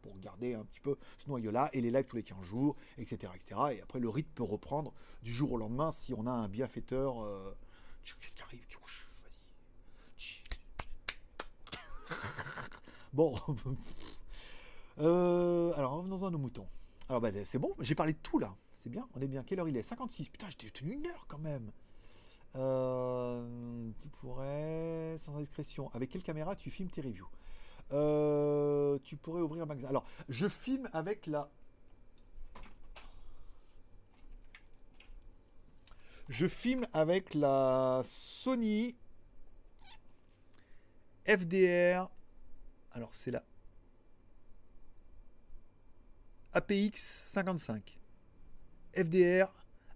pour 0.02 0.18
garder 0.20 0.54
un 0.54 0.64
petit 0.64 0.80
peu 0.80 0.98
ce 1.18 1.28
noyau-là, 1.30 1.70
et 1.74 1.82
les 1.82 1.91
lives 1.91 2.06
tous 2.06 2.16
les 2.16 2.24
15 2.24 2.43
jours, 2.43 2.76
etc., 2.98 3.32
etc. 3.36 3.62
Et 3.74 3.82
après, 3.82 4.00
le 4.00 4.10
rythme 4.10 4.32
peut 4.36 4.43
reprendre 4.43 4.93
du 5.24 5.32
jour 5.32 5.52
au 5.52 5.58
lendemain 5.58 5.91
si 5.91 6.14
on 6.14 6.26
a 6.28 6.32
un 6.32 6.48
bienfaiteur 6.48 7.24
euh, 7.24 7.56
qui 8.04 8.41
arrive. 8.41 8.62
bon. 13.14 13.36
euh, 15.00 15.74
alors, 15.76 15.93
revenons 15.93 16.26
à 16.26 16.30
nos 16.30 16.38
moutons. 16.38 16.68
Alors, 17.10 17.22
bah, 17.22 17.30
c'est 17.45 17.60
bon, 17.60 17.74
j'ai 17.80 17.95
parlé 17.95 18.14
de 18.14 18.20
tout 18.20 18.39
là. 18.39 18.56
C'est 18.76 18.89
bien, 18.89 19.08
on 19.16 19.22
est 19.22 19.28
bien. 19.28 19.43
Quelle 19.43 19.60
heure 19.60 19.68
il 19.68 19.76
est? 19.76 19.84
56. 19.84 20.30
Putain, 20.30 20.48
j'ai 20.58 20.72
tenu 20.72 20.93
une 20.93 21.08
heure 21.08 21.26
quand 21.28 21.39
même. 21.39 21.72
Euh, 22.56 23.91
qui 24.00 24.08
pourrait, 24.08 25.16
sans 25.18 25.36
indiscrétion, 25.36 25.91
avec 25.93 26.10
quelle 26.10 26.24
caméra 26.24 26.56
tu 26.56 26.70
filmes 26.70 26.89
tes 26.89 27.02
reviews? 27.02 27.28
Euh, 27.91 28.86
tu 29.08 29.16
pourrais 29.16 29.41
ouvrir 29.41 29.64
un 29.64 29.66
magasin. 29.66 29.88
Alors, 29.88 30.05
je 30.28 30.47
filme 30.47 30.89
avec 30.91 31.26
la. 31.28 31.49
Je 36.28 36.45
filme 36.45 36.86
avec 36.91 37.34
la 37.34 38.01
Sony 38.03 38.97
FDR. 41.26 42.10
Alors, 42.91 43.10
c'est 43.14 43.32
la 43.32 43.43
APX 46.51 46.95
55. 46.95 47.97
FDR 48.93 49.47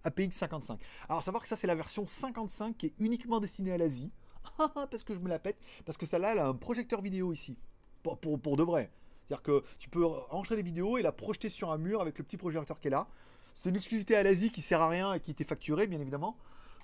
APX 0.03 0.31
55. 0.31 0.79
Alors, 1.09 1.21
savoir 1.21 1.43
que 1.43 1.49
ça, 1.49 1.57
c'est 1.57 1.67
la 1.67 1.75
version 1.75 2.07
55 2.07 2.77
qui 2.77 2.85
est 2.87 2.93
uniquement 2.99 3.41
destinée 3.41 3.73
à 3.73 3.77
l'Asie. 3.77 4.11
parce 4.57 5.03
que 5.03 5.13
je 5.13 5.19
me 5.19 5.27
la 5.27 5.37
pète. 5.37 5.57
Parce 5.85 5.97
que 5.97 6.05
celle-là, 6.05 6.31
elle 6.31 6.39
a 6.39 6.47
un 6.47 6.55
projecteur 6.55 7.01
vidéo 7.01 7.33
ici 7.33 7.57
pour, 8.01 8.57
de 8.57 8.63
vrai. 8.63 8.89
C'est-à-dire 9.25 9.43
que 9.43 9.63
tu 9.79 9.89
peux 9.89 10.05
enregistrer 10.05 10.57
les 10.57 10.63
vidéos 10.63 10.97
et 10.97 11.01
la 11.01 11.11
projeter 11.11 11.49
sur 11.49 11.71
un 11.71 11.77
mur 11.77 12.01
avec 12.01 12.17
le 12.17 12.23
petit 12.23 12.37
projecteur 12.37 12.79
qui 12.79 12.87
est 12.87 12.91
là. 12.91 13.07
C'est 13.55 13.69
une 13.69 13.75
exclusivité 13.75 14.15
à 14.15 14.23
l'Asie 14.23 14.51
qui 14.51 14.61
sert 14.61 14.81
à 14.81 14.89
rien 14.89 15.13
et 15.13 15.19
qui 15.19 15.31
était 15.31 15.43
facturée, 15.43 15.87
bien 15.87 15.99
évidemment. 15.99 16.37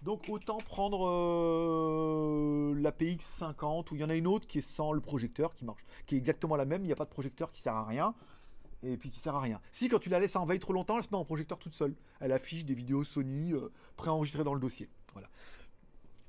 Donc 0.04 0.26
autant 0.30 0.58
prendre 0.58 1.08
euh, 1.10 2.76
la 2.80 2.92
PX50 2.92 3.92
ou 3.92 3.96
il 3.96 4.02
y 4.02 4.04
en 4.04 4.10
a 4.10 4.16
une 4.16 4.28
autre 4.28 4.48
qui 4.48 4.60
est 4.60 4.62
sans 4.62 4.92
le 4.92 5.02
projecteur 5.02 5.56
qui 5.56 5.66
marche, 5.66 5.84
qui 6.06 6.16
est 6.16 6.18
exactement 6.18 6.56
la 6.56 6.66
même. 6.66 6.84
Il 6.84 6.88
n'y 6.88 6.92
a 6.92 6.96
pas 6.96 7.06
de 7.06 7.10
projecteur 7.10 7.52
qui 7.52 7.62
sert 7.62 7.76
à 7.76 7.86
rien 7.86 8.14
et 8.84 8.96
puis 8.98 9.10
qui 9.10 9.20
sert 9.20 9.36
à 9.36 9.42
rien. 9.42 9.60
Si 9.72 9.90
quand 9.90 10.00
tu 10.00 10.10
la 10.10 10.20
laisses 10.20 10.36
en 10.36 10.46
veille 10.46 10.60
trop 10.60 10.74
longtemps, 10.74 10.98
elle 10.98 11.04
se 11.04 11.10
met 11.10 11.18
en 11.18 11.26
projecteur 11.26 11.58
toute 11.58 11.74
seule. 11.74 11.96
Elle 12.20 12.32
affiche 12.32 12.64
des 12.64 12.76
vidéos 12.76 13.04
Sony 13.04 13.54
euh, 13.54 13.72
préenregistrées 13.96 14.44
dans 14.44 14.54
le 14.54 14.60
dossier. 14.60 14.90
Voilà. 15.14 15.30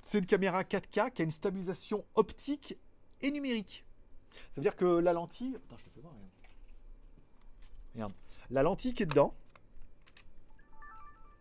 C'est 0.01 0.18
une 0.18 0.26
caméra 0.26 0.62
4K 0.62 1.12
qui 1.12 1.22
a 1.22 1.24
une 1.24 1.30
stabilisation 1.30 2.05
optique 2.14 2.78
et 3.20 3.30
numérique. 3.30 3.84
Ça 4.30 4.52
veut 4.56 4.62
dire 4.62 4.76
que 4.76 4.84
la 4.84 5.12
lentille. 5.12 5.56
Attends, 5.56 5.76
je 5.78 5.84
te 5.84 5.90
fais 5.90 6.00
voir, 6.00 6.14
regarde. 7.94 8.12
La 8.50 8.62
lentille 8.62 8.94
qui 8.94 9.02
est 9.02 9.06
dedans. 9.06 9.34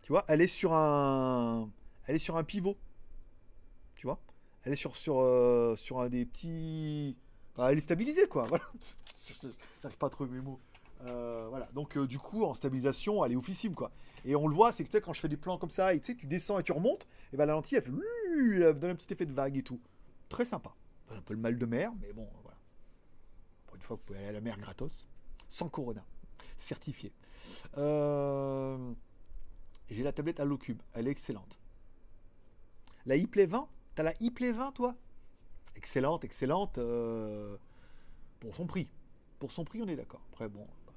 Tu 0.02 0.12
vois, 0.12 0.24
elle 0.28 0.40
est 0.40 0.48
sur 0.48 0.72
un. 0.72 1.70
Elle 2.06 2.16
est 2.16 2.18
sur 2.18 2.36
un 2.36 2.44
pivot. 2.44 2.76
Tu 3.96 4.06
vois? 4.06 4.18
Elle 4.64 4.72
est 4.72 4.76
sur, 4.76 4.96
sur, 4.96 5.20
euh, 5.20 5.76
sur 5.76 6.00
un 6.00 6.08
des 6.08 6.24
petits. 6.24 7.16
elle 7.58 7.78
est 7.78 7.82
stabilisée, 7.82 8.26
quoi. 8.28 8.46
Voilà. 8.48 8.64
J'arrive 9.82 9.98
pas 9.98 10.06
à 10.06 10.10
trouver 10.10 10.30
mes 10.30 10.40
mots. 10.40 10.60
Euh, 11.02 11.46
voilà. 11.48 11.68
Donc, 11.74 11.96
euh, 11.96 12.06
du 12.06 12.18
coup, 12.18 12.44
en 12.44 12.54
stabilisation, 12.54 13.24
elle 13.24 13.32
est 13.32 13.36
oufissime, 13.36 13.74
quoi. 13.74 13.90
Et 14.24 14.34
on 14.34 14.46
le 14.48 14.54
voit, 14.54 14.72
c'est 14.72 14.84
que 14.84 14.98
quand 14.98 15.12
je 15.12 15.20
fais 15.20 15.28
des 15.28 15.36
plans 15.36 15.58
comme 15.58 15.70
ça, 15.70 15.96
tu 15.98 16.04
sais, 16.04 16.14
tu 16.14 16.26
descends 16.26 16.58
et 16.58 16.62
tu 16.62 16.72
remontes, 16.72 17.06
et 17.32 17.36
ben 17.36 17.46
la 17.46 17.52
lentille, 17.52 17.78
elle 17.78 17.84
fait. 17.84 17.90
Elle 18.34 18.74
donne 18.74 18.90
un 18.90 18.94
petit 18.94 19.12
effet 19.12 19.26
de 19.26 19.32
vague 19.32 19.56
et 19.56 19.62
tout. 19.62 19.80
Très 20.28 20.44
sympa. 20.44 20.74
Un 21.10 21.22
peu 21.22 21.34
le 21.34 21.40
mal 21.40 21.58
de 21.58 21.66
mer, 21.66 21.92
mais 22.00 22.12
bon, 22.12 22.28
une 23.78 23.84
fois, 23.84 23.96
vous 23.96 24.02
pouvez 24.02 24.18
aller 24.18 24.28
à 24.28 24.32
la 24.32 24.40
mer 24.40 24.58
gratos, 24.58 25.06
sans 25.48 25.68
Corona, 25.68 26.04
certifié. 26.56 27.12
Euh, 27.76 28.92
j'ai 29.88 30.02
la 30.02 30.12
tablette 30.12 30.42
Cube, 30.58 30.82
elle 30.94 31.06
est 31.06 31.12
excellente. 31.12 31.60
La 33.06 33.14
iPlay 33.14 33.46
20, 33.46 33.68
t'as 33.94 34.02
la 34.02 34.20
iPlay 34.20 34.50
20 34.50 34.72
toi? 34.72 34.96
Excellente, 35.76 36.24
excellente, 36.24 36.78
euh, 36.78 37.56
pour 38.40 38.52
son 38.56 38.66
prix. 38.66 38.90
Pour 39.38 39.52
son 39.52 39.64
prix, 39.64 39.80
on 39.80 39.86
est 39.86 39.94
d'accord. 39.94 40.22
Après, 40.32 40.48
bon, 40.48 40.66
bah, 40.84 40.92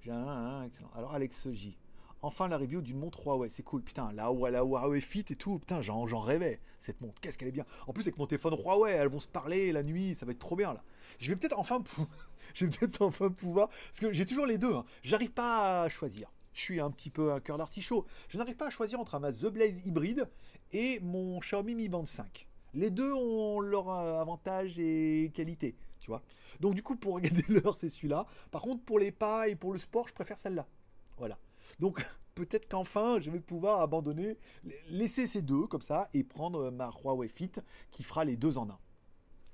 j'ai 0.00 0.10
un, 0.10 0.62
excellent. 0.64 0.90
Alors, 0.94 1.12
Alex 1.12 1.50
J. 1.50 1.76
Enfin, 2.22 2.46
la 2.46 2.56
review 2.56 2.82
d'une 2.82 2.98
montre 2.98 3.26
Huawei, 3.26 3.48
c'est 3.48 3.64
cool. 3.64 3.82
Putain, 3.82 4.12
la, 4.12 4.32
la 4.50 4.60
Huawei 4.60 5.00
Fit 5.00 5.24
et 5.30 5.36
tout, 5.36 5.58
putain, 5.58 5.80
j'en 5.80 6.20
rêvais, 6.20 6.60
cette 6.78 7.00
montre. 7.00 7.20
Qu'est-ce 7.20 7.36
qu'elle 7.36 7.48
est 7.48 7.52
bien. 7.52 7.66
En 7.88 7.92
plus, 7.92 8.02
avec 8.02 8.16
mon 8.16 8.26
téléphone 8.26 8.54
Huawei, 8.54 8.92
elles 8.92 9.08
vont 9.08 9.20
se 9.20 9.28
parler 9.28 9.72
la 9.72 9.82
nuit, 9.82 10.14
ça 10.14 10.24
va 10.24 10.32
être 10.32 10.38
trop 10.38 10.54
bien, 10.54 10.72
là. 10.72 10.82
Je 11.18 11.28
vais 11.28 11.36
peut-être 11.36 11.58
enfin, 11.58 11.82
je 12.54 12.66
vais 12.66 12.88
peut 12.88 13.04
enfin 13.04 13.30
pouvoir... 13.30 13.68
Parce 13.68 14.00
que 14.00 14.12
j'ai 14.12 14.24
toujours 14.24 14.46
les 14.46 14.56
deux, 14.56 14.72
hein. 14.72 14.84
J'arrive 15.02 15.32
pas 15.32 15.82
à 15.82 15.88
choisir. 15.88 16.32
Je 16.52 16.60
suis 16.60 16.80
un 16.80 16.90
petit 16.90 17.10
peu 17.10 17.32
un 17.32 17.40
cœur 17.40 17.58
d'artichaut. 17.58 18.06
Je 18.28 18.38
n'arrive 18.38 18.56
pas 18.56 18.66
à 18.66 18.70
choisir 18.70 19.00
entre 19.00 19.18
ma 19.18 19.32
The 19.32 19.46
Blaze 19.46 19.86
hybride 19.86 20.28
et 20.72 21.00
mon 21.00 21.40
Xiaomi 21.40 21.74
Mi 21.74 21.88
Band 21.88 22.06
5. 22.06 22.46
Les 22.74 22.90
deux 22.90 23.12
ont 23.12 23.60
leur 23.60 23.90
euh, 23.90 24.20
avantage 24.20 24.78
et 24.78 25.30
qualité, 25.34 25.74
tu 26.00 26.08
vois. 26.08 26.22
Donc 26.60 26.74
du 26.74 26.82
coup, 26.82 26.96
pour 26.96 27.14
regarder 27.14 27.42
l'heure, 27.48 27.76
c'est 27.76 27.90
celui-là. 27.90 28.26
Par 28.50 28.62
contre, 28.62 28.82
pour 28.84 28.98
les 28.98 29.12
pas 29.12 29.48
et 29.48 29.56
pour 29.56 29.72
le 29.72 29.78
sport, 29.78 30.08
je 30.08 30.14
préfère 30.14 30.38
celle-là. 30.38 30.66
Voilà. 31.18 31.38
Donc 31.78 32.04
peut-être 32.34 32.68
qu'enfin 32.68 33.20
je 33.20 33.30
vais 33.30 33.40
pouvoir 33.40 33.80
abandonner, 33.80 34.38
laisser 34.88 35.26
ces 35.26 35.42
deux 35.42 35.66
comme 35.66 35.82
ça 35.82 36.08
et 36.14 36.24
prendre 36.24 36.70
ma 36.70 36.90
Huawei 37.02 37.28
Fit 37.28 37.52
qui 37.90 38.02
fera 38.02 38.24
les 38.24 38.36
deux 38.36 38.58
en 38.58 38.68
un. 38.70 38.78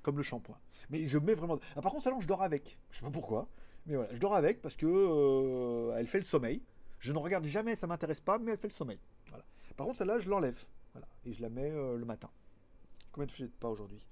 Comme 0.01 0.17
le 0.17 0.23
shampoing. 0.23 0.57
Mais 0.89 1.07
je 1.07 1.17
mets 1.17 1.33
vraiment. 1.33 1.59
Ah, 1.75 1.81
par 1.81 1.91
contre, 1.91 2.05
celle-là, 2.05 2.19
je 2.21 2.27
dors 2.27 2.41
avec. 2.41 2.79
Je 2.89 2.99
sais 2.99 3.05
pas 3.05 3.11
pourquoi. 3.11 3.49
Mais 3.85 3.95
voilà, 3.95 4.13
je 4.13 4.19
dors 4.19 4.33
avec 4.33 4.61
parce 4.61 4.75
que 4.75 4.85
euh, 4.85 5.97
elle 5.97 6.07
fait 6.07 6.19
le 6.19 6.23
sommeil. 6.23 6.63
Je 6.99 7.11
ne 7.11 7.17
regarde 7.17 7.45
jamais, 7.45 7.75
ça 7.75 7.87
m'intéresse 7.87 8.21
pas, 8.21 8.39
mais 8.39 8.51
elle 8.51 8.57
fait 8.57 8.67
le 8.67 8.73
sommeil. 8.73 8.99
Voilà. 9.27 9.43
Par 9.75 9.87
contre, 9.87 9.97
celle-là, 9.99 10.19
je 10.19 10.29
l'enlève. 10.29 10.63
Voilà. 10.93 11.07
Et 11.25 11.33
je 11.33 11.41
la 11.41 11.49
mets 11.49 11.71
euh, 11.71 11.97
le 11.97 12.05
matin. 12.05 12.29
Combien 13.11 13.25
de 13.25 13.31
fais 13.31 13.47
pas 13.47 13.69
aujourd'hui? 13.69 14.05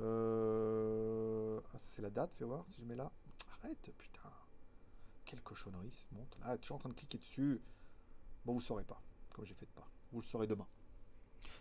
Euh... 0.00 1.60
ah, 1.74 1.78
C'est 1.82 2.02
la 2.02 2.10
date, 2.10 2.30
fais 2.38 2.44
voir 2.44 2.64
si 2.70 2.80
je 2.82 2.86
mets 2.86 2.96
là. 2.96 3.10
Arrête, 3.62 3.90
putain. 3.96 4.30
Quelle 5.28 5.42
cochonnerie 5.42 5.92
se 5.92 6.06
monte. 6.14 6.38
Là, 6.40 6.56
toujours 6.56 6.76
en 6.76 6.80
train 6.80 6.88
de 6.88 6.94
cliquer 6.94 7.18
dessus. 7.18 7.60
Bon, 8.46 8.54
vous 8.54 8.60
ne 8.60 8.64
saurez 8.64 8.84
pas, 8.84 9.02
comme 9.34 9.44
j'ai 9.44 9.52
fait 9.52 9.66
de 9.66 9.70
pas. 9.72 9.86
Vous 10.10 10.22
le 10.22 10.26
saurez 10.26 10.46
demain. 10.46 10.66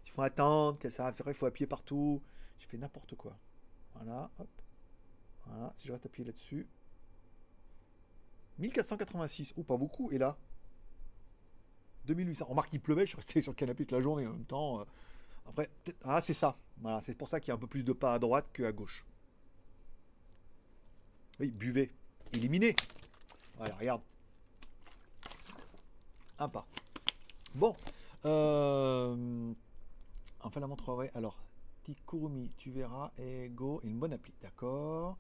Il 0.06 0.12
faut 0.12 0.22
attendre, 0.22 0.80
qu'elle 0.80 0.94
ça 0.94 1.14
il 1.28 1.34
faut 1.34 1.46
appuyer 1.46 1.68
partout. 1.68 2.24
J'ai 2.60 2.68
fait 2.68 2.78
n'importe 2.78 3.16
quoi. 3.16 3.38
Voilà, 3.94 4.32
hop. 4.40 4.48
Voilà, 5.46 5.70
si 5.76 5.86
je 5.86 5.92
reste 5.92 6.06
appuyé 6.06 6.26
là-dessus. 6.26 6.66
1486. 8.60 9.54
Oh, 9.58 9.64
pas 9.64 9.76
beaucoup. 9.76 10.10
Et 10.12 10.18
là 10.18 10.38
2800. 12.06 12.46
Remarque, 12.46 12.72
il 12.72 12.80
pleuvait, 12.80 13.06
je 13.06 13.10
suis 13.10 13.18
resté 13.18 13.42
sur 13.42 13.52
le 13.52 13.58
canapé 13.58 13.84
toute 13.86 13.92
la 13.92 14.02
journée 14.02 14.26
en 14.26 14.32
même 14.32 14.46
temps. 14.46 14.80
Euh. 14.80 14.86
Après, 15.46 15.70
ah, 16.06 16.22
c'est 16.22 16.34
ça. 16.34 16.58
Voilà, 16.78 17.02
c'est 17.02 17.16
pour 17.16 17.28
ça 17.28 17.42
qu'il 17.42 17.50
y 17.50 17.52
a 17.52 17.56
un 17.56 17.60
peu 17.60 17.68
plus 17.68 17.84
de 17.84 17.92
pas 17.92 18.14
à 18.14 18.20
droite 18.20 18.48
qu'à 18.54 18.72
gauche. 18.72 19.06
Oui, 21.42 21.52
buvez. 21.52 21.92
Éliminez. 22.32 22.78
Voilà, 23.58 23.76
regarde. 23.76 24.02
Un 26.40 26.50
pas. 26.50 26.68
Bon. 27.56 27.76
Euh... 28.26 29.54
Enfin, 30.42 30.60
la 30.60 30.68
montre, 30.68 30.94
ouais. 30.94 31.12
Alors, 31.16 31.40
Tikurumi, 31.84 32.52
tu 32.58 32.70
verras. 32.70 33.12
Et 33.18 33.50
Go, 33.50 33.80
une 33.84 33.98
bonne 33.98 34.14
appli. 34.14 34.34
D'accord. 34.42 35.18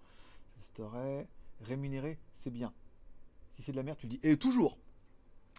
Je 0.62 1.26
Rémunéré, 1.62 2.20
c'est 2.34 2.52
bien. 2.52 2.74
Si 3.54 3.64
c'est 3.64 3.72
de 3.72 3.78
la 3.78 3.84
merde, 3.84 3.98
tu 3.98 4.08
dis. 4.08 4.20
Et 4.22 4.38
toujours. 4.38 4.78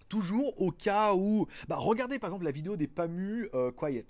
Toujours 0.09 0.61
au 0.61 0.71
cas 0.71 1.15
où. 1.15 1.47
Bah, 1.67 1.77
regardez 1.77 2.19
par 2.19 2.31
exemple 2.31 2.45
la 2.45 2.53
vidéo 2.53 2.77
des 2.77 2.87
PAMU 2.87 3.49
euh, 3.55 3.73
Quiet. 3.73 4.07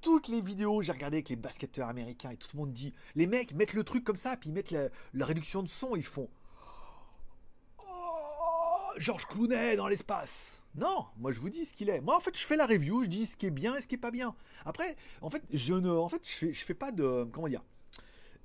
Toutes 0.00 0.28
les 0.28 0.40
vidéos, 0.40 0.80
j'ai 0.82 0.92
regardé 0.92 1.16
avec 1.16 1.28
les 1.28 1.36
basketteurs 1.36 1.88
américains 1.88 2.30
et 2.30 2.36
tout 2.36 2.48
le 2.54 2.58
monde 2.60 2.72
dit 2.72 2.94
les 3.16 3.26
mecs 3.26 3.52
mettent 3.54 3.74
le 3.74 3.82
truc 3.82 4.04
comme 4.04 4.16
ça, 4.16 4.36
puis 4.36 4.50
ils 4.50 4.52
mettent 4.52 4.70
la, 4.70 5.26
réduction 5.26 5.62
de 5.62 5.68
son, 5.68 5.96
ils 5.96 6.04
font 6.04 6.30
Georges 8.98 9.26
Clounet 9.26 9.76
dans 9.76 9.88
l'espace. 9.88 10.62
Non, 10.74 11.06
moi 11.18 11.32
je 11.32 11.40
vous 11.40 11.50
dis 11.50 11.64
ce 11.64 11.72
qu'il 11.72 11.88
est. 11.88 12.00
Moi 12.00 12.16
en 12.16 12.20
fait 12.20 12.36
je 12.36 12.44
fais 12.44 12.56
la 12.56 12.66
review, 12.66 13.02
je 13.04 13.08
dis 13.08 13.26
ce 13.26 13.36
qui 13.36 13.46
est 13.46 13.50
bien 13.50 13.74
et 13.76 13.80
ce 13.80 13.86
qui 13.86 13.94
est 13.94 13.98
pas 13.98 14.10
bien. 14.10 14.34
Après, 14.64 14.96
en 15.22 15.30
fait, 15.30 15.42
je 15.52 15.74
ne, 15.74 15.90
en 15.90 16.08
fait, 16.08 16.26
je 16.28 16.34
fais, 16.34 16.52
je 16.52 16.72
pas 16.72 16.92
de, 16.92 17.24
comment 17.32 17.48
dire, 17.48 17.62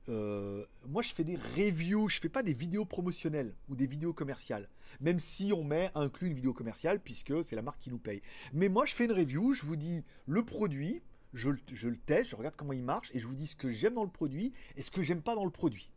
euh, 0.09 0.65
moi 0.87 1.01
je 1.01 1.13
fais 1.13 1.23
des 1.23 1.37
reviews, 1.55 2.09
je 2.09 2.19
fais 2.19 2.29
pas 2.29 2.43
des 2.43 2.53
vidéos 2.53 2.85
promotionnelles 2.85 3.55
ou 3.69 3.75
des 3.75 3.87
vidéos 3.87 4.13
commerciales, 4.13 4.67
même 4.99 5.19
si 5.19 5.53
on 5.55 5.63
met 5.63 5.91
inclus 5.95 6.27
une 6.27 6.33
vidéo 6.33 6.53
commerciale 6.53 6.99
puisque 6.99 7.43
c'est 7.43 7.55
la 7.55 7.61
marque 7.61 7.79
qui 7.79 7.89
nous 7.89 7.99
paye. 7.99 8.21
Mais 8.51 8.67
moi 8.67 8.85
je 8.85 8.93
fais 8.93 9.05
une 9.05 9.13
review, 9.13 9.53
je 9.53 9.65
vous 9.65 9.77
dis 9.77 10.03
le 10.27 10.43
produit, 10.43 11.01
je, 11.33 11.49
le 11.49 11.97
teste, 11.97 12.31
je 12.31 12.35
regarde 12.35 12.55
comment 12.55 12.73
il 12.73 12.83
marche 12.83 13.11
et 13.13 13.19
je 13.19 13.27
vous 13.27 13.35
dis 13.35 13.47
ce 13.47 13.55
que 13.55 13.69
j'aime 13.69 13.93
dans 13.93 14.03
le 14.03 14.09
produit 14.09 14.53
et 14.75 14.83
ce 14.83 14.91
que 14.91 15.01
j'aime 15.01 15.21
pas 15.21 15.35
dans 15.35 15.45
le 15.45 15.51
produit. 15.51 15.91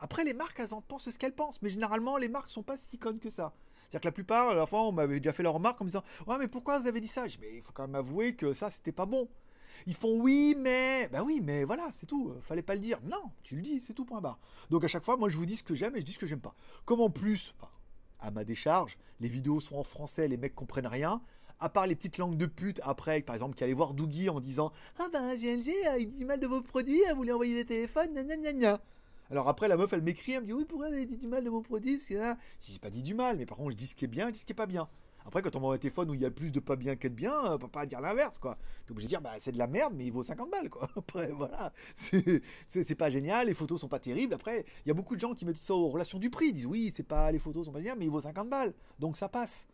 Après 0.00 0.24
les 0.24 0.34
marques 0.34 0.58
elles 0.58 0.74
en 0.74 0.80
pensent 0.80 1.10
ce 1.10 1.18
qu'elles 1.18 1.34
pensent, 1.34 1.60
mais 1.60 1.70
généralement 1.70 2.16
les 2.16 2.28
marques 2.28 2.48
sont 2.48 2.62
pas 2.62 2.78
si 2.78 2.98
connes 2.98 3.20
que 3.20 3.30
ça. 3.30 3.52
C'est-à-dire 3.92 4.00
que 4.00 4.08
la 4.08 4.12
plupart, 4.12 4.48
à 4.48 4.54
la 4.54 4.64
fois, 4.64 4.84
on 4.84 4.92
m'avait 4.92 5.20
déjà 5.20 5.34
fait 5.34 5.42
leur 5.42 5.52
remarque 5.52 5.78
en 5.82 5.84
me 5.84 5.90
disant 5.90 6.02
Ouais, 6.26 6.38
mais 6.38 6.48
pourquoi 6.48 6.78
vous 6.78 6.86
avez 6.88 7.02
dit 7.02 7.08
ça? 7.08 7.26
Mais 7.42 7.56
il 7.56 7.62
faut 7.62 7.72
quand 7.74 7.86
même 7.86 7.94
avouer 7.94 8.34
que 8.34 8.54
ça, 8.54 8.70
c'était 8.70 8.90
pas 8.90 9.04
bon. 9.04 9.28
Ils 9.86 9.94
font 9.94 10.18
oui, 10.18 10.54
mais. 10.56 11.10
Bah 11.12 11.22
oui, 11.22 11.42
mais 11.44 11.64
voilà, 11.64 11.90
c'est 11.92 12.06
tout. 12.06 12.32
Fallait 12.40 12.62
pas 12.62 12.72
le 12.72 12.80
dire. 12.80 12.98
Non, 13.02 13.22
tu 13.42 13.54
le 13.54 13.60
dis, 13.60 13.82
c'est 13.82 13.92
tout, 13.92 14.06
point 14.06 14.22
barre. 14.22 14.38
Donc 14.70 14.82
à 14.82 14.88
chaque 14.88 15.04
fois, 15.04 15.18
moi, 15.18 15.28
je 15.28 15.36
vous 15.36 15.44
dis 15.44 15.56
ce 15.56 15.62
que 15.62 15.74
j'aime 15.74 15.94
et 15.94 16.00
je 16.00 16.06
dis 16.06 16.12
ce 16.12 16.18
que 16.18 16.26
j'aime 16.26 16.40
pas. 16.40 16.54
Comme 16.86 17.02
en 17.02 17.10
plus, 17.10 17.54
à 18.18 18.30
ma 18.30 18.44
décharge, 18.44 18.96
les 19.20 19.28
vidéos 19.28 19.60
sont 19.60 19.76
en 19.76 19.84
français, 19.84 20.26
les 20.26 20.38
mecs 20.38 20.54
comprennent 20.54 20.86
rien. 20.86 21.20
À 21.60 21.68
part 21.68 21.86
les 21.86 21.94
petites 21.94 22.16
langues 22.16 22.38
de 22.38 22.46
pute 22.46 22.80
après, 22.84 23.20
par 23.20 23.34
exemple, 23.34 23.56
qui 23.56 23.62
allaient 23.62 23.74
voir 23.74 23.92
Doogie 23.92 24.30
en 24.30 24.40
disant 24.40 24.72
Ah 24.98 25.08
ben 25.12 25.36
GLG, 25.36 25.68
euh, 25.68 25.98
il 25.98 26.08
dit 26.08 26.24
mal 26.24 26.40
de 26.40 26.46
vos 26.46 26.62
produits, 26.62 27.02
vous 27.14 27.24
lui 27.24 27.32
envoyez 27.32 27.54
des 27.54 27.66
téléphones, 27.66 28.14
gna 28.14 28.36
gna 28.38 28.52
gna 28.54 28.80
Alors 29.30 29.48
après, 29.48 29.68
la 29.68 29.76
meuf, 29.76 29.92
elle 29.92 30.02
m'écrit, 30.02 30.32
elle 30.32 30.42
me 30.42 30.46
dit 30.46 30.52
Oui, 30.52 30.64
pourquoi 30.64 30.88
vous 30.88 30.94
avez 30.94 31.06
dit 31.06 31.16
du 31.16 31.26
mal 31.26 31.44
de 31.44 31.50
vos 31.50 31.62
produits 31.62 31.96
Parce 31.96 32.08
que 32.08 32.14
là, 32.14 32.36
j'ai 32.60 32.78
pas 32.78 32.90
dit 32.90 33.02
du 33.02 33.14
mal, 33.14 33.38
mais 33.38 33.46
par 33.46 33.56
contre, 33.56 33.70
je 33.70 33.76
dis 33.76 33.86
ce 33.86 33.94
qui 33.94 34.04
est 34.04 34.08
bien, 34.08 34.26
je 34.26 34.32
dis 34.32 34.38
ce 34.40 34.44
qui 34.44 34.52
est 34.52 34.56
pas 34.56 34.66
bien. 34.66 34.88
Après, 35.24 35.42
quand 35.42 35.54
on 35.56 35.60
voit 35.60 35.74
un 35.74 35.78
téléphone 35.78 36.10
où 36.10 36.14
il 36.14 36.20
y 36.20 36.24
a 36.24 36.30
plus 36.30 36.50
de 36.50 36.60
pas 36.60 36.76
bien 36.76 36.96
que 36.96 37.06
de 37.06 37.14
bien, 37.14 37.32
on 37.44 37.58
peut 37.58 37.68
pas 37.68 37.86
dire 37.86 38.00
l'inverse, 38.00 38.38
quoi. 38.38 38.58
T'es 38.86 38.92
obligé 38.92 39.06
de 39.06 39.08
dire, 39.10 39.20
bah, 39.20 39.34
c'est 39.38 39.52
de 39.52 39.58
la 39.58 39.66
merde, 39.66 39.94
mais 39.96 40.04
il 40.06 40.12
vaut 40.12 40.22
50 40.22 40.50
balles, 40.50 40.68
quoi. 40.68 40.88
Après, 40.96 41.28
voilà. 41.28 41.72
C'est 41.94 42.94
pas 42.96 43.10
génial, 43.10 43.46
les 43.46 43.54
photos 43.54 43.80
sont 43.80 43.88
pas 43.88 44.00
terribles. 44.00 44.34
Après, 44.34 44.64
il 44.84 44.88
y 44.88 44.90
a 44.90 44.94
beaucoup 44.94 45.14
de 45.14 45.20
gens 45.20 45.34
qui 45.34 45.44
mettent 45.44 45.56
ça 45.56 45.74
aux 45.74 45.88
relations 45.88 46.18
du 46.18 46.30
prix. 46.30 46.48
Ils 46.48 46.52
disent, 46.52 46.66
oui, 46.66 46.92
c'est 46.94 47.06
pas, 47.06 47.30
les 47.30 47.38
photos 47.38 47.66
sont 47.66 47.72
pas 47.72 47.80
bien, 47.80 47.94
mais 47.94 48.06
il 48.06 48.10
vaut 48.10 48.20
50 48.20 48.50
balles. 48.50 48.74
Donc 48.98 49.16
ça 49.16 49.28
passe. 49.28 49.66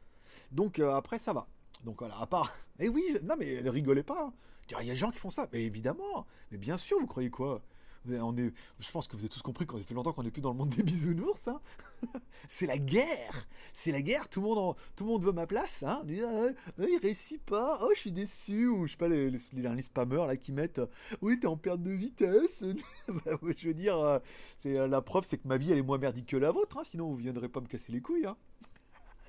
Donc 0.53 0.79
euh, 0.79 0.93
après, 0.93 1.19
ça 1.19 1.33
va. 1.33 1.47
Donc 1.85 1.99
voilà, 2.01 2.19
à 2.21 2.27
part. 2.27 2.53
Eh 2.81 2.89
oui, 2.89 3.03
non, 3.25 3.35
mais 3.37 3.61
ne 3.61 3.71
rigolez 3.71 4.05
pas. 4.05 4.27
Hein. 4.27 4.33
Il 4.71 4.87
y 4.87 4.91
a 4.91 4.93
des 4.93 4.97
gens 4.97 5.11
qui 5.11 5.19
font 5.19 5.31
ça. 5.31 5.49
Mais 5.53 5.65
évidemment. 5.65 6.27
Mais 6.53 6.59
bien 6.59 6.79
sûr, 6.79 6.97
vous 7.01 7.09
croyez 7.09 7.29
quoi? 7.29 7.61
Je 8.09 8.91
pense 8.93 9.07
que 9.07 9.13
vous 9.13 9.21
avez 9.21 9.29
tous 9.29 9.43
compris 9.43 9.67
ça 9.71 9.85
fait 9.85 9.95
longtemps 9.95 10.13
qu'on 10.13 10.23
n'est 10.23 10.31
plus 10.31 10.43
dans 10.43 10.51
le 10.51 10.57
monde 10.57 10.71
des 10.71 10.83
bisounours. 10.83 11.49
Hein. 11.49 11.61
c'est 12.49 12.67
la 12.67 12.79
guerre, 12.79 13.47
c'est 13.73 13.93
la 13.93 14.03
guerre. 14.03 14.29
Tout 14.29 14.41
le 14.41 14.47
monde, 14.47 14.77
tout 14.97 15.05
le 15.05 15.11
monde 15.11 15.25
veut 15.25 15.33
ma 15.33 15.47
place. 15.47 15.83
Hein. 15.83 16.03
Il, 16.09 16.23
ah, 16.25 16.49
il 16.79 16.99
réussit 17.01 17.43
pas. 17.43 17.79
Oh, 17.83 17.91
je 17.95 18.01
suis 18.01 18.13
déçu. 18.13 18.69
Ou 18.69 18.87
je 18.87 18.93
sais 18.93 18.97
pas 18.97 19.09
les, 19.09 19.31
les, 19.31 19.83
spammers 19.83 20.27
là 20.27 20.37
qui 20.37 20.53
mettent. 20.53 20.81
oui, 21.23 21.39
t'es 21.39 21.47
en 21.47 21.57
perte 21.57 21.83
de 21.83 21.93
vitesse. 21.93 22.65
Bah, 23.09 23.33
je 23.57 23.69
veux 23.69 23.75
dire, 23.75 23.97
euh, 23.99 24.19
c'est 24.59 24.77
euh, 24.77 24.87
la 24.87 25.01
preuve, 25.01 25.25
c'est 25.27 25.39
que 25.39 25.49
ma 25.49 25.57
vie 25.57 25.73
elle 25.73 25.79
est 25.79 25.83
moins 25.83 25.99
merdique 25.99 26.27
que 26.27 26.37
la 26.37 26.51
vôtre. 26.51 26.79
Hein. 26.79 26.85
sinon, 26.85 27.09
vous 27.09 27.17
viendrez 27.17 27.49
pas 27.49 27.61
me 27.61 27.67
casser 27.67 27.91
les 27.91 28.01
couilles. 28.01 28.29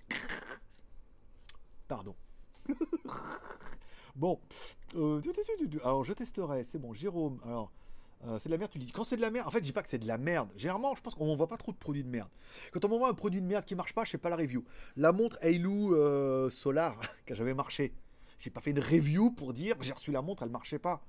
Pardon. 1.87 2.15
bon, 4.15 4.39
euh, 4.95 5.21
alors 5.83 6.03
je 6.03 6.13
testerai. 6.13 6.63
C'est 6.63 6.79
bon, 6.79 6.93
Jérôme. 6.93 7.39
Alors. 7.45 7.71
Euh, 8.27 8.37
c'est 8.37 8.49
de 8.49 8.53
la 8.53 8.57
merde, 8.57 8.71
tu 8.71 8.79
dis 8.79 8.91
quand 8.91 9.05
c'est 9.05 9.15
de 9.15 9.21
la 9.21 9.31
merde, 9.31 9.47
en 9.47 9.51
fait, 9.51 9.59
je 9.59 9.63
dis 9.63 9.71
pas 9.71 9.81
que 9.81 9.87
c'est 9.87 9.97
de 9.97 10.07
la 10.07 10.17
merde. 10.17 10.49
Généralement, 10.57 10.93
je 10.95 11.01
pense 11.01 11.15
qu'on 11.15 11.25
m'envoie 11.25 11.47
pas 11.47 11.57
trop 11.57 11.71
de 11.71 11.77
produits 11.77 12.03
de 12.03 12.09
merde. 12.09 12.29
Quand 12.73 12.83
on 12.83 12.89
m'envoie 12.89 13.09
un 13.09 13.13
produit 13.13 13.41
de 13.41 13.45
merde 13.45 13.63
qui 13.63 13.75
marche 13.75 13.93
pas, 13.93 14.03
je 14.03 14.11
fais 14.11 14.17
pas 14.17 14.29
la 14.29 14.35
review. 14.35 14.65
La 14.97 15.11
montre 15.11 15.37
Hailu 15.41 15.93
euh, 15.93 16.49
Solar, 16.49 16.99
qui 17.25 17.33
j'avais 17.33 17.53
marché, 17.53 17.93
j'ai 18.37 18.49
pas 18.49 18.59
fait 18.59 18.71
une 18.71 18.79
review 18.79 19.31
pour 19.31 19.53
dire 19.53 19.75
j'ai 19.81 19.93
reçu 19.93 20.11
la 20.11 20.21
montre, 20.21 20.43
elle 20.43 20.49
marchait 20.49 20.79
pas. 20.79 21.01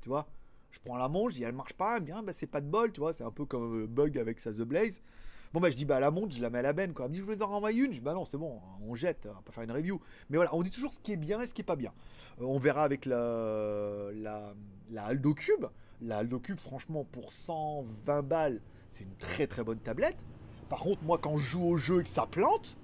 Tu 0.00 0.08
vois? 0.08 0.28
Je 0.70 0.78
prends 0.80 0.96
la 0.96 1.08
montre, 1.08 1.30
je 1.30 1.36
dis 1.36 1.42
elle 1.42 1.54
marche 1.54 1.74
pas, 1.74 2.00
bien, 2.00 2.22
bah, 2.22 2.32
c'est 2.34 2.46
pas 2.46 2.60
de 2.60 2.68
bol, 2.68 2.90
tu 2.90 3.00
vois, 3.00 3.12
c'est 3.12 3.24
un 3.24 3.30
peu 3.30 3.44
comme 3.44 3.82
euh, 3.82 3.86
Bug 3.86 4.16
avec 4.18 4.40
sa 4.40 4.52
The 4.52 4.62
Blaze. 4.62 5.02
Bon, 5.52 5.60
bah, 5.60 5.70
je 5.70 5.76
dis, 5.76 5.84
bah, 5.84 6.00
la 6.00 6.10
montre, 6.10 6.34
je 6.34 6.42
la 6.42 6.50
mets 6.50 6.58
à 6.58 6.62
la 6.62 6.72
benne, 6.72 6.92
quoi. 6.92 7.04
Elle 7.04 7.12
me 7.12 7.14
dit, 7.16 7.20
je 7.20 7.24
vous 7.24 7.42
en 7.42 7.46
renvoyer 7.46 7.84
une. 7.84 7.92
Je 7.92 7.98
dis, 7.98 8.02
bah, 8.02 8.14
non, 8.14 8.24
c'est 8.24 8.36
bon, 8.36 8.60
on 8.82 8.94
jette, 8.94 9.28
on 9.30 9.42
pas 9.42 9.52
faire 9.52 9.62
une 9.64 9.70
review. 9.72 10.00
Mais 10.28 10.36
voilà, 10.36 10.54
on 10.54 10.62
dit 10.62 10.70
toujours 10.70 10.92
ce 10.92 11.00
qui 11.00 11.12
est 11.12 11.16
bien 11.16 11.40
et 11.40 11.46
ce 11.46 11.54
qui 11.54 11.62
est 11.62 11.64
pas 11.64 11.76
bien. 11.76 11.92
on 12.38 12.58
verra 12.58 12.82
avec 12.82 13.06
la, 13.06 14.10
la, 14.14 14.54
la 14.90 15.04
Aldo 15.04 15.34
Cube. 15.34 15.66
La 16.02 16.18
Aldo 16.18 16.38
Cube, 16.38 16.58
franchement, 16.58 17.04
pour 17.04 17.32
120 17.32 18.22
balles, 18.22 18.60
c'est 18.90 19.04
une 19.04 19.16
très 19.16 19.46
très 19.46 19.64
bonne 19.64 19.78
tablette. 19.78 20.18
Par 20.68 20.80
contre, 20.80 21.02
moi, 21.04 21.18
quand 21.18 21.36
je 21.38 21.44
joue 21.44 21.64
au 21.64 21.76
jeu 21.76 22.00
et 22.00 22.02
que 22.02 22.08
ça 22.08 22.26
plante, 22.26 22.76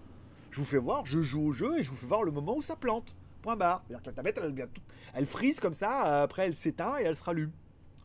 je 0.50 0.60
vous 0.60 0.66
fais 0.66 0.78
voir, 0.78 1.04
je 1.04 1.20
joue 1.20 1.48
au 1.48 1.52
jeu 1.52 1.78
et 1.78 1.82
je 1.82 1.90
vous 1.90 1.96
fais 1.96 2.06
voir 2.06 2.22
le 2.22 2.30
moment 2.30 2.56
où 2.56 2.62
ça 2.62 2.76
plante. 2.76 3.14
Point 3.42 3.56
barre. 3.56 3.82
La 3.90 3.98
tablette, 3.98 4.38
elle, 4.42 4.68
elle 5.14 5.26
frise 5.26 5.58
comme 5.60 5.74
ça, 5.74 6.22
après 6.22 6.46
elle 6.46 6.54
s'éteint 6.54 6.98
et 6.98 7.02
elle 7.02 7.16
se 7.16 7.24
rallume. 7.24 7.50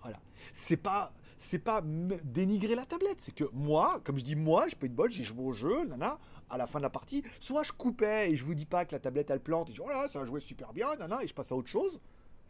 Voilà. 0.01 0.17
C'est 0.53 0.77
pas, 0.77 1.13
c'est 1.37 1.59
pas 1.59 1.81
dénigrer 2.23 2.75
la 2.75 2.85
tablette, 2.85 3.19
c'est 3.19 3.35
que 3.35 3.43
moi, 3.53 4.01
comme 4.03 4.17
je 4.17 4.23
dis 4.23 4.35
moi, 4.35 4.67
je 4.67 4.75
peux 4.75 4.87
être 4.87 4.95
bol, 4.95 5.11
j'ai 5.11 5.23
joué 5.23 5.43
au 5.43 5.53
jeu, 5.53 5.85
nana, 5.85 6.17
à 6.49 6.57
la 6.57 6.65
fin 6.65 6.79
de 6.79 6.83
la 6.83 6.89
partie, 6.89 7.23
soit 7.39 7.63
je 7.63 7.71
coupais 7.71 8.31
et 8.31 8.35
je 8.35 8.43
vous 8.43 8.55
dis 8.55 8.65
pas 8.65 8.85
que 8.85 8.93
la 8.93 8.99
tablette 8.99 9.29
elle 9.29 9.39
plante, 9.39 9.69
et 9.69 9.73
je 9.73 9.81
dis 9.81 9.87
oh 9.87 9.91
là, 9.91 10.09
ça 10.09 10.21
a 10.21 10.25
joué 10.25 10.41
super 10.41 10.73
bien, 10.73 10.95
nana, 10.95 11.23
et 11.23 11.27
je 11.27 11.33
passe 11.33 11.51
à 11.51 11.55
autre 11.55 11.69
chose. 11.69 11.99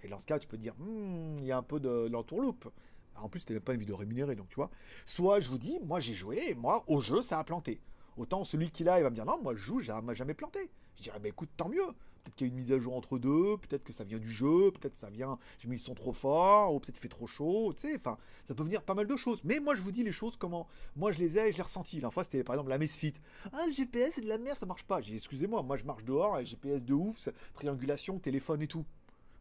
Et 0.03 0.07
dans 0.07 0.19
ce 0.19 0.25
cas, 0.25 0.39
tu 0.39 0.47
peux 0.47 0.57
dire, 0.57 0.73
hmm, 0.79 1.39
il 1.39 1.45
y 1.45 1.51
a 1.51 1.57
un 1.57 1.63
peu 1.63 1.79
de, 1.79 2.07
l'entourloupe. 2.07 2.69
En 3.15 3.29
plus, 3.29 3.39
c'était 3.39 3.53
même 3.53 3.63
pas 3.63 3.73
une 3.73 3.79
vidéo 3.79 3.95
rémunérée, 3.95 4.35
donc 4.35 4.49
tu 4.49 4.55
vois. 4.55 4.69
Soit 5.05 5.39
je 5.39 5.49
vous 5.49 5.57
dis, 5.57 5.79
moi 5.83 5.99
j'ai 5.99 6.13
joué, 6.13 6.53
moi 6.53 6.83
au 6.87 7.01
jeu 7.01 7.21
ça 7.23 7.39
a 7.39 7.43
planté. 7.43 7.81
Autant 8.15 8.43
celui 8.43 8.69
qui 8.69 8.83
l'a, 8.83 8.99
il 8.99 9.03
va 9.03 9.09
me 9.09 9.15
dire, 9.15 9.25
non, 9.25 9.41
moi 9.41 9.55
je 9.55 9.61
joue, 9.61 9.81
ça 9.81 10.01
m'a 10.01 10.13
jamais 10.13 10.33
planté. 10.33 10.69
Je 10.95 11.03
dirais, 11.03 11.19
bah 11.19 11.27
écoute, 11.27 11.49
tant 11.57 11.69
mieux. 11.69 11.85
Peut-être 12.23 12.35
qu'il 12.35 12.47
y 12.47 12.49
a 12.49 12.53
une 12.53 12.59
mise 12.59 12.71
à 12.73 12.79
jour 12.79 12.93
entre 12.93 13.19
deux, 13.19 13.55
peut-être 13.57 13.85
que 13.85 13.93
ça 13.93 14.03
vient 14.03 14.17
du 14.17 14.29
jeu, 14.29 14.71
peut-être 14.71 14.93
que 14.93 14.99
ça 14.99 15.09
vient, 15.09 15.39
j'ai 15.59 15.69
mis 15.69 15.77
le 15.77 15.81
son 15.81 15.95
trop 15.95 16.11
fort, 16.11 16.75
ou 16.75 16.79
peut-être 16.81 16.97
il 16.97 16.99
fait 16.99 17.07
trop 17.07 17.25
chaud, 17.25 17.71
tu 17.73 17.87
sais, 17.87 17.95
enfin, 17.95 18.17
ça 18.45 18.53
peut 18.53 18.63
venir 18.63 18.83
pas 18.83 18.95
mal 18.95 19.07
de 19.07 19.15
choses. 19.15 19.39
Mais 19.45 19.61
moi 19.61 19.75
je 19.75 19.81
vous 19.81 19.93
dis 19.93 20.03
les 20.03 20.11
choses 20.11 20.35
comment, 20.35 20.67
moi 20.97 21.13
je 21.13 21.19
les 21.19 21.37
ai 21.37 21.53
je 21.53 21.57
les 21.57 21.63
ressenti. 21.63 22.01
La 22.01 22.11
fois 22.11 22.25
c'était 22.25 22.43
par 22.43 22.55
exemple 22.55 22.69
la 22.69 22.79
Mesfit. 22.79 23.13
Ah, 23.53 23.65
le 23.65 23.71
GPS 23.71 24.15
c'est 24.15 24.21
de 24.21 24.27
la 24.27 24.37
merde, 24.37 24.57
ça 24.59 24.65
marche 24.65 24.83
pas. 24.83 24.99
J'ai 24.99 25.15
excusez-moi, 25.15 25.63
moi 25.63 25.77
je 25.77 25.85
marche 25.85 26.03
dehors, 26.03 26.43
GPS 26.43 26.83
de 26.83 26.93
ouf, 26.93 27.29
triangulation, 27.53 28.19
téléphone 28.19 28.61
et 28.61 28.67
tout. 28.67 28.83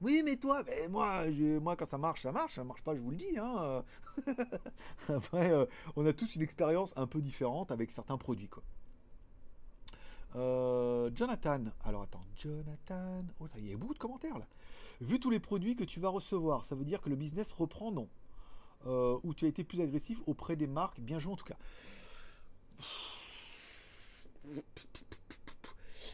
Oui, 0.02 0.22
mais 0.24 0.36
toi, 0.36 0.62
moi, 0.90 1.24
moi, 1.60 1.76
quand 1.76 1.86
ça 1.86 1.98
marche, 1.98 2.22
ça 2.22 2.32
marche. 2.32 2.54
Ça 2.54 2.64
marche 2.64 2.82
pas, 2.82 2.94
je 2.94 3.00
vous 3.00 3.10
le 3.10 3.16
dis. 3.16 3.38
Hein. 3.38 3.82
Après, 5.08 5.50
euh, 5.50 5.64
on 5.96 6.04
a 6.06 6.12
tous 6.12 6.36
une 6.36 6.42
expérience 6.42 6.96
un 6.96 7.06
peu 7.06 7.22
différente 7.22 7.70
avec 7.70 7.90
certains 7.90 8.18
produits. 8.18 8.48
Quoi. 8.48 8.62
Euh, 10.36 11.10
Jonathan. 11.14 11.64
Alors 11.84 12.02
attends, 12.02 12.20
Jonathan. 12.36 13.18
Oh, 13.40 13.46
il 13.56 13.70
y 13.70 13.72
a 13.72 13.76
beaucoup 13.76 13.94
de 13.94 13.98
commentaires 13.98 14.38
là. 14.38 14.46
Vu 15.00 15.18
tous 15.18 15.30
les 15.30 15.40
produits 15.40 15.76
que 15.76 15.84
tu 15.84 16.00
vas 16.00 16.08
recevoir, 16.08 16.64
ça 16.64 16.74
veut 16.74 16.84
dire 16.84 17.00
que 17.00 17.08
le 17.08 17.16
business 17.16 17.52
reprend, 17.52 17.90
non? 17.90 18.08
Euh, 18.86 19.18
Ou 19.24 19.34
tu 19.34 19.46
as 19.46 19.48
été 19.48 19.64
plus 19.64 19.80
agressif 19.80 20.20
auprès 20.26 20.54
des 20.54 20.66
marques 20.66 21.00
Bien 21.00 21.18
joué 21.18 21.32
en 21.32 21.36
tout 21.36 21.44
cas? 21.44 21.56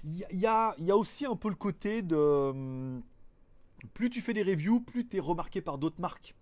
Il 0.05 0.14
y, 0.14 0.24
il 0.30 0.41
y 0.41 0.47
a 0.91 0.97
aussi 0.97 1.26
un 1.26 1.37
peu 1.37 1.49
le 1.49 1.55
côté 1.55 2.03
de 2.03 2.16
hum, 2.16 3.03
plus 3.95 4.11
tu 4.11 4.20
fais 4.20 4.33
des 4.33 4.43
reviews, 4.43 4.80
plus 4.80 5.07
tu 5.07 5.16
es 5.16 5.20
remarqué 5.20 5.61
par 5.61 5.78
d'autres 5.78 6.01
marques. 6.01 6.35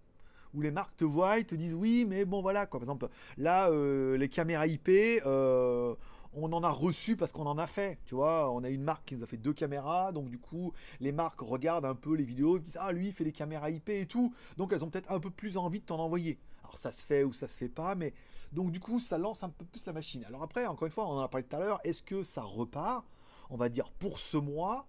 Où 0.53 0.63
les 0.63 0.73
marques 0.73 0.97
te 0.97 1.05
voient, 1.05 1.39
ils 1.39 1.47
te 1.47 1.55
disent 1.55 1.75
oui, 1.75 2.05
mais 2.09 2.25
bon 2.25 2.43
voilà 2.43 2.67
quoi. 2.67 2.81
Par 2.81 2.85
exemple, 2.85 3.09
là, 3.37 3.71
euh, 3.71 4.17
les 4.17 4.29
caméras 4.29 4.67
IP, 4.67 4.89
euh, 4.89 5.95
on 6.33 6.53
en 6.53 6.63
a 6.63 6.71
reçu 6.71 7.17
parce 7.17 7.33
qu'on 7.33 7.47
en 7.47 7.59
a 7.59 7.67
fait. 7.67 7.99
Tu 8.05 8.15
vois, 8.15 8.51
on 8.51 8.65
a 8.65 8.69
une 8.69 8.83
marque 8.83 9.05
qui 9.05 9.17
nous 9.17 9.23
a 9.23 9.27
fait 9.27 9.37
deux 9.37 9.53
caméras, 9.53 10.13
donc 10.13 10.29
du 10.29 10.39
coup, 10.39 10.73
les 11.01 11.13
marques 11.13 11.41
regardent 11.41 11.85
un 11.85 11.95
peu 11.95 12.15
les 12.15 12.25
vidéos, 12.25 12.57
ils 12.57 12.63
disent 12.63 12.79
ah 12.81 12.93
lui 12.93 13.09
il 13.09 13.13
fait 13.13 13.25
les 13.25 13.33
caméras 13.33 13.71
IP 13.71 13.91
et 13.91 14.07
tout, 14.07 14.35
donc 14.57 14.73
elles 14.73 14.85
ont 14.85 14.91
peut-être 14.91 15.13
un 15.13 15.21
peu 15.21 15.31
plus 15.31 15.57
envie 15.57 15.81
de 15.81 15.87
t'en 15.87 15.99
envoyer. 15.99 16.39
Alors 16.65 16.79
ça 16.79 16.93
se 16.93 17.05
fait 17.05 17.25
ou 17.25 17.33
ça 17.33 17.49
se 17.49 17.55
fait 17.55 17.69
pas, 17.69 17.95
mais 17.95 18.13
donc 18.53 18.73
du 18.73 18.81
coup 18.81 19.01
ça 19.01 19.19
lance 19.19 19.43
un 19.43 19.49
peu 19.51 19.65
plus 19.65 19.87
la 19.87 19.93
machine. 19.93 20.25
Alors 20.25 20.43
après, 20.43 20.67
encore 20.67 20.87
une 20.87 20.93
fois, 20.93 21.07
on 21.07 21.17
en 21.17 21.21
a 21.21 21.29
parlé 21.29 21.47
tout 21.47 21.57
à 21.57 21.61
l'heure, 21.61 21.81
est-ce 21.85 22.03
que 22.03 22.23
ça 22.25 22.43
repart? 22.43 23.05
On 23.51 23.57
va 23.57 23.69
dire 23.69 23.91
pour 23.93 24.19
ce 24.19 24.37
mois, 24.37 24.87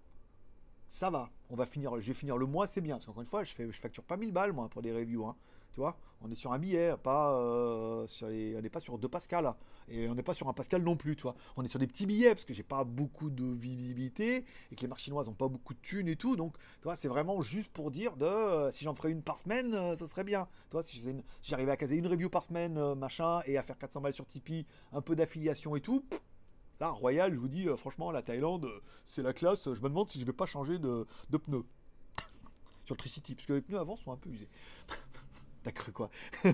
ça 0.92 1.08
va. 1.08 1.30
On 1.48 1.56
va 1.56 1.64
finir, 1.64 1.98
je 2.00 2.06
vais 2.06 2.12
finir 2.12 2.36
le 2.36 2.44
mois, 2.44 2.66
c'est 2.66 2.82
bien. 2.82 2.96
Parce 2.96 3.06
qu'encore 3.06 3.22
une 3.22 3.28
fois, 3.28 3.44
je, 3.44 3.52
fais, 3.54 3.66
facture 3.72 4.04
pas 4.04 4.18
1000 4.18 4.30
balles 4.30 4.52
moi 4.52 4.68
pour 4.68 4.82
des 4.82 4.92
reviews. 4.92 5.26
Hein. 5.26 5.34
Tu 5.72 5.80
vois, 5.80 5.96
on 6.20 6.30
est 6.30 6.34
sur 6.34 6.52
un 6.52 6.58
billet, 6.58 6.92
pas 7.02 7.32
euh, 7.32 8.06
sur 8.06 8.28
les, 8.28 8.54
on 8.58 8.60
n'est 8.60 8.68
pas 8.68 8.78
sur 8.78 8.98
deux 8.98 9.08
Pascal 9.08 9.54
et 9.88 10.06
on 10.06 10.14
n'est 10.14 10.22
pas 10.22 10.34
sur 10.34 10.50
un 10.50 10.52
Pascal 10.52 10.82
non 10.82 10.96
plus, 10.96 11.16
tu 11.16 11.22
vois. 11.22 11.34
On 11.56 11.64
est 11.64 11.68
sur 11.68 11.78
des 11.78 11.86
petits 11.86 12.04
billets 12.04 12.34
parce 12.34 12.44
que 12.44 12.52
j'ai 12.52 12.62
pas 12.62 12.84
beaucoup 12.84 13.30
de 13.30 13.54
visibilité 13.54 14.44
et 14.70 14.76
que 14.76 14.82
les 14.82 14.86
marques 14.86 15.00
chinoises 15.00 15.28
ont 15.28 15.34
pas 15.34 15.48
beaucoup 15.48 15.72
de 15.72 15.80
thunes 15.80 16.08
et 16.08 16.16
tout, 16.16 16.36
donc 16.36 16.58
tu 16.58 16.84
vois, 16.84 16.94
c'est 16.94 17.08
vraiment 17.08 17.40
juste 17.40 17.72
pour 17.72 17.90
dire 17.90 18.18
de 18.18 18.26
euh, 18.26 18.70
si 18.70 18.84
j'en 18.84 18.94
ferais 18.94 19.12
une 19.12 19.22
par 19.22 19.38
semaine, 19.38 19.72
euh, 19.72 19.96
ça 19.96 20.06
serait 20.06 20.24
bien. 20.24 20.46
Tu 20.68 20.72
vois, 20.72 20.82
si 20.82 21.00
j'arrivais 21.42 21.72
à 21.72 21.78
caser 21.78 21.96
une 21.96 22.06
review 22.06 22.28
par 22.28 22.44
semaine, 22.44 22.94
machin, 22.96 23.40
et 23.46 23.56
à 23.56 23.62
faire 23.62 23.78
400 23.78 24.02
balles 24.02 24.12
sur 24.12 24.26
Tipeee, 24.26 24.66
un 24.92 25.00
peu 25.00 25.16
d'affiliation 25.16 25.74
et 25.74 25.80
tout. 25.80 26.04
Royal, 26.90 27.32
je 27.32 27.38
vous 27.38 27.48
dis, 27.48 27.66
franchement, 27.76 28.10
la 28.10 28.22
Thaïlande, 28.22 28.68
c'est 29.06 29.22
la 29.22 29.32
classe. 29.32 29.64
Je 29.64 29.80
me 29.80 29.88
demande 29.88 30.10
si 30.10 30.20
je 30.20 30.24
vais 30.24 30.32
pas 30.32 30.46
changer 30.46 30.78
de, 30.78 31.06
de 31.30 31.36
pneus 31.36 31.64
sur 32.84 32.94
le 32.94 32.98
Tricity, 32.98 33.34
parce 33.34 33.46
que 33.46 33.52
les 33.54 33.62
pneus 33.62 33.78
avant 33.78 33.96
sont 33.96 34.12
un 34.12 34.16
peu 34.16 34.30
usés. 34.30 34.48
T'as 35.62 35.70
cru 35.70 35.92
quoi? 35.92 36.10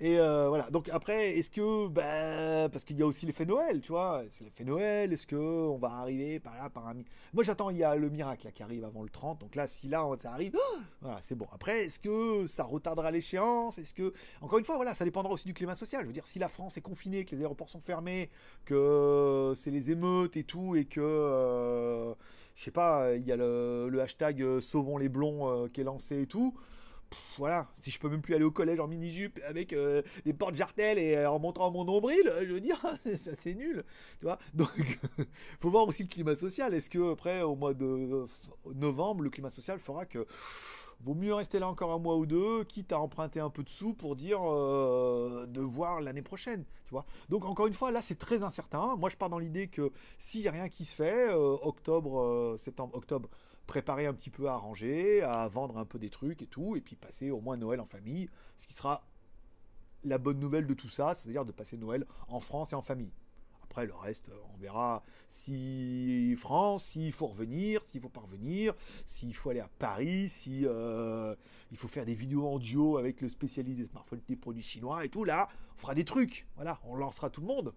Et 0.00 0.18
euh, 0.18 0.48
voilà. 0.48 0.68
Donc 0.70 0.88
après, 0.88 1.38
est-ce 1.38 1.50
que, 1.50 1.86
bah, 1.86 2.68
parce 2.68 2.84
qu'il 2.84 2.98
y 2.98 3.02
a 3.02 3.06
aussi 3.06 3.24
l'effet 3.24 3.46
Noël, 3.46 3.80
tu 3.80 3.92
vois, 3.92 4.22
c'est 4.32 4.42
l'effet 4.42 4.64
Noël. 4.64 5.12
Est-ce 5.12 5.28
que 5.28 5.36
on 5.36 5.78
va 5.78 5.90
arriver 5.90 6.40
par 6.40 6.56
là, 6.56 6.68
par 6.68 6.88
un. 6.88 6.96
Moi, 7.32 7.44
j'attends. 7.44 7.70
Il 7.70 7.76
y 7.76 7.84
a 7.84 7.94
le 7.94 8.08
miracle 8.08 8.50
qui 8.52 8.62
arrive 8.64 8.84
avant 8.84 9.02
le 9.04 9.08
30. 9.08 9.40
Donc 9.40 9.54
là, 9.54 9.68
si 9.68 9.88
là 9.88 10.04
ça 10.20 10.32
arrive, 10.32 10.56
voilà, 11.00 11.18
c'est 11.22 11.36
bon. 11.36 11.46
Après, 11.52 11.84
est-ce 11.84 12.00
que 12.00 12.46
ça 12.46 12.64
retardera 12.64 13.12
l'échéance? 13.12 13.78
Est-ce 13.78 13.94
que, 13.94 14.12
encore 14.40 14.58
une 14.58 14.64
fois, 14.64 14.76
voilà, 14.76 14.94
ça 14.96 15.04
dépendra 15.04 15.32
aussi 15.32 15.46
du 15.46 15.54
climat 15.54 15.76
social. 15.76 16.02
Je 16.02 16.06
veux 16.08 16.12
dire, 16.12 16.26
si 16.26 16.40
la 16.40 16.48
France 16.48 16.76
est 16.76 16.80
confinée, 16.82 17.24
que 17.24 17.34
les 17.36 17.42
aéroports 17.42 17.68
sont 17.68 17.80
fermés, 17.80 18.28
que 18.64 19.52
c'est 19.54 19.70
les 19.70 19.92
émeutes 19.92 20.36
et 20.36 20.44
tout, 20.44 20.74
et 20.74 20.84
que, 20.84 21.00
euh, 21.00 22.12
je 22.56 22.64
sais 22.64 22.70
pas, 22.72 23.14
il 23.14 23.24
y 23.24 23.30
a 23.30 23.36
le, 23.36 24.00
hashtag 24.00 24.42
euh, 24.42 24.60
Sauvons 24.60 24.98
les 24.98 25.08
blonds 25.08 25.68
qui 25.68 25.80
est 25.80 25.84
lancé 25.84 26.22
et 26.22 26.26
tout 26.26 26.54
voilà, 27.38 27.68
si 27.80 27.90
je 27.90 27.98
peux 27.98 28.08
même 28.08 28.22
plus 28.22 28.34
aller 28.34 28.44
au 28.44 28.50
collège 28.50 28.80
en 28.80 28.88
mini-jupe 28.88 29.40
avec 29.46 29.72
euh, 29.72 30.02
les 30.24 30.32
portes 30.32 30.54
jartelles 30.54 30.98
et 30.98 31.16
euh, 31.16 31.30
en 31.30 31.38
montrant 31.38 31.70
mon 31.70 31.84
nombril, 31.84 32.32
je 32.40 32.52
veux 32.52 32.60
dire, 32.60 32.80
ça 33.20 33.32
c'est 33.38 33.54
nul, 33.54 33.84
tu 34.18 34.26
vois. 34.26 34.38
Donc, 34.54 34.70
faut 35.60 35.70
voir 35.70 35.86
aussi 35.86 36.02
le 36.02 36.08
climat 36.08 36.36
social. 36.36 36.72
Est-ce 36.74 36.90
que 36.90 37.12
après, 37.12 37.42
au 37.42 37.56
mois 37.56 37.74
de 37.74 38.26
novembre, 38.74 39.22
le 39.22 39.30
climat 39.30 39.50
social 39.50 39.78
fera 39.78 40.06
que 40.06 40.26
vaut 41.04 41.14
mieux 41.14 41.34
rester 41.34 41.58
là 41.58 41.68
encore 41.68 41.92
un 41.92 41.98
mois 41.98 42.16
ou 42.16 42.24
deux, 42.24 42.64
quitte 42.64 42.92
à 42.92 43.00
emprunter 43.00 43.40
un 43.40 43.50
peu 43.50 43.62
de 43.62 43.68
sous 43.68 43.92
pour 43.92 44.16
dire 44.16 44.40
euh, 44.42 45.46
de 45.46 45.60
voir 45.60 46.00
l'année 46.00 46.22
prochaine, 46.22 46.64
tu 46.86 46.92
vois. 46.92 47.04
Donc 47.28 47.44
encore 47.44 47.66
une 47.66 47.74
fois, 47.74 47.90
là 47.90 48.00
c'est 48.00 48.18
très 48.18 48.42
incertain. 48.42 48.96
Moi 48.96 49.10
je 49.10 49.16
pars 49.16 49.28
dans 49.28 49.38
l'idée 49.38 49.68
que 49.68 49.92
s'il 50.18 50.40
n'y 50.40 50.48
a 50.48 50.52
rien 50.52 50.68
qui 50.70 50.86
se 50.86 50.94
fait, 50.94 51.32
octobre, 51.34 52.56
septembre, 52.58 52.94
octobre, 52.94 53.28
préparer 53.66 54.06
un 54.06 54.14
petit 54.14 54.30
peu 54.30 54.48
à 54.48 54.54
arranger, 54.54 55.22
à 55.22 55.46
vendre 55.48 55.76
un 55.78 55.84
peu 55.84 55.98
des 55.98 56.10
trucs 56.10 56.42
et 56.42 56.46
tout, 56.46 56.76
et 56.76 56.80
puis 56.80 56.96
passer 56.96 57.30
au 57.30 57.40
moins 57.40 57.56
Noël 57.56 57.80
en 57.80 57.86
famille, 57.86 58.28
ce 58.56 58.66
qui 58.66 58.74
sera 58.74 59.04
la 60.04 60.18
bonne 60.18 60.38
nouvelle 60.38 60.66
de 60.66 60.74
tout 60.74 60.88
ça, 60.88 61.14
c'est-à-dire 61.14 61.44
de 61.44 61.52
passer 61.52 61.76
Noël 61.76 62.06
en 62.28 62.40
France 62.40 62.72
et 62.72 62.76
en 62.76 62.82
famille. 62.82 63.12
Après, 63.64 63.84
le 63.84 63.92
reste, 63.92 64.30
on 64.54 64.56
verra 64.58 65.02
si 65.28 66.34
France, 66.38 66.84
s'il 66.84 67.12
faut 67.12 67.26
revenir, 67.26 67.82
s'il 67.82 68.00
faut 68.00 68.08
pas 68.08 68.20
revenir, 68.20 68.72
s'il 69.04 69.34
faut 69.34 69.50
aller 69.50 69.60
à 69.60 69.68
Paris, 69.78 70.28
si 70.28 70.62
euh, 70.64 71.34
il 71.72 71.76
faut 71.76 71.88
faire 71.88 72.06
des 72.06 72.14
vidéos 72.14 72.48
en 72.48 72.58
duo 72.58 72.96
avec 72.96 73.20
le 73.20 73.28
spécialiste 73.28 73.78
des 73.78 73.86
smartphones, 73.86 74.22
des 74.28 74.36
produits 74.36 74.62
chinois 74.62 75.04
et 75.04 75.08
tout. 75.08 75.24
Là, 75.24 75.48
on 75.74 75.78
fera 75.78 75.94
des 75.94 76.04
trucs. 76.04 76.46
Voilà, 76.54 76.80
on 76.84 76.94
lancera 76.94 77.28
tout 77.28 77.40
le 77.40 77.48
monde. 77.48 77.74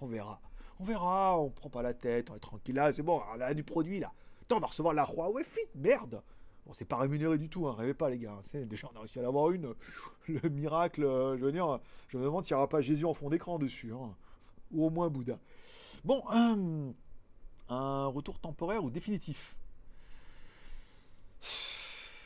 on 0.00 0.06
verra. 0.06 0.42
On 0.80 0.84
verra, 0.84 1.38
on 1.38 1.50
prend 1.50 1.70
pas 1.70 1.82
la 1.82 1.94
tête, 1.94 2.30
on 2.30 2.34
est 2.34 2.40
tranquille 2.40 2.74
là, 2.74 2.92
c'est 2.92 3.02
bon, 3.02 3.20
on 3.34 3.40
a 3.40 3.54
du 3.54 3.62
produit 3.62 4.00
là 4.00 4.12
on 4.56 4.60
va 4.60 4.66
recevoir 4.66 4.94
la 4.94 5.04
Huawei 5.04 5.44
Fit, 5.44 5.68
merde 5.74 6.22
Bon, 6.66 6.72
c'est 6.72 6.84
pas 6.84 6.98
rémunéré 6.98 7.38
du 7.38 7.48
tout, 7.48 7.66
hein, 7.66 7.74
rêvez 7.76 7.94
pas 7.94 8.10
les 8.10 8.18
gars. 8.18 8.38
déjà, 8.66 8.88
on 8.92 8.96
a 8.96 9.00
réussi 9.00 9.18
à 9.18 9.22
l'avoir 9.22 9.50
une. 9.50 9.74
Le 10.28 10.48
miracle, 10.48 11.04
euh, 11.04 11.36
je 11.38 11.44
veux 11.44 11.52
dire, 11.52 11.80
je 12.08 12.18
me 12.18 12.24
demande 12.24 12.44
s'il 12.44 12.54
n'y 12.54 12.58
aura 12.58 12.68
pas 12.68 12.80
Jésus 12.80 13.06
en 13.06 13.14
fond 13.14 13.30
d'écran 13.30 13.58
dessus. 13.58 13.92
Hein. 13.92 14.14
Ou 14.72 14.86
au 14.86 14.90
moins 14.90 15.08
Bouddha. 15.08 15.38
Bon, 16.04 16.22
un 17.68 18.06
retour 18.06 18.38
temporaire 18.38 18.84
ou 18.84 18.90
définitif? 18.90 19.56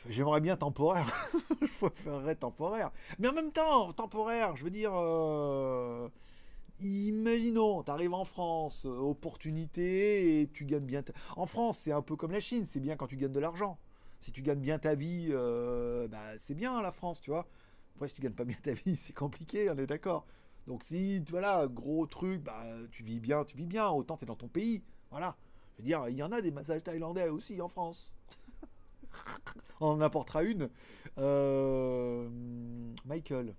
J'aimerais 0.07 0.41
bien 0.41 0.55
temporaire. 0.55 1.07
je 1.61 1.87
préférerais 1.87 2.35
temporaire. 2.35 2.91
Mais 3.17 3.27
en 3.27 3.33
même 3.33 3.51
temps, 3.51 3.91
temporaire, 3.93 4.55
je 4.55 4.63
veux 4.63 4.69
dire. 4.69 4.91
Euh, 4.93 6.07
Imaginons, 6.81 7.83
tu 7.83 7.91
arrives 7.91 8.13
en 8.13 8.25
France, 8.25 8.85
euh, 8.85 8.97
opportunité, 8.97 10.41
et 10.41 10.47
tu 10.47 10.65
gagnes 10.65 10.85
bien. 10.85 11.03
En 11.37 11.45
France, 11.45 11.79
c'est 11.79 11.91
un 11.91 12.01
peu 12.01 12.15
comme 12.15 12.31
la 12.31 12.41
Chine, 12.41 12.65
c'est 12.67 12.81
bien 12.81 12.95
quand 12.97 13.07
tu 13.07 13.15
gagnes 13.15 13.31
de 13.31 13.39
l'argent. 13.39 13.77
Si 14.19 14.31
tu 14.31 14.41
gagnes 14.41 14.59
bien 14.59 14.77
ta 14.77 14.95
vie, 14.95 15.29
euh, 15.31 16.07
bah, 16.07 16.37
c'est 16.37 16.55
bien 16.55 16.81
la 16.81 16.91
France, 16.91 17.21
tu 17.21 17.31
vois. 17.31 17.47
Après, 17.95 18.09
si 18.09 18.15
tu 18.15 18.21
gagnes 18.21 18.33
pas 18.33 18.43
bien 18.43 18.57
ta 18.61 18.71
vie, 18.71 18.95
c'est 19.01 19.13
compliqué, 19.13 19.69
on 19.69 19.77
est 19.77 19.87
d'accord. 19.87 20.25
Donc 20.67 20.83
si, 20.83 21.23
voilà, 21.29 21.67
gros 21.67 22.05
truc, 22.07 22.41
bah, 22.43 22.63
tu 22.91 23.03
vis 23.03 23.19
bien, 23.19 23.45
tu 23.45 23.55
vis 23.55 23.67
bien, 23.67 23.87
autant 23.89 24.17
tu 24.17 24.25
es 24.25 24.27
dans 24.27 24.35
ton 24.35 24.47
pays. 24.47 24.83
Voilà. 25.11 25.37
Je 25.75 25.81
veux 25.81 25.85
dire, 25.85 26.07
il 26.09 26.15
y 26.15 26.23
en 26.23 26.31
a 26.31 26.41
des 26.41 26.51
massages 26.51 26.83
thaïlandais 26.83 27.29
aussi 27.29 27.61
en 27.61 27.69
France. 27.69 28.15
on 29.79 29.87
en 29.87 30.01
apportera 30.01 30.43
une. 30.43 30.69
Euh, 31.17 32.27
Michael. 33.05 33.55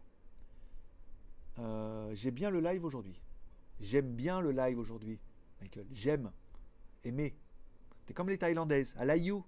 Euh, 1.59 2.11
j'ai 2.14 2.30
bien 2.30 2.50
le 2.50 2.61
live 2.61 2.84
aujourd'hui. 2.84 3.20
J'aime 3.80 4.12
bien 4.12 4.40
le 4.40 4.52
live 4.52 4.78
aujourd'hui, 4.78 5.18
Michael. 5.61 5.86
J'aime. 5.92 6.30
Aimer. 7.04 7.36
T'es 8.07 8.14
comme 8.14 8.28
les 8.28 8.38
Thaïlandaises. 8.38 8.94
I 9.00 9.07
like 9.07 9.24
you. 9.24 9.44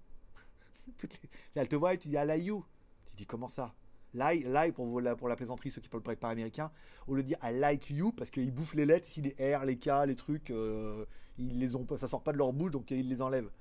Elle 1.55 1.67
te 1.67 1.75
voit 1.75 1.93
et 1.93 1.97
tu 1.97 2.09
dis 2.09 2.15
I 2.15 2.25
like 2.25 2.43
you. 2.43 2.65
Tu 3.05 3.15
dis 3.15 3.25
comment 3.25 3.47
ça? 3.47 3.73
Like, 4.13 4.45
like 4.45 4.73
pour, 4.73 5.01
la, 5.01 5.15
la 5.15 5.35
plaisanterie, 5.35 5.69
ceux 5.69 5.81
qui 5.81 5.89
parlent 5.89 6.01
pas 6.01 6.29
américain, 6.29 6.71
lieu 7.07 7.21
de 7.21 7.27
dire 7.27 7.37
I 7.43 7.53
like 7.53 7.91
you, 7.91 8.11
parce 8.11 8.31
qu'ils 8.31 8.51
bouffent 8.51 8.73
les 8.73 8.85
lettres, 8.85 9.07
ici 9.07 9.21
les 9.21 9.55
R, 9.55 9.65
les 9.65 9.77
K, 9.77 9.89
les 10.07 10.15
trucs, 10.15 10.49
euh, 10.49 11.05
ils 11.37 11.59
les 11.59 11.75
ont 11.75 11.85
ça 11.95 12.07
sort 12.07 12.23
pas 12.23 12.31
de 12.31 12.37
leur 12.37 12.51
bouche, 12.51 12.71
donc 12.71 12.89
ils 12.89 13.07
les 13.07 13.21
enlèvent. 13.21 13.51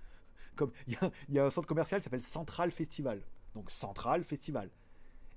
Comme 0.57 0.73
il 0.87 0.95
y, 1.29 1.35
y, 1.35 1.39
a 1.39 1.45
un 1.45 1.51
centre 1.51 1.69
commercial 1.69 2.01
qui 2.01 2.05
s'appelle 2.05 2.23
Central 2.23 2.71
Festival. 2.71 3.23
Donc 3.55 3.71
Central 3.71 4.25
Festival. 4.25 4.71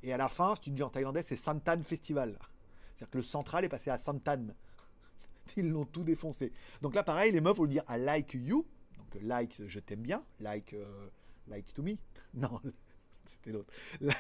Et 0.02 0.14
à 0.14 0.18
la 0.18 0.30
fin, 0.30 0.56
si 0.56 0.62
tu 0.62 0.72
dis 0.72 0.82
en 0.82 0.90
thaïlandais, 0.90 1.24
c'est 1.24 1.36
Santan 1.36 1.80
Festival. 1.84 2.40
C'est-à-dire 3.02 3.10
que 3.14 3.18
le 3.18 3.24
central 3.24 3.66
est 3.66 3.70
passé 3.70 3.90
à 3.90 3.98
Santan. 3.98 4.46
Ils 5.58 5.72
l'ont 5.72 5.86
tout 5.86 6.04
défoncé. 6.04 6.52
Donc 6.84 6.94
là, 6.94 7.02
pareil, 7.02 7.32
les 7.32 7.42
meufs 7.42 7.58
vont 7.58 7.66
dire 7.66 7.84
I 7.90 7.98
like 7.98 8.36
you. 8.36 8.64
Donc 8.96 9.24
like, 9.24 9.60
je 9.66 9.80
t'aime 9.80 10.02
bien. 10.02 10.24
Like, 10.40 10.74
euh, 10.74 11.10
like 11.48 11.74
to 11.74 11.82
me. 11.82 11.96
Non, 12.36 12.62
c'était 13.26 13.52
l'autre. 13.52 13.74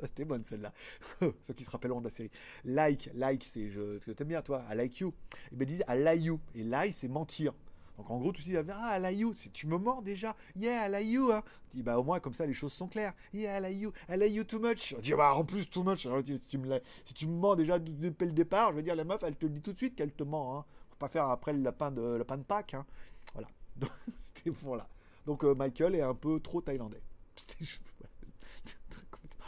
C'était 0.00 0.24
bonne 0.24 0.44
celle-là. 0.44 0.72
Ceux 1.20 1.54
qui 1.54 1.62
se 1.62 1.70
rappelleront 1.70 2.00
de 2.00 2.08
la 2.08 2.14
série. 2.14 2.30
Like, 2.64 3.10
like, 3.14 3.44
c'est 3.44 3.68
je, 3.68 3.98
t'aime 4.12 4.28
bien, 4.28 4.42
toi. 4.42 4.64
I 4.68 4.74
like 4.74 4.98
you. 4.98 5.14
Et 5.52 5.56
bien, 5.56 5.66
ils 5.68 5.76
disent 5.76 5.84
I 5.88 6.02
like 6.02 6.24
you. 6.24 6.40
Et 6.54 6.64
lie, 6.64 6.92
c'est 6.92 7.08
mentir. 7.08 7.54
Donc 8.00 8.10
en 8.10 8.18
gros, 8.18 8.32
tu 8.32 8.40
dis, 8.40 8.56
ah, 8.56 8.96
I 8.96 9.02
like 9.02 9.18
you, 9.18 9.34
si 9.34 9.50
tu 9.50 9.66
me 9.66 9.76
mens 9.76 10.00
déjà, 10.00 10.34
yeah, 10.56 10.88
I 10.88 10.90
like 10.90 11.06
you, 11.06 11.32
hein. 11.32 11.42
dis, 11.74 11.82
bah 11.82 11.98
au 11.98 12.02
moins 12.02 12.18
comme 12.18 12.32
ça 12.32 12.46
les 12.46 12.54
choses 12.54 12.72
sont 12.72 12.88
claires, 12.88 13.12
yeah, 13.34 13.58
I 13.58 13.60
like 13.60 13.78
you, 13.78 13.92
I 14.08 14.16
like 14.16 14.32
you 14.32 14.42
too 14.42 14.58
much. 14.58 14.94
Je 14.96 15.02
dis, 15.02 15.12
bah 15.12 15.34
en 15.34 15.44
plus, 15.44 15.68
too 15.68 15.82
much, 15.82 16.08
si 16.24 16.40
tu 16.48 16.56
me, 16.56 16.80
si 17.04 17.12
tu 17.12 17.26
me 17.26 17.38
mens 17.38 17.56
déjà 17.56 17.78
depuis 17.78 18.24
le 18.24 18.32
départ, 18.32 18.70
je 18.70 18.76
veux 18.76 18.82
dire, 18.82 18.94
la 18.94 19.04
meuf, 19.04 19.22
elle 19.22 19.36
te 19.36 19.44
le 19.44 19.52
dit 19.52 19.60
tout 19.60 19.74
de 19.74 19.76
suite 19.76 19.96
qu'elle 19.96 20.12
te 20.12 20.24
ment, 20.24 20.56
hein. 20.56 20.64
Faut 20.88 20.96
pas 20.96 21.08
faire 21.08 21.26
après 21.26 21.52
le 21.52 21.60
lapin 21.60 21.90
de, 21.90 22.00
lapin 22.00 22.38
de 22.38 22.42
Pâques, 22.42 22.72
hein. 22.72 22.86
Voilà. 23.34 23.48
C'était 24.24 24.48
voilà. 24.62 24.88
Donc 25.26 25.44
euh, 25.44 25.54
Michael 25.54 25.94
est 25.94 26.00
un 26.00 26.14
peu 26.14 26.40
trop 26.40 26.62
thaïlandais. 26.62 27.02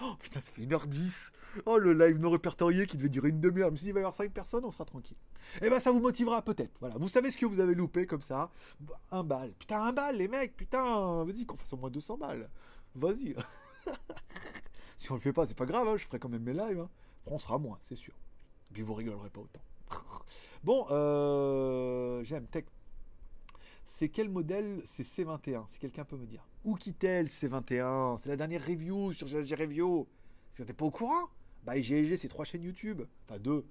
Oh 0.04 0.16
putain, 0.18 0.40
ça 0.40 0.50
fait 0.50 0.62
1h10. 0.62 1.30
Oh, 1.66 1.78
le 1.78 1.92
live 1.92 2.18
non 2.18 2.30
répertorié 2.30 2.86
qui 2.86 2.96
devait 2.96 3.08
durer 3.08 3.28
une 3.28 3.40
demi-heure. 3.40 3.70
Mais 3.70 3.76
s'il 3.76 3.92
va 3.92 4.00
y 4.00 4.02
avoir 4.02 4.14
5 4.14 4.32
personnes, 4.32 4.64
on 4.64 4.70
sera 4.70 4.84
tranquille. 4.84 5.16
Eh 5.60 5.68
ben, 5.68 5.78
ça 5.78 5.92
vous 5.92 6.00
motivera 6.00 6.42
peut-être. 6.42 6.72
Voilà. 6.80 6.96
Vous 6.98 7.08
savez 7.08 7.30
ce 7.30 7.38
que 7.38 7.46
vous 7.46 7.60
avez 7.60 7.74
loupé 7.74 8.06
comme 8.06 8.22
ça. 8.22 8.50
Un 9.10 9.24
bal. 9.24 9.52
Putain, 9.58 9.82
un 9.82 9.92
bal, 9.92 10.16
les 10.16 10.28
mecs. 10.28 10.56
Putain, 10.56 11.24
vas-y, 11.24 11.44
qu'on 11.46 11.56
fasse 11.56 11.72
au 11.72 11.76
moins 11.76 11.90
200 11.90 12.18
balles. 12.18 12.48
Vas-y. 12.94 13.34
si 14.96 15.10
on 15.10 15.14
le 15.14 15.20
fait 15.20 15.32
pas, 15.32 15.46
c'est 15.46 15.56
pas 15.56 15.66
grave. 15.66 15.88
Hein, 15.88 15.96
je 15.96 16.04
ferai 16.04 16.18
quand 16.18 16.28
même 16.28 16.42
mes 16.42 16.54
lives. 16.54 16.80
Hein. 16.80 16.90
on 17.26 17.38
sera 17.38 17.58
moins, 17.58 17.78
c'est 17.88 17.96
sûr. 17.96 18.14
Et 18.70 18.74
puis 18.74 18.82
vous 18.82 18.94
rigolerez 18.94 19.30
pas 19.30 19.40
autant. 19.40 19.62
bon, 20.64 20.86
euh, 20.90 22.22
j'aime 22.24 22.46
Tech. 22.46 22.64
C'est 23.84 24.08
quel 24.08 24.28
modèle? 24.30 24.82
C'est 24.86 25.02
C21, 25.02 25.64
si 25.68 25.78
quelqu'un 25.78 26.04
peut 26.04 26.16
me 26.16 26.26
dire. 26.26 26.46
Où 26.64 26.76
quitte-t-elle 26.76 27.26
C21 27.26 28.18
C'est 28.18 28.28
la 28.28 28.36
dernière 28.36 28.64
review 28.64 29.12
sur 29.12 29.26
GLG 29.26 29.54
Review. 29.54 30.06
Vous 30.54 30.64
n'êtes 30.64 30.76
pas 30.76 30.84
au 30.84 30.90
courant? 30.90 31.28
Bah, 31.64 31.80
GLG, 31.80 32.16
c'est 32.16 32.28
trois 32.28 32.44
chaînes 32.44 32.64
YouTube. 32.64 33.02
Enfin, 33.24 33.38
deux. 33.38 33.64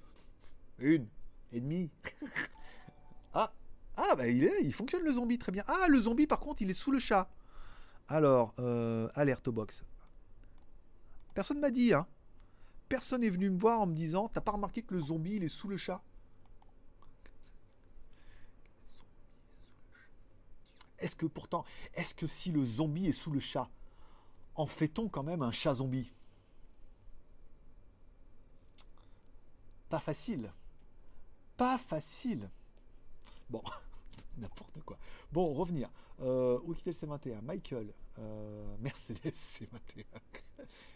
Une. 0.80 1.08
Et 1.52 1.60
demie. 1.60 1.90
ah 3.34 3.52
Ah, 3.98 4.16
bah, 4.16 4.28
il, 4.28 4.44
est, 4.44 4.64
il 4.64 4.74
fonctionne 4.74 5.04
le 5.04 5.14
zombie 5.14 5.38
très 5.38 5.52
bien. 5.52 5.64
Ah, 5.68 5.88
le 5.90 6.00
zombie, 6.00 6.28
par 6.28 6.40
contre, 6.40 6.62
il 6.62 6.70
est 6.70 6.76
sous 6.76 6.92
le 6.92 7.00
chat. 7.00 7.30
Alors, 8.08 8.54
euh, 8.60 9.10
alerte 9.16 9.48
au 9.48 9.52
box. 9.52 9.84
Personne 11.34 11.60
m'a 11.60 11.72
dit, 11.72 11.94
hein. 11.94 12.08
Personne 12.90 13.22
n'est 13.22 13.30
venu 13.30 13.50
me 13.50 13.58
voir 13.58 13.80
en 13.80 13.88
me 13.88 13.94
disant 13.96 14.28
T'as 14.28 14.42
pas 14.42 14.52
remarqué 14.52 14.82
que 14.82 14.94
le 14.94 15.02
zombie 15.02 15.36
il 15.36 15.44
est 15.44 15.50
sous 15.50 15.70
le 15.70 15.78
chat? 15.78 16.02
Est-ce 21.00 21.16
que 21.16 21.26
pourtant, 21.26 21.64
est-ce 21.94 22.14
que 22.14 22.28
si 22.28 22.52
le 22.52 22.64
zombie 22.64 23.08
est 23.08 23.14
sous 23.14 23.32
le 23.32 23.40
chat, 23.40 23.70
en 24.56 24.68
fait-on 24.68 25.08
quand 25.08 25.24
même 25.24 25.42
un 25.42 25.52
chat 25.52 25.76
zombie? 25.76 26.14
Pas 29.92 30.00
facile. 30.00 30.50
Pas 31.58 31.78
facile. 31.78 32.50
Bon, 33.50 33.62
n'importe 34.38 34.82
quoi. 34.86 34.98
Bon, 35.34 35.54
revenir. 35.54 35.90
Euh, 36.22 36.58
où 36.64 36.74
quitter 36.74 36.92
le 36.92 36.96
C21 36.96 37.42
Michael. 37.42 37.94
Euh, 38.18 38.78
Mercedes 38.80 39.20
C21. 39.26 40.06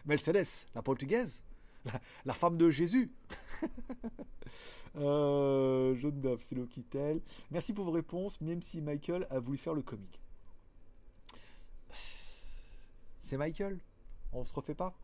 Mercedes, 0.06 0.48
la 0.74 0.82
portugaise 0.82 1.44
la, 2.26 2.34
femme 2.34 2.58
de 2.58 2.70
Jésus. 2.70 3.12
euh, 4.96 5.96
jaune 5.96 6.22
d'œuf, 6.22 6.42
c'est 6.42 6.56
l'Oquitel. 6.56 7.22
Merci 7.52 7.74
pour 7.74 7.84
vos 7.86 7.92
réponses, 7.92 8.40
même 8.42 8.62
si 8.62 8.82
Michael 8.82 9.28
a 9.30 9.40
voulu 9.40 9.58
faire 9.58 9.74
le 9.74 9.82
comique. 9.82 10.22
C'est 13.22 13.38
Michael? 13.38 13.78
On 14.32 14.46
se 14.46 14.54
refait 14.54 14.74
pas? 14.74 14.96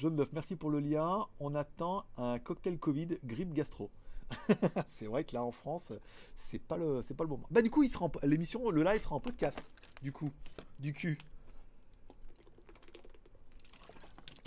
Jaune 0.00 0.26
merci 0.32 0.56
pour 0.56 0.70
le 0.70 0.80
lien. 0.80 1.26
On 1.40 1.54
attend 1.54 2.06
un 2.16 2.38
cocktail 2.38 2.78
Covid, 2.78 3.18
grippe 3.22 3.52
gastro. 3.52 3.90
c'est 4.88 5.04
vrai 5.04 5.24
que 5.24 5.34
là 5.34 5.44
en 5.44 5.50
France, 5.50 5.92
c'est 6.36 6.58
pas 6.58 6.78
le, 6.78 7.02
c'est 7.02 7.12
pas 7.12 7.24
le 7.24 7.28
moment. 7.28 7.46
Bah 7.50 7.60
du 7.60 7.68
coup, 7.68 7.82
il 7.82 7.90
sera 7.90 8.10
l'émission, 8.22 8.70
le 8.70 8.82
live 8.82 9.02
sera 9.02 9.16
en 9.16 9.20
podcast. 9.20 9.70
Du 10.00 10.10
coup, 10.10 10.30
du 10.78 10.94
cul. 10.94 11.18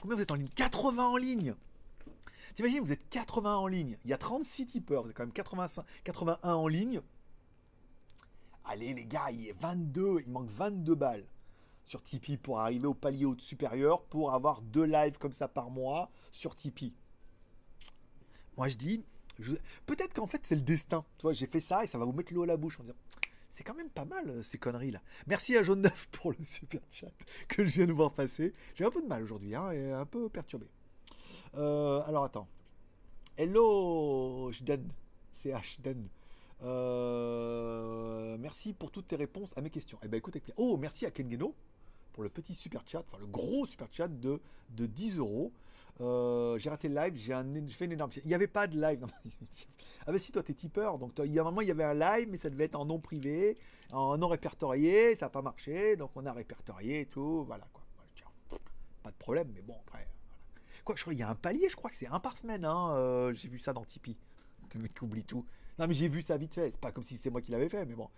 Combien 0.02 0.16
vous 0.16 0.24
êtes 0.24 0.32
en 0.32 0.36
ligne? 0.36 0.50
80 0.56 1.06
en 1.06 1.18
ligne 1.18 1.54
T'imagines, 2.56 2.80
vous 2.80 2.92
êtes 2.92 3.08
80 3.10 3.56
en 3.56 3.68
ligne. 3.68 4.00
Il 4.06 4.10
y 4.10 4.14
a 4.14 4.18
36 4.18 4.66
tipeurs, 4.66 5.04
vous 5.04 5.12
êtes 5.12 5.16
quand 5.16 5.22
même 5.22 5.34
85, 5.34 5.86
81 6.04 6.52
en 6.52 6.68
ligne. 6.68 7.00
Allez 8.66 8.96
les 8.96 9.06
gars, 9.06 9.30
il 9.30 9.50
est 9.50 9.62
22, 9.62 10.22
il 10.26 10.32
manque 10.32 10.50
22 10.50 10.96
balles 10.96 11.28
sur 11.86 12.04
Tipeee 12.04 12.38
pour 12.38 12.60
arriver 12.60 12.88
au 12.88 12.94
palier 12.94 13.28
supérieur 13.40 14.04
pour 14.04 14.34
avoir 14.34 14.62
deux 14.62 14.86
lives 14.86 15.18
comme 15.18 15.34
ça 15.34 15.48
par 15.48 15.70
mois 15.70 16.10
sur 16.32 16.56
Tipeee. 16.56 16.94
Moi 18.58 18.70
je 18.70 18.76
dis, 18.76 19.04
peut-être 19.86 20.14
qu'en 20.14 20.28
fait 20.28 20.46
c'est 20.46 20.56
le 20.56 20.62
destin. 20.62 21.06
Tu 21.18 21.24
vois, 21.24 21.34
j'ai 21.34 21.48
fait 21.48 21.60
ça 21.60 21.84
et 21.84 21.88
ça 21.88 21.98
va 21.98 22.06
vous 22.06 22.14
mettre 22.14 22.34
l'eau 22.34 22.44
à 22.44 22.48
la 22.48 22.58
bouche 22.58 22.80
en 22.80 22.84
disant 22.84 22.96
c'est 23.50 23.64
quand 23.64 23.76
même 23.76 23.90
pas 23.90 24.06
mal 24.06 24.28
euh, 24.30 24.42
ces 24.42 24.58
conneries 24.58 24.92
là. 24.92 25.02
Merci 25.28 25.56
à 25.56 25.64
Jaune 25.64 25.82
Neuf 25.82 26.08
pour 26.12 26.32
le 26.32 26.44
super 26.44 26.82
chat 26.90 27.12
que 27.48 27.66
je 27.66 27.74
viens 27.74 27.86
de 27.86 27.94
voir 27.94 28.12
passer. 28.12 28.52
J'ai 28.74 28.84
un 28.84 28.90
peu 28.90 29.02
de 29.02 29.08
mal 29.08 29.22
aujourd'hui, 29.24 29.56
hein, 29.56 29.72
et 29.72 29.92
un 29.92 30.06
peu 30.06 30.28
perturbé. 30.28 30.66
Euh, 31.56 32.02
alors 32.08 32.24
attends. 32.24 32.48
Hello, 33.38 34.52
Jden. 34.52 34.88
C'est 35.32 35.52
Hden. 35.52 36.08
Euh, 36.64 38.38
merci 38.40 38.74
pour 38.74 38.92
toutes 38.92 39.08
tes 39.08 39.16
réponses 39.16 39.56
à 39.56 39.62
mes 39.62 39.70
questions. 39.70 40.00
Eh 40.04 40.08
ben 40.08 40.18
écoute, 40.18 40.38
oh 40.58 40.78
merci 40.78 41.06
à 41.06 41.12
Kengeno 41.12 41.54
pour 42.14 42.24
le 42.24 42.30
petit 42.30 42.56
super 42.56 42.84
chat, 42.86 43.04
enfin 43.08 43.18
le 43.20 43.28
gros 43.28 43.66
super 43.66 43.88
chat 43.92 44.08
de, 44.08 44.40
de 44.70 44.86
10 44.86 45.18
euros. 45.18 45.52
Euh, 46.02 46.58
j'ai 46.58 46.70
raté 46.70 46.90
le 46.90 46.96
live, 46.96 47.14
j'ai 47.16 47.34
fait 47.74 47.86
une 47.86 47.92
énorme. 47.92 48.12
Il 48.24 48.28
n'y 48.28 48.34
avait 48.34 48.48
pas 48.48 48.66
de 48.66 48.80
live. 48.80 49.06
ah 50.08 50.12
bah 50.12 50.18
si, 50.18 50.32
toi 50.32 50.42
t'es 50.42 50.54
tipeur, 50.54 50.98
donc 50.98 51.14
il 51.24 51.32
y 51.32 51.38
a 51.38 51.42
un 51.42 51.46
moment 51.46 51.62
il 51.62 51.68
y 51.68 51.72
avait 51.72 51.84
un 51.84 51.94
live, 51.94 52.30
mais 52.32 52.38
ça 52.38 52.50
devait 52.50 52.66
être 52.66 52.76
en 52.76 52.86
non 52.86 53.00
privé, 53.00 53.58
en 53.92 54.18
non 54.18 54.28
répertorié, 54.28 55.16
ça 55.16 55.28
n'a 55.28 55.30
pas 55.30 55.42
marché, 55.42 55.96
donc 55.96 56.12
on 56.16 56.26
a 56.26 56.32
répertorié 56.32 57.02
et 57.02 57.06
tout, 57.06 57.44
voilà 57.44 57.68
quoi. 57.72 57.84
Pas 59.04 59.12
de 59.12 59.18
problème, 59.18 59.52
mais 59.54 59.62
bon 59.62 59.76
après. 59.86 60.08
Quoi, 60.86 60.96
je 60.96 61.02
crois 61.02 61.14
qu'il 61.14 61.20
y 61.20 61.24
a 61.24 61.30
un 61.30 61.36
palier, 61.36 61.68
je 61.70 61.76
crois 61.76 61.90
que 61.90 61.96
c'est 61.96 62.08
un 62.08 62.20
par 62.20 62.38
semaine, 62.38 62.64
hein, 62.64 62.94
euh, 62.94 63.34
j'ai 63.34 63.50
vu 63.50 63.60
ça 63.60 63.74
dans 63.74 63.84
Tipeee. 63.84 64.18
Le 64.74 64.80
mec 64.80 65.00
oublie 65.02 65.26
tout. 65.26 65.46
Non 65.78 65.88
mais 65.88 65.94
j'ai 65.94 66.08
vu 66.08 66.22
ça 66.22 66.38
vite 66.38 66.54
fait, 66.54 66.72
c'est 66.72 66.80
pas 66.80 66.92
comme 66.92 67.04
si 67.04 67.18
c'est 67.18 67.30
moi 67.30 67.42
qui 67.42 67.52
l'avais 67.52 67.70
fait, 67.70 67.86
mais 67.86 67.96
bon. 67.96 68.10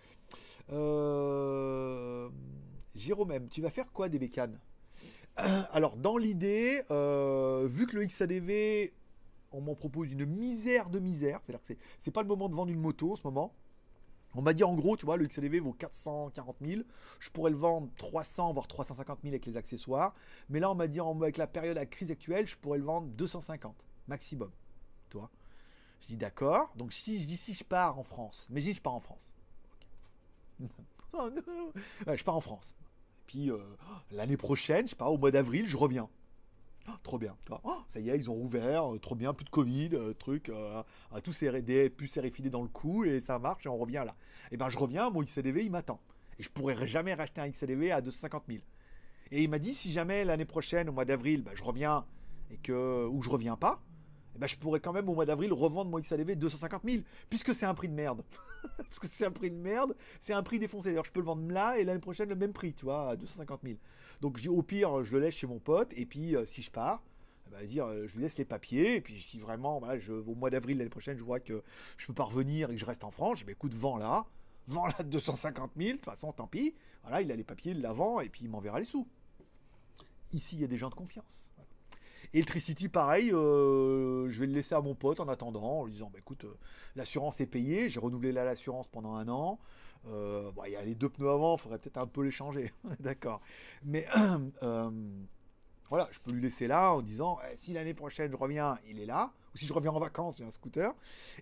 Euh... 0.70 2.28
Jérôme, 2.96 3.48
tu 3.48 3.60
vas 3.60 3.70
faire 3.70 3.92
quoi 3.92 4.08
des 4.08 4.18
bécanes 4.18 4.58
alors, 5.36 5.96
dans 5.96 6.16
l'idée, 6.16 6.82
euh, 6.90 7.66
vu 7.68 7.86
que 7.86 7.96
le 7.96 8.04
XADV, 8.06 8.92
on 9.52 9.60
m'en 9.60 9.74
propose 9.74 10.12
une 10.12 10.24
misère 10.24 10.88
de 10.88 10.98
misère, 10.98 11.40
c'est-à-dire 11.44 11.62
que 11.62 11.74
c'est 11.98 12.10
pas 12.10 12.22
le 12.22 12.28
moment 12.28 12.48
de 12.48 12.54
vendre 12.54 12.72
une 12.72 12.80
moto 12.80 13.12
en 13.12 13.16
ce 13.16 13.22
moment. 13.24 13.52
On 14.34 14.42
m'a 14.42 14.52
dit 14.52 14.64
en 14.64 14.74
gros, 14.74 14.96
tu 14.96 15.06
vois, 15.06 15.16
le 15.16 15.26
XADV 15.26 15.60
vaut 15.60 15.72
440 15.72 16.56
000. 16.60 16.82
Je 17.20 17.30
pourrais 17.30 17.50
le 17.50 17.56
vendre 17.56 17.88
300 17.96 18.52
voire 18.52 18.66
350 18.66 19.20
000 19.22 19.32
avec 19.32 19.46
les 19.46 19.56
accessoires. 19.56 20.14
Mais 20.50 20.60
là, 20.60 20.70
on 20.70 20.74
m'a 20.74 20.88
dit 20.88 21.00
avec 21.00 21.38
la 21.38 21.46
période, 21.46 21.76
la 21.76 21.86
crise 21.86 22.10
actuelle, 22.10 22.46
je 22.46 22.56
pourrais 22.56 22.78
le 22.78 22.84
vendre 22.84 23.08
250 23.08 23.74
maximum. 24.08 24.50
Tu 25.08 25.16
vois 25.16 25.30
Je 26.02 26.08
dis 26.08 26.16
d'accord. 26.18 26.70
Donc 26.76 26.92
si 26.92 27.22
je 27.22 27.26
dis 27.26 27.38
si 27.38 27.54
je 27.54 27.64
pars 27.64 27.98
en 27.98 28.04
France, 28.04 28.46
mais 28.50 28.60
je 28.60 28.80
pars 28.80 28.94
en 28.94 29.00
France. 29.00 29.18
Je 32.06 32.24
pars 32.24 32.36
en 32.36 32.40
France. 32.40 32.74
Puis 33.26 33.50
euh, 33.50 33.58
l'année 34.10 34.36
prochaine, 34.36 34.86
je 34.86 34.90
sais 34.90 34.96
pas, 34.96 35.08
au 35.08 35.18
mois 35.18 35.30
d'avril, 35.30 35.66
je 35.66 35.76
reviens. 35.76 36.08
Oh, 36.88 36.92
trop 37.02 37.18
bien. 37.18 37.36
Oh, 37.64 37.78
ça 37.88 37.98
y 37.98 38.10
est, 38.10 38.16
ils 38.16 38.30
ont 38.30 38.34
rouvert, 38.34 38.94
euh, 38.94 38.98
trop 38.98 39.16
bien, 39.16 39.34
plus 39.34 39.44
de 39.44 39.50
Covid, 39.50 39.90
euh, 39.94 40.12
truc, 40.14 40.50
à 40.50 41.20
tous 41.20 41.42
des 41.42 41.90
puces 41.90 42.18
RFID 42.18 42.48
dans 42.48 42.62
le 42.62 42.68
cou 42.68 43.04
et 43.04 43.20
ça 43.20 43.38
marche 43.38 43.66
on 43.66 43.76
revient 43.76 44.04
là. 44.06 44.14
Et 44.44 44.48
eh 44.52 44.56
ben 44.56 44.70
je 44.70 44.78
reviens, 44.78 45.10
mon 45.10 45.22
XCDV 45.22 45.64
il 45.64 45.70
m'attend. 45.70 46.00
Et 46.38 46.42
je 46.42 46.50
pourrais 46.50 46.86
jamais 46.86 47.14
racheter 47.14 47.40
un 47.40 47.50
XCDV 47.50 47.90
à 47.90 48.00
250 48.00 48.44
000. 48.48 48.60
Et 49.32 49.42
il 49.42 49.50
m'a 49.50 49.58
dit 49.58 49.74
si 49.74 49.90
jamais 49.90 50.24
l'année 50.24 50.44
prochaine, 50.44 50.88
au 50.88 50.92
mois 50.92 51.04
d'avril, 51.04 51.42
ben, 51.42 51.52
je 51.54 51.64
reviens 51.64 52.04
et 52.52 52.58
que 52.58 53.06
ou 53.06 53.22
je 53.22 53.30
reviens 53.30 53.56
pas, 53.56 53.82
eh 54.36 54.38
ben, 54.38 54.46
je 54.46 54.56
pourrais 54.56 54.80
quand 54.80 54.92
même 54.92 55.08
au 55.08 55.14
mois 55.14 55.24
d'avril 55.24 55.52
revendre 55.52 55.90
mon 55.90 55.98
XADV 55.98 56.36
250 56.36 56.82
000, 56.84 57.02
puisque 57.30 57.54
c'est 57.54 57.64
un 57.64 57.74
prix 57.74 57.88
de 57.88 57.94
merde. 57.94 58.22
Parce 58.76 58.98
que 58.98 59.06
c'est 59.08 59.24
un 59.24 59.30
prix 59.30 59.50
de 59.50 59.56
merde, 59.56 59.96
c'est 60.20 60.34
un 60.34 60.42
prix 60.42 60.58
défoncé. 60.58 60.90
D'ailleurs, 60.90 61.06
je 61.06 61.12
peux 61.12 61.20
le 61.20 61.26
vendre 61.26 61.50
là 61.50 61.78
et 61.78 61.84
l'année 61.84 62.00
prochaine 62.00 62.28
le 62.28 62.34
même 62.34 62.52
prix, 62.52 62.74
tu 62.74 62.84
vois, 62.84 63.10
à 63.10 63.16
250 63.16 63.60
000. 63.64 63.76
Donc 64.20 64.38
au 64.48 64.62
pire, 64.62 65.04
je 65.04 65.12
le 65.12 65.20
laisse 65.20 65.34
chez 65.34 65.46
mon 65.46 65.58
pote, 65.58 65.92
et 65.96 66.04
puis 66.04 66.36
euh, 66.36 66.44
si 66.44 66.60
je 66.60 66.70
pars, 66.70 67.02
eh 67.46 67.50
ben, 67.50 67.64
dire, 67.64 67.86
euh, 67.86 68.06
je 68.06 68.14
lui 68.16 68.22
laisse 68.22 68.36
les 68.36 68.44
papiers, 68.44 68.96
et 68.96 69.00
puis 69.00 69.20
si 69.20 69.40
vraiment, 69.40 69.80
je, 69.98 70.12
au 70.12 70.34
mois 70.34 70.50
d'avril 70.50 70.76
l'année 70.76 70.90
prochaine, 70.90 71.16
je 71.16 71.24
vois 71.24 71.40
que 71.40 71.62
je 71.96 72.06
peux 72.06 72.14
pas 72.14 72.24
revenir 72.24 72.70
et 72.70 72.74
que 72.74 72.80
je 72.80 72.86
reste 72.86 73.04
en 73.04 73.10
France, 73.10 73.40
je 73.40 73.46
dis, 73.46 73.52
écoute, 73.52 73.72
vends 73.72 73.96
là, 73.96 74.26
vends 74.66 74.86
là 74.86 75.02
250 75.02 75.72
000, 75.76 75.88
de 75.88 75.92
toute 75.94 76.04
façon, 76.04 76.32
tant 76.32 76.46
pis. 76.46 76.74
Voilà, 77.02 77.22
il 77.22 77.32
a 77.32 77.36
les 77.36 77.44
papiers, 77.44 77.72
il 77.72 77.80
la 77.80 77.94
vend, 77.94 78.20
et 78.20 78.28
puis 78.28 78.42
il 78.44 78.50
m'enverra 78.50 78.80
les 78.80 78.86
sous. 78.86 79.06
Ici, 80.32 80.56
il 80.56 80.60
y 80.60 80.64
a 80.64 80.68
des 80.68 80.78
gens 80.78 80.90
de 80.90 80.94
confiance. 80.94 81.52
Electricity, 82.36 82.90
pareil, 82.90 83.32
euh, 83.32 84.28
je 84.28 84.40
vais 84.40 84.46
le 84.46 84.52
laisser 84.52 84.74
à 84.74 84.82
mon 84.82 84.94
pote 84.94 85.20
en 85.20 85.28
attendant, 85.28 85.80
en 85.80 85.84
lui 85.86 85.92
disant 85.92 86.10
bah, 86.12 86.18
écoute, 86.18 86.44
euh, 86.44 86.54
l'assurance 86.94 87.40
est 87.40 87.46
payée, 87.46 87.88
j'ai 87.88 87.98
renouvelé 87.98 88.30
l'assurance 88.30 88.86
pendant 88.88 89.14
un 89.14 89.26
an. 89.28 89.58
Euh, 90.06 90.50
il 90.66 90.72
y 90.72 90.76
a 90.76 90.82
les 90.82 90.94
deux 90.94 91.08
pneus 91.08 91.30
avant, 91.30 91.56
il 91.56 91.60
faudrait 91.60 91.78
peut-être 91.78 91.96
un 91.96 92.06
peu 92.06 92.22
les 92.22 92.30
changer, 92.30 92.74
d'accord. 93.00 93.40
Mais 93.84 94.06
voilà, 95.88 96.08
je 96.10 96.18
peux 96.20 96.30
lui 96.30 96.42
laisser 96.42 96.66
là 96.66 96.92
en 96.92 97.00
disant 97.00 97.38
eh, 97.50 97.56
si 97.56 97.72
l'année 97.72 97.94
prochaine 97.94 98.30
je 98.30 98.36
reviens, 98.36 98.78
il 98.86 99.00
est 99.00 99.06
là. 99.06 99.32
Ou 99.54 99.56
si 99.56 99.64
je 99.64 99.72
reviens 99.72 99.92
en 99.92 99.98
vacances, 99.98 100.36
j'ai 100.36 100.44
un 100.44 100.52
scooter. 100.52 100.92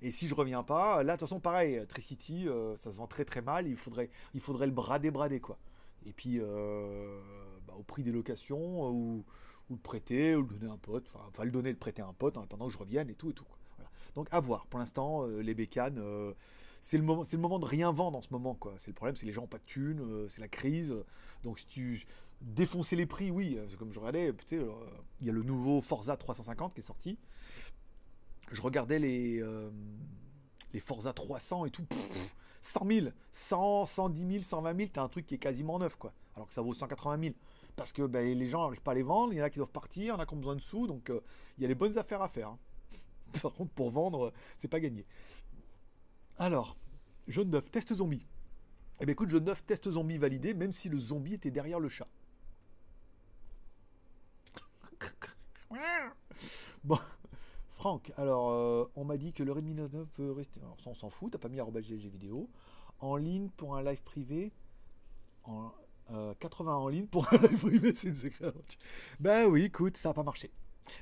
Et 0.01 0.13
si 0.13 0.29
je 0.29 0.35
reviens 0.37 0.63
pas, 0.63 1.03
là 1.03 1.15
de 1.15 1.19
toute 1.19 1.29
façon 1.29 1.41
pareil, 1.41 1.85
Tricity, 1.89 2.47
ça 2.79 2.93
se 2.93 2.99
vend 2.99 3.09
très 3.09 3.25
très 3.25 3.43
mal. 3.43 3.67
Il 3.67 3.77
faudrait, 3.77 4.11
il 4.33 4.41
faudrait 4.41 4.67
le 4.67 4.73
brader 4.73 5.11
brader 5.11 5.41
quoi. 5.41 5.59
Et 6.07 6.13
puis 6.13 6.39
bah, 6.39 7.75
au 7.77 7.83
prix 7.83 8.05
des 8.05 8.13
locations 8.13 8.91
ou 8.91 9.25
ou 9.71 9.75
le 9.75 9.81
prêter, 9.81 10.35
ou 10.37 10.43
le 10.43 10.49
donner 10.49 10.71
à 10.71 10.75
un 10.75 10.79
pote, 10.79 11.07
enfin, 11.15 11.45
le 11.45 11.51
donner, 11.51 11.71
le 11.71 11.79
prêter 11.79 12.03
à 12.03 12.07
un 12.07 12.13
pote 12.13 12.37
en 12.37 12.43
attendant 12.43 12.67
que 12.67 12.73
je 12.73 12.79
revienne 12.79 13.09
et 13.11 13.15
tout 13.15 13.31
et 13.31 13.35
tout. 13.35 13.47
Donc 14.15 14.29
à 14.31 14.41
voir. 14.41 14.67
Pour 14.67 14.79
l'instant, 14.79 15.27
euh, 15.27 15.41
les 15.41 15.55
bécanes, 15.55 15.99
euh, 15.99 16.33
c'est 16.83 16.99
le 16.99 17.05
moment, 17.05 17.25
c'est 17.25 17.37
le 17.37 17.43
de 17.43 17.65
rien 17.65 17.93
vendre 17.93 18.19
en 18.19 18.23
ce 18.23 18.29
moment 18.31 18.55
quoi. 18.55 18.75
C'est 18.79 18.89
le 18.89 18.95
problème, 18.95 19.17
c'est 19.17 19.27
les 19.27 19.33
gens 19.33 19.43
n'ont 19.43 19.49
pas 19.49 19.59
de 19.59 19.65
thunes, 19.65 20.01
euh, 20.01 20.29
c'est 20.29 20.41
la 20.41 20.49
crise. 20.49 20.95
Donc 21.43 21.59
si 21.59 21.67
tu 21.67 22.07
défoncer 22.41 22.95
les 22.95 23.07
prix, 23.07 23.31
oui, 23.31 23.59
comme 23.79 23.93
je 23.93 23.99
regardais, 23.99 24.33
il 24.51 25.27
y 25.27 25.31
a 25.31 25.33
le 25.33 25.43
nouveau 25.43 25.81
Forza 25.81 26.17
350 26.17 26.75
qui 26.75 26.81
est 26.81 26.85
sorti. 26.85 27.19
Je 28.53 28.61
regardais 28.61 28.99
les 28.99 29.43
les 30.73 30.81
Forza 30.81 31.13
300 31.13 31.67
et 31.67 31.71
tout. 31.71 31.87
100 32.61 32.87
000, 32.87 33.07
100, 33.31 33.87
110 33.87 34.27
000, 34.27 34.43
120 34.43 34.77
000, 34.77 34.89
t'as 34.93 35.03
un 35.03 35.09
truc 35.09 35.27
qui 35.27 35.35
est 35.35 35.39
quasiment 35.39 35.79
neuf 35.79 35.97
quoi. 35.97 36.13
Alors 36.35 36.49
que 36.49 36.55
ça 36.55 36.63
vaut 36.63 36.75
180 36.75 37.21
000 37.21 37.35
parce 37.77 37.93
que 37.93 38.03
ben, 38.03 38.37
les 38.39 38.49
gens 38.49 38.63
n'arrivent 38.63 38.83
pas 38.83 38.93
à 38.93 38.95
les 38.95 39.03
vendre, 39.03 39.33
il 39.33 39.39
y 39.39 39.43
en 39.43 39.45
a 39.45 39.51
qui 39.51 39.59
doivent 39.59 39.73
partir, 39.73 40.03
il 40.03 40.09
y 40.09 40.11
en 40.13 40.19
a 40.19 40.27
qui 40.27 40.35
ont 40.35 40.39
besoin 40.39 40.57
de 40.57 40.61
sous, 40.61 40.87
donc 40.87 41.11
euh, 41.11 41.21
il 41.59 41.63
y 41.63 41.65
a 41.65 41.69
les 41.69 41.75
bonnes 41.75 41.99
affaires 41.99 42.23
à 42.23 42.29
faire. 42.29 42.49
Hein. 42.49 42.59
Par 43.43 43.53
contre, 43.53 43.73
pour 43.73 43.91
vendre, 43.91 44.33
c'est 44.59 44.69
pas 44.69 44.81
gagné. 44.81 45.05
Alors, 46.39 46.77
jaune 47.27 47.51
9, 47.51 47.71
test 47.71 47.95
zombie. 47.95 48.27
Eh 49.01 49.07
bien 49.07 49.13
écoute, 49.13 49.29
jaune 49.29 49.45
9, 49.45 49.65
test 49.65 49.91
zombie 49.91 50.19
validé, 50.19 50.55
même 50.55 50.73
si 50.73 50.89
le 50.89 50.99
zombie 50.99 51.35
était 51.35 51.51
derrière 51.51 51.81
le 51.81 51.89
chat. 51.89 52.09
bon, 56.85 56.99
Franck, 57.71 58.13
alors 58.17 58.51
euh, 58.51 58.91
on 58.95 59.05
m'a 59.05 59.17
dit 59.17 59.33
que 59.33 59.43
le 59.43 59.53
Redmi 59.53 59.75
Note 59.75 59.93
9 59.93 60.09
peut 60.11 60.31
rester. 60.31 60.61
Alors 60.61 60.81
ça 60.81 60.91
on 60.91 60.95
s'en 60.95 61.11
fout, 61.11 61.33
t'as 61.33 61.39
pas 61.39 61.49
mis 61.49 61.61
à 61.61 61.67
GG 61.67 62.09
vidéo. 62.09 62.49
En 63.01 63.17
ligne 63.17 63.49
pour 63.51 63.77
un 63.77 63.83
live 63.83 64.03
privé. 64.03 64.53
En, 65.45 65.73
80 66.09 66.71
euh, 66.71 66.75
en 66.75 66.89
ligne 66.89 67.07
pour 67.07 67.27
un 67.33 67.39
live 67.39 67.59
privé, 67.59 67.95
c'est 67.95 68.13
Ben 69.21 69.47
oui, 69.47 69.65
écoute, 69.65 69.97
ça 69.97 70.11
n'a 70.11 70.15
pas 70.15 70.23
marché. 70.23 70.51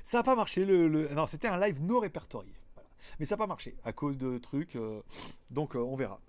Ça 0.03 0.17
n'a 0.17 0.23
pas 0.23 0.35
marché. 0.35 0.65
Le, 0.65 1.13
Non, 1.13 1.27
c'était 1.27 1.47
un 1.47 1.59
live 1.59 1.81
non 1.81 1.99
répertorié. 1.99 2.53
Mais 3.19 3.25
ça 3.25 3.35
n'a 3.35 3.39
pas 3.39 3.47
marché 3.47 3.75
à 3.83 3.91
cause 3.91 4.17
de 4.17 4.37
trucs. 4.37 4.75
Euh, 4.75 5.01
donc, 5.49 5.75
on 5.75 5.95
verra. 5.95 6.21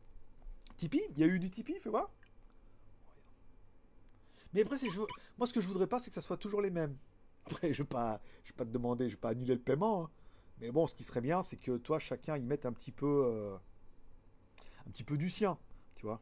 Tipeee 0.77 1.07
Il 1.13 1.19
y 1.19 1.23
a 1.23 1.27
eu 1.27 1.39
du 1.39 1.51
Tipeee, 1.51 1.79
fais 1.81 1.91
voir. 1.91 2.11
Mais 4.53 4.63
après, 4.63 4.77
je... 4.79 5.01
moi, 5.39 5.47
ce 5.47 5.53
que 5.53 5.61
je 5.61 5.67
voudrais 5.69 5.87
pas, 5.87 6.01
c'est 6.01 6.11
que 6.11 6.15
ça 6.15 6.21
soit 6.21 6.37
toujours 6.37 6.61
les 6.61 6.71
mêmes. 6.71 6.97
Après, 7.47 7.73
je 7.73 7.83
ne 7.83 7.85
vais, 7.85 7.89
pas... 7.89 8.21
vais 8.45 8.53
pas 8.57 8.65
te 8.65 8.71
demander, 8.71 9.09
je 9.09 9.15
vais 9.15 9.21
pas 9.21 9.31
annuler 9.31 9.55
le 9.55 9.61
paiement. 9.61 10.05
Hein. 10.05 10.11
Mais 10.61 10.71
bon, 10.71 10.87
ce 10.87 10.95
qui 10.95 11.03
serait 11.03 11.21
bien, 11.21 11.43
c'est 11.43 11.57
que 11.57 11.77
toi, 11.77 11.99
chacun 11.99 12.37
y 12.37 12.43
mette 12.43 12.67
un 12.67 12.73
petit 12.73 12.93
peu, 12.93 13.25
euh, 13.27 13.57
un 14.87 14.91
petit 14.91 15.05
peu 15.05 15.17
du 15.17 15.31
sien, 15.31 15.59
tu 15.97 16.07
vois. 16.07 16.21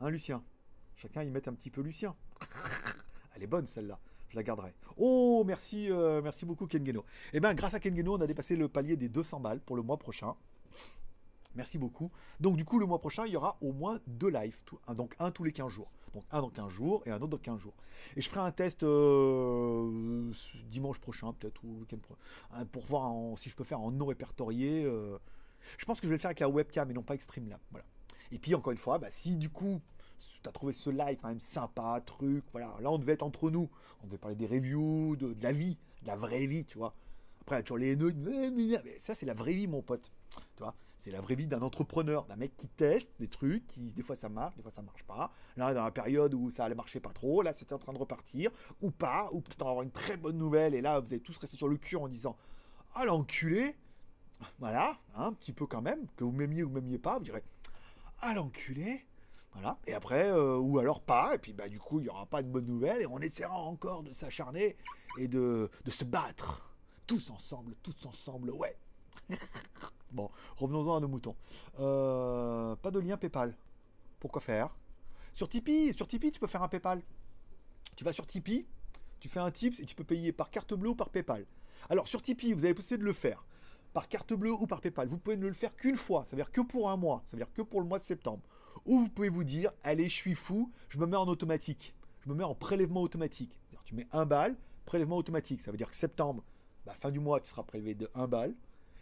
Hein, 0.00 0.10
Lucien? 0.10 0.42
Chacun 0.98 1.22
y 1.22 1.30
mette 1.30 1.46
un 1.46 1.54
petit 1.54 1.70
peu 1.70 1.80
Lucien. 1.80 2.16
Elle 3.36 3.44
est 3.44 3.46
bonne 3.46 3.66
celle-là. 3.66 4.00
Je 4.30 4.36
la 4.36 4.42
garderai. 4.42 4.74
Oh, 4.96 5.44
merci, 5.46 5.90
euh, 5.90 6.20
merci 6.20 6.44
beaucoup 6.44 6.66
Kengeno. 6.66 7.04
Eh 7.32 7.40
bien, 7.40 7.54
grâce 7.54 7.72
à 7.74 7.80
Kengeno, 7.80 8.16
on 8.16 8.20
a 8.20 8.26
dépassé 8.26 8.56
le 8.56 8.68
palier 8.68 8.96
des 8.96 9.08
200 9.08 9.38
balles 9.40 9.60
pour 9.60 9.76
le 9.76 9.82
mois 9.82 9.96
prochain. 9.96 10.34
Merci 11.54 11.78
beaucoup. 11.78 12.10
Donc 12.40 12.56
du 12.56 12.64
coup, 12.64 12.80
le 12.80 12.86
mois 12.86 12.98
prochain, 12.98 13.26
il 13.26 13.32
y 13.32 13.36
aura 13.36 13.56
au 13.60 13.72
moins 13.72 14.00
deux 14.08 14.28
lives, 14.28 14.58
donc 14.94 15.14
un 15.20 15.30
tous 15.30 15.44
les 15.44 15.52
15 15.52 15.70
jours. 15.70 15.90
Donc 16.14 16.24
un 16.32 16.40
dans 16.40 16.50
15 16.50 16.68
jours 16.68 17.02
et 17.06 17.10
un 17.10 17.16
autre 17.16 17.28
dans 17.28 17.38
15 17.38 17.60
jours. 17.60 17.74
Et 18.16 18.20
je 18.20 18.28
ferai 18.28 18.40
un 18.40 18.50
test 18.50 18.82
euh, 18.82 20.32
dimanche 20.66 20.98
prochain, 20.98 21.32
peut-être, 21.32 21.62
ou 21.64 21.78
week-end 21.78 21.98
prochain, 21.98 22.66
pour 22.66 22.84
voir 22.86 23.38
si 23.38 23.50
je 23.50 23.56
peux 23.56 23.64
faire 23.64 23.80
en 23.80 23.92
non 23.92 24.06
répertorié. 24.06 24.84
Euh. 24.84 25.16
je 25.78 25.84
pense 25.84 26.00
que 26.00 26.06
je 26.06 26.10
vais 26.10 26.16
le 26.16 26.20
faire 26.20 26.30
avec 26.30 26.40
la 26.40 26.48
webcam 26.48 26.90
et 26.90 26.94
non 26.94 27.02
pas 27.02 27.12
avec 27.12 27.22
Streamlab. 27.22 27.60
Voilà. 27.70 27.86
Et 28.30 28.38
puis 28.38 28.54
encore 28.54 28.72
une 28.72 28.78
fois, 28.78 28.98
bah, 28.98 29.10
si 29.10 29.36
du 29.36 29.48
coup 29.48 29.80
tu 30.18 30.48
as 30.48 30.52
trouvé 30.52 30.72
ce 30.72 30.90
live 30.90 31.18
quand 31.20 31.28
même 31.28 31.40
sympa, 31.40 32.00
truc, 32.04 32.44
voilà, 32.52 32.74
là 32.80 32.90
on 32.90 32.98
devait 32.98 33.14
être 33.14 33.22
entre 33.22 33.50
nous, 33.50 33.68
on 34.02 34.06
devait 34.06 34.18
parler 34.18 34.36
des 34.36 34.46
reviews, 34.46 35.16
de, 35.16 35.34
la 35.42 35.52
vie, 35.52 35.76
de 36.02 36.06
la 36.06 36.16
vraie 36.16 36.46
vie, 36.46 36.64
tu 36.64 36.78
vois. 36.78 36.94
Après, 37.40 37.62
toujours 37.62 37.78
les 37.78 37.92
haineux, 37.92 38.12
mais 38.52 38.98
ça 38.98 39.14
c'est 39.14 39.26
la 39.26 39.34
vraie 39.34 39.54
vie, 39.54 39.66
mon 39.66 39.82
pote, 39.82 40.10
tu 40.56 40.62
vois. 40.62 40.74
C'est 40.98 41.12
la 41.12 41.20
vraie 41.20 41.36
vie 41.36 41.46
d'un 41.46 41.62
entrepreneur, 41.62 42.26
d'un 42.26 42.34
mec 42.36 42.56
qui 42.56 42.68
teste 42.68 43.12
des 43.20 43.28
trucs, 43.28 43.66
qui 43.66 43.92
des 43.92 44.02
fois 44.02 44.16
ça 44.16 44.28
marche, 44.28 44.56
des 44.56 44.62
fois 44.62 44.72
ça 44.72 44.82
marche 44.82 45.04
pas. 45.04 45.30
Là, 45.56 45.72
dans 45.72 45.84
la 45.84 45.92
période 45.92 46.34
où 46.34 46.50
ça 46.50 46.64
allait 46.64 46.74
marcher 46.74 46.98
pas 46.98 47.12
trop, 47.12 47.42
là 47.42 47.54
c'était 47.54 47.72
en 47.72 47.78
train 47.78 47.92
de 47.92 47.98
repartir, 47.98 48.50
ou 48.80 48.90
pas, 48.90 49.28
ou 49.32 49.40
peut-être 49.40 49.62
avoir 49.62 49.82
une 49.82 49.92
très 49.92 50.16
bonne 50.16 50.36
nouvelle, 50.36 50.74
et 50.74 50.80
là 50.80 50.98
vous 50.98 51.06
avez 51.06 51.20
tous 51.20 51.38
resté 51.38 51.56
sur 51.56 51.68
le 51.68 51.76
cul 51.76 51.96
en 51.96 52.08
disant 52.08 52.36
Ah 52.94 53.04
l'enculé 53.04 53.76
Voilà, 54.58 54.98
hein, 55.14 55.26
un 55.26 55.32
petit 55.32 55.52
peu 55.52 55.66
quand 55.66 55.82
même, 55.82 56.06
que 56.16 56.24
vous 56.24 56.32
m'aimiez 56.32 56.64
ou 56.64 56.68
m'aimiez 56.68 56.98
pas, 56.98 57.18
vous 57.18 57.24
direz 57.24 57.44
Ah 58.20 58.34
l'enculé 58.34 59.06
Et 59.86 59.94
après, 59.94 60.30
euh, 60.30 60.56
ou 60.56 60.78
alors 60.78 61.00
pas, 61.00 61.34
et 61.34 61.38
puis 61.38 61.52
bah 61.52 61.68
du 61.68 61.78
coup, 61.78 62.00
il 62.00 62.04
n'y 62.04 62.08
aura 62.08 62.26
pas 62.26 62.42
de 62.42 62.48
bonne 62.48 62.66
nouvelle, 62.66 63.02
et 63.02 63.06
on 63.06 63.18
essaiera 63.18 63.58
encore 63.58 64.02
de 64.02 64.12
s'acharner 64.12 64.76
et 65.18 65.28
de, 65.28 65.70
de 65.84 65.90
se 65.90 66.04
battre. 66.04 66.74
Tous 67.06 67.30
ensemble, 67.30 67.74
tous 67.82 68.06
ensemble, 68.06 68.50
ouais. 68.50 68.76
Bon, 70.10 70.30
revenons-en 70.56 70.96
à 70.96 71.00
nos 71.00 71.08
moutons. 71.08 71.36
Euh, 71.80 72.74
pas 72.76 72.90
de 72.90 72.98
lien 72.98 73.18
PayPal. 73.18 73.54
Pourquoi 74.20 74.40
faire? 74.40 74.74
Sur 75.34 75.50
Tipeee, 75.50 75.92
sur 75.92 76.06
Tipeee, 76.06 76.32
tu 76.32 76.40
peux 76.40 76.46
faire 76.46 76.62
un 76.62 76.68
PayPal. 76.68 77.02
Tu 77.94 78.04
vas 78.04 78.12
sur 78.12 78.26
Tipeee, 78.26 78.66
tu 79.20 79.28
fais 79.28 79.40
un 79.40 79.50
tips 79.50 79.80
et 79.80 79.84
tu 79.84 79.94
peux 79.94 80.04
payer 80.04 80.32
par 80.32 80.50
carte 80.50 80.72
bleue 80.72 80.90
ou 80.90 80.94
par 80.94 81.10
PayPal. 81.10 81.44
Alors 81.90 82.08
sur 82.08 82.22
Tipeee, 82.22 82.54
vous 82.54 82.64
avez 82.64 82.74
possibilité 82.74 83.02
de 83.02 83.06
le 83.06 83.12
faire 83.12 83.44
par 83.92 84.08
carte 84.08 84.32
bleue 84.32 84.52
ou 84.52 84.66
par 84.66 84.80
PayPal. 84.80 85.08
Vous 85.08 85.18
pouvez 85.18 85.36
ne 85.36 85.46
le 85.46 85.52
faire 85.52 85.74
qu'une 85.74 85.96
fois, 85.96 86.24
ça 86.26 86.36
veut 86.36 86.42
dire 86.42 86.52
que 86.52 86.60
pour 86.60 86.90
un 86.90 86.96
mois, 86.96 87.22
ça 87.26 87.36
veut 87.36 87.42
dire 87.42 87.52
que 87.52 87.62
pour 87.62 87.80
le 87.80 87.86
mois 87.86 87.98
de 87.98 88.04
septembre. 88.04 88.42
Ou 88.86 89.00
vous 89.00 89.08
pouvez 89.08 89.28
vous 89.28 89.44
dire, 89.44 89.72
allez, 89.84 90.08
je 90.08 90.14
suis 90.14 90.34
fou, 90.34 90.72
je 90.88 90.98
me 90.98 91.06
mets 91.06 91.16
en 91.16 91.26
automatique. 91.26 91.94
Je 92.20 92.28
me 92.28 92.34
mets 92.34 92.44
en 92.44 92.54
prélèvement 92.54 93.02
automatique. 93.02 93.58
Tu 93.84 93.94
mets 93.94 94.06
un 94.12 94.26
balle, 94.26 94.56
prélèvement 94.84 95.16
automatique. 95.16 95.62
Ça 95.62 95.70
veut 95.70 95.78
dire 95.78 95.90
que 95.90 95.96
septembre, 95.96 96.44
bah, 96.84 96.94
fin 96.98 97.10
du 97.10 97.20
mois, 97.20 97.40
tu 97.40 97.50
seras 97.50 97.62
prélevé 97.62 97.94
de 97.94 98.10
1 98.14 98.28
balle. 98.28 98.54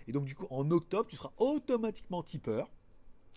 Et 0.07 0.13
donc, 0.13 0.25
du 0.25 0.35
coup, 0.35 0.47
en 0.51 0.71
octobre, 0.71 1.09
tu 1.09 1.17
seras 1.17 1.33
automatiquement 1.39 2.23
tipeur. 2.23 2.71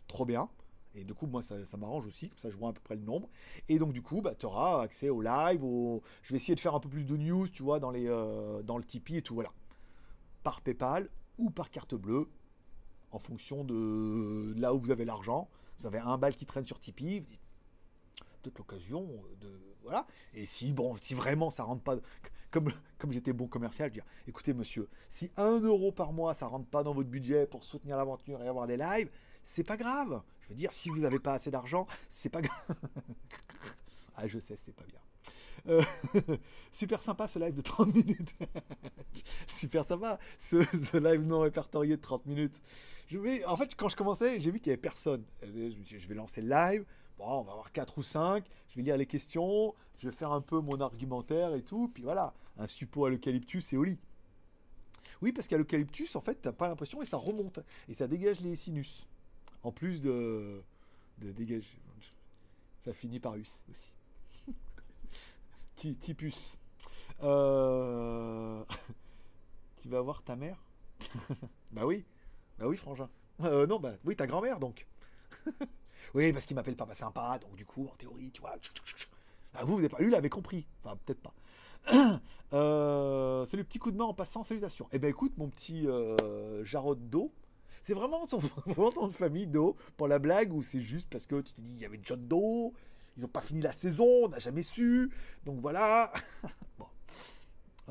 Trop 0.08 0.26
bien. 0.26 0.50
Et 0.96 1.04
du 1.04 1.14
coup, 1.14 1.28
moi, 1.28 1.44
ça, 1.44 1.56
m'arrange 1.78 2.08
aussi, 2.08 2.30
comme 2.30 2.38
ça, 2.38 2.50
je 2.50 2.58
vois 2.58 2.70
à 2.70 2.74
peu 2.74 2.82
près 2.82 2.96
le 2.96 3.02
nombre. 3.02 3.30
Et 3.68 3.80
donc, 3.80 3.94
du 3.94 4.02
coup, 4.02 4.22
bah, 4.22 4.36
tu 4.36 4.46
auras 4.46 4.82
accès 4.82 5.10
au 5.10 5.22
live. 5.22 5.64
Au... 5.64 6.02
Je 6.22 6.34
vais 6.34 6.38
essayer 6.38 6.56
de 6.56 6.60
faire 6.60 6.76
un 6.76 6.80
peu 6.80 6.90
plus 6.90 7.06
de 7.06 7.18
news, 7.18 7.48
tu 7.48 7.64
vois, 7.64 7.80
dans, 7.80 7.92
les, 7.92 8.08
euh, 8.08 8.62
dans 8.64 8.78
le 8.78 8.84
Tipeee 8.84 9.18
et 9.18 9.22
tout, 9.22 9.36
voilà. 9.36 9.52
Par 10.44 10.62
PayPal 10.62 11.10
ou 11.38 11.50
par 11.50 11.72
carte 11.72 11.96
bleue, 11.96 12.28
en 13.12 13.20
fonction 13.20 13.64
de 13.64 14.54
là 14.58 14.74
où 14.74 14.80
vous 14.80 14.92
avez 14.92 15.06
l'argent. 15.06 15.50
Vous 15.80 15.86
avez 15.86 16.00
un 16.00 16.18
bal 16.18 16.36
qui 16.36 16.46
traîne 16.46 16.66
sur 16.66 16.80
Tipeee, 16.80 17.20
vous 17.20 17.26
dites, 17.26 17.42
peut-être 18.42 18.58
l'occasion 18.58 19.08
de 19.40 19.50
voilà. 19.82 20.06
Et 20.34 20.46
si 20.46 20.74
bon, 20.74 20.96
si 21.02 21.14
vraiment 21.14 21.50
ça 21.50 21.64
rentre 21.64 21.82
pas, 21.82 21.96
comme 22.52 22.72
comme 22.98 23.14
j'étais 23.14 23.32
bon 23.32 23.48
commercial, 23.48 23.90
je 23.90 24.02
dis, 24.02 24.06
écoutez 24.28 24.54
monsieur, 24.54 24.90
si 25.08 25.32
un 25.38 25.62
euro 25.62 25.94
par 25.94 26.12
mois 26.12 26.34
ça 26.34 26.48
rentre 26.48 26.68
pas 26.68 26.84
dans 26.84 26.94
votre 26.94 27.10
budget 27.10 27.48
pour 27.48 27.64
soutenir 27.64 27.96
l'aventure 27.96 28.42
et 28.42 28.48
avoir 28.48 28.68
des 28.68 28.76
lives, 28.76 29.10
c'est 29.46 29.64
pas 29.64 29.78
grave. 29.78 30.22
Je 30.42 30.50
veux 30.50 30.56
dire, 30.56 30.74
si 30.74 30.90
vous 30.90 31.00
n'avez 31.00 31.20
pas 31.20 31.34
assez 31.34 31.50
d'argent, 31.50 31.88
c'est 32.10 32.30
pas 32.30 32.42
grave. 32.42 32.76
ah, 34.18 34.28
je 34.28 34.38
sais, 34.38 34.58
c'est 34.58 34.76
pas 34.76 34.86
bien. 34.86 35.00
Euh, 35.68 35.82
super 36.72 37.02
sympa 37.02 37.28
ce 37.28 37.40
live 37.40 37.54
de 37.54 37.62
30 37.62 37.94
minutes. 37.94 38.34
super 39.48 39.86
sympa 39.86 40.20
ce, 40.38 40.98
live 40.98 41.22
non 41.22 41.42
répertorié 41.42 41.98
de 41.98 42.02
30 42.02 42.26
minutes. 42.26 42.62
En 43.46 43.58
fait, 43.58 43.76
quand 43.76 43.90
je 43.90 43.96
commençais, 43.96 44.40
j'ai 44.40 44.52
vu 44.52 44.60
qu'il 44.60 44.70
n'y 44.70 44.74
avait 44.74 44.82
personne. 44.82 45.24
Je 45.42 45.48
me 45.48 45.72
suis 45.72 45.82
dit, 45.82 46.00
je 46.00 46.08
vais 46.08 46.16
lancer 46.16 46.42
le 46.42 46.50
live. 46.50 46.86
Bon, 47.18 47.26
on 47.26 47.42
va 47.42 47.52
avoir 47.52 47.72
4 47.72 47.98
ou 47.98 48.04
5. 48.04 48.46
Je 48.70 48.76
vais 48.76 48.84
lire 48.84 48.98
les 48.98 49.06
questions. 49.06 49.74
Je 49.98 50.10
vais 50.10 50.16
faire 50.16 50.32
un 50.32 50.42
peu 50.42 50.60
mon 50.60 50.80
argumentaire 50.80 51.54
et 51.56 51.64
tout. 51.64 51.90
Puis 51.94 52.04
voilà, 52.04 52.34
un 52.58 52.68
suppôt 52.68 53.06
à 53.06 53.10
l'eucalyptus 53.10 53.74
et 53.74 53.78
au 53.78 53.84
lit. 53.84 54.00
Oui, 55.22 55.34
parce 55.34 55.48
qu'à 55.48 55.58
l'eucalyptus, 55.58 56.16
en 56.16 56.22
fait, 56.22 56.36
t'as 56.36 56.54
pas 56.54 56.68
l'impression 56.68 57.02
et 57.02 57.06
ça 57.06 57.18
remonte. 57.18 57.60
Et 57.90 57.94
ça 57.94 58.08
dégage 58.08 58.42
les 58.42 58.56
sinus. 58.56 59.08
En 59.64 59.72
plus 59.72 60.02
de, 60.02 60.64
de 61.18 61.32
dégager. 61.32 61.82
Ça 62.86 62.94
finit 62.94 63.20
par 63.20 63.36
us 63.36 63.66
aussi. 63.70 63.94
Tipus. 65.80 66.58
Euh... 67.24 68.64
tu 69.82 69.90
vas 69.90 70.02
voir 70.02 70.24
ta 70.24 70.36
mère 70.36 70.64
Bah 71.72 71.86
oui. 71.86 72.06
Bah 72.58 72.68
oui, 72.68 72.78
frangin. 72.78 73.10
Euh, 73.42 73.66
non, 73.66 73.80
bah 73.80 73.94
oui, 74.04 74.16
ta 74.16 74.28
grand-mère 74.28 74.60
donc. 74.60 74.88
oui, 76.14 76.34
parce 76.34 76.46
qu'il 76.46 76.56
m'appelle 76.56 76.76
papa 76.76 76.94
sympa, 76.94 77.40
donc 77.40 77.56
du 77.56 77.66
coup, 77.66 77.88
en 77.92 77.96
théorie, 77.96 78.32
tu 78.32 78.42
vois. 78.42 78.56
Bah, 79.54 79.62
vous, 79.64 79.74
vous 79.74 79.78
n'avez 79.78 79.90
pas. 79.90 80.00
Lui, 80.00 80.10
il 80.10 80.16
avait 80.16 80.30
compris. 80.30 80.68
Enfin, 80.84 80.98
peut-être 81.06 81.22
pas. 81.22 81.34
Euh, 82.52 83.46
c'est 83.46 83.58
le 83.58 83.64
petit 83.64 83.78
coup 83.78 83.92
de 83.92 83.98
main 83.98 84.06
en 84.06 84.14
passant, 84.16 84.44
salutations. 84.44 84.88
Eh 84.92 84.98
ben 84.98 85.08
écoute, 85.08 85.34
mon 85.38 85.50
petit 85.50 85.86
euh, 85.88 86.66
Jarod 86.66 87.08
d'eau. 87.08 87.32
C'est 87.84 87.94
vraiment 87.94 88.26
ton, 88.26 88.40
vraiment 88.66 89.12
famille 89.12 89.46
d'eau 89.46 89.76
pour 89.98 90.08
la 90.08 90.18
blague 90.18 90.52
ou 90.52 90.64
c'est 90.64 90.80
juste 90.80 91.08
parce 91.12 91.28
que 91.28 91.42
tu 91.42 91.54
t'es 91.54 91.62
dit 91.62 91.74
il 91.74 91.80
y 91.80 91.86
avait 91.86 92.00
John 92.02 92.28
Doe, 92.28 92.74
ils 93.20 93.24
n'ont 93.24 93.28
pas 93.28 93.42
fini 93.42 93.62
la 93.62 93.74
saison, 93.74 94.26
on 94.26 94.30
n'a 94.30 94.40
jamais 94.40 94.64
su. 94.64 95.12
Donc 95.46 95.60
voilà. 95.60 96.12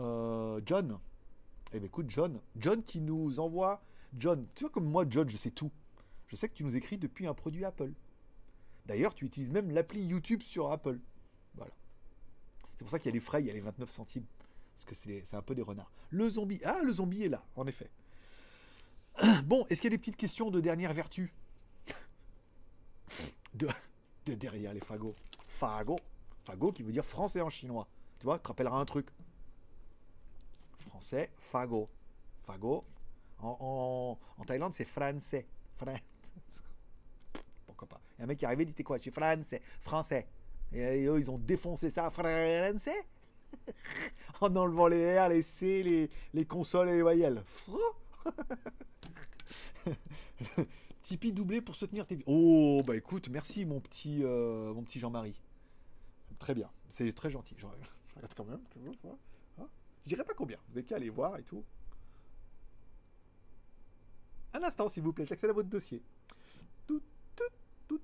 Euh, 0.01 0.61
John. 0.65 0.97
Eh 1.73 1.81
ben 1.81 1.87
écoute, 1.87 2.09
John. 2.09 2.41
John 2.55 2.85
qui 2.85 3.01
nous 3.01 3.41
envoie. 3.41 3.83
John, 4.17 4.47
tu 4.55 4.63
vois 4.63 4.71
comme 4.71 4.89
moi, 4.89 5.05
John, 5.11 5.29
je 5.29 5.37
sais 5.37 5.51
tout. 5.51 5.73
Je 6.29 6.37
sais 6.37 6.49
que 6.49 6.55
tu 6.55 6.63
nous 6.63 6.77
écris 6.77 6.99
depuis 6.99 7.27
un 7.27 7.35
produit 7.35 7.65
Apple. 7.65 7.91
D'ailleurs, 8.87 9.13
tu 9.13 9.25
utilises 9.25 9.51
même 9.51 9.73
l'appli 9.73 10.01
YouTube 10.05 10.41
sur 10.43 10.71
Apple. 10.71 11.01
Voilà. 11.57 11.73
C'est 12.77 12.85
pour 12.85 12.91
ça 12.91 13.01
qu'il 13.01 13.09
y 13.09 13.13
a 13.13 13.15
les 13.15 13.21
frais, 13.21 13.43
il 13.43 13.49
y 13.49 13.51
a 13.51 13.55
les 13.55 13.59
29 13.59 13.91
centimes. 13.91 14.27
Parce 14.77 14.85
que 14.85 14.95
c'est 14.95 15.35
un 15.35 15.43
peu 15.43 15.57
des 15.57 15.63
renards. 15.63 15.91
Le 16.11 16.31
zombie. 16.31 16.61
Ah, 16.65 16.81
le 16.85 16.95
zombie 16.95 17.25
est 17.25 17.29
là, 17.29 17.45
en 17.57 17.67
effet. 17.67 17.91
Bon, 19.47 19.67
est-ce 19.69 19.81
qu'il 19.81 19.91
y 19.91 19.95
a 19.95 19.97
des 19.97 20.01
petites 20.01 20.15
questions 20.15 20.53
de 20.53 20.61
dernière 20.61 20.95
vertu? 20.95 21.35
De, 23.55 23.67
derrière 24.37 24.73
les 24.73 24.81
fagots. 24.81 25.15
Fagot. 25.47 26.01
Fagot 26.45 26.73
qui 26.73 26.83
veut 26.83 26.93
dire 26.93 27.05
français 27.05 27.41
en 27.41 27.51
chinois. 27.51 27.87
Tu 28.19 28.25
vois, 28.25 28.39
tu 28.39 28.43
te 28.43 28.49
rappelleras 28.49 28.79
un 28.79 28.85
truc. 28.85 29.09
Français, 30.87 31.31
fagot. 31.39 31.89
Fagot. 32.43 32.85
En, 33.41 34.19
en, 34.37 34.45
Thaïlande, 34.45 34.73
c'est 34.73 34.85
français. 34.85 35.47
Pourquoi 37.67 37.89
pas 37.89 38.01
a 38.19 38.25
un 38.25 38.27
mec 38.27 38.39
qui 38.39 38.45
est 38.45 38.47
arrivé, 38.47 38.65
il 38.65 38.73
dit 38.73 38.83
quoi? 38.83 38.97
Je 38.97 39.03
suis 39.03 39.11
français. 39.13 39.63
Français. 39.81 40.27
Et, 40.73 41.03
ils 41.03 41.31
ont 41.31 41.39
défoncé 41.39 41.91
ça. 41.91 42.11
Français? 42.11 43.05
En 44.41 44.55
enlevant 44.55 44.89
les 44.89 45.19
R, 45.19 45.29
les 45.31 45.43
C, 45.43 45.83
les, 45.83 46.11
les 46.35 46.45
consoles 46.45 46.91
et 46.91 46.97
les 46.97 47.03
voyelles. 47.03 47.43
Tipeee 51.09 51.33
doublé 51.33 51.63
pour 51.63 51.75
soutenir 51.75 52.07
tes 52.07 52.23
Oh, 52.27 52.83
bah 52.87 52.95
écoute, 52.95 53.31
merci 53.31 53.65
mon 53.65 53.81
petit, 53.81 54.23
euh, 54.25 54.75
petit 54.83 55.01
Jean-Marie. 55.01 55.41
Très 56.39 56.55
bien, 56.55 56.69
c'est 56.87 57.11
très 57.15 57.31
gentil. 57.31 57.55
Je 57.57 57.65
regarde 57.65 57.83
dirais 60.05 60.25
pas 60.25 60.35
combien, 60.35 60.59
vous 60.69 60.77
avez 60.77 60.85
qu'à 60.85 60.97
aller 60.97 61.09
voir 61.09 61.39
et 61.39 61.45
tout. 61.45 61.65
Un 64.53 64.63
instant, 64.63 64.91
s'il 64.91 65.03
vous 65.03 65.15
plaît, 65.15 65.25
j'accède 65.25 65.49
à 65.49 65.55
votre 65.55 65.71
dossier. 65.71 66.03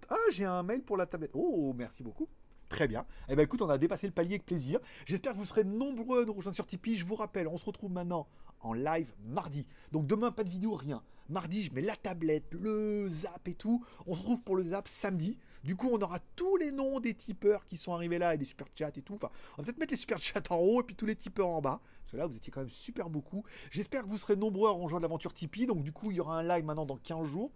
Ah, 0.08 0.16
j'ai 0.32 0.46
un 0.46 0.62
mail 0.62 0.82
pour 0.82 0.96
la 0.96 1.04
tablette. 1.04 1.32
Oh, 1.34 1.74
merci 1.76 2.02
beaucoup. 2.02 2.26
Très 2.70 2.88
bien. 2.88 3.04
Eh 3.28 3.36
ben 3.36 3.42
écoute, 3.42 3.60
on 3.60 3.68
a 3.68 3.76
dépassé 3.76 4.06
le 4.06 4.14
palier 4.14 4.36
avec 4.36 4.46
plaisir. 4.46 4.80
J'espère 5.04 5.34
que 5.34 5.38
vous 5.38 5.44
serez 5.44 5.64
nombreux 5.64 6.22
à 6.22 6.24
nous 6.24 6.32
rejoindre 6.32 6.54
sur 6.54 6.66
Tipeee. 6.66 6.96
Je 6.96 7.04
vous 7.04 7.16
rappelle, 7.16 7.48
on 7.48 7.58
se 7.58 7.66
retrouve 7.66 7.92
maintenant 7.92 8.26
en 8.60 8.72
live 8.72 9.12
mardi. 9.26 9.66
Donc 9.92 10.06
demain, 10.06 10.32
pas 10.32 10.42
de 10.42 10.48
vidéo, 10.48 10.74
rien. 10.74 11.02
Mardi, 11.30 11.62
je 11.62 11.72
mets 11.72 11.80
la 11.80 11.96
tablette, 11.96 12.52
le 12.52 13.08
zap 13.08 13.48
et 13.48 13.54
tout. 13.54 13.82
On 14.06 14.14
se 14.14 14.20
retrouve 14.20 14.42
pour 14.42 14.56
le 14.56 14.64
zap 14.64 14.88
samedi. 14.88 15.38
Du 15.62 15.74
coup, 15.74 15.88
on 15.90 15.98
aura 16.02 16.18
tous 16.36 16.56
les 16.58 16.70
noms 16.70 17.00
des 17.00 17.14
tipeurs 17.14 17.66
qui 17.66 17.78
sont 17.78 17.94
arrivés 17.94 18.18
là 18.18 18.34
et 18.34 18.38
des 18.38 18.44
super 18.44 18.66
chats 18.74 18.90
et 18.94 19.00
tout. 19.00 19.14
Enfin, 19.14 19.30
on 19.56 19.62
va 19.62 19.64
peut-être 19.64 19.78
mettre 19.78 19.92
les 19.92 19.98
super 19.98 20.18
chats 20.18 20.42
en 20.50 20.58
haut 20.58 20.82
et 20.82 20.84
puis 20.84 20.94
tous 20.94 21.06
les 21.06 21.16
tipeurs 21.16 21.48
en 21.48 21.62
bas. 21.62 21.80
Parce 22.02 22.12
que 22.12 22.16
là, 22.18 22.26
vous 22.26 22.36
étiez 22.36 22.52
quand 22.52 22.60
même 22.60 22.68
super 22.68 23.08
beaucoup. 23.08 23.42
J'espère 23.70 24.04
que 24.04 24.08
vous 24.10 24.18
serez 24.18 24.36
nombreux 24.36 24.68
à 24.68 24.72
rejoindre 24.72 25.02
l'aventure 25.02 25.32
Tipeee. 25.32 25.66
Donc 25.66 25.82
du 25.82 25.92
coup, 25.92 26.10
il 26.10 26.18
y 26.18 26.20
aura 26.20 26.38
un 26.38 26.42
live 26.42 26.64
maintenant 26.64 26.84
dans 26.84 26.98
15 26.98 27.26
jours. 27.26 27.50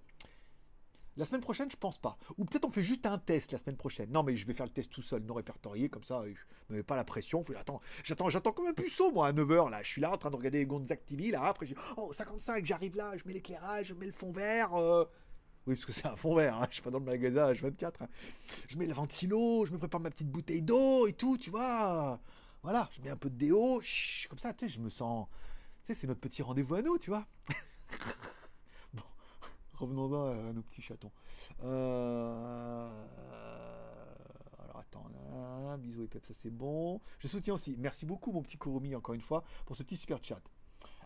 La 1.19 1.25
semaine 1.25 1.41
prochaine, 1.41 1.69
je 1.69 1.77
pense 1.77 1.99
pas. 1.99 2.17
Ou 2.39 2.45
peut-être 2.45 2.65
on 2.65 2.71
fait 2.71 2.85
juste 2.85 3.05
un 3.05 3.19
test 3.19 3.51
la 3.51 3.59
semaine 3.59 3.77
prochaine. 3.77 4.09
Non, 4.13 4.23
mais 4.23 4.37
je 4.37 4.47
vais 4.47 4.55
faire 4.55 4.67
le 4.67 4.73
test 4.73 4.89
tout 4.89 5.03
seul, 5.03 5.21
non 5.25 5.35
répertorié, 5.35 5.89
comme 5.89 6.05
ça, 6.05 6.23
je 6.25 6.73
me 6.73 6.77
mets 6.77 6.85
pas 6.85 6.95
la 6.95 7.03
pression. 7.03 7.45
Attends, 7.59 7.81
j'attends, 8.05 8.31
j'attends 8.31 8.53
comme 8.53 8.69
un 8.69 8.73
puceau, 8.73 9.11
moi, 9.11 9.27
à 9.27 9.33
H 9.33 9.71
là. 9.71 9.83
Je 9.83 9.89
suis 9.89 10.01
là 10.01 10.13
en 10.13 10.17
train 10.17 10.31
de 10.31 10.37
regarder 10.37 10.65
Gonzac 10.65 11.05
TV, 11.05 11.33
là. 11.33 11.47
Après, 11.47 11.67
je 11.67 11.75
dis, 11.75 11.81
oh, 11.97 12.13
55, 12.13 12.65
j'arrive 12.65 12.95
là, 12.95 13.17
je 13.17 13.25
mets 13.27 13.33
l'éclairage, 13.33 13.89
je 13.89 13.95
mets 13.95 14.07
le 14.07 14.13
fond 14.13 14.31
vert. 14.31 14.73
Euh. 14.75 15.05
Oui, 15.67 15.75
parce 15.75 15.87
que 15.87 15.93
c'est 15.93 16.07
un 16.07 16.15
fond 16.15 16.37
vert, 16.37 16.57
hein. 16.57 16.67
je 16.71 16.75
suis 16.75 16.83
pas 16.83 16.93
dans 16.93 17.01
le 17.01 17.05
magasin 17.05 17.53
H24. 17.53 17.95
Hein. 18.01 18.09
Je 18.69 18.77
mets 18.79 18.87
le 18.87 18.95
ventilo, 18.95 19.67
je 19.67 19.73
me 19.73 19.79
prépare 19.79 20.01
ma 20.01 20.11
petite 20.11 20.31
bouteille 20.31 20.63
d'eau 20.63 21.09
et 21.09 21.15
tout, 21.15 21.37
tu 21.37 21.51
vois. 21.51 22.21
Voilà, 22.63 22.89
je 22.97 23.03
mets 23.03 23.11
un 23.11 23.17
peu 23.17 23.29
de 23.29 23.37
déo, 23.37 23.83
comme 24.29 24.39
ça, 24.39 24.55
tu 24.55 24.67
sais, 24.67 24.73
je 24.73 24.81
me 24.81 24.89
sens. 24.89 25.27
Tu 25.83 25.89
sais, 25.89 26.01
c'est 26.01 26.07
notre 26.07 26.21
petit 26.21 26.43
rendez-vous 26.43 26.77
à 26.77 26.83
nous, 26.83 26.97
tu 26.97 27.11
vois. 27.11 27.27
Revenons-en 29.79 30.49
à, 30.49 30.53
nos 30.53 30.63
petits 30.63 30.83
chatons. 30.83 31.13
Euh, 31.63 32.91
alors 34.59 34.79
attends, 34.79 35.07
bisous 35.79 36.03
et 36.03 36.09
pep, 36.09 36.25
ça 36.27 36.35
c'est 36.35 36.51
bon. 36.51 37.01
Je 37.19 37.29
soutiens 37.29 37.55
aussi. 37.55 37.77
Merci 37.79 38.07
beaucoup 38.07 38.33
mon 38.33 38.43
petit 38.43 38.59
Kurumi 38.59 38.95
encore 38.95 39.15
une 39.15 39.21
fois 39.21 39.45
pour 39.67 39.77
ce 39.77 39.83
petit 39.83 39.97
super 39.97 40.19
chat. 40.23 40.43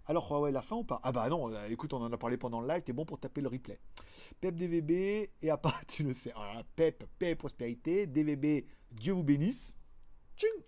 Alors 0.07 0.33
ouais, 0.41 0.51
la 0.51 0.63
fin 0.63 0.77
ou 0.77 0.85
pas? 0.85 1.01
Ah 1.05 1.13
bah 1.13 1.29
non, 1.29 1.53
euh, 1.53 1.69
écoute, 1.69 1.93
on 1.93 2.03
en 2.03 2.13
a 2.13 2.19
parlé 2.19 2.37
pendant 2.37 2.61
le 2.61 2.67
live, 2.67 2.83
t'es 2.83 2.93
bon 2.93 3.05
pour 3.05 3.21
taper 3.21 3.41
le 3.41 3.49
replay. 3.49 3.79
Pep 4.41 4.57
DVB, 4.57 4.91
et 5.43 5.51
à 5.51 5.57
part, 5.57 5.85
tu 5.87 6.03
le 6.03 6.15
sais. 6.15 6.33
Alors, 6.33 6.65
Pep, 6.75 7.05
paix, 7.19 7.37
prospérité, 7.37 8.07
DVB, 8.07 8.67
Dieu 8.91 9.13
vous 9.13 9.23
bénisse. 9.23 9.75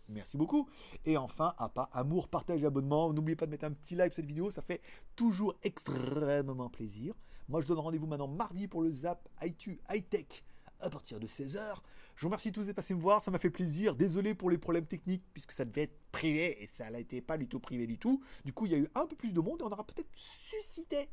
Merci 0.08 0.36
beaucoup. 0.36 0.68
Et 1.04 1.16
enfin, 1.16 1.54
à 1.58 1.70
amour, 1.92 2.28
partage 2.28 2.64
abonnement. 2.64 3.12
N'oubliez 3.12 3.36
pas 3.36 3.46
de 3.46 3.50
mettre 3.50 3.64
un 3.64 3.72
petit 3.72 3.94
like 3.94 4.14
cette 4.14 4.26
vidéo, 4.26 4.50
ça 4.50 4.62
fait 4.62 4.80
toujours 5.16 5.54
extrêmement 5.62 6.68
plaisir. 6.68 7.14
Moi, 7.48 7.60
je 7.60 7.66
donne 7.66 7.78
rendez-vous 7.78 8.06
maintenant 8.06 8.28
mardi 8.28 8.68
pour 8.68 8.82
le 8.82 8.90
Zap 8.90 9.28
ITU 9.42 9.80
High 9.90 10.08
Tech 10.08 10.44
à 10.80 10.90
partir 10.90 11.20
de 11.20 11.26
16h. 11.26 11.76
Je 12.16 12.22
vous 12.22 12.28
remercie 12.28 12.52
tous 12.52 12.66
d'être 12.66 12.76
passés 12.76 12.94
me 12.94 13.00
voir, 13.00 13.22
ça 13.22 13.30
m'a 13.30 13.38
fait 13.38 13.50
plaisir. 13.50 13.96
Désolé 13.96 14.34
pour 14.34 14.50
les 14.50 14.58
problèmes 14.58 14.86
techniques, 14.86 15.24
puisque 15.32 15.52
ça 15.52 15.64
devait 15.64 15.82
être 15.82 15.98
privé 16.12 16.62
et 16.62 16.70
ça 16.76 16.90
n'a 16.90 17.00
été 17.00 17.20
pas 17.20 17.36
du 17.36 17.48
tout 17.48 17.60
privé 17.60 17.86
du 17.86 17.98
tout. 17.98 18.22
Du 18.44 18.52
coup, 18.52 18.66
il 18.66 18.72
y 18.72 18.74
a 18.74 18.78
eu 18.78 18.88
un 18.94 19.06
peu 19.06 19.16
plus 19.16 19.32
de 19.32 19.40
monde 19.40 19.60
et 19.60 19.64
on 19.64 19.70
aura 19.70 19.84
peut-être 19.84 20.10
suscité. 20.14 21.08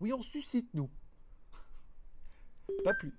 Oui, 0.00 0.12
on 0.12 0.22
suscite, 0.22 0.68
nous. 0.74 0.90
Pas 2.84 2.94
plus. 2.94 3.16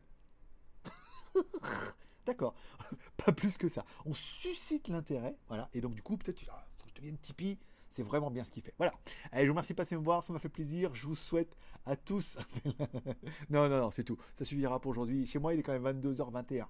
D'accord. 2.26 2.56
pas 3.18 3.32
plus 3.32 3.58
que 3.58 3.70
ça. 3.70 3.86
On 4.06 4.14
suscite 4.14 4.88
l'intérêt. 4.90 5.38
Voilà. 5.48 5.70
Et 5.74 5.82
donc, 5.82 5.96
du 5.96 6.02
coup, 6.02 6.18
peut-être, 6.18 6.44
ah, 6.52 6.66
que 6.80 6.90
je 6.90 6.94
devienne 6.96 7.18
Tipeee. 7.18 7.58
C'est 7.94 8.02
vraiment 8.02 8.32
bien 8.32 8.44
ce 8.44 8.50
qu'il 8.50 8.64
fait. 8.64 8.74
Voilà. 8.80 8.92
Allez, 9.32 9.44
je 9.44 9.50
vous 9.50 9.54
remercie 9.54 9.74
de 9.74 9.78
passer 9.78 9.96
me 9.96 10.02
voir. 10.02 10.24
Ça 10.24 10.34
m'a 10.34 10.40
fait 10.40 10.50
plaisir. 10.50 10.96
Je 10.96 11.06
vous 11.06 11.16
souhaite 11.16 11.56
à 11.86 11.96
tous. 11.96 12.40
non, 13.52 13.70
non, 13.70 13.82
non, 13.82 13.92
c'est 13.92 14.04
tout. 14.04 14.18
Ça 14.34 14.46
suffira 14.46 14.82
pour 14.82 14.90
aujourd'hui. 14.90 15.28
Chez 15.28 15.38
moi, 15.38 15.54
il 15.54 15.60
est 15.60 15.64
quand 15.64 15.80
même 15.80 16.02
22h21. 16.02 16.66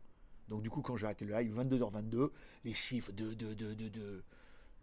Donc, 0.50 0.64
du 0.64 0.70
coup, 0.70 0.82
quand 0.82 0.98
j'ai 0.98 1.06
arrêté 1.06 1.24
le 1.24 1.34
live, 1.34 1.58
22h22, 1.58 2.30
les 2.66 2.74
chiffres 2.74 3.14
de, 3.14 3.34
de, 3.36 3.54
de, 3.54 3.74
de, 3.74 3.88
de... 3.88 4.24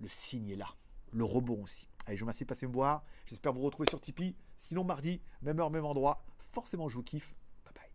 Le 0.01 0.09
signe 0.09 0.49
est 0.49 0.57
là. 0.57 0.69
Le 1.12 1.25
rebond 1.25 1.62
aussi. 1.62 1.91
Allez, 2.07 2.17
je 2.17 2.23
vous 2.23 2.25
remercie 2.25 2.45
de 2.45 2.49
passer 2.49 2.67
me 2.67 2.73
voir. 2.73 3.05
J'espère 3.27 3.53
vous 3.53 3.61
retrouver 3.61 3.91
sur 3.91 4.01
Tipeee. 4.01 4.35
Sinon, 4.57 4.83
mardi, 4.83 5.21
même 5.43 5.61
heure, 5.61 5.71
même 5.71 5.85
endroit. 5.85 6.25
Forcément, 6.39 6.89
je 6.89 6.95
vous 6.95 7.03
kiffe. 7.03 7.35
Bye 7.67 7.75
bye. 7.75 7.91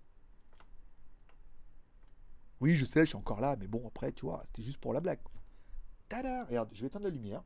Oui, 2.62 2.76
je 2.76 2.86
sais, 2.86 3.00
je 3.00 3.06
suis 3.06 3.18
encore 3.18 3.42
là, 3.42 3.56
mais 3.60 3.66
bon, 3.66 3.88
après, 3.88 4.12
tu 4.12 4.28
vois, 4.28 4.44
c'était 4.46 4.62
juste 4.62 4.78
pour 4.78 4.94
la 4.94 5.02
blague. 5.02 5.20
Tada 6.10 6.46
Regarde, 6.46 6.70
je 6.74 6.82
vais 6.82 6.88
éteindre 6.88 7.06
la 7.06 7.12
lumière 7.12 7.44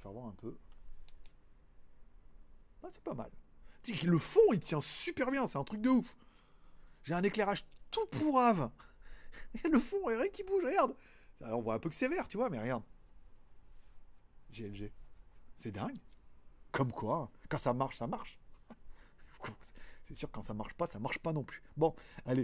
faire 0.00 0.12
voir 0.12 0.26
un 0.26 0.34
peu. 0.34 0.56
Ah, 2.82 2.88
c'est 2.92 3.04
pas 3.04 3.14
mal. 3.14 3.30
Le 4.04 4.18
fond, 4.18 4.52
il 4.52 4.60
tient 4.60 4.80
super 4.80 5.30
bien, 5.30 5.46
c'est 5.46 5.58
un 5.58 5.64
truc 5.64 5.80
de 5.80 5.88
ouf. 5.88 6.16
J'ai 7.02 7.14
un 7.14 7.22
éclairage 7.22 7.64
tout 7.90 8.06
pourrave. 8.06 8.70
Et 9.64 9.68
le 9.68 9.78
fond, 9.78 10.10
il 10.10 10.16
rien 10.16 10.28
qui 10.28 10.42
bouge, 10.42 10.64
regarde. 10.64 10.94
on 11.40 11.60
voit 11.60 11.74
un 11.74 11.78
peu 11.78 11.88
que 11.88 11.94
c'est 11.94 12.08
vert, 12.08 12.28
tu 12.28 12.36
vois, 12.36 12.50
mais 12.50 12.60
regarde. 12.60 12.82
GLG. 14.52 14.92
C'est 15.56 15.72
dingue. 15.72 15.98
Comme 16.72 16.92
quoi, 16.92 17.16
hein. 17.16 17.28
quand 17.48 17.58
ça 17.58 17.72
marche, 17.72 17.98
ça 17.98 18.06
marche. 18.06 18.38
C'est 20.08 20.14
sûr, 20.14 20.30
quand 20.30 20.42
ça 20.42 20.54
marche 20.54 20.74
pas, 20.74 20.86
ça 20.86 20.98
marche 20.98 21.18
pas 21.18 21.32
non 21.32 21.44
plus. 21.44 21.62
Bon, 21.76 21.94
allez. 22.26 22.38